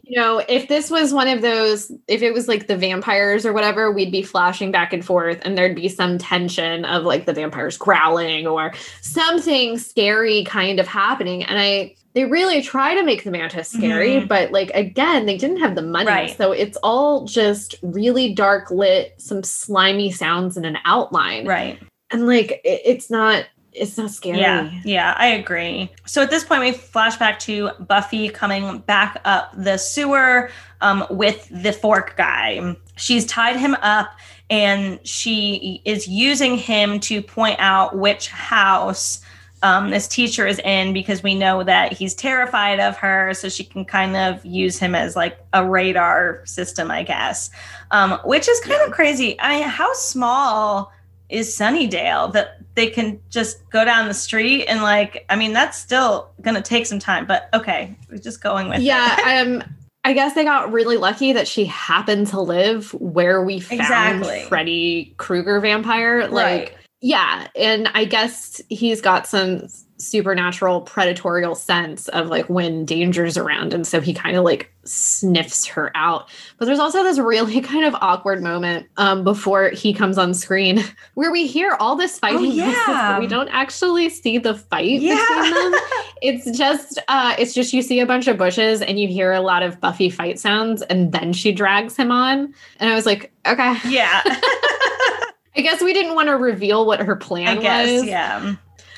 you 0.03 0.17
know, 0.17 0.41
if 0.47 0.67
this 0.67 0.89
was 0.89 1.13
one 1.13 1.27
of 1.27 1.41
those, 1.41 1.91
if 2.07 2.21
it 2.21 2.33
was 2.33 2.47
like 2.47 2.67
the 2.67 2.77
vampires 2.77 3.45
or 3.45 3.53
whatever, 3.53 3.91
we'd 3.91 4.11
be 4.11 4.23
flashing 4.23 4.71
back 4.71 4.93
and 4.93 5.03
forth 5.03 5.41
and 5.43 5.57
there'd 5.57 5.75
be 5.75 5.89
some 5.89 6.17
tension 6.17 6.85
of 6.85 7.03
like 7.03 7.25
the 7.25 7.33
vampires 7.33 7.77
growling 7.77 8.47
or 8.47 8.73
something 9.01 9.77
scary 9.77 10.43
kind 10.45 10.79
of 10.79 10.87
happening. 10.87 11.43
And 11.43 11.59
I, 11.59 11.95
they 12.13 12.25
really 12.25 12.61
try 12.61 12.95
to 12.95 13.03
make 13.03 13.23
the 13.23 13.31
mantis 13.31 13.69
scary, 13.69 14.15
mm-hmm. 14.15 14.27
but 14.27 14.51
like 14.51 14.71
again, 14.73 15.25
they 15.25 15.37
didn't 15.37 15.59
have 15.59 15.75
the 15.75 15.81
money. 15.81 16.07
Right. 16.07 16.37
So 16.37 16.51
it's 16.51 16.77
all 16.83 17.25
just 17.25 17.75
really 17.81 18.33
dark 18.33 18.71
lit, 18.71 19.13
some 19.17 19.43
slimy 19.43 20.11
sounds 20.11 20.57
and 20.57 20.65
an 20.65 20.77
outline. 20.85 21.47
Right. 21.47 21.79
And 22.11 22.27
like 22.27 22.61
it, 22.63 22.81
it's 22.85 23.09
not 23.09 23.45
it's 23.73 23.97
not 23.97 24.11
scary. 24.11 24.39
Yeah, 24.39 24.71
yeah, 24.83 25.13
I 25.17 25.27
agree. 25.27 25.91
So 26.05 26.21
at 26.21 26.29
this 26.29 26.43
point, 26.43 26.61
we 26.61 26.71
flash 26.73 27.17
back 27.17 27.39
to 27.39 27.71
Buffy 27.79 28.29
coming 28.29 28.79
back 28.79 29.21
up 29.25 29.53
the 29.55 29.77
sewer 29.77 30.49
um, 30.81 31.05
with 31.09 31.47
the 31.49 31.71
fork 31.71 32.15
guy. 32.17 32.75
She's 32.97 33.25
tied 33.25 33.57
him 33.57 33.75
up 33.75 34.09
and 34.49 34.99
she 35.07 35.81
is 35.85 36.07
using 36.07 36.57
him 36.57 36.99
to 37.01 37.21
point 37.21 37.57
out 37.59 37.97
which 37.97 38.27
house 38.27 39.21
um, 39.63 39.91
this 39.91 40.07
teacher 40.07 40.47
is 40.47 40.59
in 40.59 40.91
because 40.91 41.21
we 41.23 41.35
know 41.35 41.63
that 41.63 41.93
he's 41.93 42.15
terrified 42.15 42.79
of 42.79 42.97
her. 42.97 43.33
So 43.33 43.47
she 43.47 43.63
can 43.63 43.85
kind 43.85 44.17
of 44.17 44.43
use 44.43 44.77
him 44.77 44.95
as 44.95 45.15
like 45.15 45.37
a 45.53 45.65
radar 45.65 46.45
system, 46.45 46.91
I 46.91 47.03
guess, 47.03 47.51
um, 47.91 48.19
which 48.25 48.49
is 48.49 48.59
kind 48.61 48.79
yeah. 48.81 48.87
of 48.87 48.91
crazy. 48.91 49.39
I 49.39 49.59
mean, 49.59 49.69
how 49.69 49.93
small 49.93 50.91
is 51.31 51.55
Sunnydale 51.55 52.31
that 52.33 52.59
they 52.75 52.87
can 52.87 53.19
just 53.29 53.67
go 53.69 53.83
down 53.83 54.07
the 54.07 54.13
street 54.13 54.65
and 54.65 54.81
like 54.81 55.25
I 55.29 55.35
mean 55.35 55.53
that's 55.53 55.77
still 55.77 56.29
gonna 56.41 56.61
take 56.61 56.85
some 56.85 56.99
time, 56.99 57.25
but 57.25 57.49
okay, 57.53 57.95
we're 58.09 58.17
just 58.17 58.41
going 58.41 58.69
with 58.69 58.81
yeah, 58.81 59.41
it. 59.41 59.47
um 59.47 59.63
I 60.03 60.13
guess 60.13 60.33
they 60.33 60.43
got 60.43 60.71
really 60.71 60.97
lucky 60.97 61.31
that 61.33 61.47
she 61.47 61.65
happened 61.65 62.27
to 62.27 62.41
live 62.41 62.91
where 62.95 63.43
we 63.43 63.59
found 63.59 63.81
exactly. 63.81 64.45
Freddy 64.47 65.13
Krueger 65.17 65.59
vampire. 65.59 66.27
Like 66.27 66.69
right. 66.69 66.77
yeah, 67.01 67.47
and 67.55 67.87
I 67.93 68.05
guess 68.05 68.61
he's 68.69 68.99
got 68.99 69.27
some 69.27 69.67
supernatural 70.01 70.81
predatorial 70.81 71.55
sense 71.55 72.07
of 72.09 72.27
like 72.27 72.49
when 72.49 72.85
danger's 72.85 73.37
around. 73.37 73.73
And 73.73 73.85
so 73.85 74.01
he 74.01 74.13
kind 74.13 74.35
of 74.35 74.43
like 74.43 74.71
sniffs 74.83 75.65
her 75.65 75.91
out. 75.95 76.29
But 76.57 76.65
there's 76.65 76.79
also 76.79 77.03
this 77.03 77.19
really 77.19 77.61
kind 77.61 77.85
of 77.85 77.95
awkward 78.01 78.41
moment 78.41 78.87
um 78.97 79.23
before 79.23 79.69
he 79.69 79.93
comes 79.93 80.17
on 80.17 80.33
screen 80.33 80.83
where 81.13 81.31
we 81.31 81.47
hear 81.47 81.77
all 81.79 81.95
this 81.95 82.19
fighting 82.19 82.51
oh, 82.51 82.87
yeah. 82.87 83.19
we 83.19 83.27
don't 83.27 83.49
actually 83.49 84.09
see 84.09 84.37
the 84.37 84.55
fight 84.55 85.01
yeah. 85.01 85.15
between 85.15 85.71
them. 85.71 85.81
It's 86.21 86.57
just 86.57 86.99
uh 87.07 87.35
it's 87.37 87.53
just 87.53 87.73
you 87.73 87.81
see 87.81 87.99
a 87.99 88.05
bunch 88.05 88.27
of 88.27 88.37
bushes 88.37 88.81
and 88.81 88.99
you 88.99 89.07
hear 89.07 89.31
a 89.31 89.41
lot 89.41 89.63
of 89.63 89.79
buffy 89.79 90.09
fight 90.09 90.39
sounds 90.39 90.81
and 90.83 91.11
then 91.11 91.33
she 91.33 91.51
drags 91.51 91.95
him 91.95 92.11
on. 92.11 92.53
And 92.79 92.89
i 92.89 92.95
was 92.95 93.05
like 93.05 93.31
okay. 93.45 93.75
Yeah. 93.87 94.21
I 95.55 95.61
guess 95.61 95.81
we 95.81 95.93
didn't 95.93 96.15
want 96.15 96.29
to 96.29 96.37
reveal 96.37 96.85
what 96.85 97.01
her 97.01 97.15
plan 97.15 97.59
guess, 97.59 97.91
was. 97.91 98.05
yeah. 98.05 98.55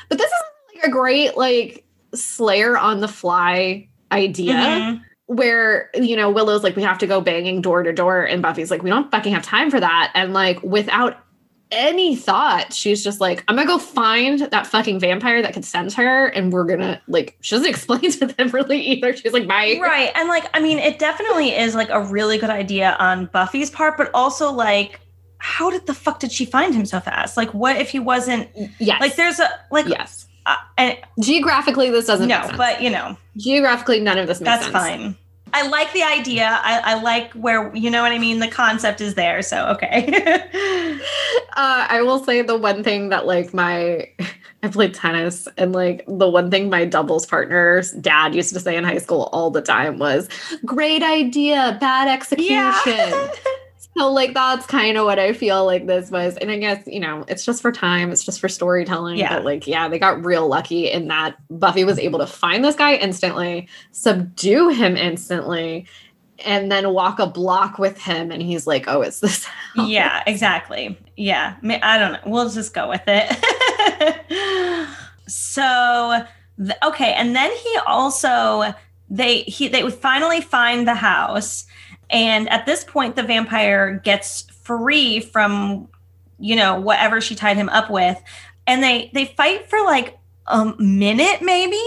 But 0.09 0.17
this 0.17 0.31
is 0.31 0.43
a 0.83 0.89
great 0.89 1.37
like 1.37 1.85
Slayer 2.13 2.77
on 2.77 2.99
the 2.99 3.07
fly 3.07 3.87
idea. 4.11 4.53
Mm-hmm. 4.53 5.03
Where, 5.27 5.89
you 5.95 6.17
know, 6.17 6.29
Willow's 6.29 6.63
like, 6.63 6.75
we 6.75 6.83
have 6.83 6.97
to 6.99 7.07
go 7.07 7.21
banging 7.21 7.61
door 7.61 7.81
to 7.81 7.93
door. 7.93 8.23
And 8.23 8.41
Buffy's 8.41 8.69
like, 8.69 8.83
we 8.83 8.89
don't 8.89 9.09
fucking 9.09 9.33
have 9.33 9.41
time 9.41 9.71
for 9.71 9.79
that. 9.79 10.11
And 10.13 10.33
like, 10.33 10.61
without 10.61 11.17
any 11.71 12.15
thought, 12.15 12.73
she's 12.73 13.03
just 13.03 13.19
like, 13.19 13.43
I'm 13.47 13.55
gonna 13.55 13.67
go 13.67 13.79
find 13.79 14.39
that 14.39 14.67
fucking 14.67 14.99
vampire 14.99 15.41
that 15.41 15.53
could 15.53 15.65
sense 15.65 15.95
her, 15.95 16.27
and 16.27 16.53
we're 16.53 16.65
gonna 16.65 17.01
like. 17.07 17.37
She 17.41 17.55
doesn't 17.55 17.69
explain 17.69 18.11
to 18.11 18.27
them 18.27 18.49
really 18.49 18.79
either. 18.79 19.15
She's 19.15 19.33
like, 19.33 19.47
bye. 19.47 19.79
Right, 19.81 20.11
and 20.15 20.29
like, 20.29 20.45
I 20.53 20.59
mean, 20.61 20.77
it 20.77 20.99
definitely 20.99 21.49
is 21.49 21.73
like 21.73 21.89
a 21.89 22.01
really 22.01 22.37
good 22.37 22.51
idea 22.51 22.95
on 22.99 23.25
Buffy's 23.27 23.69
part, 23.69 23.97
but 23.97 24.11
also 24.13 24.51
like, 24.51 24.99
how 25.39 25.69
did 25.69 25.85
the 25.85 25.93
fuck 25.93 26.19
did 26.19 26.31
she 26.31 26.45
find 26.45 26.75
him 26.75 26.85
so 26.85 26.99
fast? 26.99 27.37
Like, 27.37 27.53
what 27.53 27.77
if 27.77 27.89
he 27.89 27.99
wasn't? 27.99 28.49
Yes. 28.79 29.01
Like, 29.01 29.15
there's 29.15 29.39
a 29.39 29.49
like. 29.71 29.87
Yes 29.87 30.22
uh, 30.45 30.55
and 30.77 30.97
geographically 31.19 31.89
this 31.89 32.05
doesn't 32.05 32.27
no 32.27 32.49
but 32.57 32.81
you 32.81 32.89
know. 32.89 33.17
Geographically 33.37 33.99
none 33.99 34.17
of 34.17 34.27
this 34.27 34.39
makes 34.39 34.49
that's 34.49 34.63
sense. 34.63 34.73
fine. 34.73 35.17
I 35.55 35.67
like 35.67 35.93
the 35.93 36.01
idea. 36.01 36.59
I, 36.63 36.79
I, 36.79 37.01
like 37.03 37.31
where 37.33 37.73
you 37.75 37.91
know 37.91 38.01
what 38.01 38.11
i 38.11 38.17
mean? 38.17 38.39
The 38.39 38.47
concept 38.47 39.01
is 39.01 39.15
there 39.15 39.41
so 39.41 39.67
okay. 39.67 40.99
Uh, 41.55 41.85
i 41.87 42.01
will 42.01 42.23
say 42.23 42.41
the 42.41 42.57
one 42.57 42.83
thing 42.83 43.09
that 43.09 43.27
like 43.27 43.53
my 43.53 44.09
i 44.63 44.67
played 44.67 44.91
tennis 44.91 45.47
and 45.57 45.71
like 45.71 46.03
the 46.07 46.27
one 46.27 46.49
thing 46.49 46.67
my 46.67 46.83
doubles 46.83 47.27
partner's 47.27 47.91
dad 47.91 48.33
used 48.33 48.51
to 48.53 48.59
say 48.59 48.75
in 48.75 48.83
high 48.83 48.97
school 48.97 49.29
all 49.31 49.51
the 49.51 49.61
time 49.61 49.99
was 49.99 50.27
great 50.65 51.03
idea 51.03 51.77
bad 51.79 52.07
execution. 52.07 52.53
yeah. 52.55 53.31
So 53.95 54.11
like 54.11 54.33
that's 54.33 54.65
kind 54.65 54.97
of 54.97 55.05
what 55.05 55.19
I 55.19 55.33
feel 55.33 55.65
like 55.65 55.85
this 55.85 56.09
was. 56.09 56.35
And 56.37 56.49
I 56.49 56.57
guess, 56.57 56.85
you 56.87 56.99
know, 56.99 57.25
it's 57.27 57.45
just 57.45 57.61
for 57.61 57.71
time, 57.71 58.11
it's 58.11 58.23
just 58.23 58.39
for 58.39 58.49
storytelling. 58.49 59.17
Yeah. 59.17 59.35
But 59.35 59.45
like, 59.45 59.67
yeah, 59.67 59.87
they 59.87 59.99
got 59.99 60.25
real 60.25 60.47
lucky 60.47 60.89
in 60.89 61.07
that 61.09 61.35
Buffy 61.49 61.83
was 61.83 61.99
able 61.99 62.19
to 62.19 62.27
find 62.27 62.63
this 62.63 62.75
guy 62.75 62.95
instantly, 62.95 63.67
subdue 63.91 64.69
him 64.69 64.97
instantly, 64.97 65.85
and 66.43 66.71
then 66.71 66.91
walk 66.93 67.19
a 67.19 67.27
block 67.27 67.77
with 67.77 67.99
him 68.01 68.31
and 68.31 68.41
he's 68.41 68.65
like, 68.65 68.85
Oh, 68.87 69.01
it's 69.01 69.19
this. 69.19 69.45
House. 69.75 69.89
Yeah, 69.89 70.23
exactly. 70.25 70.97
Yeah. 71.15 71.55
I 71.63 71.97
don't 71.99 72.13
know. 72.13 72.19
We'll 72.25 72.49
just 72.49 72.73
go 72.73 72.89
with 72.89 73.03
it. 73.07 74.87
so 75.27 76.25
okay. 76.83 77.13
And 77.13 77.35
then 77.35 77.51
he 77.51 77.77
also 77.85 78.73
they 79.09 79.41
he 79.43 79.67
they 79.67 79.83
would 79.83 79.93
finally 79.93 80.41
find 80.41 80.87
the 80.87 80.95
house 80.95 81.65
and 82.13 82.47
at 82.49 82.67
this 82.67 82.83
point, 82.83 83.15
the 83.15 83.23
vampire 83.23 83.99
gets 84.03 84.43
free 84.61 85.19
from, 85.19 85.89
you 86.39 86.55
know, 86.55 86.79
whatever 86.79 87.19
she 87.19 87.33
tied 87.33 87.57
him 87.57 87.69
up 87.69 87.89
with. 87.89 88.21
And 88.67 88.81
they 88.81 89.09
they 89.13 89.25
fight 89.25 89.69
for 89.69 89.83
like 89.83 90.17
a 90.47 90.73
minute, 90.77 91.41
maybe. 91.41 91.83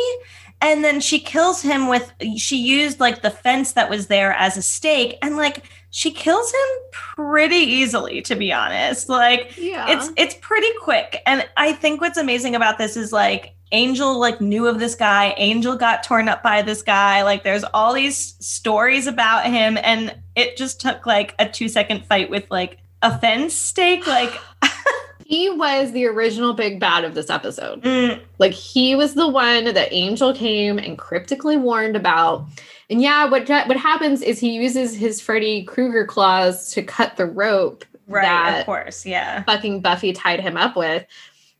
And 0.60 0.82
then 0.82 1.00
she 1.00 1.20
kills 1.20 1.62
him 1.62 1.88
with 1.88 2.12
she 2.36 2.56
used 2.56 2.98
like 2.98 3.22
the 3.22 3.30
fence 3.30 3.72
that 3.72 3.88
was 3.88 4.08
there 4.08 4.32
as 4.32 4.56
a 4.56 4.62
stake. 4.62 5.16
And 5.22 5.36
like 5.36 5.64
she 5.90 6.10
kills 6.10 6.52
him 6.52 6.78
pretty 6.90 7.56
easily, 7.56 8.20
to 8.22 8.34
be 8.34 8.52
honest. 8.52 9.08
Like 9.08 9.56
yeah. 9.56 9.86
it's 9.88 10.10
it's 10.16 10.34
pretty 10.40 10.70
quick. 10.82 11.22
And 11.24 11.48
I 11.56 11.72
think 11.72 12.00
what's 12.00 12.18
amazing 12.18 12.56
about 12.56 12.78
this 12.78 12.96
is 12.96 13.12
like 13.12 13.55
Angel 13.72 14.18
like 14.18 14.40
knew 14.40 14.66
of 14.66 14.78
this 14.78 14.94
guy. 14.94 15.34
Angel 15.36 15.76
got 15.76 16.04
torn 16.04 16.28
up 16.28 16.42
by 16.42 16.62
this 16.62 16.82
guy. 16.82 17.22
Like 17.22 17.42
there's 17.42 17.64
all 17.74 17.92
these 17.92 18.36
stories 18.38 19.06
about 19.06 19.46
him 19.46 19.78
and 19.82 20.14
it 20.34 20.56
just 20.56 20.80
took 20.80 21.06
like 21.06 21.34
a 21.38 21.48
2 21.48 21.68
second 21.68 22.06
fight 22.06 22.30
with 22.30 22.48
like 22.50 22.78
a 23.02 23.18
fence 23.18 23.54
stake 23.54 24.06
like 24.06 24.38
he 25.26 25.50
was 25.50 25.90
the 25.90 26.06
original 26.06 26.54
big 26.54 26.78
bad 26.78 27.02
of 27.02 27.14
this 27.14 27.30
episode. 27.30 27.82
Mm. 27.82 28.20
Like 28.38 28.52
he 28.52 28.94
was 28.94 29.14
the 29.14 29.28
one 29.28 29.64
that 29.64 29.92
Angel 29.92 30.32
came 30.32 30.78
and 30.78 30.96
cryptically 30.96 31.56
warned 31.56 31.96
about. 31.96 32.46
And 32.88 33.02
yeah, 33.02 33.28
what 33.28 33.48
what 33.48 33.76
happens 33.76 34.22
is 34.22 34.38
he 34.38 34.52
uses 34.52 34.94
his 34.94 35.20
Freddy 35.20 35.64
Krueger 35.64 36.04
claws 36.04 36.70
to 36.72 36.82
cut 36.82 37.16
the 37.16 37.26
rope. 37.26 37.84
Right, 38.06 38.60
of 38.60 38.66
course, 38.66 39.04
yeah. 39.04 39.42
Fucking 39.42 39.80
Buffy 39.80 40.12
tied 40.12 40.38
him 40.38 40.56
up 40.56 40.76
with 40.76 41.04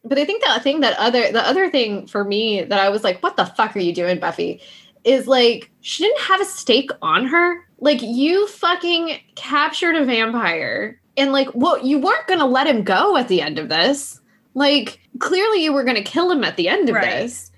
but 0.07 0.19
I 0.19 0.25
think 0.25 0.43
the 0.45 0.61
thing 0.61 0.81
that 0.81 0.97
other 0.99 1.33
the 1.33 1.47
other 1.47 1.71
thing 1.71 2.07
for 2.07 2.25
me 2.25 2.63
that 2.63 2.79
I 2.79 2.89
was 2.89 3.03
like, 3.03 3.23
what 3.23 3.37
the 3.37 3.45
fuck 3.45 3.75
are 3.77 3.81
you 3.81 3.93
doing, 3.93 4.21
Buffy? 4.21 4.61
Is 5.05 5.27
like 5.27 5.71
she 5.81 6.05
didn't 6.05 6.23
have 6.23 6.41
a 6.41 6.45
stake 6.45 6.91
on 7.03 7.27
her. 7.27 7.65
Like 7.79 8.01
you 8.03 8.47
fucking 8.49 9.19
captured 9.35 9.97
a 9.97 10.05
vampire 10.05 11.01
and 11.17 11.33
like 11.33 11.49
well, 11.55 11.85
you 11.85 11.99
weren't 11.99 12.27
gonna 12.27 12.47
let 12.47 12.67
him 12.67 12.85
go 12.85 13.17
at 13.17 13.29
the 13.29 13.43
end 13.43 13.59
of 13.59 13.69
this. 13.69 14.21
Like 14.55 15.01
clearly 15.19 15.65
you 15.65 15.73
were 15.73 15.85
gonna 15.85 16.03
kill 16.03 16.31
him 16.31 16.45
at 16.45 16.57
the 16.57 16.69
end 16.69 16.89
of 16.89 16.95
right. 16.95 17.05
this. 17.05 17.51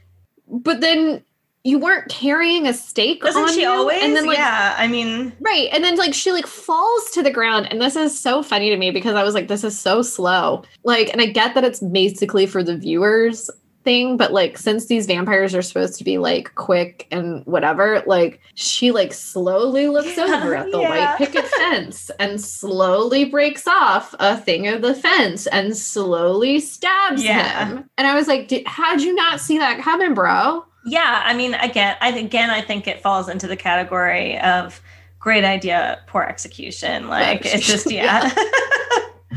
But 0.48 0.80
then 0.80 1.22
you 1.68 1.78
weren't 1.78 2.08
carrying 2.08 2.66
a 2.66 2.72
stake 2.72 3.22
Doesn't 3.22 3.42
on 3.42 3.52
she 3.52 3.62
you. 3.62 3.68
always? 3.68 4.02
And 4.02 4.16
then 4.16 4.26
like, 4.26 4.38
yeah, 4.38 4.74
I 4.78 4.88
mean, 4.88 5.32
right. 5.40 5.68
And 5.70 5.84
then 5.84 5.96
like 5.96 6.14
she 6.14 6.32
like 6.32 6.46
falls 6.46 7.10
to 7.10 7.22
the 7.22 7.30
ground, 7.30 7.68
and 7.70 7.80
this 7.80 7.94
is 7.94 8.18
so 8.18 8.42
funny 8.42 8.70
to 8.70 8.76
me 8.76 8.90
because 8.90 9.14
I 9.14 9.22
was 9.22 9.34
like, 9.34 9.48
this 9.48 9.64
is 9.64 9.78
so 9.78 10.00
slow. 10.02 10.62
Like, 10.84 11.10
and 11.12 11.20
I 11.20 11.26
get 11.26 11.54
that 11.54 11.64
it's 11.64 11.80
basically 11.80 12.46
for 12.46 12.62
the 12.62 12.76
viewers 12.76 13.50
thing, 13.84 14.16
but 14.16 14.32
like 14.32 14.58
since 14.58 14.86
these 14.86 15.06
vampires 15.06 15.54
are 15.54 15.62
supposed 15.62 15.96
to 15.98 16.04
be 16.04 16.18
like 16.18 16.54
quick 16.54 17.06
and 17.10 17.44
whatever, 17.46 18.02
like 18.06 18.40
she 18.54 18.90
like 18.90 19.12
slowly 19.12 19.88
looks 19.88 20.18
over 20.18 20.54
at 20.54 20.70
the 20.70 20.80
yeah. 20.80 20.88
white 20.88 21.18
picket 21.18 21.46
fence 21.46 22.10
and 22.18 22.40
slowly 22.40 23.24
breaks 23.24 23.66
off 23.66 24.14
a 24.18 24.36
thing 24.36 24.68
of 24.68 24.82
the 24.82 24.94
fence 24.94 25.46
and 25.48 25.76
slowly 25.76 26.60
stabs 26.60 27.22
yeah. 27.22 27.66
him. 27.66 27.90
And 27.96 28.06
I 28.06 28.14
was 28.14 28.26
like, 28.26 28.50
how'd 28.66 29.00
you 29.00 29.14
not 29.14 29.40
see 29.40 29.58
that 29.58 29.80
coming, 29.80 30.14
bro? 30.14 30.64
Yeah 30.84 31.22
i 31.24 31.34
mean 31.34 31.54
again 31.54 31.96
i 32.00 32.10
again 32.10 32.50
i 32.50 32.60
think 32.60 32.86
it 32.86 33.00
falls 33.00 33.28
into 33.28 33.46
the 33.46 33.56
category 33.56 34.38
of 34.40 34.80
great 35.18 35.44
idea 35.44 36.00
poor 36.06 36.22
execution 36.22 37.08
like 37.08 37.44
it's 37.44 37.66
just 37.66 37.90
yeah 37.90 38.32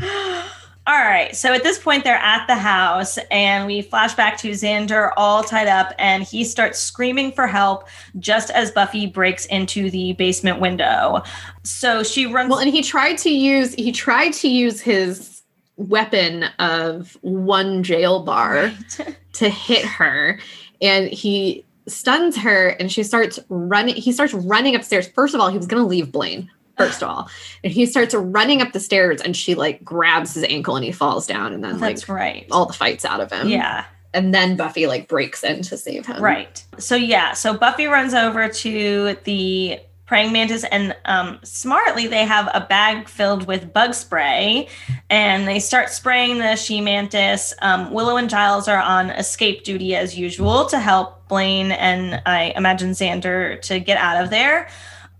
all 0.02 0.44
All 0.84 0.98
right. 0.98 1.34
So 1.36 1.52
at 1.52 1.62
this 1.62 1.78
point, 1.78 2.02
they're 2.02 2.16
at 2.16 2.46
the 2.48 2.56
house, 2.56 3.16
and 3.30 3.66
we 3.66 3.82
flash 3.82 4.14
back 4.14 4.36
to 4.38 4.50
Xander 4.50 5.12
all 5.16 5.44
tied 5.44 5.68
up, 5.68 5.94
and 5.96 6.24
he 6.24 6.42
starts 6.42 6.80
screaming 6.80 7.30
for 7.30 7.46
help 7.46 7.88
just 8.18 8.50
as 8.50 8.72
Buffy 8.72 9.06
breaks 9.06 9.46
into 9.46 9.90
the 9.90 10.14
basement 10.14 10.60
window. 10.60 11.22
So 11.62 12.02
she 12.02 12.26
runs. 12.26 12.50
Well, 12.50 12.58
and 12.58 12.68
he 12.68 12.82
tried 12.82 13.16
to 13.18 13.30
use 13.30 13.74
he 13.74 13.92
tried 13.92 14.32
to 14.34 14.48
use 14.48 14.80
his 14.80 15.42
weapon 15.76 16.44
of 16.58 17.16
one 17.20 17.84
jail 17.84 18.24
bar 18.24 18.72
right. 18.98 19.16
to 19.34 19.48
hit 19.48 19.84
her, 19.84 20.40
and 20.82 21.08
he 21.08 21.64
stuns 21.88 22.36
her, 22.36 22.68
and 22.68 22.92
she 22.92 23.02
starts 23.02 23.38
running. 23.48 23.94
He 23.94 24.12
starts 24.12 24.34
running 24.34 24.74
upstairs. 24.74 25.08
First 25.08 25.34
of 25.34 25.40
all, 25.40 25.48
he 25.48 25.56
was 25.56 25.66
going 25.66 25.82
to 25.82 25.88
leave 25.88 26.12
Blayne 26.12 26.50
first 26.76 27.02
of 27.02 27.08
all. 27.08 27.28
And 27.62 27.72
he 27.72 27.86
starts 27.86 28.14
running 28.14 28.62
up 28.62 28.72
the 28.72 28.80
stairs 28.80 29.20
and 29.20 29.36
she 29.36 29.54
like 29.54 29.84
grabs 29.84 30.34
his 30.34 30.44
ankle 30.44 30.76
and 30.76 30.84
he 30.84 30.92
falls 30.92 31.26
down 31.26 31.52
and 31.52 31.62
then 31.62 31.78
That's 31.78 32.08
like 32.08 32.16
right. 32.16 32.46
all 32.50 32.66
the 32.66 32.72
fights 32.72 33.04
out 33.04 33.20
of 33.20 33.30
him. 33.30 33.48
Yeah. 33.48 33.84
And 34.14 34.34
then 34.34 34.56
Buffy 34.56 34.86
like 34.86 35.08
breaks 35.08 35.42
in 35.42 35.62
to 35.62 35.76
save 35.76 36.06
him. 36.06 36.22
Right. 36.22 36.64
So 36.78 36.94
yeah, 36.94 37.32
so 37.32 37.56
Buffy 37.56 37.86
runs 37.86 38.14
over 38.14 38.48
to 38.48 39.16
the 39.24 39.80
praying 40.12 40.30
mantis 40.30 40.62
and 40.64 40.94
um, 41.06 41.40
smartly 41.42 42.06
they 42.06 42.26
have 42.26 42.46
a 42.52 42.60
bag 42.60 43.08
filled 43.08 43.46
with 43.46 43.72
bug 43.72 43.94
spray 43.94 44.68
and 45.08 45.48
they 45.48 45.58
start 45.58 45.88
spraying 45.88 46.36
the 46.36 46.54
she 46.54 46.82
mantis. 46.82 47.54
Um, 47.62 47.90
willow 47.90 48.18
and 48.18 48.28
giles 48.28 48.68
are 48.68 48.76
on 48.76 49.08
escape 49.08 49.64
duty 49.64 49.96
as 49.96 50.18
usual 50.18 50.66
to 50.66 50.78
help 50.78 51.26
blayne 51.28 51.72
and 51.72 52.20
i 52.26 52.52
imagine 52.56 52.90
xander 52.90 53.58
to 53.62 53.80
get 53.80 53.96
out 53.96 54.22
of 54.22 54.28
there 54.28 54.68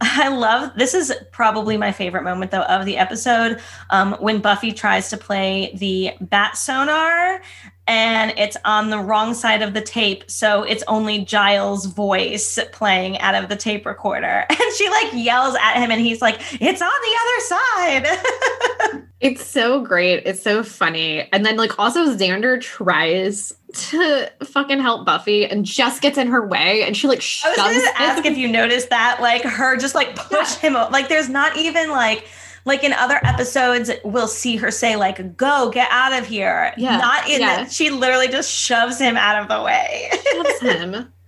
I 0.03 0.29
love 0.29 0.73
this 0.77 0.95
is 0.95 1.15
probably 1.31 1.77
my 1.77 1.93
favorite 1.93 2.25
moment 2.25 2.51
though 2.51 2.63
of 2.63 2.85
the 2.85 2.99
episode 2.99 3.61
um, 3.91 4.15
when 4.15 4.41
Buffy 4.41 4.73
tries 4.73 5.09
to 5.11 5.17
play 5.17 5.73
the 5.77 6.11
bat 6.21 6.57
sonar 6.57 7.41
and 7.87 8.33
it's 8.37 8.57
on 8.65 8.91
the 8.91 8.99
wrong 8.99 9.33
side 9.33 9.63
of 9.63 9.75
the 9.75 9.81
tape 9.81 10.29
so 10.29 10.65
it's 10.65 10.83
only 10.89 11.25
Giles' 11.25 11.87
voice 11.87 12.59
playing 12.73 13.19
out 13.21 13.37
of 13.37 13.49
the 13.49 13.57
tape 13.57 13.87
recorder. 13.87 14.45
And 14.51 14.75
she 14.77 14.89
like 14.89 15.13
yells 15.13 15.55
at 15.61 15.77
him 15.77 15.91
and 15.91 16.01
he's 16.01 16.21
like 16.21 16.41
it's 16.61 16.83
on 16.83 16.89
the 16.89 17.17
other 17.23 18.11
side! 18.11 19.03
It's 19.23 19.47
so 19.47 19.81
great. 19.81 20.25
It's 20.27 20.43
so 20.43 20.65
funny. 20.65 21.29
And 21.33 21.47
then 21.47 21.57
like 21.57 21.79
also 21.79 22.13
Xander 22.13 22.61
tries 22.61 23.53
to 23.75 24.31
fucking 24.45 24.81
help 24.81 25.07
Buffy 25.07 25.47
and 25.47 25.65
just 25.65 26.03
gets 26.03 26.19
in 26.19 26.29
her 26.29 26.47
way 26.47 26.83
and 26.83 26.97
she 26.97 27.07
like 27.09 27.21
shoves 27.21 27.59
I 27.59 27.73
was 27.73 27.83
gonna 27.83 27.99
ask 27.99 28.25
if 28.25 28.37
you 28.37 28.49
noticed 28.49 28.91
that 28.91 29.19
like 29.21 29.43
her 29.43 29.77
just 29.77 29.95
like 29.95 30.17
push 30.17 30.63
yeah. 30.63 30.71
him 30.71 30.93
like 30.93 31.09
there's 31.09 31.29
not 31.29 31.57
even 31.57 31.91
like 31.91 32.27
like 32.65 32.85
in 32.85 32.93
other 32.93 33.19
episodes 33.25 33.91
we'll 34.05 34.29
see 34.29 34.57
her 34.57 34.71
say 34.71 34.97
like 34.97 35.37
go 35.37 35.71
get 35.71 35.89
out 35.91 36.13
of 36.13 36.27
here. 36.27 36.73
Yeah. 36.77 36.99
Not 36.99 37.29
in 37.29 37.41
yeah. 37.41 37.67
she 37.67 37.91
literally 37.91 38.29
just 38.29 38.53
shoves 38.53 38.99
him 38.99 39.17
out 39.17 39.43
of 39.43 39.49
the 39.49 39.63
way. 39.63 40.11
Shoves 40.33 40.61
him 40.61 41.13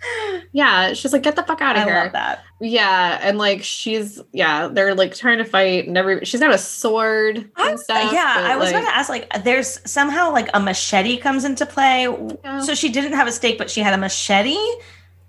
yeah, 0.52 0.92
she's 0.92 1.12
like, 1.12 1.22
get 1.22 1.36
the 1.36 1.42
fuck 1.42 1.60
out 1.60 1.76
of 1.76 1.82
I 1.82 1.84
here. 1.84 1.94
Love 1.94 2.12
that. 2.12 2.44
Yeah, 2.60 3.18
and 3.22 3.38
like 3.38 3.62
she's 3.62 4.20
yeah, 4.32 4.68
they're 4.68 4.94
like 4.94 5.14
trying 5.14 5.38
to 5.38 5.44
fight, 5.44 5.86
and 5.86 5.98
every 5.98 6.24
she's 6.24 6.40
got 6.40 6.54
a 6.54 6.58
sword 6.58 7.50
and 7.56 7.80
stuff. 7.80 8.12
Yeah, 8.12 8.34
I 8.38 8.56
was 8.56 8.66
like, 8.66 8.74
going 8.74 8.84
to 8.84 8.96
ask 8.96 9.08
like, 9.08 9.44
there's 9.44 9.80
somehow 9.90 10.32
like 10.32 10.48
a 10.54 10.60
machete 10.60 11.16
comes 11.16 11.44
into 11.44 11.66
play. 11.66 12.02
Yeah. 12.44 12.60
So 12.60 12.74
she 12.74 12.88
didn't 12.88 13.12
have 13.12 13.26
a 13.26 13.32
stake, 13.32 13.58
but 13.58 13.70
she 13.70 13.80
had 13.80 13.94
a 13.94 13.98
machete. 13.98 14.56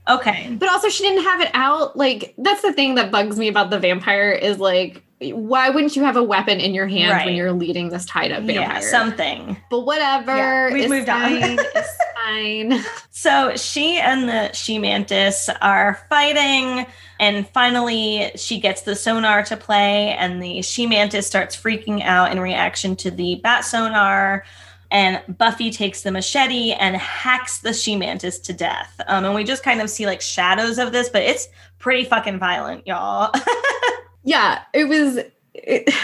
Okay, 0.08 0.56
but 0.60 0.70
also 0.70 0.88
she 0.88 1.04
didn't 1.04 1.24
have 1.24 1.42
it 1.42 1.50
out. 1.54 1.98
Like 1.98 2.36
that's 2.38 2.62
the 2.62 2.72
thing 2.72 2.96
that 2.96 3.12
bugs 3.12 3.40
me 3.40 3.48
about 3.48 3.72
the 3.72 3.80
vampire 3.80 4.32
is 4.32 4.60
like 4.60 5.04
why 5.20 5.70
wouldn't 5.70 5.96
you 5.96 6.04
have 6.04 6.18
a 6.18 6.24
weapon 6.24 6.60
in 6.60 6.74
your 6.74 6.88
hand 6.88 7.12
right. 7.12 7.26
when 7.26 7.36
you're 7.36 7.54
leading 7.54 7.90
this 7.90 8.06
tied 8.06 8.32
up 8.32 8.44
vampire? 8.44 8.80
Yeah, 8.80 8.80
something. 8.82 9.58
But 9.70 9.82
whatever. 9.82 10.36
Yeah, 10.36 10.74
we've 10.74 10.90
moved 10.90 11.08
fine. 11.08 11.44
on. 11.44 11.66
it's 11.74 11.98
fine. 12.16 12.84
So 13.12 13.56
she 13.56 13.98
and 13.98 14.28
the 14.28 14.52
she 14.52 14.78
mantis 14.78 15.50
are 15.62 16.06
fighting, 16.10 16.86
and 17.20 17.48
finally 17.50 18.32
she 18.36 18.60
gets 18.60 18.82
the 18.82 18.96
sonar 18.96 19.44
to 19.44 19.56
play, 19.56 20.10
and 20.20 20.44
the 20.44 20.62
she 20.62 20.86
mantis 20.86 21.26
starts 21.26 21.56
freaking 21.56 22.04
out 22.04 22.32
in 22.34 22.40
reaction 22.40 22.96
to 22.98 23.12
the 23.12 23.36
bat 23.36 23.64
sonar. 23.64 24.44
And 24.92 25.22
Buffy 25.38 25.72
takes 25.72 26.04
the 26.04 26.12
machete 26.12 26.72
and 26.72 26.96
hacks 26.96 27.60
the 27.60 27.74
she 27.74 27.96
mantis 27.96 28.38
to 28.40 28.54
death. 28.54 29.02
Um, 29.08 29.26
and 29.26 29.34
we 29.34 29.44
just 29.44 29.64
kind 29.64 29.82
of 29.82 29.90
see 29.90 30.06
like 30.06 30.22
shadows 30.22 30.78
of 30.78 30.92
this, 30.92 31.10
but 31.10 31.24
it's 31.24 31.48
pretty 31.80 32.06
fucking 32.06 32.38
violent, 32.38 32.86
y'all. 32.86 33.34
yeah, 34.26 34.64
it 34.74 34.86
was. 34.86 35.20
It, 35.54 35.94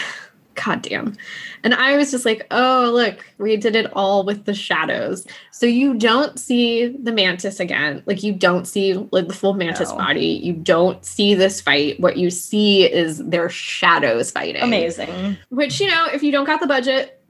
God 0.54 0.82
damn. 0.82 1.16
And 1.64 1.74
I 1.74 1.96
was 1.96 2.10
just 2.10 2.24
like, 2.24 2.46
oh, 2.50 2.90
look, 2.92 3.24
we 3.38 3.56
did 3.56 3.74
it 3.74 3.90
all 3.94 4.22
with 4.22 4.44
the 4.44 4.54
shadows. 4.54 5.26
So 5.50 5.66
you 5.66 5.94
don't 5.94 6.38
see 6.38 6.88
the 6.88 7.10
mantis 7.10 7.58
again. 7.58 8.02
Like 8.04 8.22
you 8.22 8.32
don't 8.32 8.66
see 8.66 8.94
like 9.12 9.28
the 9.28 9.34
full 9.34 9.54
mantis 9.54 9.90
no. 9.90 9.96
body. 9.96 10.26
You 10.26 10.52
don't 10.52 11.04
see 11.04 11.34
this 11.34 11.60
fight. 11.60 11.98
What 12.00 12.16
you 12.16 12.30
see 12.30 12.84
is 12.84 13.18
their 13.24 13.48
shadows 13.48 14.30
fighting. 14.30 14.62
Amazing. 14.62 15.38
Which, 15.48 15.80
you 15.80 15.88
know, 15.88 16.06
if 16.12 16.22
you 16.22 16.32
don't 16.32 16.44
got 16.44 16.60
the 16.60 16.66
budget, 16.66 17.21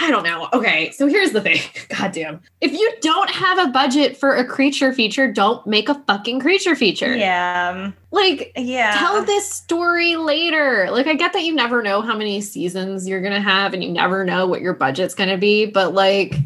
I 0.00 0.10
don't 0.10 0.24
know. 0.24 0.48
Okay, 0.52 0.90
so 0.92 1.06
here's 1.06 1.32
the 1.32 1.40
thing. 1.40 1.60
Goddamn. 1.88 2.40
If 2.60 2.72
you 2.72 2.92
don't 3.00 3.30
have 3.30 3.58
a 3.58 3.70
budget 3.70 4.16
for 4.16 4.34
a 4.34 4.44
creature 4.44 4.92
feature, 4.92 5.30
don't 5.30 5.66
make 5.66 5.88
a 5.88 5.94
fucking 6.06 6.40
creature 6.40 6.74
feature. 6.74 7.14
Yeah. 7.14 7.92
Like, 8.10 8.52
yeah. 8.56 8.96
Tell 8.98 9.24
this 9.24 9.50
story 9.50 10.16
later. 10.16 10.88
Like, 10.90 11.06
I 11.06 11.14
get 11.14 11.32
that 11.32 11.42
you 11.42 11.54
never 11.54 11.82
know 11.82 12.00
how 12.00 12.16
many 12.16 12.40
seasons 12.40 13.08
you're 13.08 13.22
gonna 13.22 13.40
have, 13.40 13.74
and 13.74 13.82
you 13.82 13.90
never 13.90 14.24
know 14.24 14.46
what 14.46 14.60
your 14.60 14.74
budget's 14.74 15.14
gonna 15.14 15.38
be, 15.38 15.66
but 15.66 15.94
like. 15.94 16.34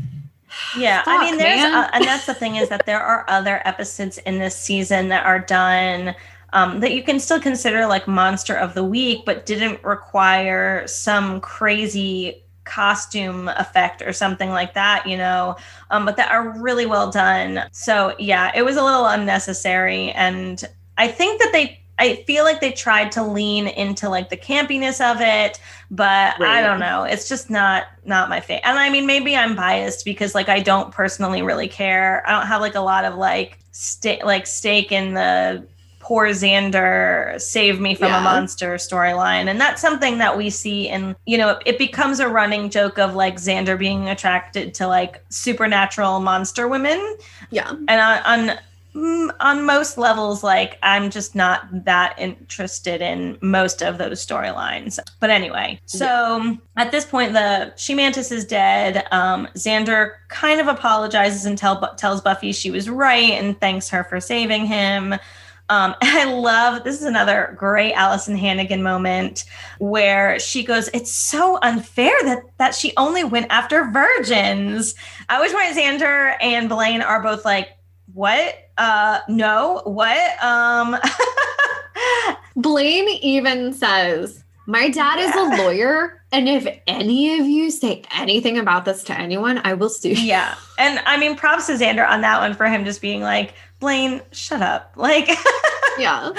Yeah, 0.79 1.03
fuck, 1.03 1.21
I 1.21 1.25
mean, 1.25 1.37
there's, 1.37 1.65
uh, 1.65 1.91
and 1.93 2.05
that's 2.05 2.27
the 2.27 2.35
thing 2.35 2.55
is 2.55 2.69
that 2.69 2.87
there 2.87 3.01
are 3.01 3.25
other 3.29 3.61
episodes 3.65 4.19
in 4.19 4.39
this 4.39 4.55
season 4.55 5.09
that 5.09 5.27
are 5.27 5.41
done 5.41 6.15
um, 6.55 6.79
that 6.81 6.93
you 6.93 7.03
can 7.03 7.19
still 7.19 7.41
consider 7.41 7.87
like 7.87 8.07
monster 8.07 8.55
of 8.55 8.75
the 8.75 8.85
week, 8.85 9.25
but 9.27 9.45
didn't 9.45 9.83
require 9.83 10.87
some 10.87 11.41
crazy 11.41 12.44
costume 12.65 13.49
effect 13.49 14.03
or 14.03 14.13
something 14.13 14.51
like 14.51 14.75
that, 14.75 15.07
you 15.07 15.17
know, 15.17 15.57
um, 15.91 16.05
but 16.05 16.17
that 16.17 16.31
are 16.31 16.51
really 16.61 16.87
well 16.87 17.11
done. 17.11 17.65
So 17.73 18.15
yeah, 18.19 18.53
it 18.55 18.65
was 18.65 18.77
a 18.77 18.85
little 18.85 19.07
unnecessary. 19.07 20.11
And 20.13 20.63
I 20.99 21.09
think 21.09 21.41
that 21.41 21.51
they, 21.53 21.81
I 21.99 22.17
feel 22.27 22.45
like 22.45 22.61
they 22.61 22.73
tried 22.73 23.13
to 23.13 23.23
lean 23.23 23.69
into 23.69 24.09
like 24.09 24.29
the 24.29 24.37
campiness 24.37 25.01
of 25.01 25.21
it, 25.21 25.61
but 25.91 26.39
right. 26.41 26.59
I 26.59 26.61
don't 26.61 26.81
know. 26.81 27.05
It's 27.05 27.29
just 27.29 27.51
not 27.51 27.85
not 28.05 28.29
my 28.29 28.41
favorite. 28.41 28.67
And 28.67 28.79
I 28.79 28.91
mean, 28.91 29.07
maybe 29.07 29.37
I'm 29.37 29.55
biased 29.55 30.05
because 30.05 30.35
like 30.35 30.49
I 30.49 30.59
don't 30.59 30.91
personally 30.91 31.43
really 31.43 31.69
care. 31.69 32.27
I 32.27 32.33
don't 32.33 32.49
have 32.49 32.61
like 32.61 32.75
a 32.75 32.81
lot 32.81 33.05
of 33.05 33.15
like 33.15 33.59
stake 33.71 34.25
like 34.25 34.47
stake 34.47 34.91
in 34.91 35.15
the 35.15 35.65
poor 36.05 36.29
Xander 36.29 37.41
save 37.41 37.81
me 37.81 37.95
from 37.95 38.09
yeah. 38.09 38.21
a 38.21 38.23
monster 38.23 38.75
storyline. 38.75 39.49
And 39.49 39.59
that's 39.59 39.81
something 39.81 40.19
that 40.19 40.37
we 40.37 40.51
see 40.51 40.87
in, 40.87 41.17
you 41.25 41.39
know, 41.39 41.59
it 41.65 41.79
becomes 41.79 42.21
a 42.21 42.29
running 42.29 42.69
joke 42.69 42.99
of 42.99 43.15
like 43.15 43.37
Xander 43.37 43.79
being 43.79 44.11
attracted 44.11 44.75
to 44.75 44.87
like 44.87 45.25
supernatural 45.31 46.21
monster 46.21 46.69
women. 46.69 47.17
Yeah. 47.51 47.71
And 47.71 47.91
on, 47.91 48.19
on 48.27 48.59
mm, 48.95 49.31
on 49.41 49.65
most 49.65 49.97
levels, 49.97 50.45
like 50.45 50.77
I'm 50.83 51.09
just 51.09 51.35
not 51.35 51.69
that 51.87 52.19
interested 52.19 53.01
in 53.01 53.39
most 53.41 53.81
of 53.81 53.97
those 53.97 54.25
storylines. 54.25 54.99
But 55.21 55.31
anyway, 55.31 55.81
so 55.87 56.07
yeah. 56.07 56.55
at 56.77 56.91
this 56.91 57.07
point, 57.07 57.33
the 57.33 57.73
She 57.77 57.95
Mantis 57.95 58.31
is 58.31 58.45
dead. 58.45 59.07
Um, 59.11 59.49
Xander 59.55 60.17
kind 60.29 60.61
of 60.61 60.67
apologizes 60.67 61.47
and 61.47 61.57
tell, 61.57 61.95
tells 61.95 62.21
Buffy 62.21 62.53
she 62.53 62.71
was 62.71 62.91
right 62.91 63.33
and 63.33 63.59
thanks 63.59 63.89
her 63.89 64.05
for 64.05 64.21
saving 64.21 64.67
him. 64.67 65.15
Um, 65.69 65.95
I 66.03 66.25
love 66.33 66.85
this 66.85 67.01
is 67.01 67.07
another 67.07 67.55
great 67.59 67.95
Alyson 67.95 68.37
Hannigan 68.37 68.83
moment 68.83 69.45
where 69.79 70.39
she 70.39 70.65
goes, 70.65 70.89
"It's 70.93 71.13
so 71.13 71.59
unfair 71.63 72.15
that 72.25 72.43
that 72.59 72.75
she 72.75 72.93
only 72.97 73.25
went 73.25 73.47
after 73.51 73.91
virgins." 73.91 74.95
I 75.29 75.41
wish 75.41 75.53
my 75.53 75.73
Xander 75.77 76.37
and 76.41 76.69
Blayne 76.69 77.03
are 77.03 77.23
both 77.23 77.45
like, 77.45 77.69
"What? 78.13 78.55
Uh, 78.79 79.21
no, 79.29 79.83
what?" 79.85 80.45
Um, 80.45 80.97
Blayne 82.57 83.09
even 83.21 83.73
says, 83.73 84.44
"My 84.67 84.89
dad 84.89 85.19
yeah. 85.19 85.29
is 85.29 85.35
a 85.35 85.63
lawyer." 85.63 86.23
And 86.33 86.49
if 86.49 86.67
any 86.89 87.39
of 87.39 87.47
you 87.47 87.71
say 87.71 88.03
anything 88.11 88.59
about 88.59 88.85
this 88.85 89.05
to 89.05 89.19
anyone, 89.19 89.61
I 89.63 89.75
will 89.75 89.89
sue 89.89 90.11
you. 90.11 90.17
Yeah. 90.17 90.57
And 90.79 90.99
I 91.07 91.17
mean, 91.17 91.37
props 91.37 91.69
to 91.69 91.75
Xander 91.75 92.09
on 92.09 92.23
that 92.23 92.41
one 92.41 92.55
for 92.55 92.67
him 92.67 92.85
just 92.85 93.01
being 93.01 93.21
like, 93.21 93.55
Blayne, 93.81 94.21
shut 94.33 94.63
up. 94.63 94.93
Like, 94.97 95.29
yeah. 95.99 96.33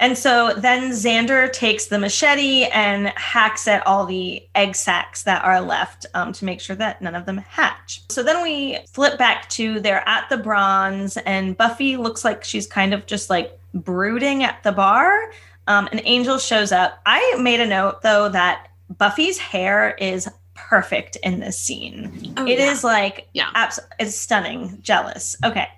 And 0.00 0.16
so 0.18 0.52
then 0.56 0.90
Xander 0.90 1.52
takes 1.52 1.86
the 1.86 1.98
machete 1.98 2.64
and 2.64 3.08
hacks 3.16 3.66
at 3.68 3.86
all 3.86 4.04
the 4.04 4.46
egg 4.54 4.74
sacs 4.74 5.22
that 5.22 5.44
are 5.44 5.60
left 5.60 6.06
um, 6.14 6.32
to 6.34 6.44
make 6.44 6.60
sure 6.60 6.76
that 6.76 7.00
none 7.00 7.14
of 7.14 7.24
them 7.24 7.38
hatch. 7.38 8.02
So 8.10 8.22
then 8.22 8.42
we 8.42 8.78
flip 8.92 9.18
back 9.18 9.48
to 9.50 9.80
they're 9.80 10.06
at 10.08 10.28
the 10.28 10.36
bronze, 10.36 11.16
and 11.18 11.56
Buffy 11.56 11.96
looks 11.96 12.24
like 12.24 12.44
she's 12.44 12.66
kind 12.66 12.92
of 12.92 13.06
just 13.06 13.30
like 13.30 13.58
brooding 13.74 14.42
at 14.42 14.62
the 14.64 14.72
bar. 14.72 15.30
Um, 15.66 15.88
an 15.92 16.00
angel 16.04 16.38
shows 16.38 16.72
up. 16.72 17.00
I 17.06 17.36
made 17.40 17.60
a 17.60 17.66
note 17.66 18.02
though 18.02 18.28
that 18.28 18.68
Buffy's 18.98 19.38
hair 19.38 19.94
is 20.00 20.28
perfect 20.54 21.16
in 21.22 21.40
this 21.40 21.58
scene. 21.58 22.34
Oh, 22.36 22.46
It 22.46 22.58
yeah. 22.58 22.70
is 22.70 22.82
like 22.84 23.28
Yeah. 23.34 23.50
abs- 23.54 23.80
it's 23.98 24.16
stunning. 24.16 24.78
Jealous. 24.82 25.36
Okay. 25.44 25.68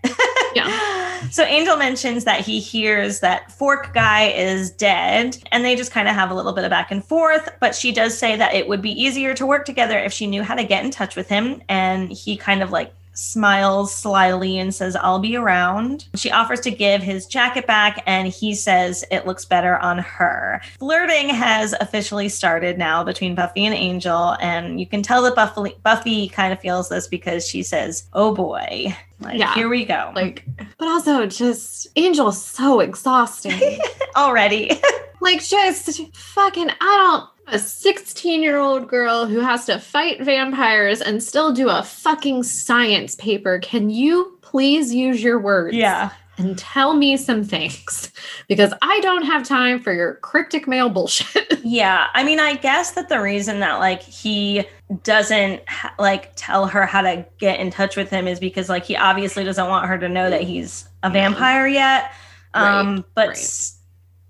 Yeah. 0.55 0.97
So 1.33 1.43
Angel 1.43 1.77
mentions 1.77 2.23
that 2.25 2.43
he 2.43 2.61
hears 2.61 3.19
that 3.21 3.51
Fork 3.51 3.93
guy 3.93 4.29
is 4.29 4.71
dead, 4.71 5.37
and 5.51 5.65
they 5.65 5.75
just 5.75 5.91
kind 5.91 6.07
of 6.07 6.15
have 6.15 6.31
a 6.31 6.35
little 6.35 6.53
bit 6.53 6.63
of 6.63 6.71
back 6.71 6.93
and 6.93 7.05
forth. 7.05 7.49
But 7.59 7.75
she 7.75 7.91
does 7.91 8.17
say 8.17 8.37
that 8.37 8.55
it 8.55 8.69
would 8.69 8.81
be 8.81 8.93
easier 8.93 9.35
to 9.35 9.45
work 9.45 9.65
together 9.65 9.99
if 9.99 10.13
she 10.13 10.29
knew 10.29 10.45
how 10.45 10.55
to 10.55 10.63
get 10.63 10.85
in 10.85 10.93
touch 10.93 11.17
with 11.17 11.29
him, 11.29 11.61
and 11.69 12.09
he 12.13 12.37
kind 12.37 12.63
of 12.63 12.71
like 12.71 12.95
smiles 13.19 13.93
slyly 13.95 14.59
and 14.59 14.73
says, 14.75 14.95
I'll 14.97 15.19
be 15.19 15.37
around. 15.37 16.09
She 16.15 16.31
offers 16.31 16.61
to 16.61 16.71
give 16.71 17.03
his 17.03 17.27
jacket 17.27 17.67
back, 17.67 18.03
and 18.07 18.29
he 18.29 18.55
says 18.55 19.05
it 19.11 19.27
looks 19.27 19.45
better 19.45 19.77
on 19.79 19.99
her. 19.99 20.61
Flirting 20.79 21.29
has 21.29 21.75
officially 21.81 22.29
started 22.29 22.79
now 22.79 23.03
between 23.03 23.35
Buffy 23.35 23.67
and 23.67 23.75
Angel, 23.75 24.37
and 24.41 24.79
you 24.79 24.87
can 24.87 25.03
tell 25.03 25.23
that 25.23 25.35
Buffy, 25.35 25.75
Buffy 25.83 26.29
kind 26.29 26.53
of 26.53 26.61
feels 26.61 26.89
this 26.89 27.09
because 27.09 27.47
she 27.47 27.63
says, 27.63 28.09
Oh 28.13 28.33
boy, 28.35 28.97
like, 29.21 29.39
Yeah. 29.39 29.53
here 29.55 29.69
we 29.69 29.85
go. 29.85 30.13
Like, 30.15 30.45
but 30.79 30.87
also 30.89 31.27
just 31.27 31.89
Angel's 31.97 32.43
so 32.43 32.81
exhausting. 32.81 33.79
already. 34.17 34.71
like, 35.21 35.43
just 35.43 36.01
fucking, 36.15 36.71
I 36.71 36.75
don't. 36.81 37.29
A 37.51 37.59
16 37.59 38.43
year 38.43 38.59
old 38.59 38.89
girl 38.89 39.27
who 39.27 39.41
has 39.41 39.65
to 39.67 39.79
fight 39.79 40.23
vampires 40.23 41.01
and 41.01 41.23
still 41.23 41.53
do 41.53 41.69
a 41.69 41.83
fucking 41.83 42.43
science 42.43 43.15
paper. 43.17 43.59
Can 43.61 43.91
you 43.91 44.39
please 44.43 44.95
use 44.95 45.23
your 45.23 45.39
words? 45.41 45.75
yeah. 45.77 46.11
And 46.41 46.57
tell 46.57 46.95
me 46.95 47.17
some 47.17 47.43
things 47.43 48.13
because 48.47 48.73
I 48.81 49.01
don't 49.01 49.25
have 49.25 49.43
time 49.43 49.81
for 49.81 49.93
your 49.93 50.15
cryptic 50.17 50.69
mail 50.69 50.89
bullshit. 50.89 51.59
Yeah. 51.65 52.07
I 52.15 52.23
mean, 52.25 52.41
I 52.41 52.55
guess 52.55 52.93
that 52.93 53.09
the 53.11 53.21
reason 53.21 53.61
that 53.61 53.79
like 53.79 54.01
he 54.03 54.65
doesn't 55.03 55.61
like 55.99 56.33
tell 56.37 56.67
her 56.67 56.87
how 56.87 57.03
to 57.03 57.27
get 57.39 57.61
in 57.61 57.71
touch 57.71 57.95
with 57.97 58.09
him 58.09 58.27
is 58.29 58.41
because 58.41 58.69
like 58.71 58.85
he 58.85 58.97
obviously 58.97 59.45
doesn't 59.45 59.69
want 59.69 59.87
her 59.87 59.99
to 59.99 60.09
know 60.09 60.31
that 60.31 60.43
he's 60.43 60.89
a 61.03 61.11
vampire 61.11 61.67
yet. 61.67 62.13
Um 62.55 62.95
Right, 62.95 63.05
but 63.15 63.29
right. 63.29 63.37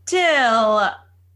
still 0.07 0.91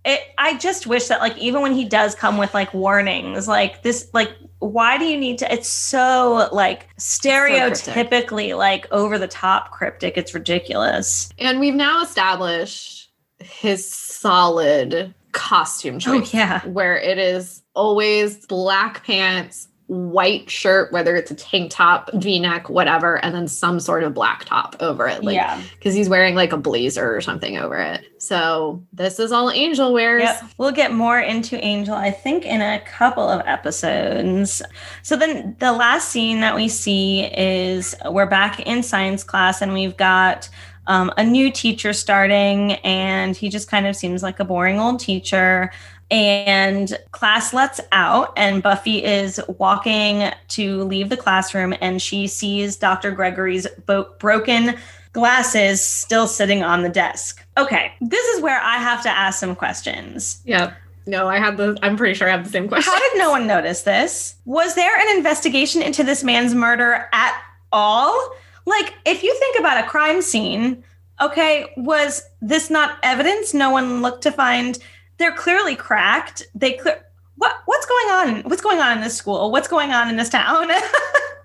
it 0.04 0.20
I 0.38 0.56
just 0.58 0.86
wish 0.86 1.06
that 1.08 1.20
like 1.20 1.36
even 1.38 1.62
when 1.62 1.72
he 1.74 1.84
does 1.84 2.14
come 2.14 2.36
with 2.38 2.54
like 2.54 2.72
warnings 2.74 3.46
like 3.46 3.82
this 3.82 4.08
like 4.12 4.30
why 4.58 4.96
do 4.98 5.04
you 5.04 5.16
need 5.16 5.38
to 5.38 5.52
it's 5.52 5.68
so 5.68 6.48
like 6.52 6.88
stereotypically 6.98 8.56
like 8.56 8.86
over 8.90 9.18
the 9.18 9.28
top 9.28 9.70
cryptic 9.70 10.16
it's 10.16 10.34
ridiculous. 10.34 11.30
and 11.38 11.60
we've 11.60 11.74
now 11.74 12.02
established 12.02 13.10
his 13.40 13.88
solid 13.88 15.14
costume 15.32 15.98
Oh 16.06 16.22
yeah. 16.32 16.64
where 16.66 16.96
it 16.96 17.18
is 17.18 17.62
always 17.74 18.46
black 18.46 19.04
pants, 19.04 19.68
white 19.92 20.48
shirt, 20.48 20.90
whether 20.90 21.14
it's 21.16 21.30
a 21.30 21.34
tank 21.34 21.70
top, 21.70 22.10
v 22.14 22.40
neck, 22.40 22.70
whatever, 22.70 23.22
and 23.22 23.34
then 23.34 23.46
some 23.46 23.78
sort 23.78 24.02
of 24.02 24.14
black 24.14 24.46
top 24.46 24.74
over 24.80 25.06
it. 25.06 25.22
Like, 25.22 25.34
yeah. 25.34 25.60
Because 25.74 25.94
he's 25.94 26.08
wearing 26.08 26.34
like 26.34 26.52
a 26.52 26.56
blazer 26.56 27.14
or 27.14 27.20
something 27.20 27.58
over 27.58 27.76
it. 27.76 28.06
So 28.18 28.82
this 28.94 29.18
is 29.18 29.32
all 29.32 29.50
Angel 29.50 29.92
wears. 29.92 30.22
Yep. 30.22 30.44
We'll 30.56 30.72
get 30.72 30.94
more 30.94 31.20
into 31.20 31.62
Angel, 31.62 31.94
I 31.94 32.10
think, 32.10 32.46
in 32.46 32.62
a 32.62 32.80
couple 32.80 33.28
of 33.28 33.42
episodes. 33.46 34.62
So 35.02 35.14
then 35.14 35.56
the 35.58 35.72
last 35.72 36.08
scene 36.08 36.40
that 36.40 36.56
we 36.56 36.68
see 36.68 37.24
is 37.24 37.94
we're 38.06 38.24
back 38.24 38.60
in 38.60 38.82
science 38.82 39.22
class 39.22 39.60
and 39.60 39.74
we've 39.74 39.96
got 39.98 40.48
um, 40.86 41.12
a 41.16 41.22
new 41.22 41.52
teacher 41.52 41.92
starting, 41.92 42.72
and 42.82 43.36
he 43.36 43.48
just 43.48 43.68
kind 43.68 43.86
of 43.86 43.94
seems 43.94 44.20
like 44.22 44.40
a 44.40 44.44
boring 44.44 44.80
old 44.80 44.98
teacher. 44.98 45.70
And 46.12 46.98
class 47.12 47.54
lets 47.54 47.80
out, 47.90 48.34
and 48.36 48.62
Buffy 48.62 49.02
is 49.02 49.40
walking 49.58 50.30
to 50.48 50.84
leave 50.84 51.08
the 51.08 51.16
classroom, 51.16 51.72
and 51.80 52.02
she 52.02 52.26
sees 52.26 52.76
Dr. 52.76 53.12
Gregory's 53.12 53.66
bo- 53.86 54.12
broken 54.18 54.76
glasses 55.14 55.82
still 55.82 56.26
sitting 56.26 56.62
on 56.62 56.82
the 56.82 56.90
desk. 56.90 57.42
Okay, 57.56 57.94
this 58.02 58.26
is 58.34 58.42
where 58.42 58.60
I 58.60 58.76
have 58.76 59.02
to 59.04 59.08
ask 59.08 59.40
some 59.40 59.56
questions. 59.56 60.42
Yep. 60.44 60.76
No, 61.06 61.28
I 61.28 61.38
had 61.38 61.56
the, 61.56 61.78
I'm 61.82 61.96
pretty 61.96 62.12
sure 62.12 62.28
I 62.28 62.30
have 62.32 62.44
the 62.44 62.50
same 62.50 62.68
question. 62.68 62.92
How 62.92 62.98
did 62.98 63.18
no 63.18 63.30
one 63.30 63.46
notice 63.46 63.82
this? 63.82 64.36
Was 64.44 64.74
there 64.74 64.94
an 64.94 65.16
investigation 65.16 65.80
into 65.80 66.04
this 66.04 66.22
man's 66.22 66.54
murder 66.54 67.08
at 67.12 67.42
all? 67.72 68.34
Like, 68.66 68.94
if 69.06 69.22
you 69.22 69.34
think 69.38 69.58
about 69.58 69.82
a 69.82 69.88
crime 69.88 70.20
scene, 70.20 70.84
okay, 71.22 71.72
was 71.78 72.22
this 72.42 72.68
not 72.68 72.98
evidence? 73.02 73.54
No 73.54 73.70
one 73.70 74.02
looked 74.02 74.22
to 74.24 74.30
find. 74.30 74.78
They're 75.22 75.30
clearly 75.32 75.76
cracked. 75.76 76.42
They 76.52 76.72
clear. 76.72 77.00
What 77.36 77.54
what's 77.66 77.86
going 77.86 78.08
on? 78.10 78.42
What's 78.42 78.60
going 78.60 78.80
on 78.80 78.96
in 78.98 79.04
this 79.04 79.16
school? 79.16 79.52
What's 79.52 79.68
going 79.68 79.92
on 79.92 80.08
in 80.08 80.16
this 80.16 80.28
town? 80.28 80.68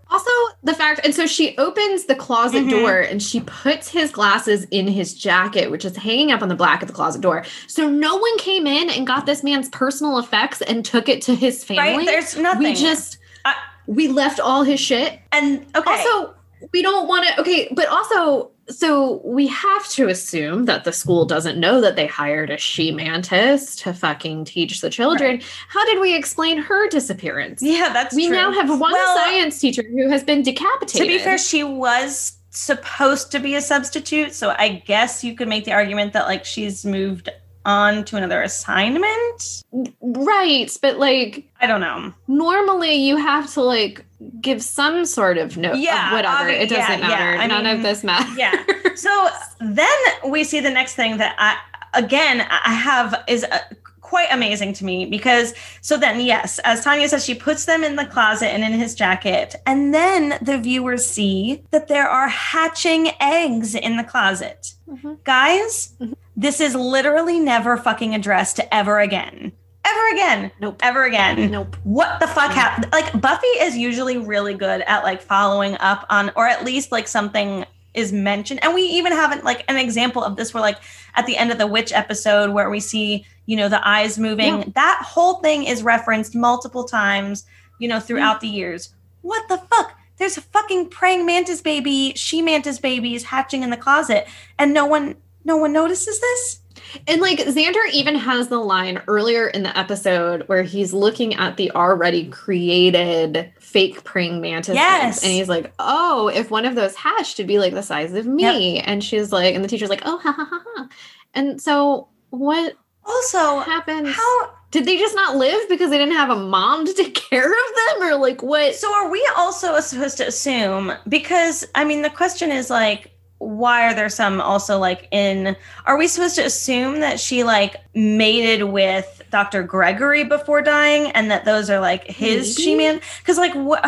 Also, 0.09 0.31
the 0.63 0.73
fact, 0.73 1.01
and 1.03 1.13
so 1.13 1.27
she 1.27 1.57
opens 1.57 2.05
the 2.05 2.15
closet 2.15 2.63
Mhm. 2.63 2.69
door 2.69 2.97
and 3.01 3.21
she 3.21 3.41
puts 3.41 3.89
his 3.89 4.09
glasses 4.09 4.63
in 4.71 4.87
his 4.87 5.13
jacket, 5.13 5.69
which 5.69 5.83
is 5.83 5.97
hanging 5.97 6.31
up 6.31 6.41
on 6.41 6.47
the 6.47 6.55
black 6.55 6.81
of 6.81 6.87
the 6.87 6.93
closet 6.93 7.19
door. 7.19 7.43
So 7.67 7.89
no 7.89 8.15
one 8.15 8.37
came 8.37 8.65
in 8.65 8.89
and 8.89 9.05
got 9.05 9.25
this 9.25 9.43
man's 9.43 9.67
personal 9.67 10.17
effects 10.17 10.61
and 10.61 10.85
took 10.85 11.09
it 11.09 11.21
to 11.23 11.35
his 11.35 11.61
family. 11.65 11.97
right? 11.97 12.05
There's 12.05 12.37
nothing. 12.37 12.63
we 12.63 12.73
just, 12.73 13.17
I- 13.43 13.55
we 13.85 14.07
left 14.07 14.39
all 14.39 14.63
his 14.63 14.79
shit. 14.79 15.19
and 15.33 15.65
okay. 15.75 15.91
Also, 16.05 16.33
we 16.73 16.81
don't 16.81 17.07
want 17.07 17.27
to, 17.27 17.41
okay, 17.41 17.67
but 17.71 17.87
also, 17.87 18.51
so 18.69 19.21
we 19.23 19.47
have 19.47 19.87
to 19.89 20.07
assume 20.07 20.65
that 20.65 20.83
the 20.83 20.91
school 20.91 21.25
doesn't 21.25 21.59
know 21.59 21.79
that 21.81 21.95
they 21.95 22.07
hired 22.07 22.49
a 22.49 22.57
she 22.57 22.91
mantis 22.91 23.75
to 23.77 23.93
fucking 23.93 24.45
teach 24.45 24.81
the 24.81 24.89
children. 24.89 25.41
How 25.69 25.85
did 25.85 25.99
we 26.01 26.15
explain 26.15 26.57
her 26.57 26.89
disappearance? 26.89 27.61
yeah, 27.61 27.93
that's 27.93 28.15
we 28.15 28.27
true. 28.27 28.35
now 28.35 28.51
have 28.51 28.69
one 28.69 28.91
Well, 28.91 29.17
science 29.17 29.59
teacher 29.59 29.83
who 29.83 30.09
has 30.09 30.23
been 30.23 30.41
decapitated. 30.41 31.07
To 31.07 31.07
be 31.07 31.19
fair, 31.19 31.37
she 31.37 31.63
was 31.63 32.37
supposed 32.49 33.31
to 33.31 33.39
be 33.39 33.55
a 33.55 33.61
substitute, 33.61 34.33
so 34.33 34.55
I 34.57 34.83
guess 34.85 35.23
you 35.23 35.35
could 35.35 35.47
make 35.47 35.65
the 35.65 35.73
argument 35.73 36.13
that 36.13 36.25
like 36.25 36.43
she's 36.43 36.85
moved 36.85 37.29
on 37.67 38.03
to 38.05 38.15
another 38.17 38.41
assignment. 38.41 39.63
right? 40.01 40.75
But 40.81 40.97
like 40.97 41.47
I 41.61 41.67
don't 41.67 41.81
know. 41.81 42.13
normally, 42.27 42.95
you 42.95 43.17
have 43.17 43.51
to 43.53 43.61
like 43.61 44.03
give 44.41 44.63
some 44.63 45.05
sort 45.05 45.37
of 45.37 45.57
note. 45.57 45.75
Yeah, 45.77 46.07
of 46.07 46.13
whatever. 46.13 46.49
obvi- 46.49 46.61
it 46.61 46.69
doesn't 46.69 46.99
yeah, 46.99 47.09
yeah. 47.09 47.15
matter. 47.35 47.37
I 47.41 47.47
None 47.47 47.63
mean, 47.65 47.75
of 47.75 47.81
this 47.83 48.03
matters. 48.03 48.35
Yeah. 48.37 48.63
So 48.97 49.29
then 49.59 49.87
we 50.27 50.43
see 50.43 50.59
the 50.59 50.71
next 50.71 50.95
thing 50.95 51.17
that 51.17 51.35
I 51.37 51.55
again 51.99 52.41
I 52.49 52.73
have 52.73 53.23
is 53.27 53.43
uh, 53.43 53.59
quite 54.01 54.27
amazing 54.31 54.73
to 54.73 54.85
me 54.85 55.05
because 55.05 55.53
so 55.81 55.97
then 55.97 56.19
yes, 56.19 56.57
as 56.63 56.83
Tanya 56.83 57.07
says, 57.07 57.23
she 57.23 57.35
puts 57.35 57.65
them 57.65 57.83
in 57.83 57.95
the 57.95 58.05
closet 58.05 58.47
and 58.47 58.63
in 58.63 58.71
his 58.71 58.95
jacket, 58.95 59.53
and 59.67 59.93
then 59.93 60.39
the 60.41 60.57
viewers 60.57 61.05
see 61.05 61.61
that 61.69 61.89
there 61.89 62.09
are 62.09 62.27
hatching 62.27 63.09
eggs 63.21 63.75
in 63.75 63.97
the 63.97 64.03
closet. 64.03 64.73
Mhm. 64.89 65.23
Guys, 65.25 65.93
Mhm. 66.01 66.15
This 66.37 66.61
is 66.61 66.75
literally 66.75 67.39
never 67.39 67.75
fucking 67.75 68.13
addressed 68.13 68.59
ever 68.71 68.99
again. 68.99 69.51
Ever 69.83 70.13
again. 70.13 70.51
Nope. 70.61 70.79
Ever 70.83 71.05
again. 71.05 71.49
Nope. 71.49 71.75
What 71.83 72.19
the 72.19 72.27
fuck 72.27 72.51
happened? 72.51 72.91
Like 72.91 73.19
Buffy 73.19 73.47
is 73.47 73.75
usually 73.75 74.17
really 74.17 74.53
good 74.53 74.81
at 74.81 75.03
like 75.03 75.21
following 75.21 75.75
up 75.79 76.05
on, 76.11 76.31
or 76.35 76.47
at 76.47 76.63
least 76.63 76.91
like 76.91 77.07
something 77.07 77.65
is 77.95 78.13
mentioned. 78.13 78.63
And 78.63 78.75
we 78.75 78.83
even 78.83 79.11
have 79.13 79.43
like 79.43 79.65
an 79.67 79.77
example 79.77 80.23
of 80.23 80.35
this 80.35 80.53
where 80.53 80.61
like 80.61 80.77
at 81.15 81.25
the 81.25 81.35
end 81.35 81.51
of 81.51 81.57
the 81.57 81.65
witch 81.65 81.91
episode 81.91 82.51
where 82.51 82.69
we 82.69 82.79
see, 82.79 83.25
you 83.47 83.57
know, 83.57 83.67
the 83.67 83.85
eyes 83.87 84.19
moving. 84.19 84.59
Yeah. 84.59 84.65
That 84.75 85.01
whole 85.03 85.35
thing 85.35 85.63
is 85.63 85.81
referenced 85.81 86.35
multiple 86.35 86.83
times, 86.83 87.45
you 87.79 87.87
know, 87.87 87.99
throughout 87.99 88.37
mm. 88.37 88.41
the 88.41 88.49
years. 88.49 88.93
What 89.21 89.49
the 89.49 89.57
fuck? 89.57 89.97
There's 90.17 90.37
a 90.37 90.41
fucking 90.41 90.89
praying 90.89 91.25
mantis 91.25 91.61
baby, 91.61 92.13
she 92.15 92.41
mantis 92.41 92.79
babies 92.79 93.23
hatching 93.23 93.63
in 93.63 93.69
the 93.69 93.77
closet, 93.77 94.27
and 94.59 94.73
no 94.73 94.85
one 94.85 95.15
no 95.47 95.57
one 95.57 95.73
notices 95.73 96.19
this? 96.19 96.59
And 97.07 97.19
like 97.21 97.39
Xander 97.39 97.89
even 97.91 98.15
has 98.15 98.47
the 98.49 98.59
line 98.59 99.01
earlier 99.07 99.47
in 99.47 99.63
the 99.63 99.77
episode 99.77 100.43
where 100.47 100.63
he's 100.63 100.93
looking 100.93 101.33
at 101.35 101.57
the 101.57 101.71
already 101.71 102.27
created 102.29 103.51
fake 103.59 104.03
praying 104.03 104.39
mantis. 104.41 104.75
Yes. 104.75 105.23
And 105.23 105.31
he's 105.31 105.49
like, 105.49 105.73
oh, 105.79 106.27
if 106.33 106.51
one 106.51 106.65
of 106.65 106.75
those 106.75 106.95
hatched, 106.95 107.39
it'd 107.39 107.47
be 107.47 107.59
like 107.59 107.73
the 107.73 107.81
size 107.83 108.13
of 108.13 108.25
me. 108.27 108.79
And 108.79 109.03
she's 109.03 109.31
like, 109.31 109.55
and 109.55 109.63
the 109.63 109.67
teacher's 109.67 109.89
like, 109.89 110.03
oh, 110.05 110.17
ha 110.19 110.31
ha 110.31 110.45
ha 110.45 110.63
ha. 110.65 110.89
And 111.33 111.61
so 111.61 112.07
what 112.29 112.73
Also, 113.03 113.59
happens? 113.59 114.09
how 114.15 114.51
Did 114.71 114.85
they 114.85 114.97
just 114.97 115.15
not 115.15 115.35
live 115.35 115.67
because 115.69 115.89
they 115.89 115.97
didn't 115.97 116.15
have 116.15 116.29
a 116.29 116.35
mom 116.35 116.85
to 116.85 116.93
take 116.93 117.15
care 117.29 117.49
of 117.51 117.75
them? 117.99 118.03
Or 118.07 118.15
like 118.15 118.41
what? 118.43 118.75
So 118.75 118.93
are 118.93 119.09
we 119.09 119.27
also 119.37 119.79
supposed 119.79 120.17
to 120.17 120.27
assume 120.27 120.93
because 121.09 121.65
I 121.75 121.83
mean 121.83 122.01
the 122.01 122.09
question 122.09 122.51
is 122.51 122.69
like 122.69 123.11
why 123.39 123.87
are 123.87 123.93
there 123.93 124.09
some 124.09 124.41
also 124.41 124.79
like 124.79 125.07
in 125.11 125.55
are 125.85 125.97
we 125.97 126.07
supposed 126.07 126.35
to 126.35 126.43
assume 126.45 126.99
that 127.01 127.19
she 127.19 127.43
like 127.43 127.75
mated 127.93 128.63
with 128.63 129.21
Dr. 129.29 129.63
Gregory 129.63 130.23
before 130.23 130.61
dying 130.61 131.11
and 131.11 131.29
that 131.29 131.45
those 131.45 131.69
are 131.69 131.79
like 131.79 132.05
his 132.07 132.57
Maybe. 132.57 132.63
she-man 132.63 133.01
cuz 133.25 133.37
like 133.37 133.53
what 133.53 133.85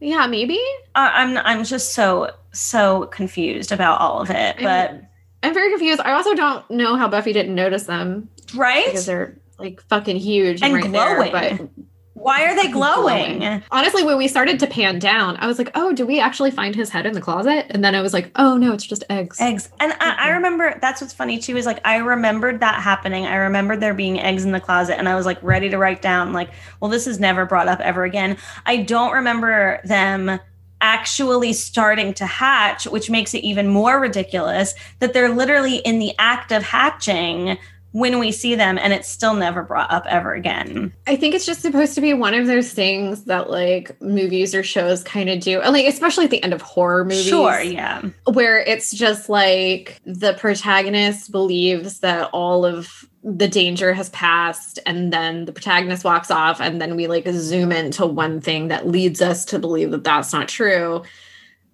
yeah, 0.00 0.26
maybe. 0.26 0.60
I- 0.94 1.22
I'm 1.22 1.36
I'm 1.38 1.64
just 1.64 1.92
so 1.94 2.30
so 2.52 3.06
confused 3.06 3.72
about 3.72 4.00
all 4.00 4.20
of 4.20 4.30
it 4.30 4.56
but 4.60 5.02
I'm 5.42 5.52
very 5.54 5.70
confused. 5.70 6.00
I 6.00 6.12
also 6.12 6.34
don't 6.34 6.68
know 6.70 6.96
how 6.96 7.06
Buffy 7.08 7.32
didn't 7.32 7.54
notice 7.54 7.84
them 7.84 8.28
right 8.54 8.86
because 8.86 9.06
they're 9.06 9.36
like 9.58 9.80
fucking 9.88 10.16
huge 10.16 10.62
And 10.62 10.72
right 10.74 10.90
there, 10.90 11.16
glowing. 11.30 11.32
but 11.32 11.68
Why 12.16 12.44
are 12.44 12.56
they 12.56 12.70
glowing? 12.70 13.40
glowing? 13.40 13.62
Honestly, 13.70 14.02
when 14.02 14.16
we 14.16 14.26
started 14.26 14.58
to 14.60 14.66
pan 14.66 14.98
down, 14.98 15.36
I 15.36 15.46
was 15.46 15.58
like, 15.58 15.70
oh, 15.74 15.92
do 15.92 16.06
we 16.06 16.18
actually 16.18 16.50
find 16.50 16.74
his 16.74 16.88
head 16.88 17.04
in 17.04 17.12
the 17.12 17.20
closet? 17.20 17.66
And 17.70 17.84
then 17.84 17.94
I 17.94 18.00
was 18.00 18.14
like, 18.14 18.30
oh 18.36 18.56
no, 18.56 18.72
it's 18.72 18.86
just 18.86 19.04
eggs. 19.10 19.38
Eggs. 19.38 19.68
And 19.80 19.92
I, 20.00 20.16
I 20.18 20.28
remember 20.30 20.78
that's 20.80 21.02
what's 21.02 21.12
funny 21.12 21.38
too, 21.38 21.58
is 21.58 21.66
like 21.66 21.80
I 21.84 21.98
remembered 21.98 22.60
that 22.60 22.82
happening. 22.82 23.26
I 23.26 23.36
remembered 23.36 23.80
there 23.80 23.92
being 23.92 24.18
eggs 24.18 24.44
in 24.44 24.52
the 24.52 24.60
closet 24.60 24.98
and 24.98 25.10
I 25.10 25.14
was 25.14 25.26
like 25.26 25.40
ready 25.42 25.68
to 25.68 25.76
write 25.76 26.00
down, 26.00 26.32
like, 26.32 26.50
well, 26.80 26.90
this 26.90 27.06
is 27.06 27.20
never 27.20 27.44
brought 27.44 27.68
up 27.68 27.80
ever 27.80 28.04
again. 28.04 28.38
I 28.64 28.78
don't 28.78 29.12
remember 29.12 29.80
them 29.84 30.40
actually 30.80 31.52
starting 31.52 32.14
to 32.14 32.26
hatch, 32.26 32.86
which 32.86 33.10
makes 33.10 33.34
it 33.34 33.44
even 33.44 33.68
more 33.68 34.00
ridiculous 34.00 34.74
that 35.00 35.12
they're 35.12 35.30
literally 35.30 35.76
in 35.78 35.98
the 35.98 36.12
act 36.18 36.50
of 36.50 36.62
hatching 36.62 37.58
when 37.96 38.18
we 38.18 38.30
see 38.30 38.54
them 38.54 38.76
and 38.76 38.92
it's 38.92 39.08
still 39.08 39.32
never 39.32 39.62
brought 39.62 39.90
up 39.90 40.04
ever 40.06 40.34
again. 40.34 40.92
I 41.06 41.16
think 41.16 41.34
it's 41.34 41.46
just 41.46 41.62
supposed 41.62 41.94
to 41.94 42.02
be 42.02 42.12
one 42.12 42.34
of 42.34 42.46
those 42.46 42.74
things 42.74 43.24
that 43.24 43.48
like 43.48 43.98
movies 44.02 44.54
or 44.54 44.62
shows 44.62 45.02
kind 45.02 45.30
of 45.30 45.40
do. 45.40 45.62
And 45.62 45.72
like 45.72 45.86
especially 45.86 46.26
at 46.26 46.30
the 46.30 46.42
end 46.42 46.52
of 46.52 46.60
horror 46.60 47.06
movies. 47.06 47.24
Sure, 47.24 47.58
yeah. 47.58 48.02
Where 48.30 48.60
it's 48.60 48.90
just 48.90 49.30
like 49.30 49.98
the 50.04 50.34
protagonist 50.34 51.32
believes 51.32 52.00
that 52.00 52.28
all 52.34 52.66
of 52.66 53.08
the 53.24 53.48
danger 53.48 53.94
has 53.94 54.10
passed 54.10 54.78
and 54.84 55.10
then 55.10 55.46
the 55.46 55.52
protagonist 55.52 56.04
walks 56.04 56.30
off 56.30 56.60
and 56.60 56.82
then 56.82 56.96
we 56.96 57.06
like 57.06 57.26
zoom 57.28 57.72
into 57.72 58.04
one 58.04 58.42
thing 58.42 58.68
that 58.68 58.86
leads 58.86 59.22
us 59.22 59.46
to 59.46 59.58
believe 59.58 59.90
that 59.90 60.04
that's 60.04 60.34
not 60.34 60.48
true 60.48 61.02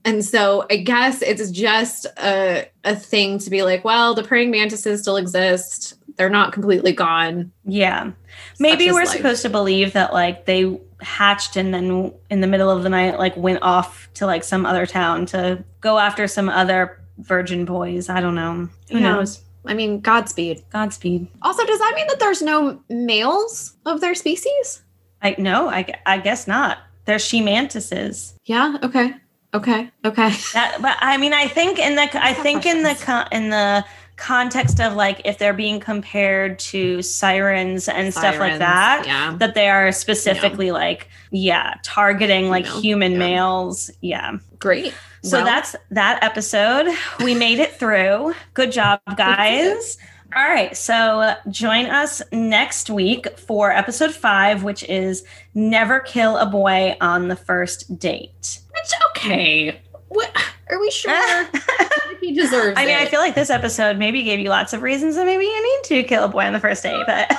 and 0.04 0.24
so 0.24 0.64
i 0.70 0.76
guess 0.76 1.20
it's 1.20 1.50
just 1.50 2.06
a, 2.18 2.66
a 2.84 2.96
thing 2.96 3.38
to 3.38 3.50
be 3.50 3.62
like 3.62 3.84
well 3.84 4.14
the 4.14 4.24
praying 4.24 4.50
mantises 4.50 5.02
still 5.02 5.18
exist 5.18 5.94
they're 6.16 6.30
not 6.30 6.52
completely 6.52 6.92
gone 6.92 7.50
yeah 7.64 8.10
maybe 8.58 8.90
we're 8.90 9.04
life. 9.04 9.08
supposed 9.08 9.42
to 9.42 9.48
believe 9.48 9.92
that 9.92 10.12
like 10.12 10.46
they 10.46 10.78
hatched 11.00 11.56
and 11.56 11.74
then 11.74 12.12
in 12.30 12.40
the 12.40 12.46
middle 12.46 12.70
of 12.70 12.82
the 12.82 12.88
night 12.88 13.18
like 13.18 13.36
went 13.36 13.60
off 13.62 14.08
to 14.14 14.26
like 14.26 14.44
some 14.44 14.64
other 14.64 14.86
town 14.86 15.26
to 15.26 15.62
go 15.80 15.98
after 15.98 16.26
some 16.26 16.48
other 16.48 17.00
virgin 17.18 17.64
boys 17.64 18.08
i 18.08 18.20
don't 18.20 18.34
know 18.34 18.68
who 18.90 18.98
yeah. 18.98 19.12
knows 19.12 19.42
I 19.64 19.74
mean, 19.74 20.00
Godspeed. 20.00 20.64
Godspeed. 20.70 21.28
Also, 21.42 21.64
does 21.64 21.78
that 21.78 21.92
mean 21.94 22.06
that 22.08 22.18
there's 22.18 22.42
no 22.42 22.82
males 22.88 23.76
of 23.86 24.00
their 24.00 24.14
species? 24.14 24.82
I 25.22 25.36
no, 25.38 25.68
I, 25.68 25.86
I 26.04 26.18
guess 26.18 26.46
not. 26.46 26.78
There's 27.04 27.24
she 27.24 27.40
mantises. 27.40 28.34
Yeah. 28.44 28.76
Okay. 28.82 29.14
Okay. 29.54 29.90
Okay. 30.04 30.30
That, 30.54 30.78
but 30.80 30.96
I 31.00 31.16
mean, 31.16 31.32
I 31.32 31.46
think 31.46 31.78
in 31.78 31.94
the 31.94 32.08
I 32.24 32.32
think 32.42 32.66
in 32.66 32.82
the 32.82 33.28
in 33.30 33.50
the 33.50 33.84
context 34.22 34.80
of 34.80 34.94
like 34.94 35.20
if 35.24 35.38
they're 35.38 35.52
being 35.52 35.80
compared 35.80 36.58
to 36.60 37.02
sirens 37.02 37.88
and 37.88 38.14
sirens, 38.14 38.14
stuff 38.14 38.38
like 38.38 38.58
that, 38.60 39.02
yeah. 39.04 39.36
that 39.38 39.54
they 39.54 39.68
are 39.68 39.90
specifically 39.90 40.66
yeah. 40.66 40.72
like 40.72 41.08
yeah 41.32 41.74
targeting 41.82 42.48
like 42.48 42.64
human 42.64 43.12
yeah. 43.12 43.18
males. 43.18 43.90
Yeah. 44.00 44.38
Great. 44.60 44.94
So 45.22 45.38
well, 45.38 45.44
that's 45.44 45.74
that 45.90 46.22
episode. 46.22 46.86
We 47.18 47.34
made 47.34 47.58
it 47.58 47.74
through. 47.74 48.34
Good 48.54 48.70
job, 48.70 49.00
guys. 49.16 49.98
All 50.34 50.48
right. 50.48 50.76
So 50.76 51.34
join 51.50 51.86
us 51.86 52.22
next 52.32 52.90
week 52.90 53.38
for 53.38 53.70
episode 53.72 54.14
five, 54.14 54.62
which 54.62 54.82
is 54.84 55.24
Never 55.52 56.00
Kill 56.00 56.36
a 56.36 56.46
Boy 56.46 56.96
on 57.00 57.28
the 57.28 57.36
First 57.36 57.98
Date. 57.98 58.60
It's 58.74 58.94
okay. 59.10 59.80
What 60.12 60.30
are 60.68 60.78
we 60.78 60.90
sure? 60.90 61.48
he 62.20 62.34
deserves 62.34 62.78
it? 62.78 62.78
I 62.78 62.84
mean, 62.84 62.96
it. 62.96 63.00
I 63.00 63.06
feel 63.06 63.20
like 63.20 63.34
this 63.34 63.48
episode 63.48 63.96
maybe 63.96 64.22
gave 64.22 64.40
you 64.40 64.50
lots 64.50 64.74
of 64.74 64.82
reasons 64.82 65.16
that 65.16 65.24
maybe 65.24 65.44
you 65.44 65.62
need 65.62 65.84
to 65.84 66.02
kill 66.02 66.24
a 66.24 66.28
boy 66.28 66.44
on 66.44 66.52
the 66.52 66.60
first 66.60 66.82
date, 66.82 67.02
but 67.06 67.34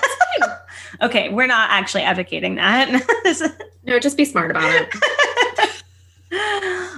okay, 1.01 1.29
we're 1.29 1.45
not 1.45 1.69
actually 1.69 2.01
advocating 2.01 2.55
that. 2.55 2.89
no, 3.83 3.99
just 3.99 4.17
be 4.17 4.25
smart 4.25 4.49
about 4.49 4.71
it. 4.73 5.83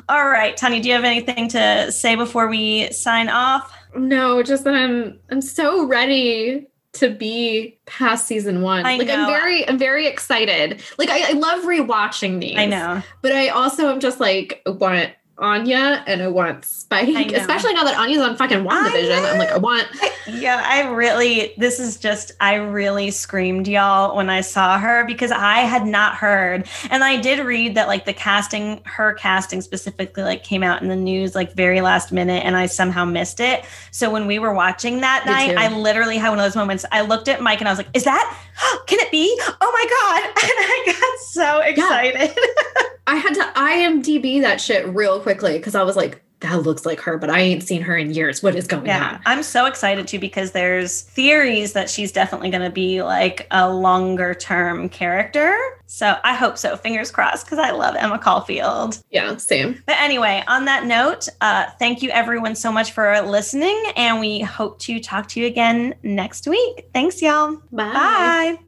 All 0.08 0.30
right, 0.30 0.56
Tanya, 0.56 0.82
do 0.82 0.88
you 0.88 0.96
have 0.96 1.04
anything 1.04 1.50
to 1.50 1.92
say 1.92 2.16
before 2.16 2.48
we 2.48 2.90
sign 2.94 3.28
off? 3.28 3.74
No, 3.96 4.44
just 4.44 4.64
that 4.64 4.76
I'm 4.76 5.20
I'm 5.30 5.42
so 5.42 5.86
ready 5.86 6.68
to 6.94 7.10
be 7.10 7.78
past 7.86 8.28
season 8.28 8.62
one. 8.62 8.86
I 8.86 8.98
like 8.98 9.08
know. 9.08 9.24
I'm 9.24 9.28
very 9.28 9.68
I'm 9.68 9.78
very 9.78 10.08
excited. 10.08 10.82
Like 10.98 11.10
I, 11.10 11.32
I 11.32 11.34
love 11.34 11.66
rewatching 11.66 12.40
these. 12.40 12.58
I 12.58 12.66
know. 12.66 13.02
But 13.22 13.34
I 13.34 13.50
also 13.50 13.92
am 13.92 14.00
just 14.00 14.22
like 14.22 14.62
want 14.66 15.12
Anya 15.38 16.04
and 16.08 16.22
I 16.22 16.28
want 16.30 16.64
Spike, 16.64 17.32
especially 17.34 17.74
now 17.74 17.84
that 17.84 17.98
Anya's 17.98 18.22
on 18.22 18.38
fucking 18.38 18.64
WandaVision. 18.64 19.34
I'm 19.34 19.38
like, 19.38 19.52
I 19.52 19.58
want. 19.58 19.88
yeah, 20.28 20.64
I 20.66 20.88
really, 20.90 21.54
this 21.58 21.80
is 21.80 21.98
just, 21.98 22.32
I 22.40 22.56
really 22.56 23.12
screamed, 23.12 23.68
y'all, 23.68 24.16
when 24.16 24.30
I 24.30 24.40
saw 24.42 24.80
her 24.80 25.04
because 25.06 25.32
I 25.32 25.60
had 25.60 25.86
not 25.86 26.16
heard. 26.16 26.68
And 26.90 27.04
I 27.04 27.20
did 27.20 27.46
read 27.46 27.76
that, 27.76 27.88
like, 27.88 28.06
the 28.06 28.14
casting, 28.14 28.82
her 28.86 29.14
casting 29.14 29.62
specifically, 29.62 30.24
like, 30.24 30.44
came 30.44 30.64
out 30.64 30.82
in 30.82 30.88
the 30.88 30.96
news, 30.96 31.36
like, 31.36 31.54
very 31.54 31.82
last 31.82 32.14
minute, 32.14 32.46
and 32.46 32.56
I 32.56 32.68
somehow 32.68 33.04
missed 33.04 33.42
it. 33.42 33.66
So 33.92 34.10
when 34.10 34.28
we 34.28 34.40
were 34.40 34.54
watching 34.54 35.02
that 35.02 35.26
Me 35.26 35.32
night, 35.32 35.52
too. 35.52 35.58
I 35.58 35.68
literally 35.78 36.18
had 36.18 36.30
one 36.30 36.40
of 36.40 36.46
those 36.46 36.56
moments. 36.56 36.86
I 36.94 37.02
looked 37.02 37.28
at 37.28 37.42
Mike 37.42 37.60
and 37.60 37.68
I 37.68 37.72
was 37.72 37.80
like, 37.80 37.90
is 37.94 38.06
that, 38.06 38.38
can 38.88 39.00
it 39.00 39.12
be? 39.12 39.38
Oh 39.62 39.72
my 39.72 39.86
God. 39.90 40.32
And 40.46 40.52
I 40.60 40.84
got 40.86 41.20
so 41.20 41.60
excited. 41.62 42.36
Yeah. 42.38 42.84
I 43.08 43.16
had 43.16 43.34
to 43.34 43.42
IMDb 43.60 44.42
that 44.42 44.60
shit 44.62 44.88
real 44.88 45.20
quickly 45.20 45.58
because 45.58 45.76
I 45.76 45.84
was 45.84 45.96
like, 45.96 46.22
that 46.46 46.64
looks 46.64 46.86
like 46.86 47.00
her, 47.02 47.18
but 47.18 47.30
I 47.30 47.40
ain't 47.40 47.64
seen 47.64 47.82
her 47.82 47.98
in 47.98 48.14
years. 48.14 48.44
What 48.44 48.56
is 48.56 48.68
going 48.68 48.86
yeah, 48.86 49.16
on? 49.16 49.22
I'm 49.26 49.44
so 49.44 49.66
excited 49.66 50.08
too 50.08 50.20
because 50.20 50.52
there's 50.52 51.02
theories 51.02 51.74
that 51.74 51.90
she's 51.90 52.12
definitely 52.12 52.50
going 52.50 52.64
to 52.64 52.70
be 52.70 53.02
like 53.02 53.48
a 53.52 53.72
longer 53.72 54.34
term 54.34 54.90
character. 54.90 55.58
So 55.88 56.18
I 56.24 56.34
hope 56.34 56.58
so. 56.58 56.76
Fingers 56.78 57.12
crossed 57.12 57.46
because 57.46 57.60
I 57.60 57.72
love 57.72 57.96
Emma 57.96 58.20
Caulfield. 58.20 59.04
Yeah, 59.12 59.38
same. 59.38 59.82
But 59.86 59.98
anyway, 60.00 60.44
on 60.48 60.66
that 60.66 60.86
note, 60.86 61.28
uh, 61.42 61.66
thank 61.80 62.02
you 62.02 62.10
everyone 62.10 62.56
so 62.56 62.72
much 62.72 62.92
for 62.92 63.22
listening, 63.22 63.82
and 63.96 64.20
we 64.20 64.40
hope 64.40 64.80
to 64.80 65.00
talk 65.00 65.28
to 65.30 65.40
you 65.40 65.48
again 65.48 65.96
next 66.04 66.48
week. 66.48 66.90
Thanks, 66.94 67.22
y'all. 67.22 67.56
Bye. 67.72 67.94
Bye. 67.94 68.60